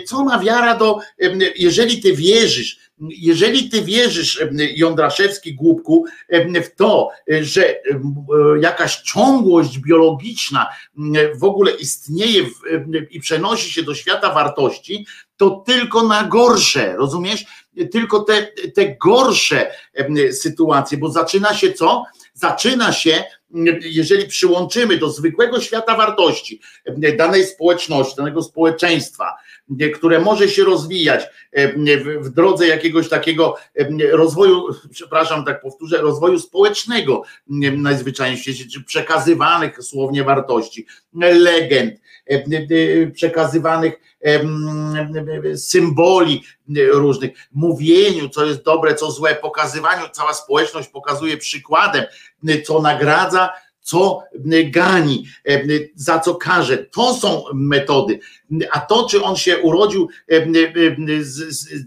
co 0.07 0.25
ma 0.25 0.39
wiara 0.39 0.77
do, 0.77 0.99
jeżeli 1.57 2.03
ty 2.03 2.13
wierzysz, 2.13 2.79
jeżeli 2.99 3.71
ty 3.71 3.83
wierzysz, 3.83 4.45
Jądraszewski 4.75 5.55
głupku, 5.55 6.05
w 6.65 6.75
to, 6.77 7.11
że 7.41 7.81
jakaś 8.61 8.97
ciągłość 8.97 9.79
biologiczna 9.79 10.67
w 11.35 11.45
ogóle 11.45 11.73
istnieje 11.73 12.43
i 13.11 13.21
przenosi 13.21 13.71
się 13.71 13.83
do 13.83 13.95
świata 13.95 14.35
wartości, 14.35 15.07
to 15.37 15.51
tylko 15.51 16.03
na 16.03 16.25
gorsze, 16.25 16.97
rozumiesz? 16.97 17.45
Tylko 17.93 18.21
te, 18.21 18.43
te 18.75 18.97
gorsze 18.97 19.71
sytuacje, 20.33 20.99
bo 20.99 21.11
zaczyna 21.11 21.55
się 21.55 21.73
co? 21.73 22.05
Zaczyna 22.35 22.93
się, 22.93 23.25
jeżeli 23.81 24.29
przyłączymy 24.29 24.99
do 24.99 25.11
zwykłego 25.11 25.61
świata 25.61 25.97
wartości 25.97 26.61
danej 27.17 27.47
społeczności, 27.47 28.17
danego 28.17 28.43
społeczeństwa, 28.43 29.35
które 29.95 30.21
może 30.21 30.49
się 30.49 30.65
rozwijać 30.65 31.25
w 32.21 32.31
drodze 32.31 32.67
jakiegoś 32.67 33.09
takiego 33.09 33.57
rozwoju, 34.13 34.67
przepraszam, 34.91 35.45
tak 35.45 35.61
powtórzę, 35.61 35.99
rozwoju 35.99 36.39
społecznego 36.39 37.23
najzwyczajniej 37.77 38.39
w 38.39 38.43
świecie, 38.43 38.65
czy 38.73 38.85
przekazywanych 38.85 39.83
słownie 39.83 40.25
wartości, 40.25 40.87
legend, 41.21 42.01
przekazywanych 43.15 43.95
symboli 45.57 46.43
różnych, 46.93 47.31
mówieniu, 47.53 48.29
co 48.29 48.45
jest 48.45 48.63
dobre, 48.63 48.95
co 48.95 49.11
złe, 49.11 49.35
pokazywaniu, 49.35 50.09
cała 50.13 50.35
społeczność 50.35 50.89
pokazuje 50.89 51.37
przykładem, 51.37 52.05
co 52.65 52.83
nagradza, 52.83 53.51
co 53.81 54.23
gani, 54.65 55.27
za 55.95 56.19
co 56.19 56.35
karze. 56.35 56.79
To 56.79 57.15
są 57.15 57.45
metody. 57.55 58.21
A 58.71 58.81
to, 58.81 59.09
czy 59.11 59.23
on 59.23 59.37
się 59.37 59.59
urodził, 59.59 60.09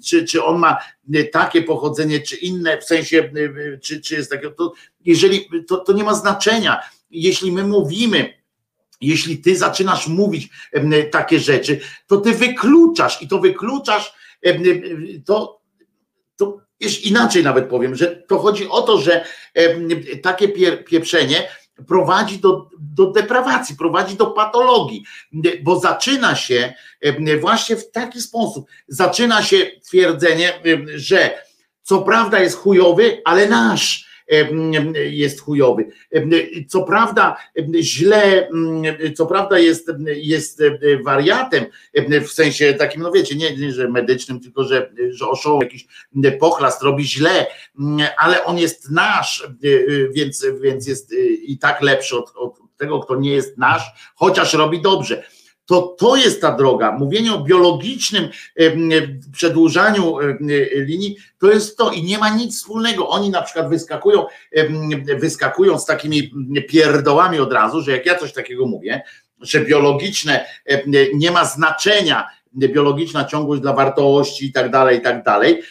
czy, 0.06 0.26
czy 0.26 0.44
on 0.44 0.60
ma 0.60 0.78
takie 1.32 1.62
pochodzenie, 1.62 2.20
czy 2.20 2.36
inne, 2.36 2.78
w 2.78 2.84
sensie, 2.84 3.32
czy, 3.82 4.02
czy 4.02 4.16
jest 4.16 4.32
takie, 4.32 4.52
to 4.52 4.74
jeżeli 5.06 5.50
to, 5.68 5.78
to 5.78 5.94
nie 5.94 6.04
ma 6.04 6.14
znaczenia. 6.14 6.82
Jeśli 7.12 7.52
my 7.52 7.64
mówimy, 7.64 8.34
jeśli 9.02 9.38
ty 9.38 9.56
zaczynasz 9.56 10.08
mówić 10.08 10.50
takie 11.12 11.40
rzeczy, 11.40 11.80
to 12.08 12.18
ty 12.18 12.34
wykluczasz 12.34 13.22
i 13.22 13.28
to 13.28 13.40
wykluczasz, 13.40 14.14
to, 15.26 15.62
to 16.36 16.58
inaczej 17.04 17.44
nawet 17.44 17.70
powiem, 17.70 17.96
że 17.96 18.08
to 18.08 18.40
chodzi 18.40 18.70
o 18.70 18.82
to, 18.82 18.98
że 18.98 19.26
takie 20.22 20.48
pieprzenie 20.78 21.48
prowadzi 21.88 22.40
do, 22.40 22.70
do 22.80 23.12
deprawacji, 23.12 23.76
prowadzi 23.76 24.16
do 24.16 24.26
patologii, 24.26 25.04
bo 25.64 25.80
zaczyna 25.80 26.36
się 26.36 26.74
właśnie 27.42 27.76
w 27.76 27.92
taki 27.92 28.22
sposób, 28.22 28.70
zaczyna 28.88 29.44
się 29.44 29.72
twierdzenie, 29.86 30.62
że 30.96 31.44
co 31.82 32.02
prawda 32.02 32.40
jest 32.40 32.58
chujowy, 32.58 33.22
ale 33.26 33.48
nasz 33.48 34.07
jest 34.94 35.42
chujowy. 35.42 35.92
Co 36.68 36.84
prawda 36.84 37.38
źle, 37.82 38.50
co 39.16 39.26
prawda 39.26 39.60
jest, 39.60 39.92
jest 40.06 40.64
wariatem, 41.06 41.66
w 42.28 42.32
sensie 42.32 42.74
takim, 42.74 43.02
no 43.02 43.12
wiecie, 43.12 43.36
nie, 43.36 43.58
nie 43.58 43.72
że 43.72 43.90
medycznym, 43.90 44.40
tylko 44.40 44.64
że, 44.64 44.92
że 45.10 45.28
oszoł 45.28 45.62
jakiś 45.62 45.88
pochlast 46.40 46.84
robi 46.84 47.06
źle, 47.06 47.46
ale 48.18 48.44
on 48.44 48.58
jest 48.58 48.92
nasz, 48.92 49.48
więc, 50.12 50.46
więc 50.62 50.88
jest 50.88 51.14
i 51.42 51.58
tak 51.58 51.82
lepszy 51.82 52.18
od, 52.18 52.34
od 52.36 52.60
tego, 52.78 53.00
kto 53.00 53.16
nie 53.16 53.32
jest 53.32 53.58
nasz, 53.58 54.12
chociaż 54.16 54.54
robi 54.54 54.82
dobrze 54.82 55.24
to 55.68 55.96
to 56.00 56.16
jest 56.16 56.42
ta 56.42 56.52
droga. 56.52 56.92
Mówienie 56.92 57.34
o 57.34 57.44
biologicznym 57.44 58.30
przedłużaniu 59.32 60.16
linii, 60.76 61.18
to 61.40 61.52
jest 61.52 61.78
to 61.78 61.92
i 61.92 62.04
nie 62.04 62.18
ma 62.18 62.30
nic 62.30 62.58
wspólnego. 62.58 63.10
Oni 63.10 63.30
na 63.30 63.42
przykład 63.42 63.70
wyskakują, 63.70 64.26
wyskakują 65.20 65.80
z 65.80 65.86
takimi 65.86 66.32
pierdołami 66.70 67.40
od 67.40 67.54
razu, 67.54 67.82
że 67.82 67.92
jak 67.92 68.06
ja 68.06 68.16
coś 68.16 68.34
takiego 68.34 68.66
mówię, 68.66 69.02
że 69.42 69.66
biologiczne 69.66 70.46
nie 71.14 71.32
ma 71.32 71.46
znaczenia, 71.46 72.28
biologiczna 72.54 73.26
ciągłość 73.26 73.62
dla 73.62 73.74
wartości 73.74 74.46
i 74.46 74.52
tak 74.52 74.72
dalej, 74.72 74.98
i 74.98 75.02
tak 75.02 75.24
dalej, 75.24 75.62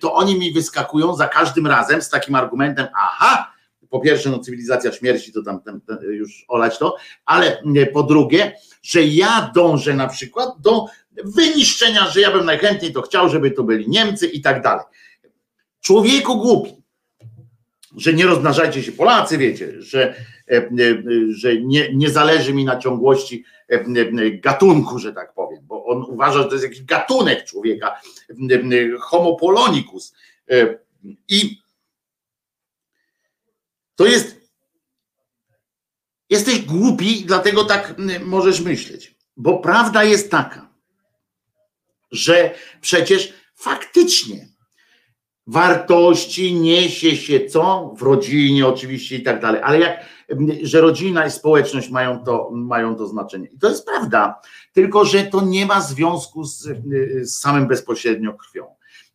to 0.00 0.14
oni 0.14 0.38
mi 0.38 0.52
wyskakują 0.52 1.16
za 1.16 1.28
każdym 1.28 1.66
razem 1.66 2.02
z 2.02 2.10
takim 2.10 2.34
argumentem, 2.34 2.86
aha, 2.96 3.52
po 3.90 4.00
pierwsze, 4.00 4.30
no 4.30 4.38
cywilizacja 4.38 4.92
śmierci, 4.92 5.32
to 5.32 5.42
tam, 5.42 5.60
tam, 5.60 5.80
tam 5.80 5.98
już 6.02 6.44
olać 6.48 6.78
to, 6.78 6.96
ale 7.24 7.62
po 7.92 8.02
drugie, 8.02 8.52
że 8.86 9.02
ja 9.02 9.52
dążę 9.54 9.94
na 9.94 10.08
przykład 10.08 10.48
do 10.60 10.86
wyniszczenia, 11.24 12.10
że 12.10 12.20
ja 12.20 12.30
bym 12.30 12.46
najchętniej 12.46 12.92
to 12.92 13.02
chciał, 13.02 13.28
żeby 13.28 13.50
to 13.50 13.62
byli 13.62 13.88
Niemcy 13.88 14.26
i 14.26 14.40
tak 14.40 14.62
dalej. 14.62 14.84
Człowieku 15.80 16.38
głupi, 16.38 16.76
że 17.96 18.12
nie 18.12 18.26
rozmnażajcie 18.26 18.82
się 18.82 18.92
Polacy, 18.92 19.38
wiecie, 19.38 19.82
że, 19.82 20.14
e, 20.48 20.56
e, 20.56 20.68
że 21.30 21.60
nie, 21.60 21.94
nie 21.94 22.10
zależy 22.10 22.54
mi 22.54 22.64
na 22.64 22.78
ciągłości 22.78 23.44
e, 23.68 23.84
gatunku, 24.30 24.98
że 24.98 25.12
tak 25.12 25.34
powiem, 25.34 25.60
bo 25.62 25.84
on 25.84 26.02
uważa, 26.02 26.38
że 26.38 26.44
to 26.44 26.52
jest 26.52 26.64
jakiś 26.64 26.82
gatunek 26.82 27.44
człowieka, 27.44 28.00
homo 29.00 29.36
polonicus. 29.36 30.14
I 31.28 31.60
to 33.96 34.06
jest 34.06 34.45
Jesteś 36.30 36.62
głupi, 36.62 37.24
dlatego 37.24 37.64
tak 37.64 37.94
możesz 38.24 38.60
myśleć. 38.60 39.16
Bo 39.36 39.58
prawda 39.58 40.04
jest 40.04 40.30
taka, 40.30 40.68
że 42.10 42.54
przecież 42.80 43.32
faktycznie 43.54 44.48
wartości 45.46 46.54
niesie 46.54 47.16
się 47.16 47.46
co? 47.46 47.94
W 47.98 48.02
rodzinie 48.02 48.66
oczywiście 48.66 49.16
i 49.16 49.22
tak 49.22 49.40
dalej, 49.40 49.60
ale 49.64 49.78
jak, 49.78 50.06
że 50.62 50.80
rodzina 50.80 51.26
i 51.26 51.30
społeczność 51.30 51.90
mają 51.90 52.24
to, 52.24 52.50
mają 52.52 52.96
to 52.96 53.06
znaczenie. 53.06 53.46
I 53.46 53.58
to 53.58 53.68
jest 53.68 53.86
prawda, 53.86 54.40
tylko 54.72 55.04
że 55.04 55.22
to 55.22 55.44
nie 55.44 55.66
ma 55.66 55.80
związku 55.80 56.44
z, 56.44 56.68
z 57.22 57.40
samym 57.40 57.66
bezpośrednio 57.66 58.34
krwią. 58.34 58.66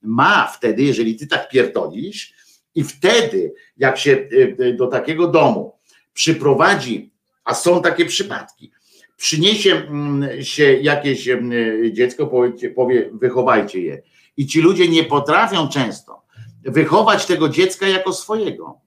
Ma 0.01 0.47
wtedy, 0.47 0.83
jeżeli 0.83 1.15
ty 1.15 1.27
tak 1.27 1.49
pierdolisz 1.49 2.33
i 2.75 2.83
wtedy, 2.83 3.53
jak 3.77 3.97
się 3.97 4.29
do 4.77 4.87
takiego 4.87 5.27
domu 5.27 5.80
przyprowadzi, 6.13 7.11
a 7.43 7.53
są 7.53 7.81
takie 7.81 8.05
przypadki, 8.05 8.71
przyniesie 9.17 9.75
mm, 9.75 10.43
się 10.43 10.73
jakieś 10.73 11.27
mm, 11.27 11.51
dziecko, 11.93 12.27
powie, 12.27 12.69
powie 12.69 13.09
wychowajcie 13.13 13.81
je. 13.81 14.01
I 14.37 14.47
ci 14.47 14.61
ludzie 14.61 14.87
nie 14.87 15.03
potrafią 15.03 15.67
często 15.69 16.21
wychować 16.63 17.25
tego 17.25 17.49
dziecka 17.49 17.87
jako 17.87 18.13
swojego. 18.13 18.79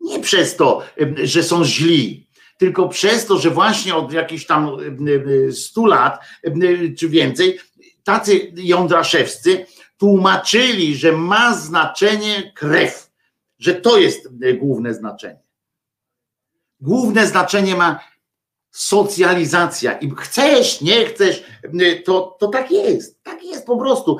Nie 0.00 0.20
przez 0.20 0.56
to, 0.56 0.82
że 1.22 1.42
są 1.42 1.64
źli, 1.64 2.26
tylko 2.58 2.88
przez 2.88 3.26
to, 3.26 3.38
że 3.38 3.50
właśnie 3.50 3.94
od 3.94 4.12
jakichś 4.12 4.46
tam 4.46 4.70
100 5.52 5.86
lat 5.86 6.20
czy 6.98 7.08
więcej, 7.08 7.58
tacy 8.04 8.52
jądraszewscy 8.56 9.66
tłumaczyli, 9.98 10.96
że 10.96 11.12
ma 11.12 11.54
znaczenie 11.54 12.52
krew, 12.54 13.10
że 13.58 13.74
to 13.74 13.98
jest 13.98 14.28
główne 14.58 14.94
znaczenie. 14.94 15.43
Główne 16.84 17.26
znaczenie 17.26 17.76
ma 17.76 18.00
socjalizacja. 18.70 19.98
I 19.98 20.10
chcesz, 20.18 20.80
nie 20.80 21.06
chcesz, 21.06 21.44
to, 22.04 22.36
to 22.40 22.48
tak 22.48 22.70
jest. 22.70 23.22
Tak 23.22 23.44
jest 23.44 23.66
po 23.66 23.76
prostu. 23.76 24.18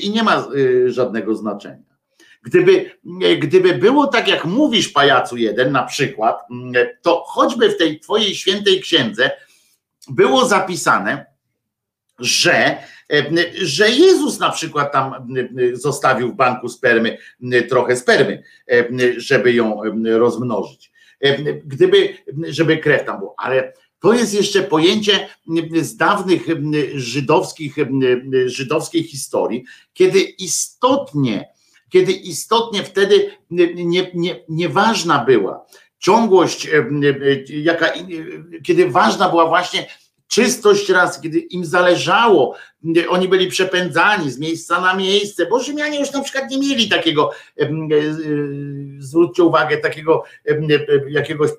I 0.00 0.10
nie 0.10 0.22
ma 0.22 0.46
y, 0.54 0.92
żadnego 0.92 1.34
znaczenia. 1.34 1.96
Gdyby, 2.42 2.90
gdyby 3.38 3.74
było 3.74 4.06
tak, 4.06 4.28
jak 4.28 4.44
mówisz, 4.44 4.88
pajacu 4.88 5.36
jeden 5.36 5.72
na 5.72 5.82
przykład, 5.82 6.40
to 7.02 7.24
choćby 7.26 7.70
w 7.70 7.76
tej 7.76 8.00
twojej 8.00 8.34
świętej 8.34 8.80
księdze 8.80 9.30
było 10.08 10.46
zapisane, 10.46 11.26
że, 12.18 12.78
że 13.62 13.90
Jezus 13.90 14.38
na 14.38 14.50
przykład 14.50 14.92
tam 14.92 15.28
zostawił 15.72 16.32
w 16.32 16.36
banku 16.36 16.68
spermy 16.68 17.18
trochę 17.68 17.96
spermy, 17.96 18.42
żeby 19.16 19.52
ją 19.52 19.80
rozmnożyć. 20.04 20.95
Gdyby, 21.64 22.16
żeby 22.48 22.76
krew 22.76 23.06
tam 23.06 23.18
było, 23.18 23.34
ale 23.38 23.72
to 24.00 24.12
jest 24.12 24.34
jeszcze 24.34 24.62
pojęcie 24.62 25.28
z 25.80 25.96
dawnych 25.96 26.46
żydowskich, 26.94 27.76
żydowskiej 28.46 29.02
historii, 29.02 29.64
kiedy 29.94 30.20
istotnie, 30.20 31.48
kiedy 31.90 32.12
istotnie 32.12 32.82
wtedy 32.82 33.30
nie, 33.50 34.10
nie, 34.14 34.44
nieważna 34.48 35.24
była 35.24 35.66
ciągłość, 35.98 36.68
jaka, 37.48 37.92
kiedy 38.62 38.90
ważna 38.90 39.28
była 39.28 39.46
właśnie 39.46 39.86
czystość 40.28 40.88
raz, 40.88 41.20
kiedy 41.20 41.38
im 41.38 41.64
zależało, 41.64 42.56
oni 43.08 43.28
byli 43.28 43.46
przepędzani 43.48 44.30
z 44.30 44.38
miejsca 44.38 44.80
na 44.80 44.94
miejsce, 44.94 45.46
bo 45.46 45.60
Rzymianie 45.60 46.00
już 46.00 46.12
na 46.12 46.20
przykład 46.20 46.50
nie 46.50 46.58
mieli 46.58 46.88
takiego, 46.88 47.30
e, 47.60 47.62
e, 47.62 47.70
zwróćcie 48.98 49.42
uwagę, 49.42 49.76
takiego 49.76 50.24
jakiegoś 51.08 51.50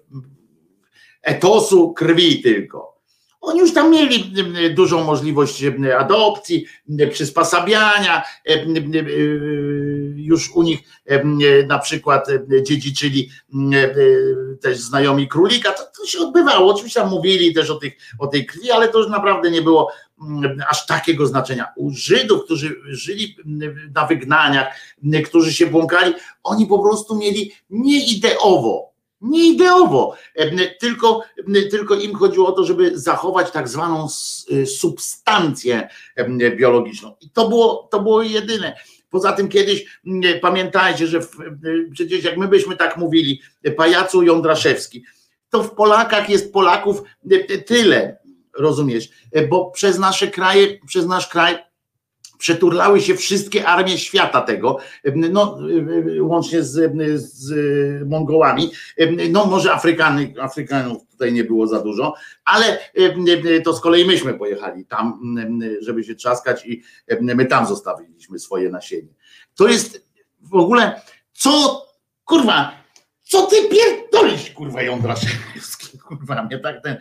etosu 1.23 1.93
krwi 1.93 2.41
tylko. 2.41 2.97
Oni 3.41 3.59
już 3.59 3.73
tam 3.73 3.91
mieli 3.91 4.33
dużą 4.75 5.03
możliwość 5.03 5.63
adopcji, 5.99 6.65
przysposabiania, 7.11 8.23
już 10.27 10.51
u 10.55 10.63
nich 10.63 10.79
na 11.67 11.79
przykład 11.79 12.27
dziedziczyli 12.61 13.29
też 14.61 14.77
znajomi 14.77 15.27
królika, 15.27 15.71
to, 15.71 15.83
to 15.97 16.05
się 16.05 16.19
odbywało, 16.19 16.73
oczywiście 16.73 16.99
tam 16.99 17.09
mówili 17.09 17.53
też 17.53 17.69
o, 17.69 17.75
tych, 17.75 17.93
o 18.19 18.27
tej 18.27 18.45
krwi, 18.45 18.71
ale 18.71 18.89
to 18.89 18.99
już 18.99 19.09
naprawdę 19.09 19.51
nie 19.51 19.61
było 19.61 19.91
aż 20.69 20.85
takiego 20.85 21.27
znaczenia. 21.27 21.67
U 21.75 21.91
Żydów, 21.91 22.43
którzy 22.43 22.75
żyli 22.85 23.35
na 23.95 24.05
wygnaniach, 24.05 24.67
którzy 25.25 25.53
się 25.53 25.67
błąkali, 25.67 26.13
oni 26.43 26.65
po 26.65 26.79
prostu 26.79 27.15
mieli 27.15 27.51
nieideowo, 27.69 28.91
nie 29.21 29.47
ideowo, 29.47 30.15
tylko, 30.79 31.21
tylko 31.71 31.95
im 31.95 32.15
chodziło 32.15 32.47
o 32.47 32.51
to, 32.51 32.63
żeby 32.63 32.99
zachować 32.99 33.51
tak 33.51 33.69
zwaną 33.69 34.07
substancję 34.65 35.89
biologiczną. 36.57 37.15
I 37.21 37.29
to 37.29 37.49
było, 37.49 37.87
to 37.91 37.99
było 37.99 38.21
jedyne. 38.21 38.75
Poza 39.09 39.31
tym 39.31 39.49
kiedyś 39.49 39.99
pamiętajcie, 40.41 41.07
że 41.07 41.21
w, 41.21 41.37
przecież 41.93 42.23
jak 42.23 42.37
my 42.37 42.47
byśmy 42.47 42.75
tak 42.75 42.97
mówili, 42.97 43.41
pajacu 43.77 44.23
Jądraszewski, 44.23 45.03
to 45.49 45.63
w 45.63 45.75
Polakach 45.75 46.29
jest 46.29 46.53
Polaków 46.53 47.01
tyle, 47.65 48.17
rozumiesz, 48.57 49.09
bo 49.49 49.71
przez 49.71 49.99
nasze 49.99 50.27
kraje, 50.27 50.79
przez 50.87 51.05
nasz 51.05 51.27
kraj 51.27 51.57
przeturlały 52.37 53.01
się 53.01 53.15
wszystkie 53.15 53.67
armie 53.67 53.97
świata 53.97 54.41
tego, 54.41 54.77
no, 55.15 55.59
łącznie 56.21 56.63
z, 56.63 56.93
z 57.21 57.53
Mongołami, 58.09 58.71
no 59.29 59.45
może 59.45 59.73
Afrykany, 59.73 60.33
Afrykanów 60.41 61.07
tutaj 61.11 61.33
nie 61.33 61.43
było 61.43 61.67
za 61.67 61.79
dużo, 61.79 62.13
ale 62.45 62.77
to 63.63 63.73
z 63.73 63.81
kolei 63.81 64.05
myśmy 64.05 64.33
pojechali 64.33 64.85
tam, 64.85 65.19
żeby 65.81 66.03
się 66.03 66.15
trzaskać 66.15 66.65
i 66.65 66.83
my 67.21 67.45
tam 67.45 67.67
zostawiliśmy 67.67 68.39
swoje 68.39 68.69
nasienie. 68.69 69.13
To 69.55 69.67
jest 69.67 70.07
w 70.41 70.55
ogóle, 70.55 71.01
co, 71.33 71.81
kurwa, 72.25 72.71
co 73.23 73.47
ty 73.47 73.55
pierdolisz, 73.55 74.51
kurwa, 74.51 74.81
Jądraszewski, 74.81 75.97
kurwa, 76.07 76.43
mnie 76.43 76.59
tak 76.59 76.83
ten, 76.83 76.97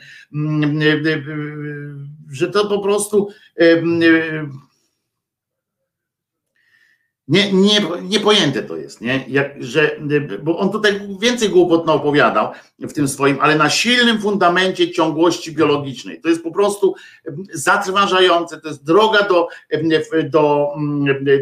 że 2.31 2.51
to 2.51 2.69
po 2.69 2.79
prostu 2.79 3.29
nie, 7.29 7.53
nie, 7.53 7.81
niepojęte 8.03 8.63
to 8.63 8.77
jest, 8.77 9.01
nie? 9.01 9.25
Jak, 9.29 9.63
że, 9.63 9.97
bo 10.43 10.59
on 10.59 10.71
tutaj 10.71 11.01
więcej 11.21 11.49
głupot 11.49 11.89
opowiadał 11.89 12.53
w 12.79 12.93
tym 12.93 13.09
swoim, 13.09 13.39
ale 13.41 13.57
na 13.57 13.71
silnym 13.71 14.21
fundamencie 14.21 14.91
ciągłości 14.91 15.53
biologicznej. 15.53 16.21
To 16.21 16.29
jest 16.29 16.43
po 16.43 16.51
prostu 16.51 16.95
zatrważające, 17.53 18.61
to 18.61 18.69
jest 18.69 18.85
droga 18.85 19.29
do, 19.29 19.49
do, 20.31 20.73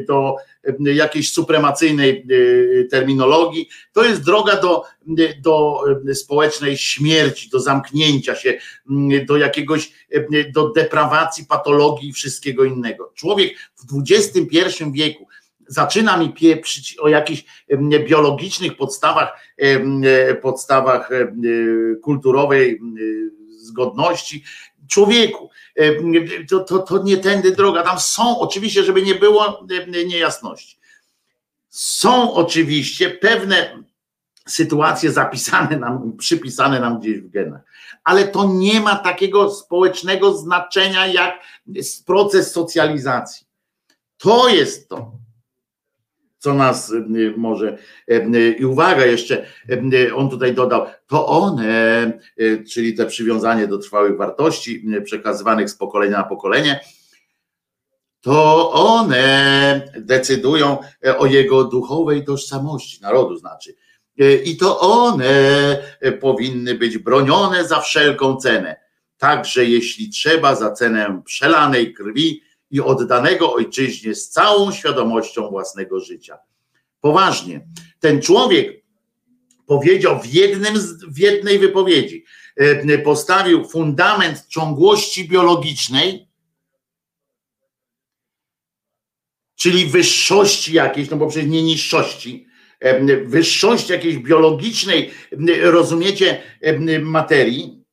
do 0.07 0.37
jakiejś 0.79 1.33
supremacyjnej 1.33 2.27
terminologii, 2.91 3.69
to 3.93 4.05
jest 4.05 4.25
droga 4.25 4.57
do, 4.57 4.83
do 5.41 5.81
społecznej 6.15 6.77
śmierci, 6.77 7.51
do 7.51 7.61
zamknięcia 7.61 8.35
się, 8.35 8.59
do 9.29 9.37
jakiegoś, 9.37 9.93
do 10.53 10.69
deprawacji, 10.69 11.47
patologii 11.47 12.09
i 12.09 12.13
wszystkiego 12.13 12.65
innego. 12.65 13.13
Człowiek 13.15 13.59
w 13.77 14.03
XXI 14.11 14.85
wieku, 14.93 15.29
zaczyna 15.67 16.17
mi 16.17 16.33
pieprzyć 16.33 16.97
o 16.99 17.09
jakichś 17.09 17.45
biologicznych 18.07 18.77
podstawach, 18.77 19.41
podstawach 20.43 21.11
kulturowej 22.03 22.81
zgodności. 23.47 24.45
Człowieku, 24.89 25.51
to, 26.51 26.61
to, 26.61 26.79
to 26.79 27.03
nie 27.03 27.17
tędy 27.17 27.53
droga. 27.53 27.83
Tam 27.83 28.01
są 28.01 28.39
oczywiście, 28.39 28.85
żeby 28.85 29.03
nie 29.03 29.15
było 29.15 29.67
niejasności. 30.07 30.79
Są 31.71 32.35
oczywiście 32.35 33.11
pewne 33.11 33.83
sytuacje 34.49 35.13
zapisane 35.13 35.79
nam, 35.79 36.17
przypisane 36.17 36.81
nam 36.81 37.01
gdzieś 37.01 37.19
w 37.19 37.31
genach, 37.31 37.61
ale 38.05 38.29
to 38.29 38.45
nie 38.53 38.81
ma 38.81 38.97
takiego 38.97 39.51
społecznego 39.51 40.35
znaczenia 40.35 41.07
jak 41.07 41.41
proces 42.07 42.53
socjalizacji. 42.53 43.47
To 44.19 44.49
jest 44.49 44.89
to 44.89 45.13
co 46.45 46.55
nas 46.55 46.91
y, 46.91 47.35
może. 47.37 47.79
Y, 48.11 48.57
I 48.59 48.65
uwaga, 48.65 49.07
jeszcze 49.07 49.45
y, 49.93 50.15
on 50.15 50.31
tutaj 50.31 50.55
dodał, 50.55 50.87
to 51.07 51.27
one, 51.27 52.13
czyli 52.73 52.95
te 52.95 53.07
przywiązanie 53.07 53.67
do 53.67 53.79
trwałych 53.79 54.17
wartości 54.17 54.85
przekazywanych 55.05 55.71
z 55.71 55.77
pokolenia 55.77 56.19
na 56.19 56.25
pokolenie, 56.25 56.81
to 58.21 58.73
one 58.73 59.93
decydują 59.97 60.79
o 61.19 61.27
jego 61.27 61.65
duchowej 61.65 62.25
tożsamości, 62.25 63.03
narodu 63.03 63.37
znaczy. 63.37 63.75
I 64.45 64.57
to 64.57 64.81
one 64.81 65.83
powinny 66.21 66.75
być 66.75 66.99
bronione 66.99 67.69
za 67.69 67.81
wszelką 67.81 68.37
cenę. 68.37 68.77
Także 69.19 69.65
jeśli 69.65 70.11
trzeba, 70.11 70.55
za 70.55 70.73
cenę 70.73 71.23
przelanej 71.25 71.95
krwi, 71.95 72.43
i 72.75 72.81
oddanego 72.81 73.53
ojczyźnie 73.53 74.15
z 74.15 74.31
całą 74.31 74.73
świadomością 74.73 75.51
własnego 75.51 76.01
życia. 76.01 76.39
Poważnie. 77.01 77.67
Ten 78.01 78.23
człowiek 78.23 78.85
powiedział 79.67 80.21
w, 80.21 80.35
jednym, 80.35 80.75
w 81.09 81.19
jednej 81.19 81.59
wypowiedzi, 81.59 82.25
e, 82.57 82.99
postawił 82.99 83.65
fundament 83.65 84.47
ciągłości 84.47 85.29
biologicznej, 85.29 86.29
czyli 89.55 89.87
wyższości 89.87 90.73
jakiejś, 90.73 91.11
no 91.11 91.17
bo 91.17 91.27
przecież 91.27 91.49
nie 91.49 91.63
niższości, 91.63 92.47
e, 92.81 93.25
wyższości 93.25 93.93
jakiejś 93.93 94.17
biologicznej, 94.17 95.11
rozumiecie, 95.63 96.43
e, 96.61 96.99
materii, 96.99 97.84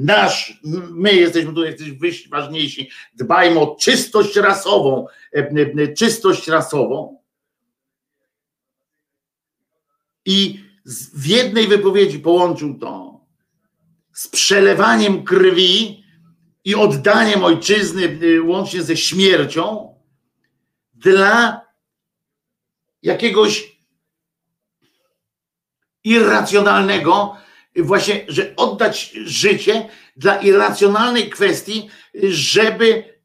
nasz, 0.00 0.60
my 0.90 1.14
jesteśmy 1.14 1.54
tu 1.54 1.64
jesteśmy 1.64 2.30
ważniejsi, 2.30 2.90
dbajmy 3.14 3.60
o 3.60 3.76
czystość 3.76 4.36
rasową, 4.36 5.06
e, 5.34 5.38
e, 5.82 5.92
czystość 5.92 6.48
rasową. 6.48 7.20
I 10.24 10.64
w 11.14 11.26
jednej 11.26 11.68
wypowiedzi 11.68 12.18
połączył 12.18 12.78
to 12.78 13.20
z 14.12 14.28
przelewaniem 14.28 15.24
krwi 15.24 16.04
i 16.64 16.74
oddaniem 16.74 17.44
ojczyzny 17.44 18.18
e, 18.36 18.42
łącznie 18.42 18.82
ze 18.82 18.96
śmiercią 18.96 19.94
dla 20.94 21.60
jakiegoś 23.02 23.80
irracjonalnego, 26.04 27.36
właśnie, 27.76 28.24
że 28.28 28.56
oddać 28.56 29.12
życie 29.24 29.88
dla 30.16 30.36
irracjonalnej 30.36 31.30
kwestii, 31.30 31.88
żeby 32.22 33.20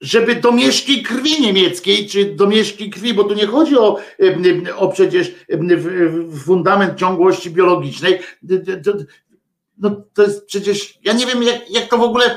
żeby 0.00 0.34
domieszki 0.34 1.02
krwi 1.02 1.40
niemieckiej, 1.40 2.08
czy 2.08 2.24
domieszki 2.24 2.90
krwi, 2.90 3.14
bo 3.14 3.24
tu 3.24 3.34
nie 3.34 3.46
chodzi 3.46 3.78
o, 3.78 4.00
o 4.76 4.88
przecież 4.88 5.34
fundament 6.44 6.98
ciągłości 6.98 7.50
biologicznej. 7.50 8.18
No 9.78 10.02
to 10.14 10.22
jest 10.22 10.46
przecież, 10.46 10.98
ja 11.04 11.12
nie 11.12 11.26
wiem, 11.26 11.42
jak, 11.42 11.70
jak 11.70 11.88
to 11.88 11.98
w 11.98 12.02
ogóle 12.02 12.36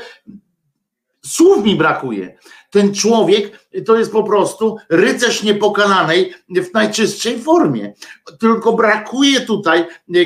słów 1.26 1.64
mi 1.64 1.76
brakuje. 1.76 2.38
Ten 2.74 2.94
człowiek 2.94 3.58
to 3.86 3.98
jest 3.98 4.12
po 4.12 4.22
prostu 4.22 4.76
rycerz 4.88 5.42
niepokalanej 5.42 6.34
w 6.48 6.74
najczystszej 6.74 7.38
formie. 7.38 7.92
Tylko 8.40 8.72
brakuje 8.72 9.40
tutaj 9.40 9.84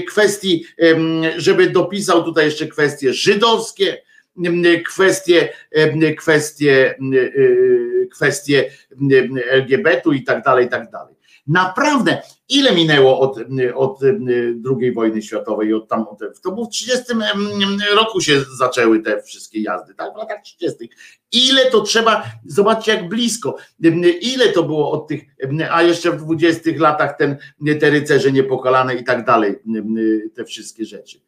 kwestii, 0.08 0.64
żeby 1.36 1.70
dopisał 1.70 2.24
tutaj 2.24 2.44
jeszcze 2.44 2.66
kwestie 2.66 3.12
żydowskie, 3.12 4.02
kwestie, 4.86 5.48
kwestie, 6.18 6.94
kwestie 8.12 8.70
LGBT-u 9.50 10.12
i 10.12 10.22
tak 10.22 10.44
dalej, 10.44 10.66
i 10.66 10.68
tak 10.68 10.90
dalej. 10.90 11.17
Naprawdę, 11.48 12.22
ile 12.48 12.74
minęło 12.74 13.20
od, 13.20 13.38
od 13.74 14.00
II 14.80 14.92
wojny 14.92 15.22
światowej, 15.22 15.74
od 15.74 15.88
tam, 15.88 16.06
to 16.42 16.52
był 16.52 16.64
w 16.64 16.68
30 16.68 17.04
roku 17.96 18.20
się 18.20 18.44
zaczęły 18.58 19.00
te 19.00 19.22
wszystkie 19.22 19.62
jazdy, 19.62 19.94
tak, 19.94 20.14
w 20.14 20.16
latach 20.16 20.42
30. 20.42 20.90
Ile 21.32 21.70
to 21.70 21.80
trzeba, 21.80 22.22
zobaczcie 22.46 22.94
jak 22.94 23.08
blisko, 23.08 23.56
ile 24.20 24.48
to 24.48 24.62
było 24.62 24.90
od 24.90 25.08
tych, 25.08 25.20
a 25.70 25.82
jeszcze 25.82 26.10
w 26.10 26.24
20 26.24 26.70
latach 26.76 27.16
ten, 27.18 27.36
te 27.80 27.90
rycerze 27.90 28.32
niepokalane 28.32 28.94
i 28.94 29.04
tak 29.04 29.24
dalej, 29.24 29.56
te 30.34 30.44
wszystkie 30.44 30.84
rzeczy. 30.84 31.20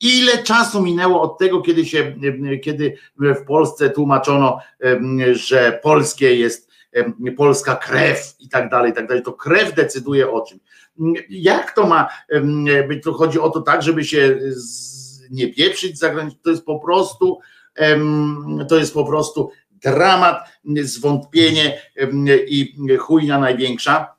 Ile 0.00 0.42
czasu 0.42 0.82
minęło 0.82 1.22
od 1.22 1.38
tego, 1.38 1.62
kiedy 1.62 1.84
się, 1.86 2.14
kiedy 2.62 2.96
w 3.18 3.44
Polsce 3.46 3.90
tłumaczono, 3.90 4.58
że 5.32 5.80
polskie 5.82 6.36
jest 6.36 6.67
polska 7.36 7.76
krew 7.76 8.34
i 8.40 8.48
tak 8.48 8.70
dalej, 8.70 8.90
i 8.90 8.94
tak 8.94 9.06
dalej. 9.06 9.22
To 9.22 9.32
krew 9.32 9.74
decyduje 9.74 10.30
o 10.30 10.40
czym. 10.40 10.60
Jak 11.28 11.74
to 11.74 11.86
ma 11.86 12.08
być? 12.88 13.04
To 13.04 13.12
chodzi 13.12 13.40
o 13.40 13.50
to 13.50 13.60
tak, 13.60 13.82
żeby 13.82 14.04
się 14.04 14.38
nie 15.30 15.52
pieprzyć 15.52 15.98
za 15.98 16.10
granicą. 16.10 16.36
To 16.42 16.50
jest 16.50 16.64
po 16.64 16.78
prostu, 16.78 17.38
to 18.68 18.76
jest 18.78 18.94
po 18.94 19.04
prostu 19.04 19.50
dramat, 19.70 20.48
zwątpienie 20.82 21.82
i 22.48 22.74
chujnia 22.98 23.38
największa 23.38 24.18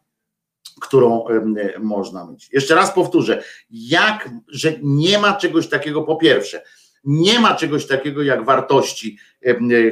którą 0.81 1.25
można 1.79 2.25
mieć. 2.25 2.49
Jeszcze 2.53 2.75
raz 2.75 2.93
powtórzę, 2.93 3.43
jak, 3.69 4.29
że 4.47 4.73
nie 4.81 5.19
ma 5.19 5.33
czegoś 5.33 5.67
takiego, 5.67 6.01
po 6.01 6.15
pierwsze, 6.15 6.61
nie 7.03 7.39
ma 7.39 7.55
czegoś 7.55 7.87
takiego 7.87 8.23
jak 8.23 8.45
wartości 8.45 9.17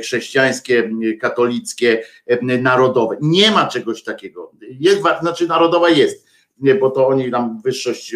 chrześcijańskie, 0.01 0.89
katolickie, 1.21 2.03
narodowe. 2.41 3.17
Nie 3.21 3.51
ma 3.51 3.67
czegoś 3.67 4.03
takiego. 4.03 4.51
Jest, 4.69 5.01
znaczy 5.21 5.47
narodowa 5.47 5.89
jest, 5.89 6.27
bo 6.79 6.89
to 6.89 7.07
oni 7.07 7.31
tam 7.31 7.61
wyższość 7.61 8.15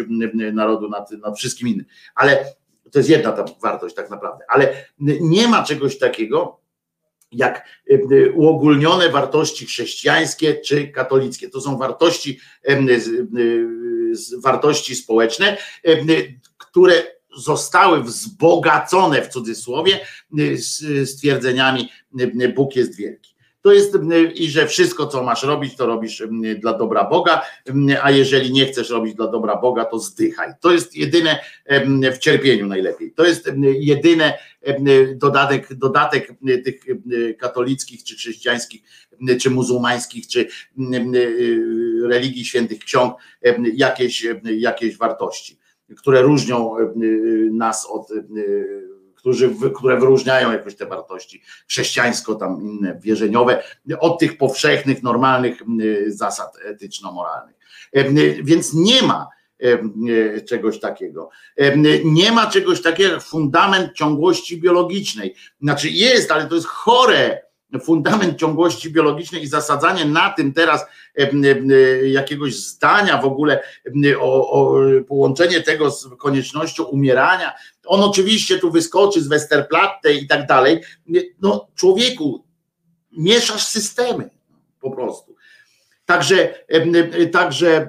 narodu 0.52 0.88
nad, 0.88 1.10
nad 1.10 1.38
wszystkim 1.38 1.68
innym. 1.68 1.86
Ale 2.14 2.44
to 2.92 2.98
jest 2.98 3.10
jedna 3.10 3.32
tam 3.32 3.46
wartość 3.62 3.94
tak 3.94 4.10
naprawdę. 4.10 4.44
Ale 4.48 4.84
nie 5.20 5.48
ma 5.48 5.64
czegoś 5.64 5.98
takiego, 5.98 6.60
jak 7.32 7.68
uogólnione 8.34 9.08
wartości 9.08 9.66
chrześcijańskie 9.66 10.54
czy 10.54 10.88
katolickie. 10.88 11.50
To 11.50 11.60
są 11.60 11.78
wartości, 11.78 12.40
wartości 14.38 14.94
społeczne, 14.94 15.56
które 16.58 17.02
zostały 17.36 18.02
wzbogacone 18.02 19.22
w 19.22 19.28
cudzysłowie 19.28 20.00
stwierdzeniami 21.04 21.88
Bóg 22.54 22.76
jest 22.76 22.96
wielki. 22.96 23.32
To 23.62 23.72
jest 23.72 23.98
i 24.34 24.50
że 24.50 24.66
wszystko, 24.66 25.06
co 25.06 25.22
masz 25.22 25.42
robić, 25.42 25.76
to 25.76 25.86
robisz 25.86 26.22
dla 26.58 26.78
dobra 26.78 27.04
Boga, 27.04 27.42
a 28.02 28.10
jeżeli 28.10 28.52
nie 28.52 28.66
chcesz 28.66 28.90
robić 28.90 29.14
dla 29.14 29.26
dobra 29.26 29.56
Boga, 29.56 29.84
to 29.84 29.98
zdychaj. 29.98 30.52
To 30.60 30.72
jest 30.72 30.96
jedyne 30.96 31.38
w 32.14 32.18
cierpieniu 32.18 32.66
najlepiej. 32.66 33.12
To 33.12 33.26
jest 33.26 33.50
jedyne 33.62 34.38
dodatek, 35.14 35.74
dodatek 35.74 36.28
tych 36.64 36.84
katolickich, 37.38 38.04
czy 38.04 38.16
chrześcijańskich, 38.16 38.82
czy 39.40 39.50
muzułmańskich, 39.50 40.28
czy 40.28 40.48
religii 42.04 42.44
świętych 42.44 42.78
ksiąg, 42.78 43.14
jakieś, 43.74 44.26
jakieś 44.44 44.96
wartości 44.96 45.61
które 45.98 46.22
różnią 46.22 46.78
e, 46.78 46.82
e, 46.82 46.86
nas 47.52 47.86
od, 47.90 48.10
e, 48.10 48.14
którzy, 49.14 49.50
które 49.74 50.00
wyróżniają 50.00 50.52
jakoś 50.52 50.76
te 50.76 50.86
wartości 50.86 51.42
chrześcijańsko, 51.68 52.34
tam 52.34 52.62
inne 52.62 52.98
wierzeniowe, 53.00 53.62
od 54.00 54.18
tych 54.18 54.38
powszechnych, 54.38 55.02
normalnych 55.02 55.62
zasad 56.06 56.56
etyczno-moralnych. 56.64 57.56
Więc 58.42 58.74
nie 58.74 59.02
ma 59.02 59.28
czegoś 60.48 60.80
takiego. 60.80 61.30
Nie 62.04 62.32
ma 62.32 62.46
czegoś 62.46 62.82
takiego 62.82 63.12
jak 63.14 63.22
fundament 63.22 63.92
ciągłości 63.92 64.60
biologicznej. 64.60 65.34
Znaczy 65.62 65.88
jest, 65.90 66.30
ale 66.30 66.46
to 66.46 66.54
jest 66.54 66.66
chore 66.66 67.42
fundament 67.80 68.38
ciągłości 68.38 68.90
biologicznej 68.90 69.42
i 69.42 69.46
zasadzanie 69.46 70.04
na 70.04 70.30
tym 70.30 70.52
teraz 70.52 70.84
jakiegoś 72.04 72.56
zdania 72.56 73.22
w 73.22 73.24
ogóle 73.24 73.62
o, 74.20 74.50
o 74.50 74.80
połączenie 75.08 75.60
tego 75.60 75.90
z 75.90 76.08
koniecznością 76.18 76.84
umierania. 76.84 77.52
On 77.86 78.00
oczywiście 78.00 78.58
tu 78.58 78.70
wyskoczy 78.70 79.22
z 79.22 79.28
Westerplatte 79.28 80.14
i 80.14 80.26
tak 80.26 80.46
dalej. 80.46 80.80
No 81.40 81.68
człowieku, 81.74 82.44
mieszasz 83.12 83.64
systemy 83.66 84.30
po 84.80 84.90
prostu. 84.90 85.36
Także, 86.06 86.54
także 87.32 87.88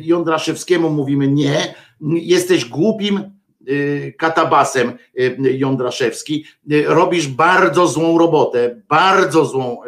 Jądraszewskiemu 0.00 0.90
mówimy 0.90 1.28
nie, 1.28 1.74
jesteś 2.00 2.64
głupim, 2.64 3.39
katabasem 4.18 4.98
y, 5.18 5.36
Jądraszewski, 5.40 6.44
y, 6.72 6.84
robisz 6.86 7.28
bardzo 7.28 7.86
złą 7.86 8.18
robotę, 8.18 8.82
bardzo 8.88 9.44
złą 9.44 9.80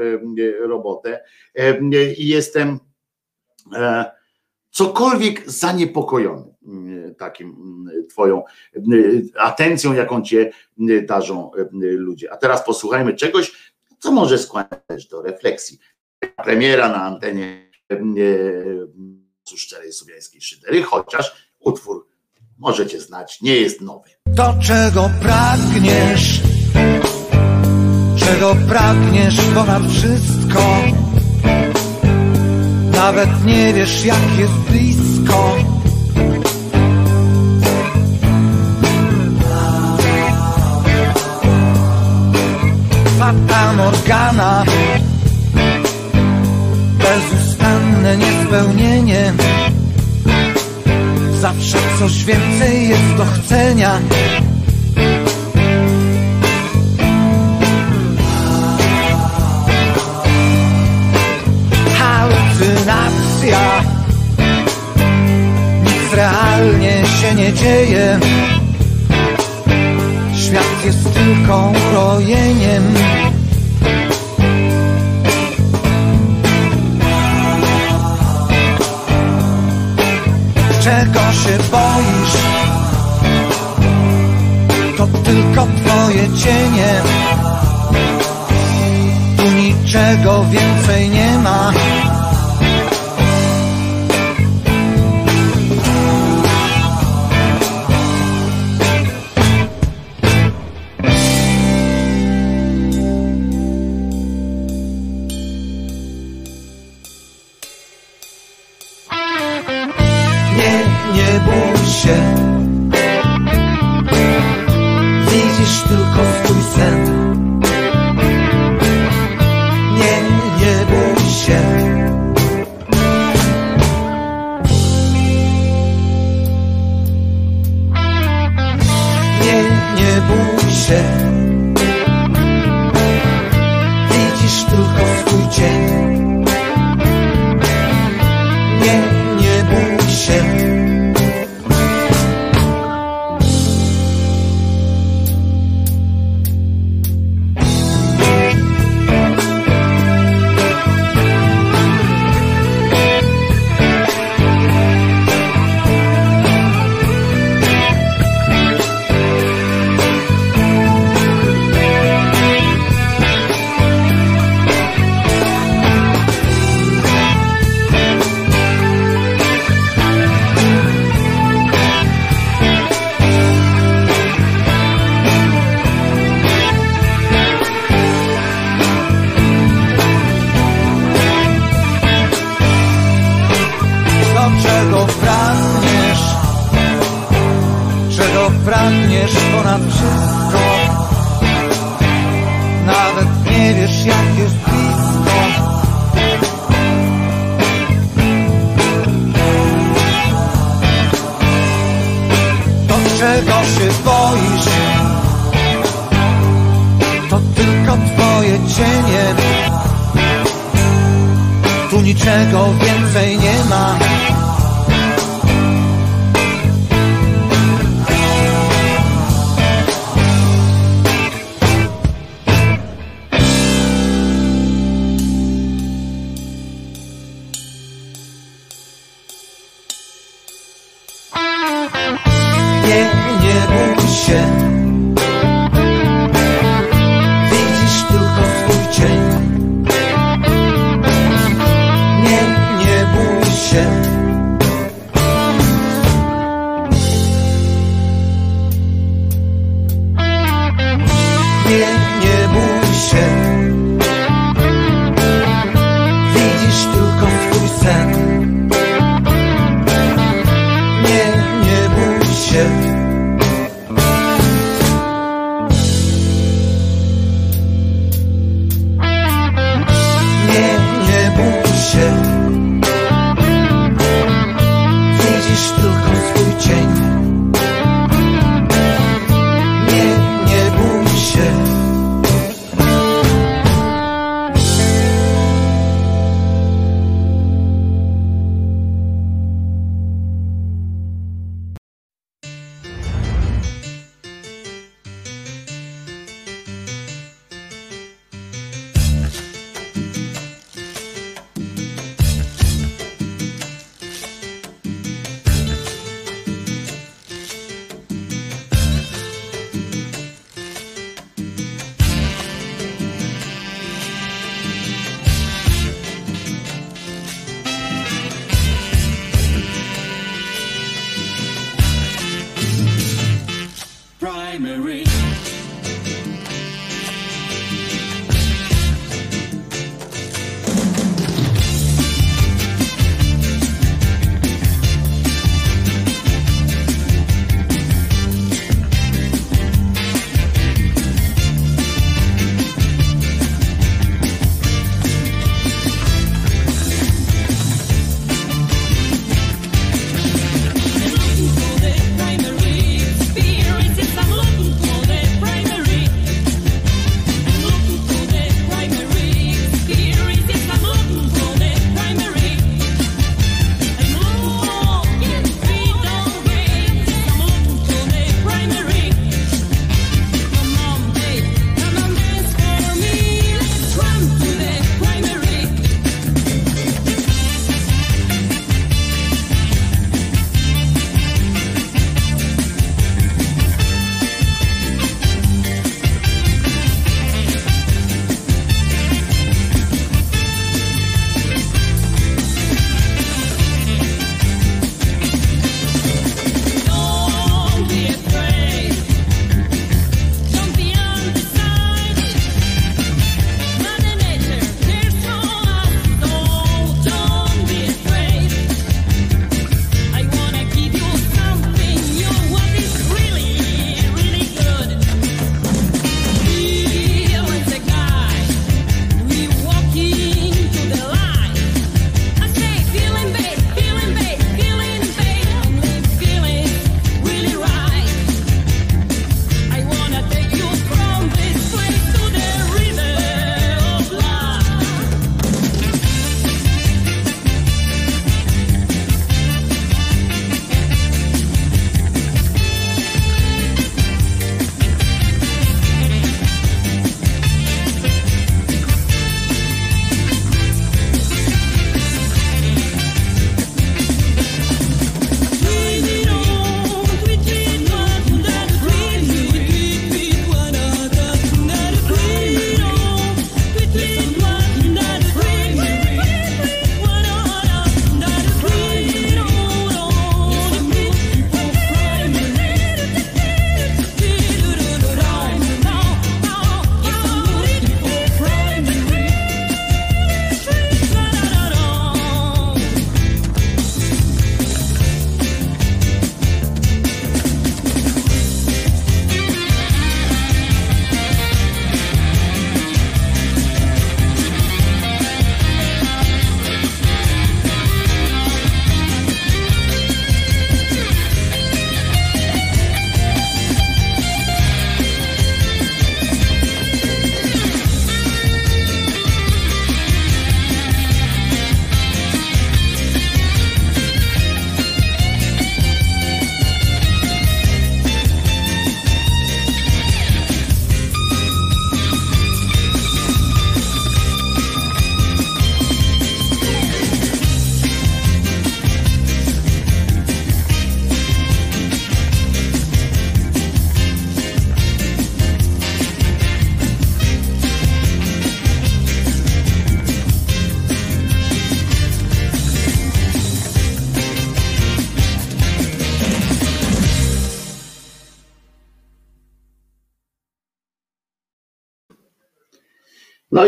robotę 0.60 1.25
i 2.17 2.28
jestem 2.28 2.78
e, 3.75 4.10
cokolwiek 4.70 5.51
zaniepokojony 5.51 6.52
takim 7.18 7.57
twoją 8.10 8.42
atencją, 9.36 9.92
jaką 9.92 10.23
cię 10.23 10.52
darzą 11.02 11.51
ludzie. 11.81 12.33
A 12.33 12.36
teraz 12.36 12.65
posłuchajmy 12.65 13.15
czegoś, 13.15 13.73
co 13.99 14.12
może 14.12 14.39
skłaniać 14.39 15.07
do 15.10 15.23
refleksji. 15.23 15.78
Premiera 16.44 16.89
na 16.89 17.02
antenie 17.02 17.70
szczerej 19.57 19.92
słowiańskiej 19.92 20.41
szydery, 20.41 20.83
chociaż 20.83 21.52
utwór 21.60 22.12
możecie 22.63 23.01
znać, 23.01 23.41
nie 23.41 23.55
jest 23.57 23.81
nowy. 23.81 24.11
To 24.37 24.55
czego 24.63 25.11
pragniesz, 25.21 26.41
czego 28.17 28.57
pragniesz 28.69 29.41
ponad 29.55 29.83
wszystko, 29.91 30.63
nawet 32.93 33.45
nie 33.45 33.73
wiesz 33.73 34.05
jak 34.05 34.39
jest 34.39 34.53
blisko. 34.53 35.57
Fata 43.19 43.73
Morgana, 43.73 44.65
bezustanne 46.99 48.17
niespełnienie 48.17 49.33
Zawsze 51.43 51.79
coś 51.99 52.25
więcej 52.25 52.89
jest 52.89 53.15
do 53.17 53.25
chcenia. 53.25 53.99
Halucynacja. 61.99 63.59
Nic 65.85 66.15
realnie 66.15 67.07
się 67.07 67.35
nie 67.35 67.53
dzieje. 67.53 68.21
Świat 70.37 70.85
jest 70.85 71.15
tylko 71.15 71.73
urojeniem 71.91 72.95
czego 80.85 81.20
się 81.20 81.59
boisz? 81.70 82.36
To 84.97 85.07
tylko 85.07 85.67
twoje 85.67 86.39
cienie. 86.44 87.02
Tu 89.36 89.51
niczego 89.51 90.44
więcej 90.44 91.09
nie 91.09 91.39
ma 91.39 91.73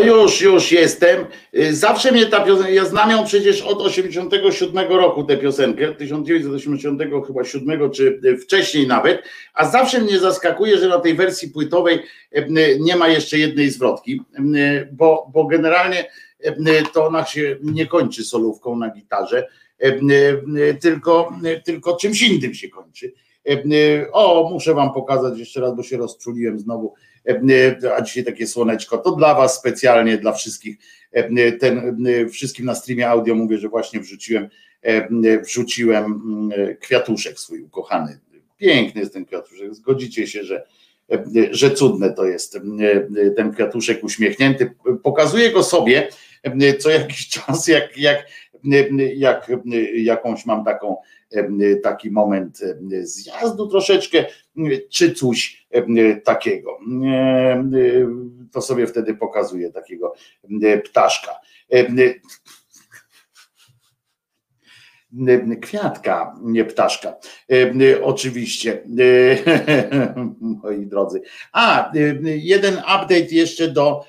już, 0.05 0.41
już 0.41 0.71
jestem. 0.71 1.25
Y, 1.55 1.75
Zawsze 1.75 2.11
mnie 2.11 2.25
ta 2.25 2.41
piosenka, 2.41 2.69
ja 2.69 2.85
znam 2.85 3.11
ją 3.11 3.25
przecież 3.25 3.61
od 3.61 3.81
87 3.81 4.87
roku 4.91 5.23
tę 5.23 5.37
piosenkę, 5.37 5.93
1980 5.93 7.01
chyba 7.27 7.43
7 7.43 7.91
czy 7.91 8.19
y, 8.25 8.37
wcześniej 8.37 8.87
nawet, 8.87 9.23
a 9.53 9.69
zawsze 9.69 10.01
mnie 10.01 10.19
zaskakuje, 10.19 10.77
że 10.77 10.87
na 10.87 10.99
tej 10.99 11.13
wersji 11.13 11.49
płytowej 11.49 11.99
y, 12.37 12.47
nie 12.79 12.95
ma 12.95 13.07
jeszcze 13.07 13.37
jednej 13.37 13.69
zwrotki, 13.69 14.21
bo, 14.91 15.31
bo 15.33 15.45
generalnie 15.45 16.05
to 16.93 17.05
ona 17.05 17.25
się 17.25 17.57
nie 17.63 17.87
kończy 17.87 18.23
solówką 18.23 18.75
na 18.75 18.89
gitarze, 18.89 19.47
tylko, 20.81 21.33
tylko 21.65 21.95
czymś 21.95 22.21
innym 22.21 22.53
się 22.53 22.69
kończy. 22.69 23.13
O, 24.11 24.49
muszę 24.53 24.73
wam 24.73 24.93
pokazać 24.93 25.39
jeszcze 25.39 25.61
raz, 25.61 25.75
bo 25.75 25.83
się 25.83 25.97
rozczuliłem 25.97 26.59
znowu 26.59 26.93
a 27.97 28.01
dzisiaj 28.01 28.23
takie 28.23 28.47
słoneczko, 28.47 28.97
to 28.97 29.11
dla 29.11 29.35
Was 29.35 29.55
specjalnie, 29.59 30.17
dla 30.17 30.33
wszystkich, 30.33 30.77
ten, 31.59 31.97
wszystkim 32.31 32.65
na 32.65 32.75
streamie 32.75 33.09
audio 33.09 33.35
mówię, 33.35 33.57
że 33.57 33.69
właśnie 33.69 33.99
wrzuciłem, 33.99 34.49
wrzuciłem 35.43 36.19
kwiatuszek 36.79 37.39
swój 37.39 37.61
ukochany. 37.61 38.19
Piękny 38.57 39.01
jest 39.01 39.13
ten 39.13 39.25
kwiatuszek, 39.25 39.75
zgodzicie 39.75 40.27
się, 40.27 40.43
że, 40.43 40.63
że 41.51 41.71
cudne 41.71 42.13
to 42.13 42.25
jest 42.25 42.59
ten 43.35 43.51
kwiatuszek 43.53 44.03
uśmiechnięty. 44.03 44.71
Pokazuję 45.03 45.51
go 45.51 45.63
sobie 45.63 46.07
co 46.79 46.89
jakiś 46.89 47.29
czas, 47.35 47.67
jak, 47.67 47.97
jak, 47.97 48.27
jak 49.15 49.51
jakąś 49.95 50.45
mam 50.45 50.65
taką 50.65 50.97
taki 51.83 52.11
moment 52.11 52.59
zjazdu 53.01 53.67
troszeczkę, 53.67 54.25
czy 54.89 55.13
coś 55.13 55.67
takiego. 56.23 56.79
To 58.51 58.61
sobie 58.61 58.87
wtedy 58.87 59.15
pokazuje 59.15 59.71
takiego 59.71 60.13
ptaszka. 60.83 61.31
Kwiatka, 65.61 66.35
nie 66.41 66.65
ptaszka. 66.65 67.15
Oczywiście, 68.03 68.83
moi 70.63 70.85
drodzy. 70.85 71.21
A, 71.51 71.91
jeden 72.23 72.73
update 72.73 73.27
jeszcze 73.31 73.67
do 73.71 74.05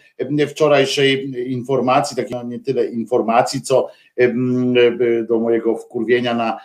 wczorajszej 0.49 1.31
informacji, 1.53 2.17
takiej 2.17 2.47
nie 2.47 2.61
tyle 2.61 2.87
informacji, 2.87 3.63
co 3.63 3.89
do 5.29 5.41
mojego 5.41 5.77
wkurwienia 5.77 6.35
na, 6.35 6.61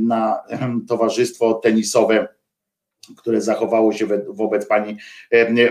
na 0.00 0.42
towarzystwo 0.88 1.54
tenisowe 1.54 2.28
które 3.16 3.40
zachowało 3.40 3.92
się 3.92 4.06
wobec 4.28 4.66
pani 4.66 4.96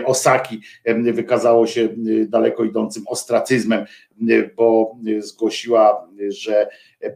Osaki, 0.04 0.60
wykazało 1.12 1.66
się 1.66 1.88
daleko 2.28 2.64
idącym 2.64 3.02
ostracyzmem, 3.06 3.84
bo 4.56 4.96
zgłosiła, 5.18 6.08
że 6.28 6.68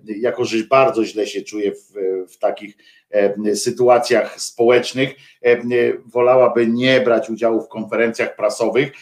jako 0.07 0.45
że 0.45 0.57
bardzo 0.71 1.05
źle 1.05 1.27
się 1.27 1.43
czuje 1.43 1.73
w, 1.73 1.93
w 2.29 2.39
takich 2.39 2.77
sytuacjach 3.55 4.41
społecznych, 4.41 5.15
wolałaby 6.07 6.67
nie 6.67 7.01
brać 7.01 7.31
udziału 7.31 7.63
w 7.63 7.69
konferencjach 7.69 8.37
prasowych, 8.37 8.93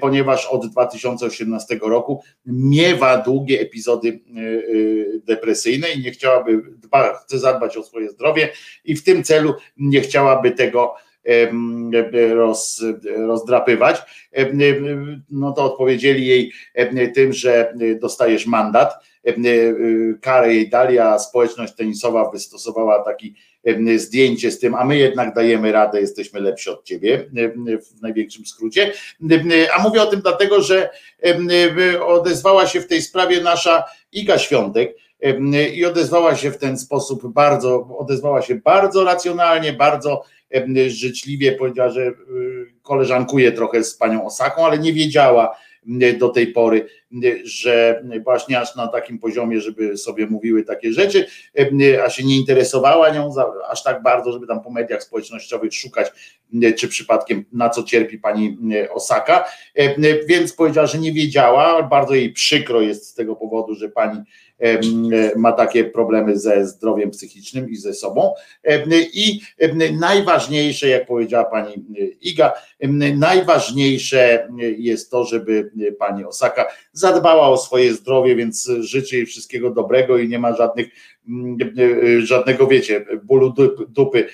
ponieważ 0.00 0.46
od 0.46 0.66
2018 0.66 1.78
roku 1.82 2.22
miewa 2.46 3.18
długie 3.18 3.60
epizody 3.60 4.20
depresyjne 5.24 5.90
i 5.90 6.02
nie 6.02 6.10
chciałaby, 6.10 6.62
dba, 6.76 7.14
chce 7.14 7.38
zadbać 7.38 7.76
o 7.76 7.82
swoje 7.82 8.10
zdrowie 8.10 8.48
i 8.84 8.96
w 8.96 9.04
tym 9.04 9.24
celu 9.24 9.54
nie 9.76 10.00
chciałaby 10.00 10.50
tego 10.50 10.94
roz, 12.34 12.84
rozdrapywać, 13.16 14.02
no 15.30 15.52
to 15.52 15.64
odpowiedzieli 15.64 16.26
jej 16.26 16.52
tym, 17.14 17.32
że 17.32 17.74
dostajesz 18.00 18.46
mandat, 18.46 18.94
karę 20.20 20.54
jej 20.54 20.68
dali, 20.68 20.98
a 20.98 21.18
społeczność 21.18 21.74
tenisowa 21.74 22.30
wystosowała 22.30 23.04
taki 23.04 23.34
zdjęcie 23.96 24.50
z 24.50 24.58
tym, 24.58 24.74
a 24.74 24.84
my 24.84 24.96
jednak 24.96 25.34
dajemy 25.34 25.72
radę, 25.72 26.00
jesteśmy 26.00 26.40
lepsi 26.40 26.70
od 26.70 26.84
ciebie 26.84 27.30
w 27.98 28.02
największym 28.02 28.46
skrócie. 28.46 28.92
A 29.76 29.82
mówię 29.82 30.02
o 30.02 30.06
tym 30.06 30.20
dlatego, 30.20 30.62
że 30.62 30.90
odezwała 32.06 32.66
się 32.66 32.80
w 32.80 32.86
tej 32.86 33.02
sprawie 33.02 33.40
nasza 33.40 33.84
Iga 34.12 34.38
Świątek 34.38 34.96
i 35.74 35.84
odezwała 35.84 36.36
się 36.36 36.50
w 36.50 36.58
ten 36.58 36.78
sposób 36.78 37.32
bardzo, 37.32 37.96
odezwała 37.98 38.42
się 38.42 38.54
bardzo 38.54 39.04
racjonalnie, 39.04 39.72
bardzo 39.72 40.24
życzliwie, 40.88 41.52
powiedziała, 41.52 41.90
że 41.90 42.12
koleżankuje 42.82 43.52
trochę 43.52 43.84
z 43.84 43.96
panią 43.96 44.26
Osaką, 44.26 44.66
ale 44.66 44.78
nie 44.78 44.92
wiedziała, 44.92 45.56
do 46.18 46.28
tej 46.28 46.46
pory, 46.46 46.86
że 47.44 48.04
właśnie 48.24 48.60
aż 48.60 48.76
na 48.76 48.88
takim 48.88 49.18
poziomie, 49.18 49.60
żeby 49.60 49.96
sobie 49.96 50.26
mówiły 50.26 50.62
takie 50.62 50.92
rzeczy, 50.92 51.26
a 52.04 52.10
się 52.10 52.24
nie 52.24 52.36
interesowała 52.36 53.10
nią 53.10 53.30
aż 53.70 53.82
tak 53.82 54.02
bardzo, 54.02 54.32
żeby 54.32 54.46
tam 54.46 54.60
po 54.62 54.70
mediach 54.70 55.02
społecznościowych 55.02 55.74
szukać, 55.74 56.12
czy 56.76 56.88
przypadkiem 56.88 57.44
na 57.52 57.70
co 57.70 57.82
cierpi 57.82 58.18
pani 58.18 58.58
Osaka, 58.90 59.44
więc 60.28 60.52
powiedziała, 60.52 60.86
że 60.86 60.98
nie 60.98 61.12
wiedziała, 61.12 61.82
bardzo 61.82 62.14
jej 62.14 62.32
przykro 62.32 62.80
jest 62.80 63.06
z 63.08 63.14
tego 63.14 63.36
powodu, 63.36 63.74
że 63.74 63.88
pani 63.88 64.22
ma 65.36 65.52
takie 65.52 65.84
problemy 65.84 66.38
ze 66.38 66.66
zdrowiem 66.66 67.10
psychicznym 67.10 67.70
i 67.70 67.76
ze 67.76 67.94
sobą. 67.94 68.34
I 69.14 69.40
najważniejsze, 69.98 70.88
jak 70.88 71.06
powiedziała 71.06 71.44
pani 71.44 71.84
Iga, 72.20 72.52
najważniejsze 73.16 74.48
jest 74.78 75.10
to, 75.10 75.24
żeby 75.24 75.70
pani 75.98 76.24
Osaka 76.24 76.66
zadbała 76.92 77.48
o 77.48 77.56
swoje 77.56 77.94
zdrowie, 77.94 78.36
więc 78.36 78.70
życzę 78.80 79.16
jej 79.16 79.26
wszystkiego 79.26 79.70
dobrego 79.70 80.18
i 80.18 80.28
nie 80.28 80.38
ma 80.38 80.56
żadnych 80.56 80.88
żadnego, 82.18 82.66
wiecie, 82.66 83.06
bólu 83.22 83.54
dupy 83.88 84.28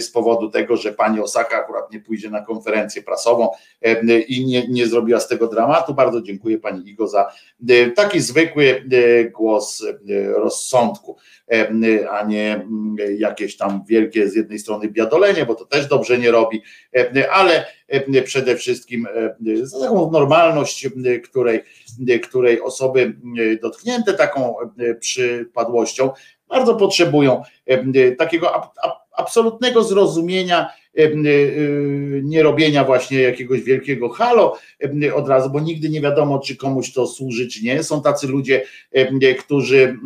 z 0.00 0.10
powodu 0.10 0.50
tego, 0.50 0.76
że 0.76 0.92
pani 0.92 1.20
Osaka 1.20 1.56
akurat 1.56 1.92
nie 1.92 2.00
pójdzie 2.00 2.30
na 2.30 2.40
konferencję 2.40 3.02
prasową 3.02 3.48
i 4.28 4.46
nie, 4.46 4.68
nie 4.68 4.86
zrobiła 4.86 5.20
z 5.20 5.28
tego 5.28 5.46
dramatu. 5.46 5.94
Bardzo 5.94 6.22
dziękuję 6.22 6.58
pani 6.58 6.88
Igo 6.88 7.08
za 7.08 7.32
taki 7.96 8.20
zwykły 8.20 8.84
głos 9.32 9.84
rozsądku, 10.34 11.16
a 12.10 12.22
nie 12.24 12.66
jakieś 13.18 13.56
tam 13.56 13.84
wielkie 13.88 14.28
z 14.28 14.34
jednej 14.34 14.58
strony 14.58 14.88
biadolenie, 14.88 15.46
bo 15.46 15.54
to 15.54 15.64
też 15.64 15.86
dobrze 15.86 16.18
nie 16.18 16.30
robi, 16.30 16.62
ale 17.30 17.66
przede 18.24 18.56
wszystkim 18.56 19.06
za 19.62 19.80
taką 19.80 20.10
normalność, 20.10 20.88
której, 21.24 21.60
której 22.22 22.60
osoby 22.60 23.16
dotknięte 23.62 24.14
taką 24.14 24.54
przypadłością 25.00 26.10
bardzo 26.48 26.74
potrzebują 26.74 27.42
takiego 28.18 28.70
absolutnego 29.16 29.82
zrozumienia, 29.82 30.68
nie 32.22 32.42
robienia 32.42 32.84
właśnie 32.84 33.20
jakiegoś 33.20 33.60
wielkiego 33.60 34.08
halo 34.08 34.58
od 35.14 35.28
razu, 35.28 35.50
bo 35.50 35.60
nigdy 35.60 35.88
nie 35.88 36.00
wiadomo, 36.00 36.38
czy 36.38 36.56
komuś 36.56 36.92
to 36.92 37.06
służy, 37.06 37.48
czy 37.48 37.64
nie. 37.64 37.82
Są 37.82 38.02
tacy 38.02 38.26
ludzie, 38.26 38.62
którzy 39.38 39.98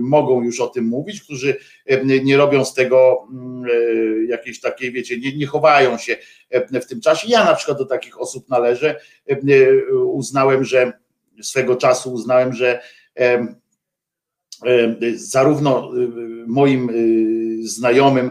mogą 0.00 0.42
już 0.42 0.60
o 0.60 0.66
tym 0.66 0.84
mówić, 0.84 1.22
którzy 1.22 1.56
nie 2.24 2.36
robią 2.36 2.64
z 2.64 2.74
tego 2.74 3.28
jakiejś 4.28 4.60
takiej, 4.60 4.92
wiecie, 4.92 5.20
nie, 5.20 5.36
nie 5.36 5.46
chowają 5.46 5.98
się 5.98 6.16
w 6.82 6.86
tym 6.86 7.00
czasie. 7.00 7.28
Ja 7.30 7.44
na 7.44 7.54
przykład 7.54 7.78
do 7.78 7.86
takich 7.86 8.20
osób 8.20 8.48
należę. 8.48 9.00
Uznałem, 10.06 10.64
że 10.64 10.92
swego 11.42 11.76
czasu 11.76 12.12
uznałem, 12.12 12.52
że 12.52 12.80
zarówno 15.14 15.90
moim 16.46 16.90
znajomym 17.62 18.30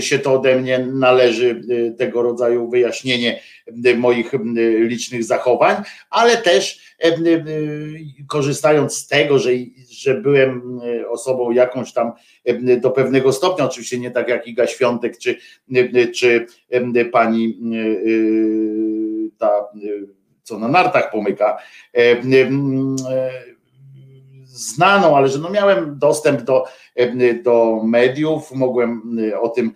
się 0.00 0.18
to 0.18 0.32
ode 0.32 0.60
mnie 0.60 0.78
należy 0.78 1.60
tego 1.98 2.22
rodzaju 2.22 2.70
wyjaśnienie 2.70 3.40
moich 3.96 4.32
licznych 4.78 5.24
zachowań, 5.24 5.76
ale 6.10 6.36
też 6.36 6.94
korzystając 8.28 8.94
z 8.94 9.06
tego, 9.06 9.38
że, 9.38 9.50
że 9.90 10.14
byłem 10.14 10.80
osobą 11.08 11.50
jakąś 11.50 11.92
tam 11.92 12.12
do 12.80 12.90
pewnego 12.90 13.32
stopnia, 13.32 13.64
oczywiście 13.64 13.98
nie 13.98 14.10
tak 14.10 14.28
jak 14.28 14.46
Iga 14.46 14.66
Świątek 14.66 15.18
czy, 15.18 15.36
czy 16.14 16.46
pani 17.12 17.58
ta 19.38 19.50
co 20.42 20.58
na 20.58 20.68
nartach 20.68 21.10
pomyka, 21.10 21.58
znaną, 24.52 25.16
ale 25.16 25.28
że 25.28 25.38
no 25.38 25.50
miałem 25.50 25.98
dostęp 25.98 26.42
do, 26.42 26.64
do 27.42 27.80
mediów, 27.84 28.52
mogłem 28.52 29.18
o 29.40 29.48
tym, 29.48 29.72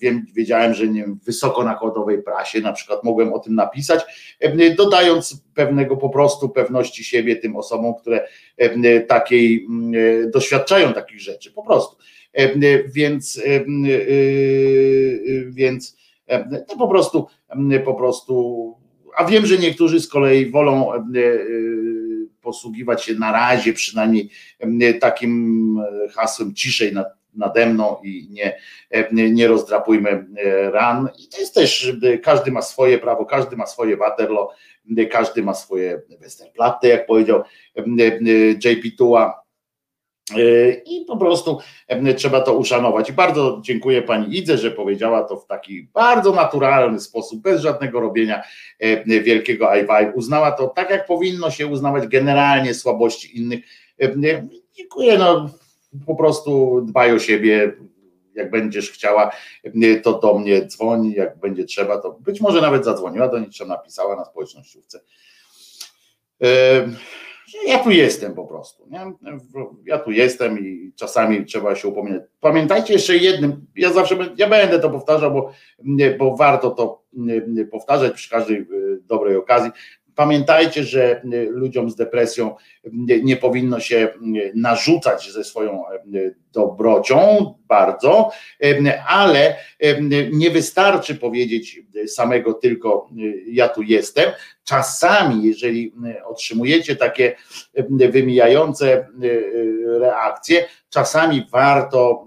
wiem, 0.00 0.26
wiedziałem, 0.34 0.74
że 0.74 0.88
nie 0.88 1.00
wiem, 1.00 1.20
wysoko 1.24 1.64
nakładowej 1.64 2.22
prasie 2.22 2.60
na 2.60 2.72
przykład 2.72 3.04
mogłem 3.04 3.32
o 3.32 3.38
tym 3.38 3.54
napisać, 3.54 4.00
dodając 4.76 5.44
pewnego 5.54 5.96
po 5.96 6.10
prostu 6.10 6.48
pewności 6.48 7.04
siebie 7.04 7.36
tym 7.36 7.56
osobom, 7.56 7.94
które 7.94 8.28
takiej 9.08 9.66
doświadczają 10.32 10.92
takich 10.92 11.20
rzeczy, 11.20 11.52
po 11.52 11.62
prostu. 11.62 11.96
Więc, 12.86 13.42
więc 15.50 15.96
no 16.68 16.76
po 16.78 16.88
prostu, 16.88 17.26
po 17.84 17.94
prostu 17.94 18.80
a 19.16 19.24
wiem, 19.24 19.46
że 19.46 19.58
niektórzy 19.58 20.00
z 20.00 20.08
kolei 20.08 20.50
wolą 20.50 20.92
posługiwać 22.42 23.04
się 23.04 23.14
na 23.14 23.32
razie 23.32 23.72
przynajmniej 23.72 24.30
takim 25.00 25.76
hasłem 26.14 26.54
ciszej 26.54 26.92
nad, 26.92 27.06
nade 27.34 27.66
mną 27.66 27.96
i 28.04 28.28
nie, 28.30 28.60
nie 29.12 29.48
rozdrapujmy 29.48 30.26
ran. 30.72 31.08
I 31.18 31.28
to 31.28 31.40
jest 31.40 31.54
też, 31.54 31.96
każdy 32.22 32.52
ma 32.52 32.62
swoje 32.62 32.98
prawo, 32.98 33.24
każdy 33.24 33.56
ma 33.56 33.66
swoje 33.66 33.96
Waterloo, 33.96 34.50
każdy 35.10 35.42
ma 35.42 35.54
swoje 35.54 36.02
Westerplatte, 36.20 36.88
jak 36.88 37.06
powiedział 37.06 37.42
JP 38.64 38.96
Tua. 38.98 39.40
I 40.84 41.04
po 41.08 41.16
prostu 41.16 41.58
trzeba 42.16 42.40
to 42.40 42.54
uszanować. 42.54 43.12
Bardzo 43.12 43.58
dziękuję 43.62 44.02
pani 44.02 44.38
Idze, 44.38 44.58
że 44.58 44.70
powiedziała 44.70 45.24
to 45.24 45.36
w 45.36 45.46
taki 45.46 45.82
bardzo 45.82 46.32
naturalny 46.32 47.00
sposób, 47.00 47.40
bez 47.40 47.60
żadnego 47.60 48.00
robienia 48.00 48.42
wielkiego 49.06 49.70
ajwaj. 49.70 50.12
Uznała 50.14 50.52
to 50.52 50.66
tak, 50.66 50.90
jak 50.90 51.06
powinno 51.06 51.50
się 51.50 51.66
uznawać 51.66 52.06
generalnie 52.06 52.74
słabości 52.74 53.38
innych. 53.38 53.60
Dziękuję, 54.72 55.18
no 55.18 55.50
po 56.06 56.14
prostu 56.14 56.80
dbaj 56.80 57.12
o 57.12 57.18
siebie. 57.18 57.72
Jak 58.34 58.50
będziesz 58.50 58.90
chciała, 58.90 59.30
to 60.02 60.18
do 60.18 60.38
mnie 60.38 60.66
dzwoni, 60.66 61.12
jak 61.12 61.38
będzie 61.38 61.64
trzeba, 61.64 61.98
to 61.98 62.12
być 62.20 62.40
może 62.40 62.60
nawet 62.60 62.84
zadzwoniła 62.84 63.28
do 63.28 63.38
niczego 63.38 63.70
napisała 63.70 64.16
na 64.16 64.24
społecznościówce 64.24 65.00
ja 67.66 67.78
tu 67.78 67.90
jestem 67.90 68.34
po 68.34 68.46
prostu. 68.46 68.86
Nie? 68.90 69.12
Ja 69.84 69.98
tu 69.98 70.10
jestem 70.10 70.58
i 70.58 70.92
czasami 70.96 71.44
trzeba 71.44 71.74
się 71.74 71.88
upominać. 71.88 72.22
Pamiętajcie 72.40 72.92
jeszcze 72.92 73.16
jednym, 73.16 73.66
ja 73.76 73.92
zawsze 73.92 74.16
ja 74.36 74.48
będę 74.48 74.80
to 74.80 74.90
powtarzał, 74.90 75.32
bo, 75.32 75.52
bo 76.18 76.36
warto 76.36 76.70
to 76.70 77.02
powtarzać 77.70 78.12
przy 78.12 78.30
każdej 78.30 78.56
e, 78.56 78.64
dobrej 79.02 79.36
okazji. 79.36 79.70
Pamiętajcie, 80.20 80.84
że 80.84 81.22
ludziom 81.48 81.90
z 81.90 81.96
depresją 81.96 82.56
nie 83.22 83.36
powinno 83.36 83.80
się 83.80 84.08
narzucać 84.54 85.30
ze 85.30 85.44
swoją 85.44 85.82
dobrocią 86.52 87.54
bardzo, 87.68 88.30
ale 89.08 89.56
nie 90.32 90.50
wystarczy 90.50 91.14
powiedzieć 91.14 91.82
samego 92.06 92.54
tylko 92.54 93.08
ja 93.46 93.68
tu 93.68 93.82
jestem. 93.82 94.30
Czasami, 94.64 95.44
jeżeli 95.44 95.92
otrzymujecie 96.24 96.96
takie 96.96 97.36
wymijające 97.88 99.08
reakcje, 99.86 100.66
czasami 100.90 101.46
warto 101.52 102.26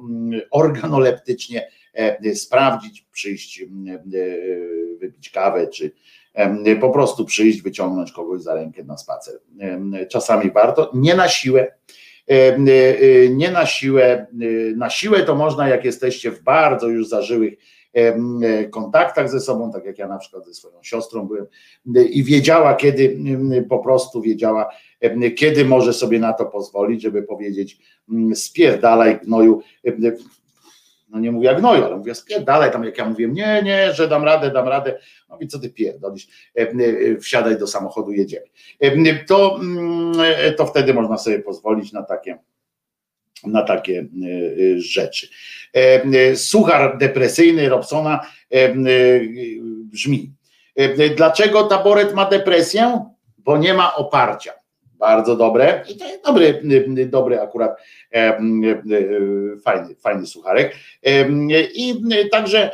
organoleptycznie 0.51 1.67
sprawdzić, 2.35 3.05
przyjść, 3.11 3.63
wypić 4.99 5.29
kawę 5.29 5.67
czy 5.67 5.91
po 6.81 6.89
prostu 6.89 7.25
przyjść, 7.25 7.61
wyciągnąć 7.61 8.11
kogoś 8.11 8.41
za 8.41 8.53
rękę 8.53 8.83
na 8.83 8.97
spacer. 8.97 9.39
Czasami 10.09 10.51
warto, 10.51 10.91
nie 10.93 11.15
na 11.15 11.29
siłę. 11.29 11.71
E, 12.29 12.55
e, 12.55 13.29
nie 13.29 13.51
na 13.51 13.65
siłę, 13.65 14.03
e, 14.03 14.27
na 14.75 14.89
siłę 14.89 15.23
to 15.23 15.35
można, 15.35 15.69
jak 15.69 15.85
jesteście 15.85 16.31
w 16.31 16.43
bardzo 16.43 16.87
już 16.87 17.07
zażyłych 17.07 17.53
kontaktach 18.71 19.29
ze 19.31 19.39
sobą, 19.39 19.71
tak 19.71 19.85
jak 19.85 19.97
ja 19.97 20.07
na 20.07 20.17
przykład 20.17 20.45
ze 20.45 20.53
swoją 20.53 20.83
siostrą 20.83 21.27
byłem 21.27 21.45
i 22.09 22.23
wiedziała, 22.23 22.75
kiedy 22.75 23.17
po 23.69 23.79
prostu 23.79 24.21
wiedziała, 24.21 24.69
kiedy 25.35 25.65
może 25.65 25.93
sobie 25.93 26.19
na 26.19 26.33
to 26.33 26.45
pozwolić, 26.45 27.01
żeby 27.01 27.23
powiedzieć 27.23 27.77
spierdalaj 28.33 29.19
gnoju, 29.19 29.61
no 31.13 31.19
nie 31.19 31.31
mówię 31.31 31.47
jak 31.47 31.59
gnoju, 31.59 31.85
ale 31.85 31.97
mówię 31.97 32.13
dalej 32.41 32.71
tam 32.71 32.83
jak 32.83 32.97
ja 32.97 33.05
mówiłem, 33.05 33.33
nie, 33.33 33.61
nie, 33.63 33.93
że 33.93 34.07
dam 34.07 34.23
radę, 34.23 34.51
dam 34.51 34.67
radę, 34.67 34.99
no 35.29 35.37
i 35.39 35.47
co 35.47 35.59
ty 35.59 35.69
pierdolisz, 35.69 36.27
e, 36.57 36.61
e, 36.61 37.17
wsiadaj 37.17 37.57
do 37.57 37.67
samochodu, 37.67 38.11
jedziemy. 38.11 38.45
E, 38.79 39.15
to, 39.25 39.59
mm, 39.61 40.13
to 40.57 40.65
wtedy 40.65 40.93
można 40.93 41.17
sobie 41.17 41.39
pozwolić 41.39 41.93
na 41.93 42.03
takie 42.03 42.37
na 43.45 43.63
takie 43.63 44.07
rzeczy. 44.75 45.27
Suchar 46.35 46.97
depresyjny 46.97 47.69
Robsona 47.69 48.19
brzmi. 49.91 50.31
Dlaczego 51.15 51.63
taboret 51.63 52.13
ma 52.13 52.25
depresję? 52.25 53.05
Bo 53.37 53.57
nie 53.57 53.73
ma 53.73 53.95
oparcia 53.95 54.53
bardzo 55.03 55.35
dobre 55.35 55.83
i 55.89 55.97
to 55.97 56.05
jest 56.05 56.23
dobry, 56.23 56.61
dobry 57.05 57.41
akurat 57.41 57.81
fajny, 59.63 59.95
fajny 59.95 60.27
sucharek. 60.27 60.75
I 61.75 62.01
także, 62.31 62.71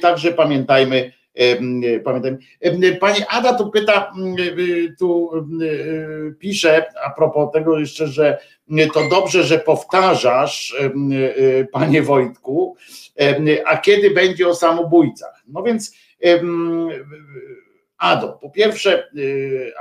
także 0.00 0.32
pamiętajmy, 0.32 1.12
pamiętajmy. 2.04 2.38
Pani 3.00 3.18
Ada 3.28 3.54
tu 3.54 3.70
pyta, 3.70 4.12
tu 4.98 5.30
pisze 6.38 6.84
a 7.04 7.10
propos 7.10 7.52
tego 7.52 7.78
jeszcze, 7.78 8.06
że 8.06 8.38
to 8.94 9.08
dobrze, 9.08 9.42
że 9.42 9.58
powtarzasz, 9.58 10.76
panie 11.72 12.02
Wojtku, 12.02 12.76
a 13.66 13.76
kiedy 13.76 14.10
będzie 14.10 14.48
o 14.48 14.54
samobójcach? 14.54 15.42
No 15.48 15.62
więc 15.62 15.96
Ado, 17.98 18.38
po 18.42 18.50
pierwsze, 18.50 19.08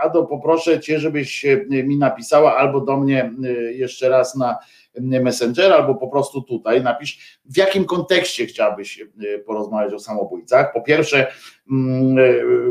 Ado, 0.01 0.25
poproszę 0.25 0.79
Cię, 0.79 0.99
żebyś 0.99 1.45
mi 1.69 1.97
napisała 1.97 2.57
albo 2.57 2.81
do 2.81 2.97
mnie 2.97 3.31
jeszcze 3.71 4.09
raz 4.09 4.35
na 4.35 4.57
Messenger, 4.99 5.73
albo 5.73 5.95
po 5.95 6.07
prostu 6.07 6.41
tutaj 6.41 6.83
napisz, 6.83 7.39
w 7.45 7.57
jakim 7.57 7.85
kontekście 7.85 8.45
chciałabyś 8.45 9.05
porozmawiać 9.45 9.93
o 9.93 9.99
samobójcach. 9.99 10.73
Po 10.73 10.81
pierwsze, 10.81 11.27
mm, 11.71 12.15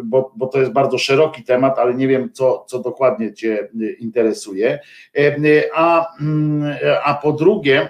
bo, 0.05 0.33
bo 0.37 0.47
to 0.47 0.61
jest 0.61 0.73
bardzo 0.73 0.99
szeroki 0.99 1.43
temat, 1.43 1.79
ale 1.79 1.95
nie 1.95 2.09
wiem, 2.09 2.33
co, 2.33 2.65
co 2.69 2.79
dokładnie 2.79 3.35
Cię 3.35 3.69
interesuje. 3.99 4.79
A, 5.75 6.17
mm, 6.21 6.77
a 7.05 7.15
po 7.15 7.33
drugie, 7.33 7.89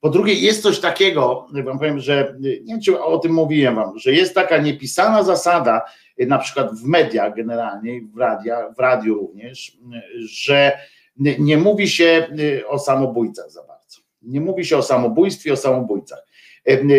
po 0.00 0.10
drugie, 0.10 0.34
jest 0.34 0.62
coś 0.62 0.80
takiego, 0.80 1.46
wam 1.64 1.78
powiem, 1.78 1.98
że 2.00 2.36
nie 2.40 2.60
wiem, 2.66 2.80
czy 2.80 3.00
o 3.00 3.18
tym 3.18 3.32
mówiłem 3.32 3.74
wam, 3.74 3.98
że 3.98 4.12
jest 4.12 4.34
taka 4.34 4.58
niepisana 4.58 5.22
zasada, 5.22 5.82
na 6.18 6.38
przykład 6.38 6.74
w 6.74 6.84
mediach 6.84 7.34
generalnie, 7.34 8.00
w, 8.14 8.18
radia, 8.18 8.72
w 8.76 8.78
radiu 8.78 9.14
również, 9.14 9.78
że 10.18 10.78
nie 11.16 11.58
mówi 11.58 11.88
się 11.88 12.28
o 12.68 12.78
samobójcach 12.78 13.50
za 13.50 13.62
bardzo. 13.62 14.00
Nie 14.22 14.40
mówi 14.40 14.64
się 14.64 14.76
o 14.76 14.82
samobójstwie, 14.82 15.52
o 15.52 15.56
samobójcach. 15.56 16.26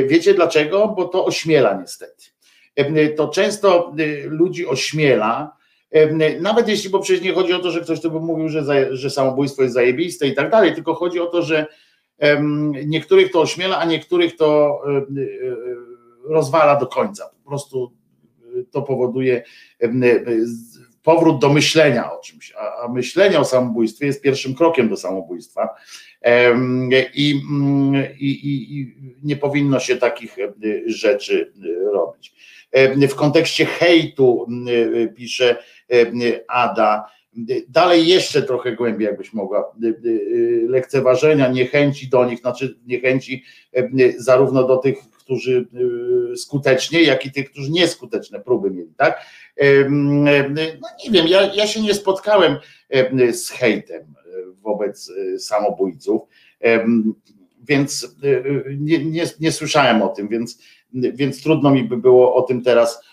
Wiecie 0.07 0.33
dlaczego? 0.33 0.87
Bo 0.87 1.05
to 1.05 1.25
ośmiela 1.25 1.81
niestety. 1.81 2.25
To 3.15 3.27
często 3.27 3.93
ludzi 4.25 4.67
ośmiela, 4.67 5.57
nawet 6.39 6.67
jeśli, 6.67 6.89
bo 6.89 6.99
przecież 6.99 7.23
nie 7.23 7.33
chodzi 7.33 7.53
o 7.53 7.59
to, 7.59 7.71
że 7.71 7.81
ktoś 7.81 8.01
to 8.01 8.09
by 8.09 8.19
mówił, 8.19 8.49
że, 8.49 8.95
że 8.97 9.09
samobójstwo 9.09 9.61
jest 9.61 9.73
zajebiste 9.73 10.27
i 10.27 10.33
tak 10.33 10.49
dalej, 10.49 10.75
tylko 10.75 10.93
chodzi 10.93 11.19
o 11.19 11.27
to, 11.27 11.41
że 11.41 11.67
Niektórych 12.85 13.31
to 13.31 13.41
ośmiela, 13.41 13.77
a 13.77 13.85
niektórych 13.85 14.35
to 14.35 14.81
rozwala 16.23 16.75
do 16.75 16.87
końca. 16.87 17.29
Po 17.43 17.49
prostu 17.49 17.91
to 18.71 18.81
powoduje 18.81 19.43
powrót 21.03 21.41
do 21.41 21.49
myślenia 21.49 22.11
o 22.13 22.19
czymś, 22.19 22.53
a, 22.57 22.87
myślenie 22.87 23.39
o 23.39 23.45
samobójstwie 23.45 24.05
jest 24.05 24.21
pierwszym 24.21 24.55
krokiem 24.55 24.89
do 24.89 24.97
samobójstwa 24.97 25.69
i, 27.13 27.41
i, 28.19 28.79
i 28.79 28.95
nie 29.23 29.35
powinno 29.35 29.79
się 29.79 29.95
takich 29.95 30.35
rzeczy 30.85 31.53
robić. 31.93 32.33
W 33.09 33.15
kontekście 33.15 33.65
hejtu 33.65 34.47
pisze 35.15 35.57
Ada, 36.47 37.05
Dalej 37.69 38.07
jeszcze 38.07 38.43
trochę 38.43 38.71
głębiej, 38.71 39.05
jakbyś 39.05 39.33
mogła, 39.33 39.75
lekceważenia, 40.67 41.47
niechęci 41.47 42.09
do 42.09 42.25
nich, 42.25 42.39
znaczy 42.39 42.79
niechęci 42.85 43.43
zarówno 44.17 44.67
do 44.67 44.77
tych, 44.77 44.97
którzy 45.23 45.67
skutecznie, 46.35 47.03
jak 47.03 47.25
i 47.25 47.31
tych, 47.31 47.51
którzy 47.51 47.71
nieskuteczne 47.71 48.39
próby 48.39 48.71
mieli, 48.71 48.93
tak? 48.97 49.25
No 50.79 50.87
nie 51.05 51.11
wiem, 51.11 51.27
ja, 51.27 51.53
ja 51.53 51.67
się 51.67 51.81
nie 51.81 51.93
spotkałem 51.93 52.55
z 53.31 53.49
hejtem 53.49 54.13
wobec 54.61 55.11
samobójców, 55.39 56.21
więc 57.67 58.15
nie, 58.79 59.05
nie, 59.05 59.25
nie 59.39 59.51
słyszałem 59.51 60.01
o 60.01 60.07
tym, 60.07 60.27
więc, 60.27 60.59
więc 60.93 61.43
trudno 61.43 61.71
mi 61.71 61.83
by 61.83 61.97
było 61.97 62.35
o 62.35 62.41
tym 62.41 62.63
teraz 62.63 63.03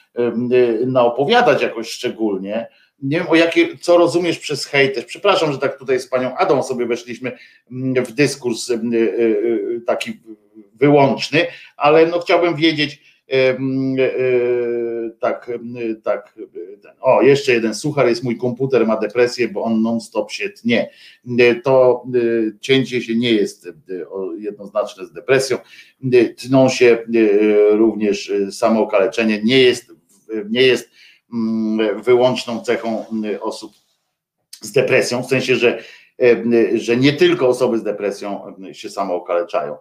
naopowiadać 0.87 1.63
jakoś 1.63 1.91
szczególnie 1.91 2.69
nie 3.03 3.19
wiem 3.19 3.29
o 3.29 3.35
jakie, 3.35 3.79
co 3.79 3.97
rozumiesz 3.97 4.39
przez 4.39 4.65
hejter. 4.65 5.07
Przepraszam, 5.07 5.53
że 5.53 5.59
tak 5.59 5.79
tutaj 5.79 6.01
z 6.01 6.09
panią 6.09 6.37
Adą 6.37 6.63
sobie 6.63 6.87
weszliśmy 6.87 7.33
mm, 7.71 8.05
w 8.05 8.13
dyskurs 8.13 8.71
y, 8.71 8.75
y, 8.75 8.97
y, 8.97 9.83
taki 9.87 10.21
wyłączny, 10.81 11.47
ale 11.77 12.07
no 12.07 12.21
chciałbym 12.21 12.57
wiedzieć, 12.57 13.09
tak, 15.21 15.51
tak, 16.05 16.35
o 17.01 17.23
jeszcze 17.23 17.53
jeden 17.53 17.75
suchar 17.75 18.09
jest 18.09 18.25
mój 18.25 18.39
komputer, 18.39 18.87
ma 18.87 18.97
depresję, 18.97 19.49
bo 19.49 19.63
on 19.63 19.83
non 19.83 20.01
stop 20.01 20.33
się 20.33 20.51
tnie. 20.51 20.91
To 21.65 22.05
cięcie 22.61 23.03
się 23.03 23.17
nie 23.17 23.33
jest 23.33 23.69
jednoznaczne 24.39 25.07
z 25.07 25.13
depresją, 25.13 25.59
tną 26.37 26.69
się 26.69 26.99
również 27.71 28.33
samookaleczenie, 28.51 29.43
nie 29.43 29.59
jest 29.59 29.99
nie 30.51 30.63
jest 30.63 30.91
mm, 31.33 32.03
wyłączną 32.03 32.61
cechą 32.61 33.05
osób 33.41 33.73
z 34.61 34.73
depresją, 34.73 35.23
w 35.23 35.27
sensie, 35.27 35.57
że, 35.57 35.83
że 36.75 36.97
nie 36.97 37.13
tylko 37.13 37.49
osoby 37.49 37.79
z 37.79 37.83
depresją 37.83 38.55
się 38.73 38.91
samo 38.91 39.15
okaleczają. 39.15 39.77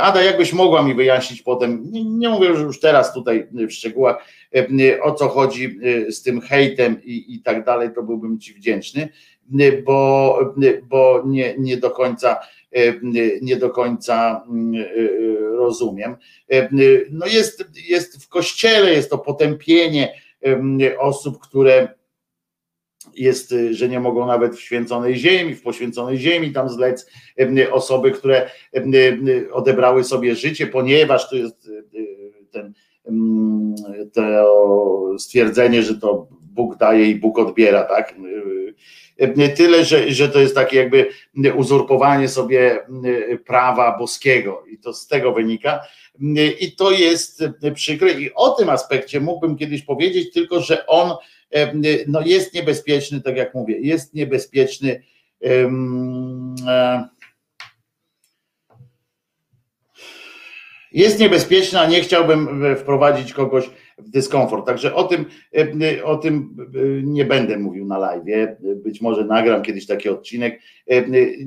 Ada, 0.00 0.22
jakbyś 0.22 0.52
mogła 0.52 0.82
mi 0.82 0.94
wyjaśnić 0.94 1.42
potem, 1.42 1.82
nie, 1.92 2.28
mówię 2.28 2.48
już 2.48 2.80
teraz 2.80 3.14
tutaj 3.14 3.48
w 3.52 3.70
szczegółach, 3.70 4.24
o 5.02 5.12
co 5.12 5.28
chodzi 5.28 5.78
z 6.08 6.22
tym 6.22 6.40
hejtem 6.40 7.02
i, 7.04 7.34
i 7.34 7.42
tak 7.42 7.64
dalej, 7.64 7.88
to 7.94 8.02
byłbym 8.02 8.38
Ci 8.38 8.54
wdzięczny, 8.54 9.08
bo, 9.84 10.38
bo 10.82 11.22
nie, 11.26 11.54
nie 11.58 11.76
do 11.76 11.90
końca 11.90 12.38
nie 13.42 13.56
do 13.56 13.70
końca 13.70 14.44
rozumiem. 15.56 16.16
No 17.10 17.26
jest, 17.26 17.64
jest 17.88 18.24
w 18.24 18.28
kościele, 18.28 18.92
jest 18.92 19.10
to 19.10 19.18
potępienie 19.18 20.20
osób, 20.98 21.40
które 21.40 21.88
jest, 23.14 23.54
że 23.70 23.88
nie 23.88 24.00
mogą 24.00 24.26
nawet 24.26 24.56
w 24.56 24.60
święconej 24.60 25.16
ziemi, 25.16 25.54
w 25.54 25.62
poświęconej 25.62 26.18
ziemi 26.18 26.52
tam 26.52 26.68
zlec 26.68 27.10
osoby, 27.70 28.10
które 28.10 28.50
odebrały 29.52 30.04
sobie 30.04 30.34
życie, 30.34 30.66
ponieważ 30.66 31.30
to 31.30 31.36
jest 31.36 31.70
ten 32.50 32.74
to 34.12 35.14
stwierdzenie, 35.18 35.82
że 35.82 35.94
to 35.94 36.28
Bóg 36.30 36.76
daje 36.76 37.10
i 37.10 37.14
Bóg 37.14 37.38
odbiera, 37.38 37.84
tak? 37.84 38.14
Tyle, 39.56 39.84
że, 39.84 40.10
że 40.10 40.28
to 40.28 40.40
jest 40.40 40.54
takie 40.54 40.76
jakby 40.76 41.10
uzurpowanie 41.54 42.28
sobie 42.28 42.86
prawa 43.46 43.98
boskiego 43.98 44.64
i 44.70 44.78
to 44.78 44.92
z 44.92 45.06
tego 45.06 45.32
wynika. 45.32 45.80
I 46.60 46.72
to 46.76 46.90
jest 46.90 47.44
przykre. 47.74 48.12
I 48.12 48.34
o 48.34 48.50
tym 48.50 48.70
aspekcie 48.70 49.20
mógłbym 49.20 49.56
kiedyś 49.56 49.82
powiedzieć, 49.82 50.32
tylko 50.32 50.60
że 50.60 50.86
on 50.86 51.10
no 52.08 52.20
jest 52.20 52.54
niebezpieczny, 52.54 53.20
tak 53.20 53.36
jak 53.36 53.54
mówię, 53.54 53.78
jest 53.80 54.14
niebezpieczny. 54.14 55.02
E, 55.44 57.08
jest 60.92 61.18
niebezpieczny, 61.18 61.80
a 61.80 61.86
nie 61.86 62.00
chciałbym 62.00 62.64
wprowadzić 62.76 63.32
kogoś 63.32 63.70
w 63.98 64.10
dyskomfort. 64.10 64.66
Także 64.66 64.94
o 64.94 65.04
tym, 65.04 65.24
o 66.04 66.16
tym 66.16 66.56
nie 67.02 67.24
będę 67.24 67.58
mówił 67.58 67.86
na 67.86 67.98
live. 67.98 68.24
Być 68.76 69.00
może 69.00 69.24
nagram 69.24 69.62
kiedyś 69.62 69.86
taki 69.86 70.08
odcinek. 70.08 70.60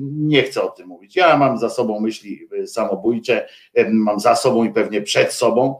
Nie 0.00 0.42
chcę 0.42 0.62
o 0.62 0.68
tym 0.68 0.88
mówić. 0.88 1.16
Ja 1.16 1.36
mam 1.36 1.58
za 1.58 1.70
sobą 1.70 2.00
myśli 2.00 2.48
samobójcze, 2.66 3.48
mam 3.90 4.20
za 4.20 4.36
sobą 4.36 4.64
i 4.64 4.72
pewnie 4.72 5.02
przed 5.02 5.32
sobą. 5.32 5.78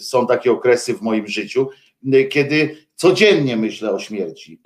Są 0.00 0.26
takie 0.26 0.52
okresy 0.52 0.94
w 0.94 1.02
moim 1.02 1.26
życiu, 1.26 1.68
kiedy 2.28 2.76
codziennie 2.94 3.56
myślę 3.56 3.90
o 3.90 3.98
śmierci. 3.98 4.60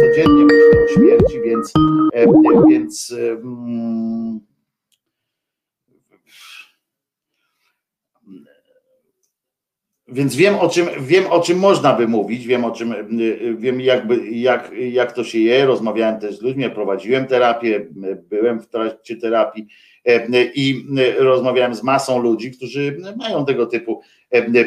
Codziennie 0.00 0.44
myślę 0.44 0.84
o 0.84 0.88
śmierci, 0.88 1.40
więc, 1.44 1.72
więc 2.68 3.14
Więc 10.08 10.36
wiem 10.36 10.54
o 10.54 10.68
czym, 10.68 10.86
wiem 11.00 11.26
o 11.26 11.40
czym 11.40 11.58
można 11.58 11.92
by 11.92 12.08
mówić, 12.08 12.46
wiem 12.46 12.64
o 12.64 12.70
czym, 12.70 12.94
wiem 13.58 13.80
jakby, 13.80 14.30
jak, 14.30 14.72
jak 14.92 15.12
to 15.12 15.24
się 15.24 15.38
je, 15.38 15.66
rozmawiałem 15.66 16.20
też 16.20 16.38
z 16.38 16.42
ludźmi, 16.42 16.70
prowadziłem 16.70 17.26
terapię, 17.26 17.86
byłem 18.28 18.60
w 18.60 18.68
trakcie 18.68 19.16
terapii 19.16 19.66
i 20.54 20.84
rozmawiałem 21.18 21.74
z 21.74 21.82
masą 21.82 22.22
ludzi, 22.22 22.50
którzy 22.50 23.00
mają 23.16 23.46
tego 23.46 23.66
typu 23.66 24.00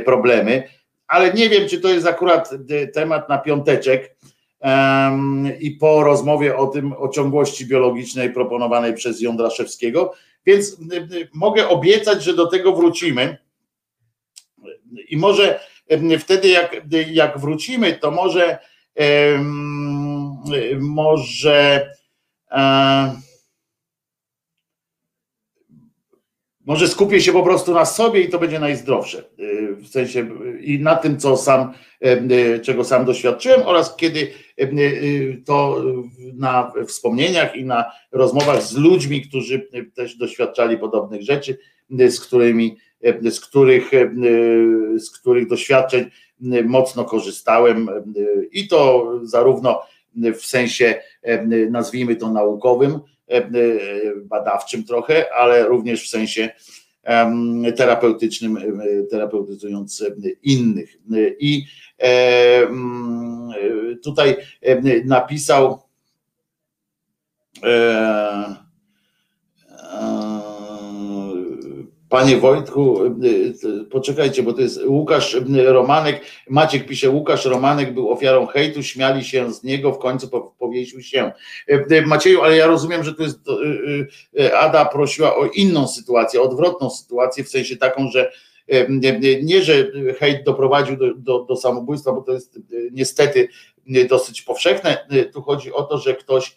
problemy, 0.06 0.64
ale 1.08 1.34
nie 1.34 1.50
wiem, 1.50 1.70
czy 1.70 1.82
to 1.82 1.90
jest 1.90 2.08
akurat 2.08 2.50
temat 2.94 3.30
na 3.30 3.38
piąteczek 3.38 4.16
i 5.60 5.72
po 5.72 6.04
rozmowie 6.04 6.58
o 6.58 6.68
tym, 6.68 6.94
o 6.94 7.10
ciągłości 7.10 7.66
biologicznej 7.66 8.34
proponowanej 8.34 8.94
przez 8.94 9.22
Jądraszewskiego, 9.22 10.14
więc 10.46 10.78
mogę 11.34 11.68
obiecać, 11.68 12.24
że 12.24 12.34
do 12.34 12.48
tego 12.48 12.76
wrócimy. 12.76 13.38
I 15.10 15.18
może 15.18 15.60
wtedy, 16.20 16.48
jak, 16.48 16.82
jak 17.12 17.40
wrócimy, 17.40 17.94
to 17.94 18.12
może 18.12 18.60
może 20.80 21.90
e, 22.52 23.22
może 26.66 26.88
skupię 26.88 27.22
się 27.22 27.34
po 27.34 27.44
prostu 27.44 27.74
na 27.74 27.86
sobie 27.86 28.22
i 28.22 28.30
to 28.30 28.40
będzie 28.40 28.60
najzdrowsze. 28.60 29.24
Y, 29.40 29.76
w 29.76 29.88
sensie 29.88 30.30
i 30.62 30.80
na 30.80 30.96
tym, 30.96 31.18
co 31.20 31.38
sam, 31.38 31.74
y, 32.06 32.60
czego 32.60 32.84
sam 32.84 33.06
doświadczyłem, 33.06 33.62
oraz 33.66 33.96
kiedy 33.96 34.28
y, 34.60 35.42
to 35.46 35.84
na 36.34 36.72
wspomnieniach 36.88 37.56
i 37.56 37.66
na 37.66 37.86
rozmowach 38.12 38.64
z 38.64 38.78
ludźmi, 38.78 39.22
którzy 39.22 39.68
też 39.96 40.18
doświadczali 40.18 40.78
podobnych 40.78 41.22
rzeczy, 41.22 41.58
z 41.90 42.20
którymi 42.20 42.78
z 43.30 43.40
których, 43.40 43.92
z 44.98 45.12
których 45.12 45.48
doświadczeń 45.48 46.06
mocno 46.66 47.06
korzystałem 47.06 47.90
i 48.52 48.68
to 48.68 49.12
zarówno 49.24 49.82
w 50.16 50.46
sensie, 50.46 51.02
nazwijmy 51.70 52.16
to 52.16 52.32
naukowym, 52.32 53.00
badawczym 54.24 54.84
trochę, 54.84 55.34
ale 55.34 55.68
również 55.68 56.04
w 56.06 56.10
sensie 56.10 56.50
terapeutycznym, 57.78 58.58
terapeutyzując 59.12 60.06
innych. 60.44 60.98
I 61.40 61.66
tutaj 64.04 64.36
napisał 65.06 65.82
Panie 72.16 72.38
Wojtku, 72.38 73.06
y, 73.06 73.68
y, 73.82 73.86
poczekajcie, 73.86 74.44
bo 74.44 74.54
to 74.54 74.62
jest 74.62 74.86
Łukasz 74.86 75.34
y, 75.34 75.44
Romanek. 75.66 76.22
Maciek 76.50 76.86
pisze, 76.86 77.10
Łukasz 77.10 77.46
Romanek 77.46 77.94
był 77.94 78.10
ofiarą 78.10 78.46
hejtu, 78.46 78.84
śmiali 78.84 79.24
się 79.24 79.54
z 79.54 79.64
niego, 79.64 79.92
w 79.92 80.00
końcu 80.00 80.30
powiesił 80.60 81.02
się. 81.02 81.32
Macieju, 82.06 82.42
ale 82.42 82.58
ja 82.58 82.68
rozumiem, 82.68 83.04
że 83.04 83.14
to 83.14 83.24
jest 83.24 83.40
Ada 84.60 84.86
prosiła 84.86 85.36
o 85.36 85.46
inną 85.46 85.88
sytuację, 85.88 86.42
odwrotną 86.42 86.90
sytuację, 86.90 87.44
w 87.44 87.50
sensie 87.50 87.78
taką, 87.78 88.10
że 88.12 88.32
nie, 89.44 89.62
że 89.62 89.74
hejt 90.20 90.44
doprowadził 90.44 90.98
do, 90.98 91.14
do, 91.16 91.40
do 91.44 91.56
samobójstwa, 91.56 92.12
bo 92.12 92.22
to 92.22 92.32
jest 92.32 92.60
niestety 92.92 93.48
dosyć 94.10 94.42
powszechne. 94.42 95.08
Tu 95.34 95.42
chodzi 95.42 95.74
o 95.74 95.84
to, 95.84 95.98
że 95.98 96.16
ktoś 96.16 96.56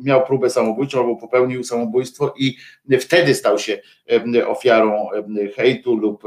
miał 0.00 0.26
próbę 0.26 0.50
samobójczą 0.50 0.98
albo 0.98 1.16
popełnił 1.16 1.64
samobójstwo 1.64 2.34
i 2.38 2.56
wtedy 3.00 3.34
stał 3.34 3.58
się 3.58 3.78
ofiarą 4.46 5.08
hejtu 5.56 5.96
lub 5.96 6.22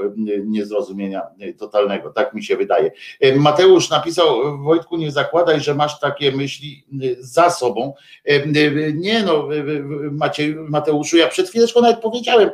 niezrozumienia 0.45 1.21
totalnego. 1.57 2.09
Tak 2.09 2.33
mi 2.33 2.43
się 2.43 2.57
wydaje. 2.57 2.91
Mateusz 3.35 3.89
napisał, 3.89 4.57
Wojtku, 4.57 4.97
nie 4.97 5.11
zakładaj, 5.11 5.61
że 5.61 5.75
masz 5.75 5.99
takie 5.99 6.31
myśli 6.31 6.85
za 7.19 7.49
sobą. 7.49 7.93
Nie 8.93 9.23
no, 9.23 9.47
Maciej, 10.11 10.55
Mateuszu, 10.55 11.17
ja 11.17 11.27
przed 11.27 11.49
chwileczką 11.49 11.81
nawet 11.81 11.99
powiedziałem, 11.99 12.49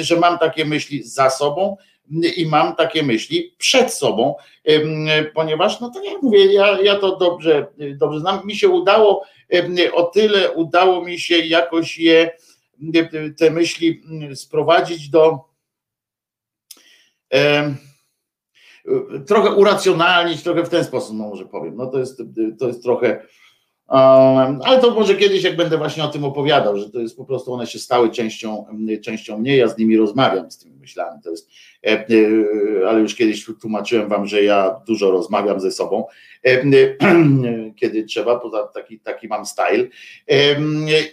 że 0.00 0.16
mam 0.16 0.38
takie 0.38 0.64
myśli 0.64 1.02
za 1.02 1.30
sobą 1.30 1.76
i 2.36 2.46
mam 2.46 2.76
takie 2.76 3.02
myśli 3.02 3.54
przed 3.58 3.94
sobą, 3.94 4.34
ponieważ, 5.34 5.80
no 5.80 5.90
tak 5.90 6.04
jak 6.04 6.22
mówię, 6.22 6.52
ja, 6.52 6.80
ja 6.80 6.96
to 6.96 7.16
dobrze, 7.16 7.66
dobrze 7.94 8.20
znam. 8.20 8.46
Mi 8.46 8.56
się 8.56 8.68
udało 8.68 9.24
o 9.92 10.02
tyle 10.02 10.52
udało 10.52 11.04
mi 11.04 11.20
się 11.20 11.38
jakoś 11.38 11.98
je, 11.98 12.36
te 13.38 13.50
myśli 13.50 14.02
sprowadzić 14.34 15.08
do 15.08 15.40
trochę 19.26 19.50
uracjonalnić, 19.50 20.42
trochę 20.42 20.64
w 20.64 20.68
ten 20.68 20.84
sposób, 20.84 21.16
no 21.16 21.28
może 21.28 21.46
powiem. 21.46 21.76
No 21.76 21.86
to 21.86 21.98
jest, 21.98 22.22
to 22.58 22.66
jest 22.66 22.82
trochę 22.82 23.26
ale 23.88 24.80
to 24.80 24.90
może 24.90 25.14
kiedyś, 25.14 25.42
jak 25.42 25.56
będę 25.56 25.78
właśnie 25.78 26.04
o 26.04 26.08
tym 26.08 26.24
opowiadał, 26.24 26.78
że 26.78 26.90
to 26.90 27.00
jest 27.00 27.16
po 27.16 27.24
prostu, 27.24 27.52
one 27.52 27.66
się 27.66 27.78
stały 27.78 28.10
częścią, 28.10 28.66
częścią 29.04 29.38
mnie, 29.38 29.56
ja 29.56 29.68
z 29.68 29.78
nimi 29.78 29.96
rozmawiam 29.96 30.50
z 30.50 30.58
tymi 30.58 30.76
myślami. 30.76 31.22
To 31.22 31.30
jest, 31.30 31.50
e, 31.86 31.90
e, 31.90 32.06
ale 32.88 33.00
już 33.00 33.14
kiedyś 33.14 33.46
tłumaczyłem 33.60 34.08
wam, 34.08 34.26
że 34.26 34.42
ja 34.42 34.80
dużo 34.86 35.10
rozmawiam 35.10 35.60
ze 35.60 35.70
sobą, 35.70 36.04
e, 36.42 36.62
kiedy 37.80 38.04
trzeba, 38.04 38.38
to 38.38 38.70
taki, 38.74 39.00
taki 39.00 39.28
mam 39.28 39.46
style. 39.46 39.86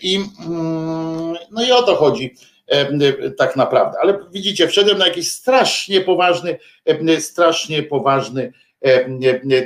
I, 0.01 0.19
mm, 0.47 1.35
no 1.51 1.65
i 1.67 1.71
o 1.71 1.83
to 1.83 1.95
chodzi 1.95 2.35
tak 3.37 3.55
naprawdę. 3.55 3.97
Ale 4.01 4.19
widzicie, 4.31 4.67
wszedłem 4.67 4.97
na 4.97 5.07
jakiś 5.07 5.31
strasznie 5.31 6.01
poważny, 6.01 6.57
strasznie 7.19 7.83
poważny 7.83 8.53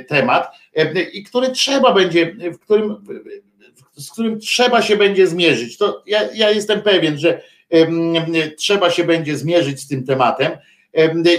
temat 0.08 0.48
i 1.12 1.24
który 1.24 1.50
trzeba 1.50 1.94
będzie, 1.94 2.36
w 2.52 2.58
którym, 2.58 3.04
z 3.96 4.10
którym 4.10 4.40
trzeba 4.40 4.82
się 4.82 4.96
będzie 4.96 5.26
zmierzyć. 5.26 5.78
To 5.78 6.02
ja, 6.06 6.20
ja 6.34 6.50
jestem 6.50 6.82
pewien, 6.82 7.18
że 7.18 7.40
trzeba 8.56 8.90
się 8.90 9.04
będzie 9.04 9.36
zmierzyć 9.36 9.80
z 9.80 9.88
tym 9.88 10.04
tematem, 10.04 10.52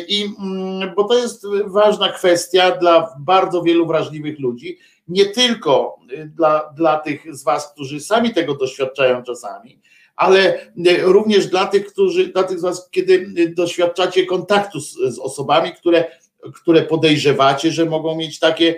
I 0.07 0.25
mm, 0.39 0.95
bo 0.95 1.03
to 1.03 1.17
jest 1.17 1.43
ważna 1.65 2.11
kwestia 2.11 2.71
dla 2.71 3.15
bardzo 3.19 3.61
wielu 3.61 3.87
wrażliwych 3.87 4.39
ludzi, 4.39 4.77
nie 5.07 5.25
tylko 5.25 5.99
dla, 6.25 6.73
dla 6.77 6.99
tych 6.99 7.35
z 7.35 7.43
Was, 7.43 7.73
którzy 7.73 7.99
sami 7.99 8.33
tego 8.33 8.55
doświadczają 8.55 9.23
czasami, 9.23 9.79
ale 10.15 10.59
również 11.01 11.47
dla 11.47 11.67
tych, 11.67 11.85
którzy, 11.85 12.27
dla 12.27 12.43
tych 12.43 12.59
z 12.59 12.61
Was, 12.61 12.89
kiedy 12.91 13.33
doświadczacie 13.55 14.25
kontaktu 14.25 14.79
z, 14.79 14.93
z 14.93 15.19
osobami, 15.19 15.71
które 15.73 16.05
które 16.53 16.81
podejrzewacie, 16.81 17.71
że 17.71 17.85
mogą 17.85 18.15
mieć 18.15 18.39
takie 18.39 18.75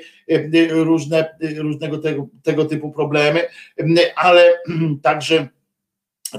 różne, 0.69 1.37
różnego 1.57 1.97
tego, 1.97 2.27
tego 2.43 2.65
typu 2.65 2.91
problemy, 2.91 3.41
ale 4.15 4.59
także, 5.01 5.47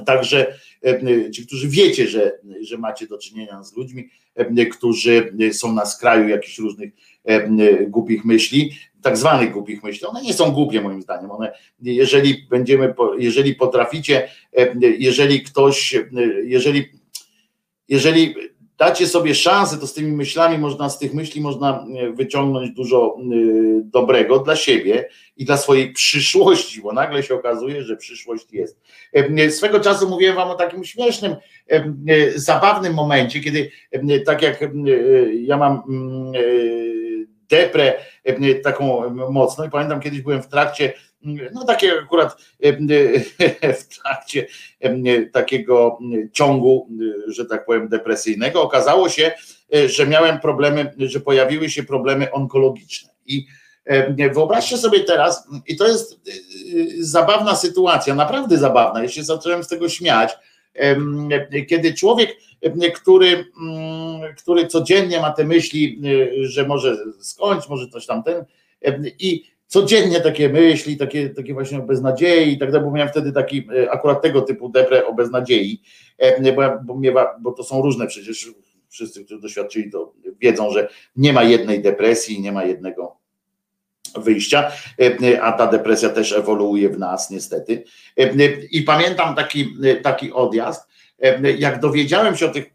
także 0.07 0.59
ci, 1.33 1.47
którzy 1.47 1.69
wiecie, 1.69 2.07
że, 2.07 2.33
że 2.61 2.79
macie 2.79 3.07
do 3.07 3.19
czynienia 3.19 3.63
z 3.65 3.77
ludźmi, 3.77 4.09
którzy 4.73 5.37
są 5.53 5.73
na 5.73 5.87
skraju 5.87 6.29
jakichś 6.29 6.59
różnych 6.59 6.93
głupich 7.89 8.25
myśli, 8.25 8.73
tak 9.03 9.17
zwanych 9.17 9.53
głupich 9.53 9.83
myśli. 9.83 10.07
One 10.07 10.23
nie 10.23 10.35
są 10.35 10.51
głupie 10.51 10.81
moim 10.81 11.03
zdaniem. 11.03 11.31
One, 11.31 11.53
jeżeli 11.83 12.47
będziemy, 12.51 12.95
jeżeli 13.19 13.55
potraficie, 13.55 14.29
jeżeli 14.99 15.43
ktoś, 15.43 15.95
jeżeli, 16.45 16.85
jeżeli 17.89 18.35
dacie 18.85 19.07
sobie 19.07 19.35
szansę, 19.35 19.79
to 19.79 19.87
z 19.87 19.95
tymi 19.95 20.13
myślami 20.13 20.59
można, 20.59 20.89
z 20.89 20.99
tych 20.99 21.15
myśli 21.15 21.41
można 21.41 21.87
e, 21.99 22.13
wyciągnąć 22.13 22.71
dużo 22.71 23.17
e, 23.17 23.23
dobrego 23.85 24.39
dla 24.39 24.57
siebie 24.57 25.09
i 25.37 25.45
dla 25.45 25.57
swojej 25.57 25.93
przyszłości, 25.93 26.83
bo 26.83 26.93
nagle 26.93 27.23
się 27.23 27.35
okazuje, 27.35 27.83
że 27.83 27.97
przyszłość 27.97 28.53
jest. 28.53 28.81
E, 29.13 29.51
swego 29.51 29.81
czasu 29.81 30.09
mówiłem 30.09 30.37
wam 30.37 30.51
o 30.51 30.55
takim 30.55 30.85
śmiesznym, 30.85 31.37
zabawnym 32.35 32.95
momencie, 32.95 33.41
kiedy 33.41 33.71
tak 34.27 34.43
jak 34.43 34.61
ja 35.33 35.57
mam 35.57 35.83
mm, 35.89 36.33
deprę 37.49 37.95
taką 38.63 39.15
mocną 39.31 39.65
i 39.65 39.71
pamiętam 39.71 40.01
kiedyś 40.01 40.21
byłem 40.21 40.43
w 40.43 40.49
trakcie 40.49 40.93
no 41.53 41.65
takie 41.65 41.93
akurat 41.93 42.37
w 43.81 43.99
trakcie 43.99 44.47
takiego 45.33 45.99
ciągu, 46.33 46.89
że 47.27 47.47
tak 47.47 47.65
powiem, 47.65 47.89
depresyjnego, 47.89 48.63
okazało 48.63 49.09
się, 49.09 49.33
że 49.87 50.07
miałem 50.07 50.41
problemy, 50.41 50.95
że 50.99 51.21
pojawiły 51.21 51.71
się 51.71 51.83
problemy 51.83 52.33
onkologiczne. 52.33 53.11
I 53.27 53.47
wyobraźcie 54.35 54.79
sobie 54.79 55.01
teraz, 55.01 55.49
i 55.67 55.77
to 55.77 55.89
jest 55.89 56.21
zabawna 57.01 57.57
sytuacja, 57.57 58.15
naprawdę 58.15 58.59
zabawna, 58.59 59.03
ja 59.03 59.09
się 59.09 59.25
zacząłem 59.25 59.65
z 59.65 59.69
tego 59.69 59.89
śmiać, 59.89 60.33
kiedy 61.69 61.95
człowiek, 61.95 62.37
który, 62.95 63.47
który 64.39 64.67
codziennie 64.67 65.21
ma 65.21 65.31
te 65.31 65.45
myśli, 65.45 66.01
że 66.43 66.67
może 66.67 66.97
skończyć, 67.21 67.69
może 67.69 67.89
coś 67.89 68.07
tam 68.07 68.23
ten, 68.23 68.45
i 69.19 69.52
codziennie 69.73 70.21
takie 70.21 70.49
myśli, 70.49 70.97
takie, 70.97 71.29
takie 71.31 71.55
właśnie 71.55 71.79
o 71.79 71.83
beznadziei 71.83 72.53
i 72.53 72.59
tak 72.59 72.73
dalej, 72.73 72.87
bo 72.87 72.93
miałem 72.93 73.09
wtedy 73.09 73.33
taki 73.33 73.69
e, 73.83 73.91
akurat 73.91 74.23
tego 74.23 74.43
typu 74.43 74.69
deprę 74.69 75.07
o 75.07 75.15
beznadziei, 75.15 75.83
e, 76.19 76.53
bo, 76.53 76.63
bo, 76.85 76.99
miewa, 76.99 77.37
bo 77.41 77.53
to 77.53 77.65
są 77.65 77.83
różne 77.83 78.07
przecież, 78.07 78.51
wszyscy, 78.89 79.25
którzy 79.25 79.41
doświadczyli 79.41 79.91
to 79.91 80.13
wiedzą, 80.41 80.71
że 80.71 80.89
nie 81.17 81.33
ma 81.33 81.43
jednej 81.43 81.83
depresji, 81.83 82.41
nie 82.41 82.53
ma 82.53 82.65
jednego 82.65 83.17
wyjścia, 84.17 84.71
e, 85.23 85.43
a 85.43 85.53
ta 85.53 85.67
depresja 85.67 86.09
też 86.09 86.33
ewoluuje 86.33 86.89
w 86.89 86.99
nas 86.99 87.31
niestety. 87.31 87.85
I 88.71 88.83
pamiętam 88.83 89.35
taki, 89.35 89.75
taki 90.03 90.33
odjazd, 90.33 90.89
jak 91.59 91.81
dowiedziałem 91.81 92.37
się 92.37 92.47
o 92.47 92.53
tych 92.53 92.75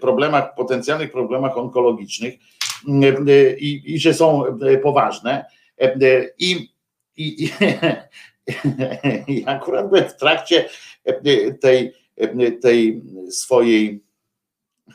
problemach, 0.00 0.54
potencjalnych 0.54 1.12
problemach 1.12 1.58
onkologicznych 1.58 2.34
i, 3.58 3.82
i 3.84 3.98
że 3.98 4.14
są 4.14 4.44
poważne, 4.82 5.44
i, 6.38 6.68
i, 7.16 7.50
i 9.34 9.44
akurat 9.46 9.88
byłem 9.88 10.08
w 10.08 10.16
trakcie 10.16 10.68
tej, 11.60 11.92
tej 12.62 13.02
swojej 13.30 14.04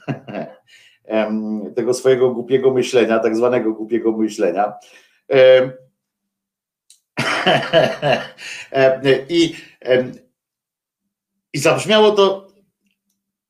tego 1.75 1.93
swojego 1.93 2.33
głupiego 2.33 2.73
myślenia, 2.73 3.19
tak 3.19 3.35
zwanego 3.35 3.73
głupiego 3.73 4.11
myślenia. 4.11 4.73
I, 9.29 9.55
i 11.53 11.59
zabrzmiało 11.59 12.11
to 12.11 12.44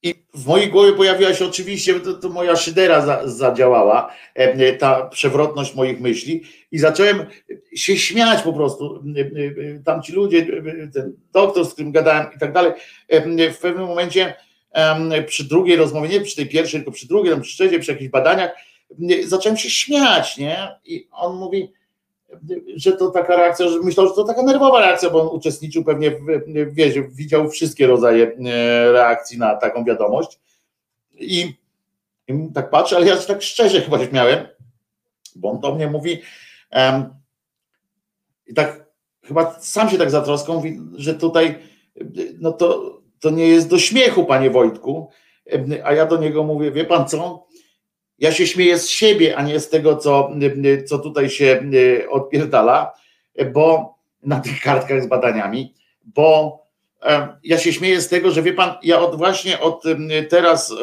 i 0.06 0.16
w 0.34 0.48
mojej 0.48 0.70
głowie 0.70 0.94
pojawiła 0.94 1.34
się 1.34 1.46
oczywiście, 1.46 2.00
to, 2.00 2.14
to 2.14 2.30
moja 2.30 2.56
szydera 2.56 3.06
za, 3.06 3.28
zadziałała, 3.28 4.14
e, 4.34 4.74
ta 4.74 5.06
przewrotność 5.06 5.76
moich 5.76 6.00
myśli 6.00 6.44
i 6.72 6.78
zacząłem 6.78 7.26
się 7.76 7.98
śmiać 7.98 8.42
po 8.42 8.54
prostu. 8.54 9.04
E, 9.18 9.22
e, 9.22 9.80
tam 9.86 10.02
ci 10.02 10.14
ludzie, 10.14 10.46
ten 10.94 11.14
doktor, 11.32 11.66
z 11.66 11.74
którym 11.74 11.92
gadałem 11.92 12.26
i 12.36 12.40
tak 12.40 12.54
dalej, 12.54 12.72
w 13.54 13.58
pewnym 13.62 13.88
momencie 13.88 14.34
przy 15.28 15.44
drugiej 15.44 15.78
rozmowie, 15.78 16.10
nie 16.10 16.22
przy 16.22 16.36
tej 16.36 16.48
pierwszej, 16.48 16.80
tylko 16.80 16.92
przy 16.92 17.08
drugiej, 17.08 17.34
tam 17.34 17.42
przy 17.42 17.56
trzeciej, 17.56 17.80
przy 17.80 17.92
jakichś 17.92 18.12
badaniach, 18.12 18.52
zacząłem 19.24 19.58
się 19.58 19.70
śmiać, 19.70 20.38
nie? 20.38 20.68
I 20.86 21.08
on 21.12 21.36
mówi, 21.36 21.72
że 22.76 22.92
to 22.92 23.12
taka 23.12 23.36
reakcja, 23.36 23.68
że 23.68 23.80
myślał, 23.80 24.08
że 24.08 24.14
to 24.14 24.24
taka 24.24 24.42
nerwowa 24.42 24.80
reakcja, 24.80 25.10
bo 25.10 25.22
on 25.22 25.38
uczestniczył 25.38 25.84
pewnie, 25.84 26.12
w, 26.12 27.16
widział 27.16 27.50
wszystkie 27.50 27.88
rodzaje 27.88 28.32
e, 28.46 28.92
reakcji 28.92 29.38
na 29.38 29.56
taką 29.56 29.86
wiadomość. 29.86 30.40
I, 31.20 31.54
i 32.28 32.34
tak 32.54 32.70
patrzę, 32.70 32.96
ale 32.96 33.06
ja 33.06 33.18
tak 33.18 33.42
szczerze 33.42 33.82
chyba 33.82 33.98
miałem, 34.12 34.48
bo 35.36 35.52
on 35.52 35.60
do 35.60 35.76
mnie 35.76 35.88
mówi 35.88 36.22
um, 36.72 37.14
i 38.48 38.54
tak 38.54 38.86
chyba 39.24 39.60
sam 39.60 39.90
się 39.90 39.98
tak 39.98 40.12
zatroskał, 40.12 40.56
mówi, 40.56 40.80
że 40.96 41.16
tutaj 41.16 41.56
no 42.40 42.52
to, 42.52 43.00
to 43.20 43.30
nie 43.30 43.48
jest 43.48 43.70
do 43.70 43.80
śmiechu, 43.80 44.26
panie 44.26 44.50
Wojtku, 44.50 45.10
a 45.84 45.94
ja 45.94 46.06
do 46.06 46.18
niego 46.18 46.44
mówię, 46.44 46.72
wie 46.72 46.86
pan 46.86 47.08
co, 47.08 47.48
ja 48.20 48.32
się 48.32 48.48
śmieję 48.48 48.80
z 48.80 48.90
siebie, 48.90 49.38
a 49.38 49.44
nie 49.44 49.60
z 49.60 49.70
tego, 49.70 49.98
co, 49.98 50.32
co 50.86 51.00
tutaj 51.00 51.30
się 51.30 51.64
odpierdala, 52.10 52.94
bo 53.54 53.96
na 54.24 54.40
tych 54.40 54.60
kartkach 54.60 55.04
z 55.04 55.08
badaniami, 55.08 55.74
bo 56.04 56.60
ja 57.44 57.58
się 57.58 57.74
śmieję 57.74 58.02
z 58.02 58.10
tego, 58.10 58.32
że 58.32 58.42
wie 58.42 58.54
pan, 58.54 58.74
ja 58.84 59.00
od 59.00 59.16
właśnie 59.18 59.60
od 59.60 59.84
teraz 60.30 60.74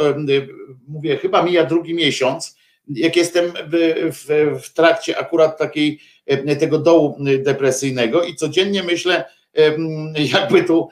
mówię, 0.89 1.17
chyba 1.17 1.43
mija 1.43 1.65
drugi 1.65 1.94
miesiąc, 1.94 2.57
jak 2.89 3.17
jestem 3.17 3.52
w, 3.67 4.11
w, 4.12 4.61
w 4.62 4.73
trakcie 4.73 5.19
akurat 5.19 5.59
takiej 5.59 6.01
tego 6.61 6.78
dołu 6.78 7.17
depresyjnego 7.39 8.23
i 8.23 8.35
codziennie 8.35 8.83
myślę, 8.83 9.25
jakby 10.35 10.65
tu, 10.65 10.89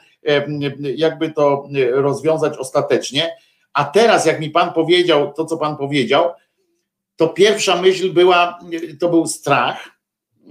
jakby 0.95 1.31
to 1.31 1.67
rozwiązać 1.91 2.57
ostatecznie 2.57 3.31
a 3.73 3.83
teraz, 3.83 4.25
jak 4.25 4.39
mi 4.39 4.49
Pan 4.49 4.73
powiedział 4.73 5.33
to, 5.33 5.45
co 5.45 5.57
Pan 5.57 5.77
powiedział, 5.77 6.31
to 7.15 7.27
pierwsza 7.27 7.81
myśl 7.81 8.13
była, 8.13 8.59
to 8.99 9.09
był 9.09 9.27
strach, 9.27 9.89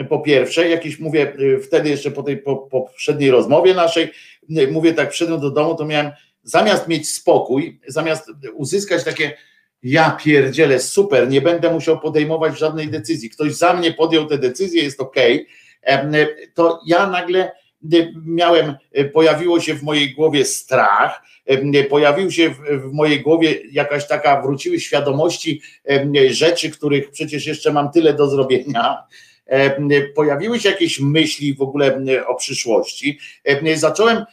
po 0.09 0.21
pierwsze, 0.21 0.69
jakieś 0.69 0.99
mówię, 0.99 1.37
wtedy 1.65 1.89
jeszcze 1.89 2.11
po 2.11 2.23
tej 2.23 2.37
po, 2.37 2.57
poprzedniej 2.57 3.31
rozmowie 3.31 3.75
naszej, 3.75 4.11
mówię 4.73 4.95
tak, 4.95 5.11
przyszedłem 5.11 5.41
do 5.41 5.51
domu, 5.51 5.75
to 5.75 5.85
miałem, 5.85 6.11
zamiast 6.43 6.89
mieć 6.89 7.09
spokój, 7.09 7.81
zamiast 7.87 8.31
uzyskać 8.55 9.05
takie, 9.05 9.37
ja 9.83 10.11
pierdzielę, 10.11 10.81
super, 10.81 11.29
nie 11.29 11.41
będę 11.41 11.73
musiał 11.73 12.01
podejmować 12.01 12.59
żadnej 12.59 12.89
decyzji, 12.89 13.31
ktoś 13.31 13.55
za 13.55 13.75
mnie 13.75 13.93
podjął 13.93 14.27
tę 14.27 14.39
decyzję, 14.39 14.83
jest 14.83 15.01
ok, 15.01 15.17
to 16.55 16.81
ja 16.87 17.07
nagle 17.07 17.53
miałem, 18.27 18.75
pojawiło 19.13 19.61
się 19.61 19.75
w 19.75 19.83
mojej 19.83 20.15
głowie 20.15 20.45
strach, 20.45 21.23
pojawił 21.91 22.31
się 22.31 22.51
w, 22.51 22.93
mojej 22.93 23.20
głowie 23.20 23.60
jakaś 23.73 24.09
taka, 24.09 24.43
wróciły 24.43 24.81
świadomości 24.81 25.62
rzeczy, 26.31 26.70
których 26.70 27.10
przecież 27.10 27.47
jeszcze 27.47 27.73
mam 27.73 27.93
tyle 27.93 28.15
do 28.15 28.28
zrobienia. 28.28 28.97
Pojawiły 30.15 30.60
się 30.60 30.70
jakieś 30.70 31.01
myśli 31.01 31.55
w 31.55 31.62
ogóle 31.62 32.01
o 32.27 32.35
przyszłości. 32.35 33.19
Zacząłem 33.75 34.25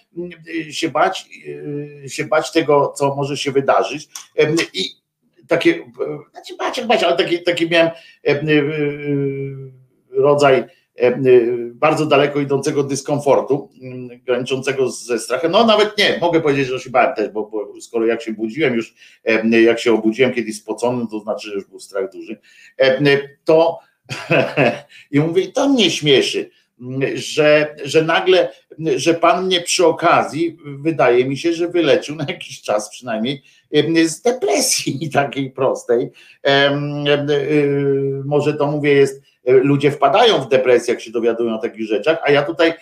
się 0.72 0.90
bać, 0.90 1.26
e, 2.06 2.10
się 2.10 2.26
bać 2.26 2.52
tego, 2.52 2.94
co 2.98 3.16
może 3.16 3.38
się 3.38 3.52
wydarzyć. 3.52 4.08
I 4.74 4.90
takie, 5.48 5.92
znaczy 6.32 6.56
bać, 6.58 6.82
bać, 6.82 7.03
ale 7.03 7.16
taki, 7.18 7.44
taki 7.44 7.69
miałem 7.69 7.92
e, 8.27 8.34
rodzaj 10.10 10.64
E, 10.64 10.64
e, 10.64 10.87
bardzo 11.74 12.06
daleko 12.06 12.40
idącego 12.40 12.84
dyskomfortu, 12.84 13.69
mm, 13.82 14.09
graniczącego 14.26 14.90
ze 14.90 15.19
strachem. 15.19 15.51
No 15.51 15.66
nawet 15.66 15.98
nie, 15.98 16.17
mogę 16.22 16.42
powiedzieć, 16.42 16.67
że 16.67 16.80
się 16.80 16.90
bałem 16.90 17.16
też, 17.16 17.30
bo, 17.30 17.43
bo 17.43 17.82
skoro 17.82 18.06
jak 18.06 18.22
się 18.22 18.34
budziłem 18.34 18.76
już, 18.76 18.95
e, 19.26 19.61
jak 19.61 19.80
się 19.80 19.93
obudziłem 19.93 20.34
kiedyś 20.34 20.58
spocony, 20.58 21.06
to 21.11 21.19
znaczy, 21.19 21.48
że 21.48 21.56
już 21.56 21.66
był 21.66 21.80
strach 21.80 22.11
duży, 22.11 22.40
to 23.43 23.80
i 25.11 25.19
mówię, 25.19 25.48
to 25.48 25.69
mnie 25.69 25.92
śmieszy. 25.92 26.50
że, 27.16 27.76
że 27.84 28.03
nagle, 28.03 28.51
że 28.95 29.14
pan 29.14 29.45
mnie 29.45 29.61
przy 29.61 29.85
okazji, 29.85 30.58
wydaje 30.66 31.26
mi 31.26 31.38
się, 31.38 31.53
że 31.53 31.67
wyleczył 31.67 32.16
na 32.16 32.26
jakiś 32.27 32.61
czas 32.61 32.90
przynajmniej 32.90 33.43
z 34.06 34.22
depresji 34.22 35.09
takiej 35.14 35.51
prostej. 35.51 36.09
Może 38.26 38.53
to 38.53 38.72
mówię 38.72 38.93
jest 38.93 39.27
ludzie 39.48 39.92
wpadają 39.92 40.42
w 40.42 40.50
depresję, 40.50 40.93
jak 40.93 41.03
się 41.03 41.11
dowiadują 41.11 41.56
o 41.56 41.61
takich 41.61 41.88
rzeczach, 41.88 42.17
a 42.24 42.32
ja 42.32 42.43
tutaj 42.43 42.74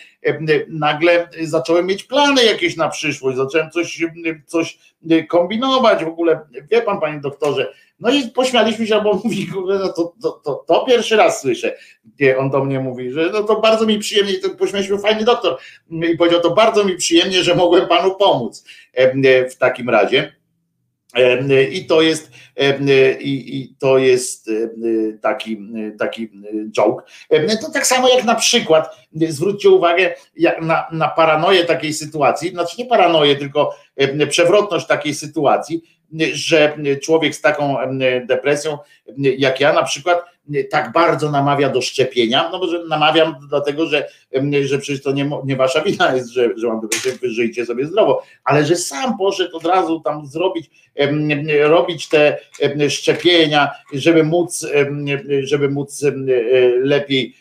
nagle 0.67 1.29
zacząłem 1.41 1.85
mieć 1.85 2.03
plany 2.03 2.43
jakieś 2.43 2.75
na 2.75 2.89
przyszłość, 2.89 3.37
zacząłem 3.37 3.69
coś, 3.71 4.03
coś 4.45 4.77
kombinować 5.29 6.03
w 6.03 6.07
ogóle. 6.07 6.39
Wie 6.71 6.81
pan, 6.81 6.99
panie 6.99 7.19
doktorze, 7.19 7.73
no 7.99 8.09
i 8.09 8.27
pośmialiśmy 8.27 8.87
się, 8.87 9.01
bo 9.01 9.13
mówi, 9.23 9.47
no 9.67 9.93
to, 9.93 10.13
to, 10.21 10.31
to, 10.31 10.63
to, 10.67 10.85
pierwszy 10.85 11.15
raz 11.15 11.41
słyszę, 11.41 11.75
on 12.37 12.49
do 12.49 12.65
mnie 12.65 12.79
mówi, 12.79 13.11
że 13.11 13.29
no 13.33 13.43
to 13.43 13.61
bardzo 13.61 13.85
mi 13.85 13.99
przyjemnie, 13.99 14.33
to 14.39 14.49
pośmialiśmy, 14.49 14.97
fajny 14.97 15.23
doktor 15.23 15.57
i 15.89 16.17
powiedział, 16.17 16.41
to 16.41 16.51
bardzo 16.51 16.83
mi 16.83 16.95
przyjemnie, 16.95 17.43
że 17.43 17.55
mogłem 17.55 17.87
panu 17.87 18.15
pomóc 18.15 18.65
w 19.51 19.55
takim 19.57 19.89
razie. 19.89 20.35
I 21.71 21.85
to 21.85 22.01
jest, 22.01 22.31
i, 23.19 23.61
i 23.61 23.75
to 23.79 23.97
jest 23.97 24.49
taki, 25.21 25.57
taki 25.99 26.29
joke. 26.71 27.03
To 27.61 27.71
tak 27.71 27.87
samo 27.87 28.09
jak 28.09 28.25
na 28.25 28.35
przykład, 28.35 28.95
zwróćcie 29.29 29.69
uwagę 29.69 30.13
na, 30.61 30.87
na 30.91 31.07
paranoję 31.07 31.65
takiej 31.65 31.93
sytuacji, 31.93 32.49
znaczy 32.49 32.75
nie 32.79 32.85
paranoję, 32.85 33.35
tylko 33.35 33.75
przewrotność 34.29 34.87
takiej 34.87 35.13
sytuacji, 35.13 35.81
że 36.33 36.77
człowiek 37.03 37.35
z 37.35 37.41
taką 37.41 37.77
depresją, 38.25 38.77
jak 39.17 39.59
ja 39.59 39.73
na 39.73 39.83
przykład, 39.83 40.34
tak 40.69 40.91
bardzo 40.91 41.31
namawia 41.31 41.69
do 41.69 41.81
szczepienia, 41.81 42.49
no 42.51 42.59
bo 42.59 42.67
że 42.67 42.83
namawiam 42.83 43.35
dlatego, 43.49 43.85
że, 43.85 44.07
że 44.65 44.79
przecież 44.79 45.03
to 45.03 45.11
nie, 45.11 45.29
nie 45.45 45.55
wasza 45.55 45.81
wina 45.81 46.15
jest, 46.15 46.29
że, 46.29 46.49
że 46.57 46.67
mam 46.67 46.81
depresję, 46.81 47.11
wy 47.21 47.29
żyjcie 47.29 47.65
sobie 47.65 47.85
zdrowo, 47.85 48.23
ale 48.43 48.65
że 48.65 48.75
sam 48.75 49.17
poszedł 49.17 49.57
od 49.57 49.65
razu 49.65 49.99
tam 49.99 50.27
zrobić, 50.27 50.69
robić 51.61 52.07
te 52.07 52.37
szczepienia, 52.89 53.71
żeby 53.93 54.23
móc, 54.23 54.67
żeby 55.43 55.69
móc 55.69 56.05
lepiej 56.81 57.35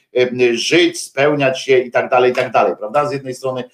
żyć, 0.52 1.00
spełniać 1.00 1.62
się 1.62 1.78
i 1.78 1.90
tak 1.90 2.10
dalej, 2.10 2.32
i 2.32 2.34
tak 2.34 2.52
dalej, 2.52 2.74
prawda? 2.78 3.08
Z 3.08 3.12
jednej 3.12 3.34
strony 3.34 3.64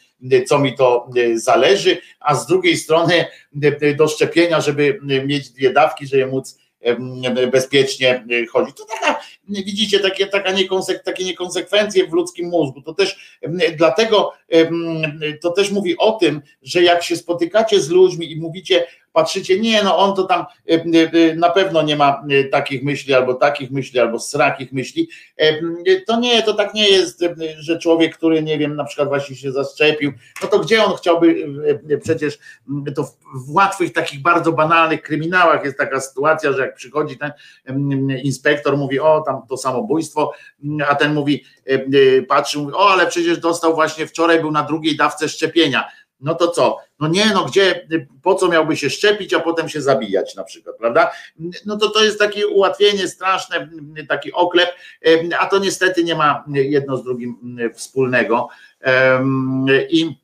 co 0.47 0.59
mi 0.59 0.76
to 0.76 1.10
zależy, 1.34 1.99
a 2.20 2.34
z 2.34 2.47
drugiej 2.47 2.76
strony 2.76 3.25
do 3.97 4.09
szczepienia, 4.09 4.60
żeby 4.60 5.00
mieć 5.02 5.50
dwie 5.50 5.73
dawki, 5.73 6.07
żeby 6.07 6.26
móc 6.26 6.59
bezpiecznie 7.52 8.25
chodzić. 8.50 8.76
To 8.76 8.84
taka, 8.84 9.20
widzicie, 9.49 10.00
takie, 10.00 10.26
taka 10.26 10.52
niekonsek, 10.52 11.02
takie 11.02 11.25
niekonsekwencje 11.25 12.07
w 12.07 12.12
ludzkim 12.12 12.49
mózgu. 12.49 12.83
To 12.83 12.94
też 12.94 13.39
dlatego 13.76 14.33
to 15.42 15.50
też 15.50 15.70
mówi 15.70 15.97
o 15.99 16.12
tym, 16.12 16.42
że 16.62 16.83
jak 16.83 17.02
się 17.02 17.17
spotykacie 17.17 17.81
z 17.81 17.89
ludźmi 17.91 18.33
i 18.33 18.41
mówicie, 18.41 18.86
patrzycie, 19.12 19.60
nie, 19.60 19.82
no 19.82 19.98
on 19.98 20.16
to 20.16 20.24
tam 20.24 20.44
e, 20.68 20.74
e, 20.74 21.34
na 21.34 21.50
pewno 21.50 21.82
nie 21.82 21.97
ma 21.97 22.22
e, 22.30 22.44
takich 22.44 22.82
myśli, 22.82 23.14
albo 23.14 23.34
takich 23.34 23.70
myśli, 23.70 24.00
albo 24.00 24.18
srakich 24.18 24.72
myśli. 24.72 25.08
To 26.06 26.20
nie, 26.20 26.42
to 26.42 26.55
tak 26.55 26.74
nie 26.74 26.89
jest, 26.89 27.24
że 27.58 27.78
człowiek, 27.78 28.16
który 28.16 28.42
nie 28.42 28.58
wiem, 28.58 28.76
na 28.76 28.84
przykład 28.84 29.08
właśnie 29.08 29.36
się 29.36 29.52
zaszczepił, 29.52 30.12
no 30.42 30.48
to 30.48 30.58
gdzie 30.58 30.84
on 30.84 30.97
chciałby, 30.97 31.48
przecież 32.02 32.39
to 32.97 33.02
w 33.34 33.55
łatwych, 33.55 33.92
takich 33.92 34.22
bardzo 34.22 34.52
banalnych 34.52 35.02
kryminałach 35.02 35.64
jest 35.64 35.78
taka 35.78 36.00
sytuacja, 36.00 36.52
że 36.52 36.62
jak 36.62 36.74
przychodzi 36.74 37.18
ten 37.18 37.32
inspektor, 38.22 38.76
mówi, 38.76 39.00
o 39.00 39.20
tam 39.20 39.42
to 39.48 39.56
samobójstwo, 39.56 40.32
a 40.89 40.94
ten 40.94 41.14
mówi, 41.14 41.44
patrzy, 42.28 42.58
mówi, 42.58 42.74
o 42.74 42.90
ale 42.90 43.06
przecież 43.06 43.39
dostał 43.39 43.74
właśnie 43.74 44.06
wczoraj, 44.06 44.40
był 44.40 44.52
na 44.52 44.62
drugiej 44.62 44.97
dawce 44.97 45.28
szczepienia 45.28 45.84
no 46.20 46.34
to 46.34 46.49
co? 46.49 46.76
No 47.00 47.08
nie, 47.08 47.26
no 47.34 47.44
gdzie, 47.44 47.89
po 48.23 48.34
co 48.34 48.49
miałby 48.49 48.76
się 48.76 48.90
szczepić, 48.90 49.34
a 49.34 49.40
potem 49.40 49.68
się 49.68 49.82
zabijać 49.82 50.34
na 50.34 50.44
przykład, 50.44 50.76
prawda? 50.76 51.10
No 51.66 51.76
to 51.76 51.90
to 51.90 52.05
jest 52.05 52.18
takie 52.18 52.47
ułatwienie 52.47 53.08
straszne, 53.08 53.68
taki 54.08 54.32
oklep, 54.32 54.68
a 55.39 55.47
to 55.47 55.58
niestety 55.58 56.05
nie 56.05 56.15
ma 56.15 56.44
jedno 56.49 56.97
z 56.97 57.05
drugim 57.05 57.58
wspólnego. 57.74 58.49
I 59.90 60.20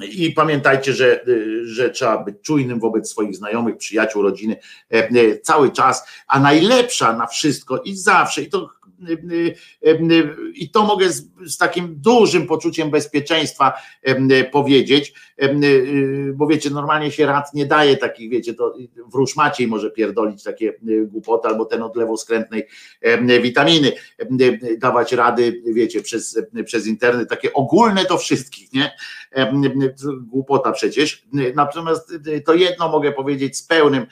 i 0.00 0.30
pamiętajcie, 0.30 0.92
że, 0.92 1.24
że 1.64 1.90
trzeba 1.90 2.18
być 2.18 2.36
czujnym 2.42 2.80
wobec 2.80 3.10
swoich 3.10 3.36
znajomych, 3.36 3.76
przyjaciół, 3.76 4.22
rodziny 4.22 4.56
cały 5.42 5.70
czas, 5.70 6.08
a 6.26 6.40
najlepsza 6.40 7.12
na 7.12 7.26
wszystko 7.26 7.78
i 7.78 7.96
zawsze, 7.96 8.42
i 8.42 8.50
to 8.50 8.70
i 10.54 10.70
to 10.70 10.82
mogę 10.82 11.12
z, 11.12 11.28
z, 11.46 11.56
takim 11.56 11.94
dużym 12.00 12.46
poczuciem 12.46 12.90
bezpieczeństwa 12.90 13.72
powiedzieć, 14.52 15.12
bo 16.34 16.46
wiecie, 16.46 16.70
normalnie 16.70 17.10
się 17.10 17.26
rad 17.26 17.54
nie 17.54 17.66
daje 17.66 17.96
takich, 17.96 18.30
wiecie, 18.30 18.54
to 18.54 18.74
wróż 19.12 19.36
Maciej 19.36 19.68
może 19.68 19.90
pierdolić 19.90 20.42
takie 20.42 20.74
głupoty, 21.06 21.48
albo 21.48 21.64
ten 21.64 21.82
od 21.82 21.96
lewoskrętnej 21.96 22.66
witaminy, 23.42 23.92
dawać 24.78 25.12
rady, 25.12 25.62
wiecie, 25.66 26.02
przez, 26.02 26.40
przez 26.64 26.86
internet, 26.86 27.28
takie 27.28 27.52
ogólne 27.52 28.04
do 28.04 28.18
wszystkich, 28.18 28.72
nie? 28.72 28.92
Głupota 30.20 30.72
przecież. 30.72 31.26
Natomiast 31.54 32.12
to 32.44 32.54
jedno 32.54 32.88
mogę 32.88 33.12
powiedzieć 33.12 33.56
z 33.56 33.62
pełnym 33.62 34.06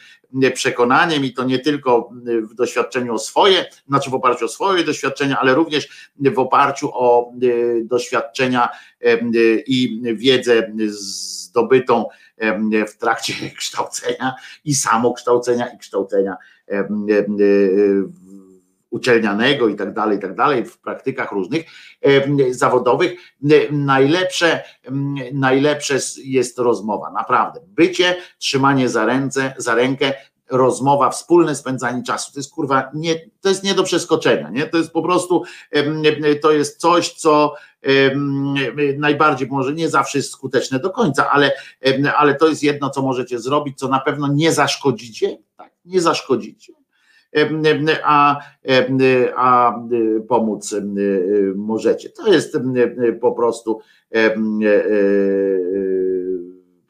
przekonaniem 0.54 1.24
i 1.24 1.32
to 1.32 1.44
nie 1.44 1.58
tylko 1.58 2.10
w 2.50 2.54
doświadczeniu 2.54 3.14
o 3.14 3.18
swoje, 3.18 3.64
znaczy 3.88 4.10
w 4.10 4.14
oparciu 4.14 4.44
o 4.44 4.48
swoje 4.48 4.84
doświadczenia, 4.84 5.40
ale 5.40 5.54
również 5.54 6.10
w 6.16 6.38
oparciu 6.38 6.90
o 6.92 7.32
doświadczenia 7.82 8.68
i 9.66 10.02
wiedzę 10.14 10.72
zdobytą 10.86 12.04
w 12.88 12.96
trakcie 12.96 13.34
kształcenia 13.58 14.34
i 14.64 14.74
samokształcenia 14.74 15.66
i 15.68 15.78
kształcenia 15.78 16.36
uczelnianego 18.90 19.68
i 19.68 19.76
tak 19.76 19.94
dalej, 19.94 20.18
i 20.18 20.20
tak 20.20 20.34
dalej, 20.34 20.64
w 20.64 20.78
praktykach 20.78 21.32
różnych 21.32 21.64
zawodowych, 22.50 23.12
najlepsze, 23.70 24.64
najlepsze 25.32 25.98
jest 26.24 26.58
rozmowa, 26.58 27.10
naprawdę. 27.10 27.60
Bycie, 27.66 28.16
trzymanie 28.38 28.88
za 28.88 29.06
ręce, 29.06 29.54
za 29.58 29.74
rękę, 29.74 30.12
rozmowa, 30.50 31.10
wspólne 31.10 31.54
spędzanie 31.54 32.02
czasu. 32.02 32.32
To 32.32 32.38
jest 32.38 32.52
kurwa, 32.52 32.90
nie, 32.94 33.14
to 33.40 33.48
jest 33.48 33.64
nie 33.64 33.74
do 33.74 33.82
przeskoczenia, 33.82 34.50
nie? 34.50 34.66
To 34.66 34.78
jest 34.78 34.92
po 34.92 35.02
prostu, 35.02 35.42
to 36.42 36.52
jest 36.52 36.80
coś, 36.80 37.12
co 37.12 37.54
najbardziej 38.98 39.48
może 39.48 39.72
nie 39.72 39.88
zawsze 39.88 40.18
jest 40.18 40.30
skuteczne 40.30 40.78
do 40.78 40.90
końca, 40.90 41.30
ale, 41.30 41.52
ale 42.16 42.34
to 42.34 42.48
jest 42.48 42.62
jedno, 42.62 42.90
co 42.90 43.02
możecie 43.02 43.38
zrobić, 43.38 43.78
co 43.78 43.88
na 43.88 44.00
pewno 44.00 44.28
nie 44.32 44.52
zaszkodzicie, 44.52 45.38
tak, 45.56 45.70
nie 45.84 46.00
zaszkodzicie 46.00 46.72
a, 48.04 48.40
a 49.36 49.80
pomóc 50.28 50.74
możecie. 51.54 52.10
To 52.10 52.32
jest 52.32 52.58
po 53.20 53.32
prostu 53.32 53.80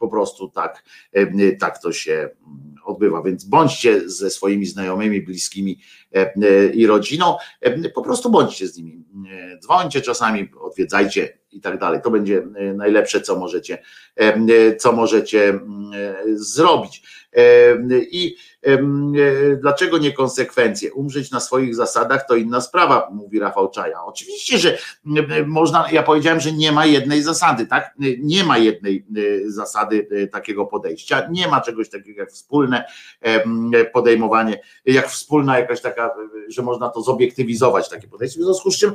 po 0.04 0.10
prostu 0.10 0.48
tak, 0.48 0.84
tak 1.60 1.82
to 1.82 1.92
się 1.92 2.30
odbywa. 2.84 3.22
Więc 3.22 3.44
bądźcie 3.44 4.10
ze 4.10 4.30
swoimi 4.30 4.66
znajomymi, 4.66 5.22
bliskimi 5.22 5.80
i 6.74 6.86
rodziną, 6.86 7.36
po 7.94 8.02
prostu 8.02 8.30
bądźcie 8.30 8.68
z 8.68 8.76
nimi. 8.78 9.04
Dzwońcie 9.62 10.00
czasami, 10.00 10.48
odwiedzajcie 10.60 11.38
i 11.52 11.60
tak 11.60 11.78
dalej. 11.78 12.00
To 12.02 12.10
będzie 12.10 12.42
najlepsze, 12.74 13.20
co 13.20 13.38
możecie, 13.38 13.82
co 14.78 14.92
możecie 14.92 15.60
zrobić. 16.34 17.02
I 17.92 18.36
dlaczego 19.60 19.98
nie 19.98 20.12
konsekwencje? 20.12 20.92
Umrzeć 20.92 21.30
na 21.30 21.40
swoich 21.40 21.74
zasadach 21.74 22.26
to 22.28 22.34
inna 22.34 22.60
sprawa, 22.60 23.08
mówi 23.12 23.38
Rafał 23.38 23.70
Czaja. 23.70 24.04
Oczywiście, 24.04 24.58
że 24.58 24.78
można, 25.46 25.90
ja 25.92 26.02
powiedziałem, 26.02 26.40
że 26.40 26.52
nie 26.52 26.72
ma 26.72 26.86
jednej 26.86 27.22
zasady, 27.22 27.66
tak? 27.66 27.94
Nie 28.18 28.44
ma 28.44 28.58
jednej 28.58 29.06
zasady 29.46 30.08
e, 30.10 30.26
takiego 30.26 30.66
podejścia, 30.66 31.28
nie 31.30 31.48
ma 31.48 31.60
czegoś 31.60 31.90
takiego 31.90 32.20
jak 32.20 32.30
wspólne 32.30 32.84
podejmowanie, 33.92 34.60
jak 34.84 35.08
wspólna 35.08 35.58
jakaś 35.58 35.80
taka, 35.80 36.10
że 36.48 36.62
można 36.62 36.88
to 36.88 37.02
zobiektywizować, 37.02 37.88
takie 37.88 38.08
podejście. 38.08 38.40
W 38.40 38.44
związku 38.44 38.70
z 38.70 38.78
czym, 38.78 38.92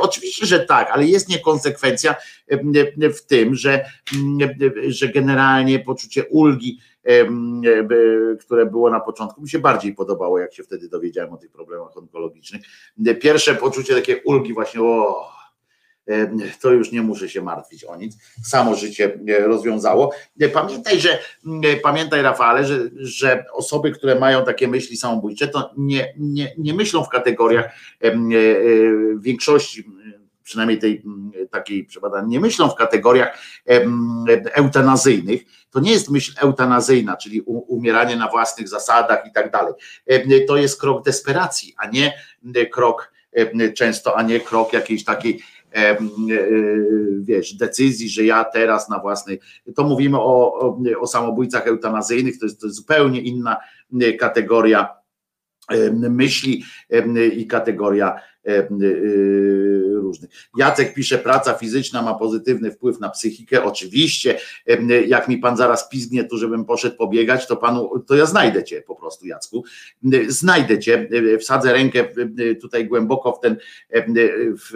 oczywiście, 0.00 0.46
że 0.46 0.60
tak, 0.60 0.90
ale 0.90 1.04
jest 1.04 1.28
niekonsekwencja 1.28 2.14
w 3.16 3.20
tym, 3.26 3.54
że, 3.54 3.84
że 4.88 5.08
generalnie 5.08 5.78
poczucie 5.78 6.24
ulgi 6.24 6.78
które 8.40 8.66
było 8.66 8.90
na 8.90 9.00
początku, 9.00 9.42
mi 9.42 9.48
się 9.48 9.58
bardziej 9.58 9.94
podobało, 9.94 10.38
jak 10.38 10.54
się 10.54 10.62
wtedy 10.62 10.88
dowiedziałem 10.88 11.32
o 11.32 11.36
tych 11.36 11.50
problemach 11.50 11.96
onkologicznych. 11.96 12.62
Pierwsze 13.20 13.54
poczucie 13.54 13.94
takie 13.94 14.22
ulgi 14.22 14.54
właśnie, 14.54 14.82
o, 14.82 15.28
to 16.60 16.70
już 16.70 16.92
nie 16.92 17.02
muszę 17.02 17.28
się 17.28 17.42
martwić 17.42 17.84
o 17.84 17.96
nic, 17.96 18.16
samo 18.44 18.74
życie 18.74 19.18
rozwiązało. 19.40 20.12
Pamiętaj, 20.52 21.00
że 21.00 21.18
pamiętaj 21.82 22.22
Rafale, 22.22 22.64
że, 22.64 22.78
że 22.96 23.44
osoby, 23.52 23.92
które 23.92 24.20
mają 24.20 24.44
takie 24.44 24.68
myśli 24.68 24.96
samobójcze, 24.96 25.48
to 25.48 25.70
nie, 25.76 26.14
nie, 26.18 26.52
nie 26.58 26.74
myślą 26.74 27.04
w 27.04 27.08
kategoriach 27.08 27.64
e, 27.64 28.06
e, 28.06 28.14
większości 29.18 29.84
przynajmniej 30.42 30.78
tej 30.78 31.02
takiej 31.50 31.84
przebadania, 31.84 32.28
nie 32.28 32.40
myślą 32.40 32.68
w 32.68 32.74
kategoriach 32.74 33.38
eutanazyjnych, 34.54 35.40
to 35.70 35.80
nie 35.80 35.92
jest 35.92 36.10
myśl 36.10 36.32
eutanazyjna, 36.40 37.16
czyli 37.16 37.40
umieranie 37.46 38.16
na 38.16 38.28
własnych 38.28 38.68
zasadach 38.68 39.26
i 39.26 39.32
tak 39.32 39.52
dalej. 39.52 39.72
To 40.48 40.56
jest 40.56 40.80
krok 40.80 41.04
desperacji, 41.04 41.74
a 41.78 41.86
nie 41.86 42.12
krok 42.72 43.12
często, 43.74 44.16
a 44.16 44.22
nie 44.22 44.40
krok 44.40 44.72
jakiejś 44.72 45.04
takiej 45.04 45.40
E, 45.72 45.96
wiesz, 47.20 47.54
decyzji, 47.54 48.08
że 48.08 48.24
ja 48.24 48.44
teraz 48.44 48.88
na 48.88 48.98
własnej, 48.98 49.40
to 49.74 49.84
mówimy 49.84 50.18
o, 50.18 50.54
o, 50.54 50.78
o 51.00 51.06
samobójcach 51.06 51.66
eutanazyjnych, 51.66 52.38
to 52.38 52.46
jest, 52.46 52.60
to 52.60 52.66
jest 52.66 52.76
zupełnie 52.76 53.20
inna 53.20 53.56
kategoria 54.18 54.88
myśli 55.92 56.64
i 57.36 57.46
kategoria 57.46 58.20
różnych. 59.94 60.30
Jacek 60.56 60.94
pisze, 60.94 61.18
praca 61.18 61.54
fizyczna 61.54 62.02
ma 62.02 62.14
pozytywny 62.14 62.70
wpływ 62.70 63.00
na 63.00 63.08
psychikę. 63.08 63.64
Oczywiście, 63.64 64.38
jak 65.06 65.28
mi 65.28 65.38
pan 65.38 65.56
zaraz 65.56 65.88
pizgnie 65.88 66.24
tu, 66.24 66.38
żebym 66.38 66.64
poszedł 66.64 66.96
pobiegać, 66.96 67.46
to 67.46 67.56
panu, 67.56 67.98
to 68.06 68.16
ja 68.16 68.26
znajdę 68.26 68.64
cię 68.64 68.82
po 68.82 68.94
prostu, 68.94 69.26
Jacku. 69.26 69.64
Znajdę 70.28 70.78
cię, 70.78 71.08
wsadzę 71.40 71.72
rękę 71.72 72.04
tutaj 72.60 72.86
głęboko 72.86 73.32
w 73.32 73.40
ten, 73.40 73.56
w, 74.58 74.72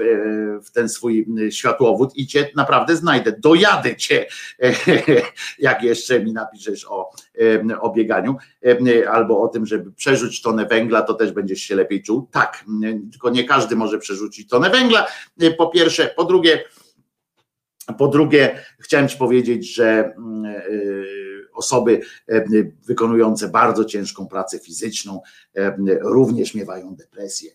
w 0.65 0.71
ten 0.71 0.89
swój 0.89 1.27
światłowód 1.51 2.17
i 2.17 2.27
cię 2.27 2.51
naprawdę 2.57 2.97
znajdę. 2.97 3.33
Dojadę 3.39 3.97
cię, 3.97 4.27
jak 5.59 5.83
jeszcze 5.83 6.25
mi 6.25 6.33
napiszesz 6.33 6.87
o, 6.89 7.11
o 7.81 7.93
bieganiu 7.93 8.37
albo 9.11 9.43
o 9.43 9.49
tym, 9.49 9.67
żeby 9.67 9.93
przerzucić 9.93 10.43
tonę 10.43 10.67
węgla, 10.67 11.03
to 11.03 11.15
też 11.15 11.33
będziesz 11.33 11.61
się 11.61 11.75
lepiej 11.75 12.03
czuł. 12.03 12.29
Tak, 12.31 12.65
tylko 13.13 13.31
nie 13.31 13.45
każdy 13.45 13.77
może 13.77 13.99
przerzucić 13.99 14.49
tonę 14.49 14.71
węgla, 14.71 15.07
po 15.59 15.69
pierwsze. 15.69 16.15
Po 16.17 16.25
drugie, 16.25 16.65
po 17.99 18.09
drugie, 18.09 18.59
chciałem 18.79 19.09
Ci 19.09 19.19
powiedzieć, 19.19 19.75
że 19.75 20.15
mm, 20.17 20.45
y, 20.47 21.05
osoby 21.53 22.01
wykonujące 22.87 23.49
bardzo 23.49 23.85
ciężką 23.85 24.27
pracę 24.27 24.59
fizyczną 24.59 25.21
również 26.01 26.55
miewają 26.55 26.95
depresję. 26.95 27.53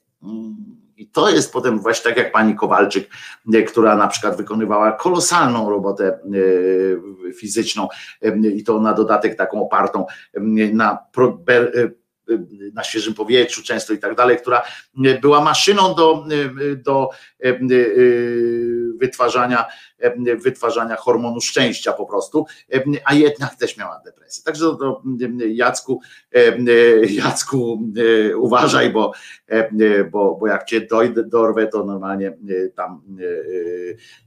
I 0.98 1.08
to 1.08 1.30
jest 1.30 1.54
potem 1.54 1.80
właśnie 1.80 2.04
tak 2.04 2.18
jak 2.18 2.32
pani 2.32 2.56
Kowalczyk, 2.56 3.10
która 3.68 3.96
na 3.96 4.08
przykład 4.08 4.38
wykonywała 4.38 4.92
kolosalną 4.92 5.70
robotę 5.70 6.20
fizyczną 7.40 7.88
i 8.56 8.64
to 8.64 8.80
na 8.82 8.94
dodatek 8.94 9.36
taką 9.36 9.62
opartą 9.62 10.06
na 10.74 10.98
na 12.74 12.84
świeżym 12.84 13.14
powietrzu 13.14 13.64
często 13.64 13.94
i 13.94 13.98
tak 13.98 14.16
dalej, 14.16 14.38
która 14.38 14.62
była 15.22 15.42
maszyną 15.42 15.96
do, 15.96 16.26
do 16.76 17.10
wytwarzania, 19.00 19.66
wytwarzania 20.44 20.96
hormonu 20.96 21.42
szczęścia 21.42 21.94
po 21.94 22.06
prostu, 22.06 22.46
a 23.06 23.14
jednak 23.14 23.56
też 23.56 23.78
miała 23.78 24.02
depresję. 24.06 24.44
Także 24.44 24.66
to, 24.66 25.04
Jacku, 25.48 26.02
Jacku 27.10 27.92
uważaj, 28.36 28.90
bo, 28.90 29.12
bo, 30.12 30.36
bo 30.36 30.48
jak 30.48 30.66
cię 30.66 30.82
dojdę, 30.82 31.24
dorwę, 31.24 31.68
to 31.68 31.84
normalnie 31.84 32.38
tam 32.76 33.02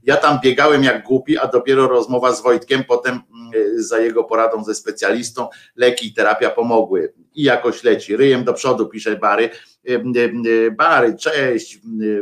ja 0.03 0.17
tam 0.17 0.39
biegałem 0.43 0.83
jak 0.83 1.03
głupi, 1.03 1.37
a 1.37 1.47
dopiero 1.47 1.87
rozmowa 1.87 2.33
z 2.33 2.43
Wojtkiem, 2.43 2.83
potem 2.83 3.19
za 3.75 3.99
jego 3.99 4.23
poradą 4.23 4.63
ze 4.63 4.75
specjalistą 4.75 5.47
leki 5.75 6.07
i 6.07 6.13
terapia 6.13 6.49
pomogły 6.49 7.13
i 7.35 7.43
jakoś 7.43 7.83
leci, 7.83 8.17
ryjem 8.17 8.43
do 8.43 8.53
przodu, 8.53 8.87
pisze 8.87 9.17
Bary, 9.17 9.49
Bary, 10.77 11.15
cześć 11.19 11.79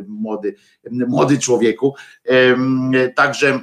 młody, 0.07 0.55
młody 0.91 1.39
człowieku, 1.39 1.95
także 3.15 3.59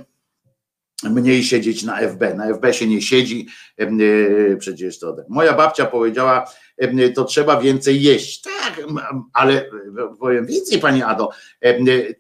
mniej 1.05 1.45
siedzieć 1.45 1.83
na 1.83 2.01
FB. 2.01 2.35
Na 2.35 2.55
FB 2.55 2.73
się 2.73 2.87
nie 2.87 3.03
siedzi, 3.03 3.47
przecież 4.59 4.99
to. 4.99 5.17
Moja 5.29 5.53
babcia 5.53 5.87
powiedziała, 5.87 6.51
to 7.15 7.25
trzeba 7.25 7.61
więcej 7.61 8.03
jeść. 8.03 8.43
Tak, 8.43 8.81
ale 9.33 9.71
powiem 10.19 10.47
więcej, 10.47 10.79
pani 10.79 11.03
Ado, 11.03 11.31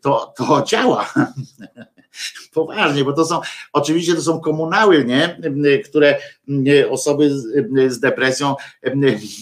to, 0.00 0.34
to 0.36 0.64
działa. 0.66 1.12
Poważnie, 2.54 3.04
bo 3.04 3.12
to 3.12 3.24
są, 3.24 3.40
oczywiście 3.72 4.14
to 4.14 4.22
są 4.22 4.40
komunały, 4.40 5.04
nie? 5.04 5.40
które 5.84 6.18
osoby 6.90 7.30
z, 7.88 8.00
depresją 8.00 8.54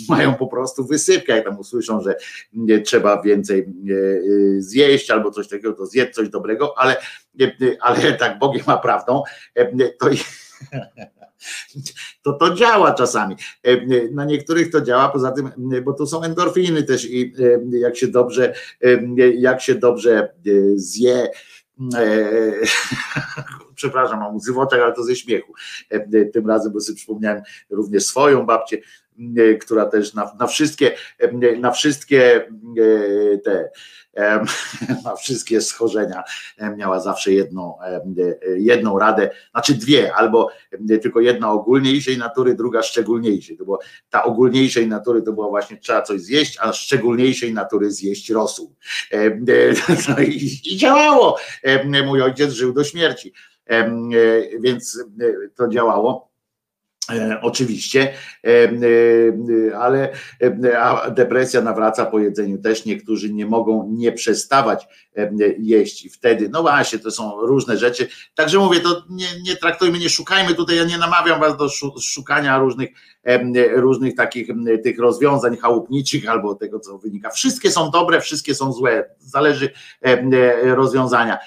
mają 0.09 0.35
po 0.35 0.47
prostu 0.47 0.87
wysypkę, 0.87 1.37
jak 1.37 1.45
tam 1.45 1.59
usłyszą, 1.59 2.01
że 2.01 2.17
trzeba 2.85 3.23
więcej 3.23 3.67
zjeść 4.59 5.11
albo 5.11 5.31
coś 5.31 5.49
takiego, 5.49 5.73
to 5.73 5.87
zjedz 5.87 6.15
coś 6.15 6.29
dobrego, 6.29 6.79
ale, 6.79 6.97
ale 7.81 8.13
tak 8.13 8.39
Bogiem 8.39 8.63
ma 8.67 8.77
prawdą, 8.77 9.23
to 10.01 10.11
to 12.23 12.33
to 12.33 12.55
działa 12.55 12.95
czasami. 12.95 13.37
Na 14.13 14.25
niektórych 14.25 14.71
to 14.71 14.81
działa, 14.81 15.09
poza 15.09 15.33
tym, 15.33 15.51
bo 15.85 15.93
to 15.93 16.07
są 16.07 16.23
endorfiny 16.23 16.83
też 16.83 17.11
i 17.11 17.35
jak 17.71 17.97
się 17.97 18.09
dobrze, 18.09 18.55
jak 19.39 19.61
się 19.61 19.75
dobrze 19.75 20.29
zje, 20.75 21.29
przepraszam, 23.75 24.21
mam 24.21 24.37
łzy 24.37 24.53
w 24.53 24.59
oczach, 24.59 24.81
ale 24.81 24.93
to 24.93 25.05
ze 25.05 25.17
śmiechu. 25.17 25.53
E, 25.91 26.25
tym 26.25 26.47
razem, 26.47 26.73
bo 26.73 26.81
sobie 26.81 26.97
przypomniałem 26.97 27.43
również 27.71 28.07
swoją 28.07 28.47
babcię, 28.47 28.77
e, 28.77 28.81
która 29.61 29.87
też 29.87 30.15
na, 30.15 30.33
na 30.39 30.47
wszystkie, 30.47 30.95
na 31.61 31.71
wszystkie 31.71 32.49
te 33.45 33.71
na 35.05 35.17
wszystkie 35.17 35.61
schorzenia 35.61 36.23
miała 36.77 37.01
zawsze 37.01 37.33
jedną, 37.33 37.79
jedną 38.57 38.99
radę, 38.99 39.31
znaczy 39.51 39.75
dwie, 39.75 40.15
albo 40.15 40.51
tylko 41.03 41.21
jedna 41.21 41.51
ogólniejszej 41.51 42.19
natury, 42.19 42.55
druga 42.55 42.83
szczególniejszej. 42.83 43.57
To 43.57 43.65
było, 43.65 43.79
ta 44.11 44.25
ogólniejszej 44.25 44.89
natury 44.89 45.23
to 45.23 45.33
była 45.33 45.49
właśnie 45.49 45.77
trzeba 45.77 46.03
coś 46.03 46.21
zjeść, 46.21 46.59
a 46.61 46.73
szczególniejszej 46.73 47.55
natury 47.55 47.91
zjeść 47.91 48.31
rosół. 48.31 48.75
No 50.09 50.23
i, 50.23 50.61
i 50.65 50.77
działało. 50.77 51.39
Mój 52.07 52.23
ojciec 52.23 52.53
żył 52.53 52.73
do 52.73 52.85
śmierci, 52.85 53.33
więc 54.61 55.05
to 55.55 55.69
działało. 55.69 56.34
E, 57.11 57.41
oczywiście, 57.43 58.15
e, 58.45 58.49
e, 58.49 59.79
ale 59.79 60.13
depresja 61.11 61.61
nawraca 61.61 62.07
po 62.07 62.19
jedzeniu 62.19 62.59
też. 62.59 62.85
Niektórzy 62.85 63.33
nie 63.33 63.47
mogą 63.47 63.89
nie 63.93 64.13
przestawać 64.13 64.87
jeść 65.59 66.05
i 66.05 66.11
wtedy, 66.11 66.49
no 66.49 66.63
właśnie, 66.63 66.99
to 66.99 67.11
są 67.11 67.41
różne 67.41 67.77
rzeczy. 67.77 68.09
Także 68.35 68.59
mówię, 68.59 68.81
to 68.81 69.05
nie, 69.11 69.27
nie 69.43 69.57
traktujmy, 69.57 69.99
nie 69.99 70.09
szukajmy 70.09 70.55
tutaj, 70.55 70.77
ja 70.77 70.85
nie 70.85 70.99
namawiam 70.99 71.41
was 71.41 71.57
do 71.57 71.69
szukania 72.01 72.59
różnych, 72.59 72.91
różnych 73.75 74.15
takich 74.17 74.49
tych 74.85 74.99
rozwiązań 74.99 75.57
chałupniczych 75.57 76.29
albo 76.29 76.55
tego, 76.55 76.81
co 76.81 76.99
wynika. 76.99 77.31
Wszystkie 77.31 77.71
są 77.71 77.91
dobre, 77.91 78.21
wszystkie 78.21 78.55
są 78.55 78.73
złe, 78.73 79.11
zależy 79.19 79.71
rozwiązania, 80.63 81.39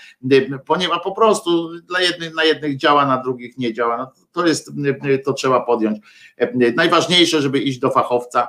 ponieważ 0.66 1.00
po 1.04 1.12
prostu 1.12 1.80
dla 1.80 2.02
jednych, 2.02 2.36
na 2.36 2.44
jednych 2.44 2.78
działa, 2.78 3.06
na 3.06 3.24
drugich 3.24 3.58
nie 3.58 3.74
działa. 3.74 3.98
No, 3.98 4.12
to 4.38 4.48
jest, 4.48 4.72
to 5.26 5.34
trzeba 5.34 5.60
podjąć. 5.60 6.00
Najważniejsze, 6.76 7.42
żeby 7.42 7.60
iść 7.60 7.80
do 7.80 7.90
fachowca, 7.90 8.48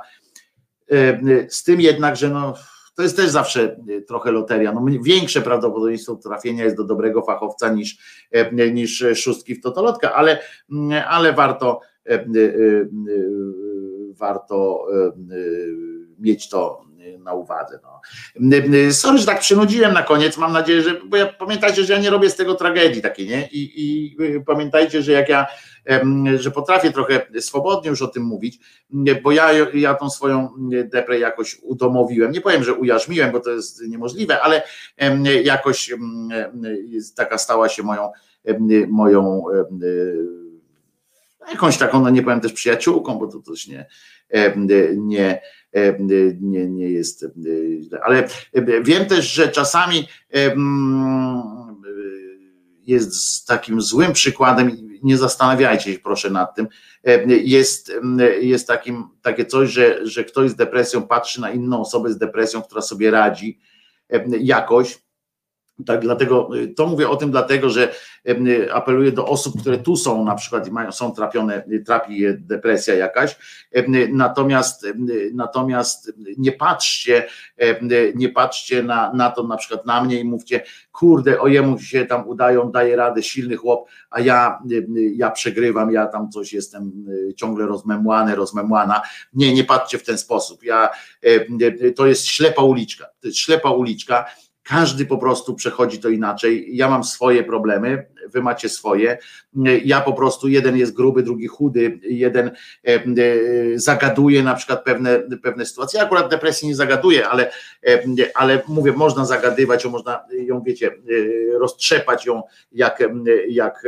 z 1.48 1.62
tym 1.64 1.80
jednak, 1.80 2.16
że 2.16 2.30
no 2.30 2.54
to 2.98 3.02
jest 3.02 3.16
też 3.16 3.30
zawsze 3.30 3.76
e, 3.88 4.00
trochę 4.02 4.32
loteria. 4.32 4.72
No, 4.72 4.84
większe 5.02 5.40
prawdopodobieństwo 5.40 6.16
trafienia 6.16 6.64
jest 6.64 6.76
do 6.76 6.84
dobrego 6.84 7.22
fachowca 7.22 7.68
niż, 7.68 7.98
e, 8.30 8.70
niż 8.70 9.04
szóstki 9.14 9.54
w 9.54 9.60
totolotka, 9.60 10.14
ale, 10.14 10.38
mm, 10.70 11.04
ale 11.08 11.32
warto 11.32 11.80
e, 12.06 12.24
warto 14.12 14.86
mieć 16.18 16.48
to 16.48 16.84
na 17.18 17.32
uwadze. 17.32 17.80
No. 17.82 18.00
Sorry, 18.92 19.18
że 19.18 19.26
tak 19.26 19.40
przynudziłem 19.40 19.92
na 19.92 20.02
koniec. 20.02 20.38
Mam 20.38 20.52
nadzieję, 20.52 20.82
że. 20.82 21.00
Bo 21.06 21.16
ja 21.16 21.26
pamiętajcie, 21.26 21.84
że 21.84 21.92
ja 21.92 21.98
nie 21.98 22.10
robię 22.10 22.30
z 22.30 22.36
tego 22.36 22.54
tragedii 22.54 23.02
takiej, 23.02 23.28
nie? 23.28 23.48
I, 23.52 23.72
i 23.76 24.16
pamiętajcie, 24.46 25.02
że 25.02 25.12
jak 25.12 25.28
ja 25.28 25.46
że 26.36 26.50
potrafię 26.50 26.92
trochę 26.92 27.26
swobodnie 27.40 27.90
już 27.90 28.02
o 28.02 28.08
tym 28.08 28.22
mówić, 28.22 28.58
bo 29.22 29.32
ja, 29.32 29.52
ja 29.74 29.94
tą 29.94 30.10
swoją 30.10 30.48
deprę 30.84 31.18
jakoś 31.18 31.58
udomowiłem. 31.62 32.32
Nie 32.32 32.40
powiem, 32.40 32.64
że 32.64 32.74
ujarzmiłem, 32.74 33.32
bo 33.32 33.40
to 33.40 33.50
jest 33.50 33.88
niemożliwe, 33.88 34.40
ale 34.40 34.62
jakoś 35.44 35.94
taka 37.16 37.38
stała 37.38 37.68
się 37.68 37.82
moją, 37.82 38.10
moją 38.88 39.42
jakąś 41.50 41.78
taką, 41.78 42.00
no 42.00 42.10
nie 42.10 42.22
powiem 42.22 42.40
też 42.40 42.52
przyjaciółką, 42.52 43.18
bo 43.18 43.26
to 43.26 43.38
też 43.38 43.66
nie, 43.66 43.86
nie, 44.96 45.40
nie, 46.40 46.66
nie 46.66 46.90
jest. 46.90 47.26
Ale 48.02 48.28
wiem 48.82 49.06
też, 49.06 49.32
że 49.32 49.48
czasami 49.48 50.08
jest 52.86 53.46
takim 53.46 53.82
złym 53.82 54.12
przykładem 54.12 54.70
nie 55.02 55.18
zastanawiajcie 55.18 55.92
się 55.92 55.98
proszę 55.98 56.30
nad 56.30 56.54
tym. 56.54 56.68
Jest, 57.26 57.92
jest 58.40 58.66
takim, 58.68 59.04
takie 59.22 59.44
coś, 59.46 59.70
że, 59.70 60.06
że 60.06 60.24
ktoś 60.24 60.50
z 60.50 60.54
depresją 60.54 61.02
patrzy 61.02 61.40
na 61.40 61.50
inną 61.50 61.80
osobę 61.80 62.12
z 62.12 62.18
depresją, 62.18 62.62
która 62.62 62.82
sobie 62.82 63.10
radzi 63.10 63.58
jakoś 64.40 64.98
Tak, 65.86 66.00
dlatego 66.00 66.56
y, 66.56 66.68
to 66.68 66.86
mówię 66.86 67.08
o 67.08 67.16
tym, 67.16 67.30
dlatego 67.30 67.70
że 67.70 67.92
y, 68.28 68.72
apeluję 68.72 69.12
do 69.12 69.26
osób, 69.26 69.60
które 69.60 69.78
tu 69.78 69.96
są, 69.96 70.24
na 70.24 70.34
przykład 70.34 70.68
mają, 70.70 70.92
są 70.92 71.12
trapione, 71.12 71.64
y, 71.72 71.82
trapi 71.86 72.18
je 72.18 72.34
depresja 72.34 72.94
jakaś. 72.94 73.36
Natomiast, 74.12 74.86
natomiast 75.32 76.12
nie 76.38 76.52
patrzcie, 76.52 77.26
nie 78.14 78.28
patrzcie 78.28 78.82
na, 78.82 79.12
na 79.12 79.30
to 79.30 79.42
na 79.42 79.56
przykład 79.56 79.86
na 79.86 80.04
mnie 80.04 80.20
i 80.20 80.24
mówcie, 80.24 80.62
kurde, 80.92 81.40
o 81.40 81.48
jemu 81.48 81.78
się 81.78 82.06
tam 82.06 82.28
udają, 82.28 82.70
daje 82.70 82.96
radę, 82.96 83.22
silny 83.22 83.56
chłop, 83.56 83.88
a 84.10 84.20
ja, 84.20 84.58
ja 85.14 85.30
przegrywam, 85.30 85.92
ja 85.92 86.06
tam 86.06 86.30
coś 86.30 86.52
jestem 86.52 86.92
ciągle 87.36 87.66
rozmemłany, 87.66 88.34
rozmemłana. 88.34 89.02
Nie, 89.32 89.54
nie 89.54 89.64
patrzcie 89.64 89.98
w 89.98 90.04
ten 90.04 90.18
sposób. 90.18 90.62
Ja, 90.62 90.90
to 91.96 92.06
jest 92.06 92.26
ślepa 92.26 92.62
uliczka. 92.62 93.06
To 93.20 93.28
jest 93.28 93.38
ślepa 93.38 93.70
uliczka 93.70 94.24
każdy 94.68 95.06
po 95.06 95.18
prostu 95.18 95.54
przechodzi 95.54 95.98
to 95.98 96.08
inaczej. 96.08 96.76
Ja 96.76 96.88
mam 96.88 97.04
swoje 97.04 97.44
problemy, 97.44 98.06
wy 98.26 98.42
macie 98.42 98.68
swoje. 98.68 99.18
Ja 99.84 100.00
po 100.00 100.12
prostu 100.12 100.48
jeden 100.48 100.76
jest 100.76 100.94
gruby, 100.94 101.22
drugi 101.22 101.46
chudy, 101.46 102.00
jeden 102.02 102.48
e, 102.48 102.52
e, 102.84 103.02
zagaduje 103.74 104.42
na 104.42 104.54
przykład 104.54 104.84
pewne, 104.84 105.20
pewne 105.42 105.66
sytuacje. 105.66 105.98
Ja 105.98 106.06
akurat 106.06 106.30
depresji 106.30 106.68
nie 106.68 106.74
zagaduję, 106.74 107.28
ale, 107.28 107.50
e, 107.86 108.02
ale 108.34 108.62
mówię, 108.68 108.92
można 108.92 109.24
zagadywać, 109.24 109.84
można 109.84 110.24
ją, 110.32 110.62
wiecie, 110.62 110.90
roztrzepać 111.60 112.26
ją 112.26 112.42
jak, 112.72 113.02
jak 113.48 113.82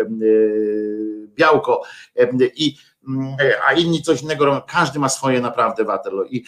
białko. 1.35 1.83
I 2.57 2.77
a 3.67 3.73
inni 3.73 4.03
coś 4.03 4.23
innego 4.23 4.45
robią. 4.45 4.61
Każdy 4.69 4.99
ma 4.99 5.09
swoje 5.09 5.41
naprawdę 5.41 5.85
Waterloo 5.85 6.25
i 6.25 6.45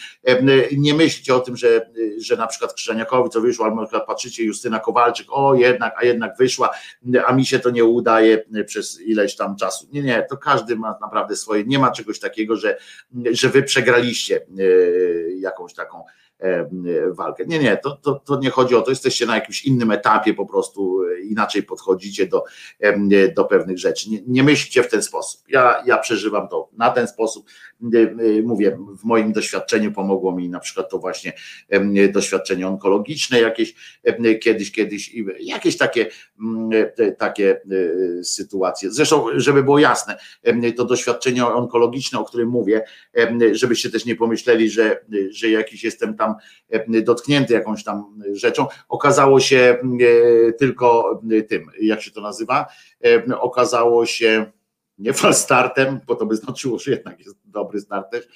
nie 0.77 0.93
myślcie 0.93 1.35
o 1.35 1.39
tym, 1.39 1.57
że, 1.57 1.91
że 2.17 2.37
na 2.37 2.47
przykład 2.47 2.73
Krzyżaniakowi 2.73 3.29
co 3.29 3.41
wyszło, 3.41 3.65
albo 3.65 3.81
na 3.81 3.87
przykład 3.87 4.07
patrzycie 4.07 4.43
Justyna 4.43 4.79
Kowalczyk, 4.79 5.27
o 5.29 5.55
jednak, 5.55 5.93
a 5.97 6.05
jednak 6.05 6.37
wyszła, 6.37 6.69
a 7.25 7.33
mi 7.33 7.45
się 7.45 7.59
to 7.59 7.69
nie 7.69 7.85
udaje 7.85 8.43
przez 8.65 9.01
ileś 9.01 9.35
tam 9.35 9.55
czasu. 9.55 9.87
Nie, 9.91 10.03
nie, 10.03 10.25
to 10.29 10.37
każdy 10.37 10.75
ma 10.75 10.95
naprawdę 11.01 11.35
swoje, 11.35 11.63
nie 11.63 11.79
ma 11.79 11.91
czegoś 11.91 12.19
takiego, 12.19 12.55
że, 12.55 12.77
że 13.31 13.49
wy 13.49 13.63
przegraliście 13.63 14.45
jakąś 15.39 15.73
taką 15.73 16.03
walkę. 17.11 17.45
Nie, 17.45 17.59
nie, 17.59 17.77
to, 17.77 17.91
to, 17.91 18.13
to 18.13 18.39
nie 18.39 18.49
chodzi 18.49 18.75
o 18.75 18.81
to, 18.81 18.89
jesteście 18.89 19.25
na 19.25 19.35
jakimś 19.35 19.65
innym 19.65 19.91
etapie, 19.91 20.33
po 20.33 20.45
prostu 20.45 21.03
e, 21.03 21.19
inaczej 21.19 21.63
podchodzicie 21.63 22.27
do, 22.27 22.43
do 23.35 23.45
pewnych 23.45 23.79
rzeczy. 23.79 24.09
Nie, 24.09 24.19
nie 24.27 24.43
myślcie 24.43 24.83
w 24.83 24.89
ten 24.89 25.03
sposób. 25.03 25.41
Ja, 25.49 25.83
ja 25.85 25.97
przeżywam 25.97 26.47
to 26.47 26.69
na 26.77 26.89
ten 26.89 27.07
sposób. 27.07 27.45
Mówię, 28.43 28.77
w 29.01 29.03
moim 29.03 29.33
doświadczeniu 29.33 29.91
pomogło 29.91 30.35
mi 30.35 30.49
na 30.49 30.59
przykład 30.59 30.89
to 30.89 30.99
właśnie 30.99 31.33
doświadczenie 32.13 32.67
onkologiczne 32.67 33.41
jakieś 33.41 33.75
kiedyś, 34.41 34.71
kiedyś 34.71 35.13
i 35.13 35.25
jakieś 35.39 35.77
takie, 35.77 36.07
takie 37.17 37.51
e, 37.51 38.23
sytuacje. 38.23 38.91
Zresztą, 38.91 39.25
żeby 39.35 39.63
było 39.63 39.79
jasne, 39.79 40.17
to 40.77 40.85
doświadczenie 40.85 41.45
onkologiczne, 41.45 42.19
o 42.19 42.25
którym 42.25 42.49
mówię, 42.49 42.83
żebyście 43.51 43.89
też 43.89 44.05
nie 44.05 44.15
pomyśleli, 44.15 44.69
że, 44.69 44.99
że 45.29 45.49
jakiś 45.49 45.83
jestem 45.83 46.17
tam 46.17 46.35
dotknięty 46.87 47.53
jakąś 47.53 47.83
tam 47.83 48.23
rzeczą. 48.31 48.67
Okazało 48.89 49.39
się 49.39 49.77
tylko 50.59 51.21
tym, 51.49 51.65
jak 51.81 52.01
się 52.01 52.11
to 52.11 52.21
nazywa, 52.21 52.65
okazało 53.39 54.05
się 54.05 54.51
nie 55.03 55.13
falstartem, 55.23 55.99
bo 56.07 56.15
to 56.15 56.25
by 56.25 56.35
znaczyło, 56.35 56.79
że 56.79 56.91
jednak 56.91 57.19
jest 57.19 57.35
dobry 57.45 57.79
start 57.79 58.11
też, 58.11 58.27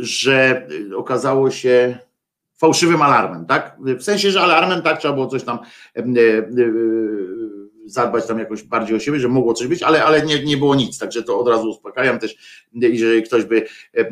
że 0.00 0.68
okazało 0.96 1.50
się 1.50 1.98
fałszywym 2.56 3.02
alarmem, 3.02 3.46
tak? 3.46 3.76
W 3.80 4.02
sensie, 4.02 4.30
że 4.30 4.40
alarmem 4.40 4.82
tak 4.82 4.98
trzeba 4.98 5.14
było 5.14 5.26
coś 5.26 5.44
tam 5.44 5.58
zadbać 7.90 8.26
tam 8.26 8.38
jakoś 8.38 8.62
bardziej 8.62 8.96
o 8.96 9.00
siebie, 9.00 9.20
że 9.20 9.28
mogło 9.28 9.54
coś 9.54 9.66
być, 9.66 9.82
ale, 9.82 10.04
ale 10.04 10.22
nie, 10.22 10.44
nie 10.44 10.56
było 10.56 10.74
nic, 10.74 10.98
także 10.98 11.22
to 11.22 11.38
od 11.40 11.48
razu 11.48 11.70
uspokajam 11.70 12.18
też, 12.18 12.36
jeżeli 12.72 13.22
ktoś 13.22 13.44
by, 13.44 13.66
e, 13.96 14.08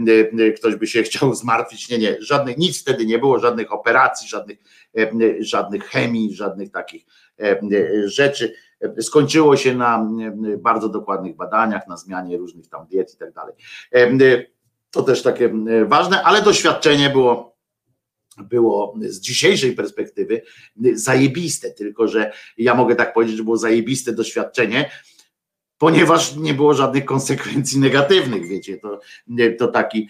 e, 0.46 0.52
ktoś 0.52 0.76
by 0.76 0.86
się 0.86 1.02
chciał 1.08 1.34
zmartwić, 1.34 1.88
nie, 1.88 1.98
nie, 1.98 2.16
żadnych, 2.20 2.58
nic 2.58 2.80
wtedy 2.80 3.06
nie 3.06 3.18
było, 3.18 3.38
żadnych 3.38 3.72
operacji, 3.72 4.28
żadnych, 4.28 4.58
e, 4.98 5.10
żadnych 5.40 5.84
chemii, 5.84 6.34
żadnych 6.34 6.70
takich 6.70 7.06
rzeczy. 8.04 8.54
Skończyło 9.00 9.56
się 9.56 9.74
na 9.74 10.10
bardzo 10.58 10.88
dokładnych 10.88 11.36
badaniach, 11.36 11.88
na 11.88 11.96
zmianie 11.96 12.36
różnych 12.36 12.68
tam 12.68 12.86
diet 12.86 13.14
i 13.14 13.16
tak 13.16 13.32
dalej. 13.32 13.54
To 14.90 15.02
też 15.02 15.22
takie 15.22 15.52
ważne, 15.86 16.22
ale 16.22 16.42
doświadczenie 16.42 17.10
było 17.10 17.58
było 18.44 18.94
z 19.00 19.20
dzisiejszej 19.20 19.72
perspektywy 19.72 20.42
zajebiste, 20.94 21.70
tylko 21.70 22.08
że 22.08 22.32
ja 22.58 22.74
mogę 22.74 22.96
tak 22.96 23.14
powiedzieć, 23.14 23.36
że 23.36 23.44
było 23.44 23.58
zajebiste 23.58 24.12
doświadczenie, 24.12 24.90
ponieważ 25.78 26.36
nie 26.36 26.54
było 26.54 26.74
żadnych 26.74 27.04
konsekwencji 27.04 27.80
negatywnych, 27.80 28.46
wiecie, 28.46 28.76
to, 28.76 29.00
to, 29.58 29.68
taki, 29.68 30.08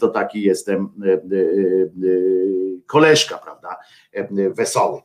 to 0.00 0.08
taki 0.08 0.42
jestem 0.42 0.88
e, 1.04 1.12
e, 1.12 1.20
koleżka, 2.86 3.38
prawda, 3.38 3.76
wesoły. 4.50 5.00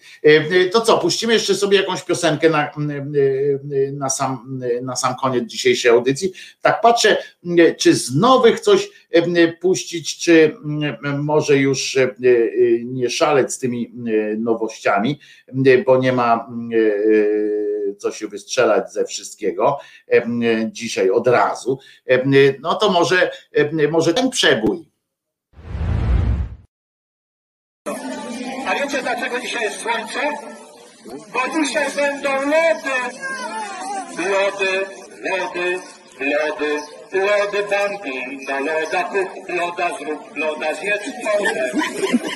To 0.72 0.82
co, 0.82 0.98
puścimy 0.98 1.34
jeszcze 1.34 1.56
sobie 1.56 1.78
jakąś 1.78 2.04
piosenkę 2.04 2.50
na, 2.50 2.72
na, 3.94 4.10
sam, 4.10 4.60
na 4.82 4.96
sam 4.96 5.16
koniec 5.22 5.44
dzisiejszej 5.44 5.92
audycji. 5.92 6.34
Tak 6.62 6.82
patrzę, 6.82 7.18
czy 7.78 7.94
z 7.94 8.16
nowych 8.16 8.60
coś 8.60 8.90
puścić, 9.62 10.20
czy 10.20 10.56
może 11.20 11.58
już 11.58 11.98
nie 12.84 13.10
szaleć 13.10 13.54
z 13.54 13.60
tymi 13.60 13.94
nowościami, 14.38 15.20
bo 15.86 15.98
nie 15.98 16.14
ma 16.14 16.50
co 17.96 18.12
się 18.12 18.28
wystrzelać 18.28 18.94
ze 18.94 19.06
wszystkiego 19.06 19.78
dzisiaj 20.68 21.10
od 21.10 21.28
razu, 21.28 21.80
no 22.60 22.76
to 22.76 22.90
może, 22.90 23.32
może 23.92 24.14
ten 24.14 24.30
przebój. 24.30 24.90
A 28.68 28.76
wiecie 28.76 29.02
dlaczego 29.02 29.40
dzisiaj 29.40 29.64
jest 29.64 29.80
słońce? 29.80 30.20
Bo 31.34 31.40
dzisiaj 31.56 31.88
będą 31.96 32.30
lody. 32.30 33.00
Lody, 34.18 34.86
lody, 35.24 35.80
lody, 36.20 36.99
lody 37.14 37.62
bambi. 37.70 38.46
Na 38.48 38.60
loda 38.60 39.04
kup, 39.12 39.50
loda 39.50 39.90
zrób, 39.98 40.38
loda 40.38 40.74
zjedz, 40.74 41.06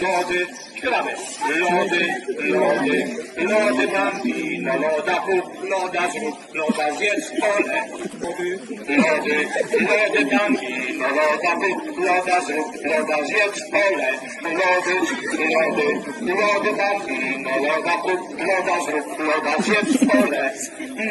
lody, 0.01 0.47
Śpiewamy. 0.83 1.13
Lody, 1.59 2.03
lody, 2.51 2.97
lody 3.37 3.87
bambino, 3.87 4.73
loda 4.83 5.15
kup, 5.25 5.45
loda 5.69 6.03
zrób, 6.11 6.35
loda 6.55 6.87
zjedz 6.97 7.25
pole. 7.39 7.77
Lody, 9.03 9.37
lody 9.87 10.21
bambino, 10.31 11.07
loda 11.17 11.53
kup, 11.61 11.97
loda 11.97 12.37
zrób, 12.45 12.67
loda 12.89 13.17
zjedz 13.27 13.59
pole. 13.71 14.09
Lody, 14.59 14.95
lody, 15.53 15.87
lody 16.39 16.71
bambino, 16.79 17.51
loda 17.65 17.95
kup, 18.03 18.21
loda 18.47 18.75
zrób, 18.85 19.19
loda 19.27 19.53
zjedz 19.65 19.97
pole. 20.07 20.43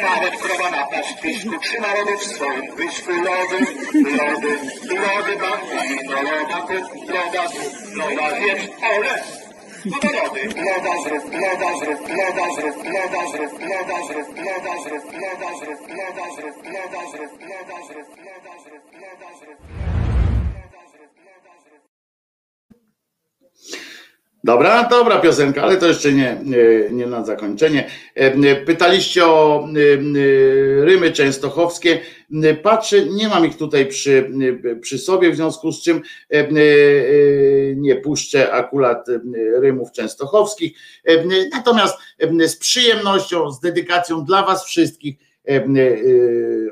Nawet 0.03 0.35
krowa 0.41 0.69
na 0.71 0.83
pastwisku 0.91 1.59
trzyma 1.59 1.87
lody 1.95 2.17
w 2.17 2.23
swoim 2.23 2.75
wysku. 2.75 3.11
Lody, 3.11 3.52
lody, 3.59 4.53
lody 4.89 5.35
bambino, 5.41 6.21
loda 6.27 6.59
kup, 6.67 6.85
loda 7.09 7.47
zrób, 7.47 7.95
loda 7.97 8.27
zjedz 8.39 8.63
pole. 8.81 9.13
Lody, 9.85 10.43
loda 10.65 10.93
zrób, 11.03 11.25
loda 11.41 11.69
zrób, 11.79 12.01
loda 12.19 12.45
zrób, 12.55 12.77
loda 12.95 13.23
zrób, 13.35 13.59
loda 13.69 13.97
zrób, 14.07 14.29
loda 14.45 14.75
zrób, 14.83 15.11
loda 15.21 15.49
zrób, 15.59 15.81
loda 15.97 16.27
zrób, 16.35 16.63
loda 16.73 17.01
zrób, 17.11 17.37
loda 17.49 17.77
zrób, 17.87 18.17
loda 18.29 18.53
zrób, 18.63 18.93
loda 19.01 19.29
zrób. 19.39 19.92
Dobra, 24.45 24.87
dobra 24.89 25.19
piosenka, 25.19 25.61
ale 25.61 25.77
to 25.77 25.87
jeszcze 25.87 26.11
nie, 26.11 26.37
nie, 26.91 27.07
na 27.07 27.25
zakończenie. 27.25 27.89
Pytaliście 28.65 29.25
o 29.25 29.67
rymy 30.79 31.11
częstochowskie. 31.11 31.99
Patrzę, 32.63 33.05
nie 33.05 33.27
mam 33.27 33.45
ich 33.45 33.57
tutaj 33.57 33.85
przy, 33.85 34.31
przy 34.81 34.97
sobie, 34.97 35.31
w 35.31 35.35
związku 35.35 35.71
z 35.71 35.83
czym 35.83 36.01
nie 37.75 37.95
puszczę 37.95 38.51
akurat 38.51 39.07
rymów 39.55 39.91
częstochowskich. 39.91 40.77
Natomiast 41.51 41.97
z 42.47 42.55
przyjemnością, 42.55 43.51
z 43.51 43.59
dedykacją 43.59 44.25
dla 44.25 44.45
Was 44.45 44.65
wszystkich 44.65 45.15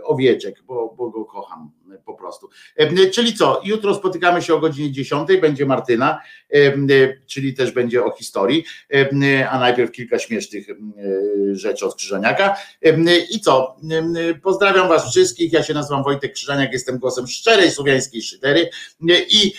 owieczek, 0.04 0.64
bo, 0.68 0.96
bo 0.98 1.10
go 1.10 1.26
kocham 1.26 1.72
po 2.12 2.18
prostu. 2.18 2.50
E, 2.76 3.10
Czyli 3.10 3.34
co, 3.34 3.62
jutro 3.64 3.96
spotykamy 3.96 4.42
się 4.42 4.56
o 4.56 4.60
godzinie 4.60 4.92
10, 4.92 5.30
będzie 5.42 5.66
Martyna, 5.66 6.20
e, 6.54 6.58
e, 6.58 6.74
czyli 7.26 7.54
też 7.54 7.72
będzie 7.72 8.04
o 8.04 8.12
historii, 8.12 8.64
a 9.50 9.60
najpierw 9.60 9.92
kilka 9.92 10.20
śmiesznych 10.20 10.68
rzeczy 11.52 11.86
od 11.86 11.96
Krzyżaniaka. 11.96 12.56
I 13.32 13.40
co, 13.40 13.76
pozdrawiam 14.44 14.90
was 14.90 15.10
wszystkich, 15.10 15.54
ja 15.54 15.64
się 15.64 15.74
nazywam 15.74 16.04
Wojtek 16.04 16.34
Krzyżaniak, 16.34 16.74
jestem 16.74 16.98
głosem 16.98 17.28
szczerej 17.28 17.72
słowiańskiej 17.72 18.22
szydery 18.22 18.70
i 19.30 19.54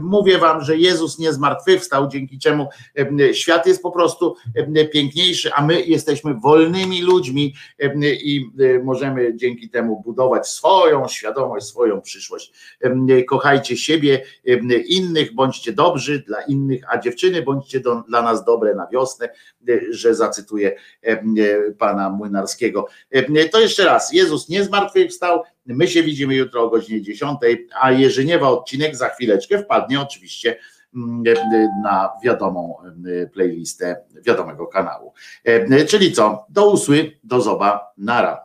mówię 0.00 0.38
wam, 0.38 0.64
że 0.64 0.76
Jezus 0.76 1.18
nie 1.18 1.32
zmartwychwstał, 1.32 2.08
dzięki 2.08 2.38
czemu 2.38 2.68
świat 3.32 3.66
jest 3.66 3.82
po 3.82 3.90
prostu 3.90 4.36
piękniejszy, 4.92 5.52
a 5.54 5.66
my 5.66 5.82
jesteśmy 5.82 6.34
wolnymi 6.34 7.02
ludźmi 7.02 7.54
i 8.02 8.50
możemy 8.84 9.36
dzięki 9.36 9.70
temu 9.70 10.02
budować 10.04 10.48
swoją 10.48 11.08
świadomość, 11.08 11.41
swoją 11.60 12.00
przyszłość. 12.00 12.52
Kochajcie 13.28 13.76
siebie, 13.76 14.22
innych, 14.86 15.34
bądźcie 15.34 15.72
dobrzy 15.72 16.18
dla 16.18 16.42
innych, 16.42 16.82
a 16.88 16.98
dziewczyny 16.98 17.42
bądźcie 17.42 17.80
do, 17.80 18.02
dla 18.08 18.22
nas 18.22 18.44
dobre 18.44 18.74
na 18.74 18.86
wiosnę, 18.86 19.28
e, 19.68 19.80
że 19.90 20.14
zacytuję 20.14 20.76
pana 21.78 22.10
Młynarskiego. 22.10 22.86
To 23.52 23.60
jeszcze 23.60 23.84
raz, 23.84 24.12
Jezus 24.12 24.48
nie 24.48 24.64
zmartwychwstał, 24.64 25.42
my 25.66 25.88
się 25.88 26.02
widzimy 26.02 26.34
jutro 26.34 26.62
o 26.62 26.70
godzinie 26.70 27.02
10, 27.02 27.38
a 27.80 27.92
Jerzyniewa 27.92 28.48
odcinek 28.48 28.96
za 28.96 29.08
chwileczkę 29.08 29.58
wpadnie 29.58 30.00
oczywiście 30.00 30.56
mm, 30.94 31.22
e, 31.26 31.68
na 31.82 32.10
wiadomą 32.24 32.76
playlistę 33.32 33.96
wiadomego 34.26 34.66
kanału. 34.66 35.12
Czyli 35.88 36.12
co? 36.12 36.46
Do 36.48 36.70
usły, 36.70 37.12
do 37.24 37.40
zoba, 37.40 37.92
nara. 37.98 38.44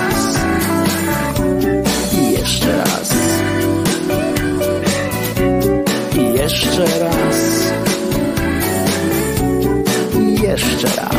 jeszcze 6.51 6.85
raz. 6.99 7.71
Jeszcze 10.43 10.87
raz. 10.87 11.10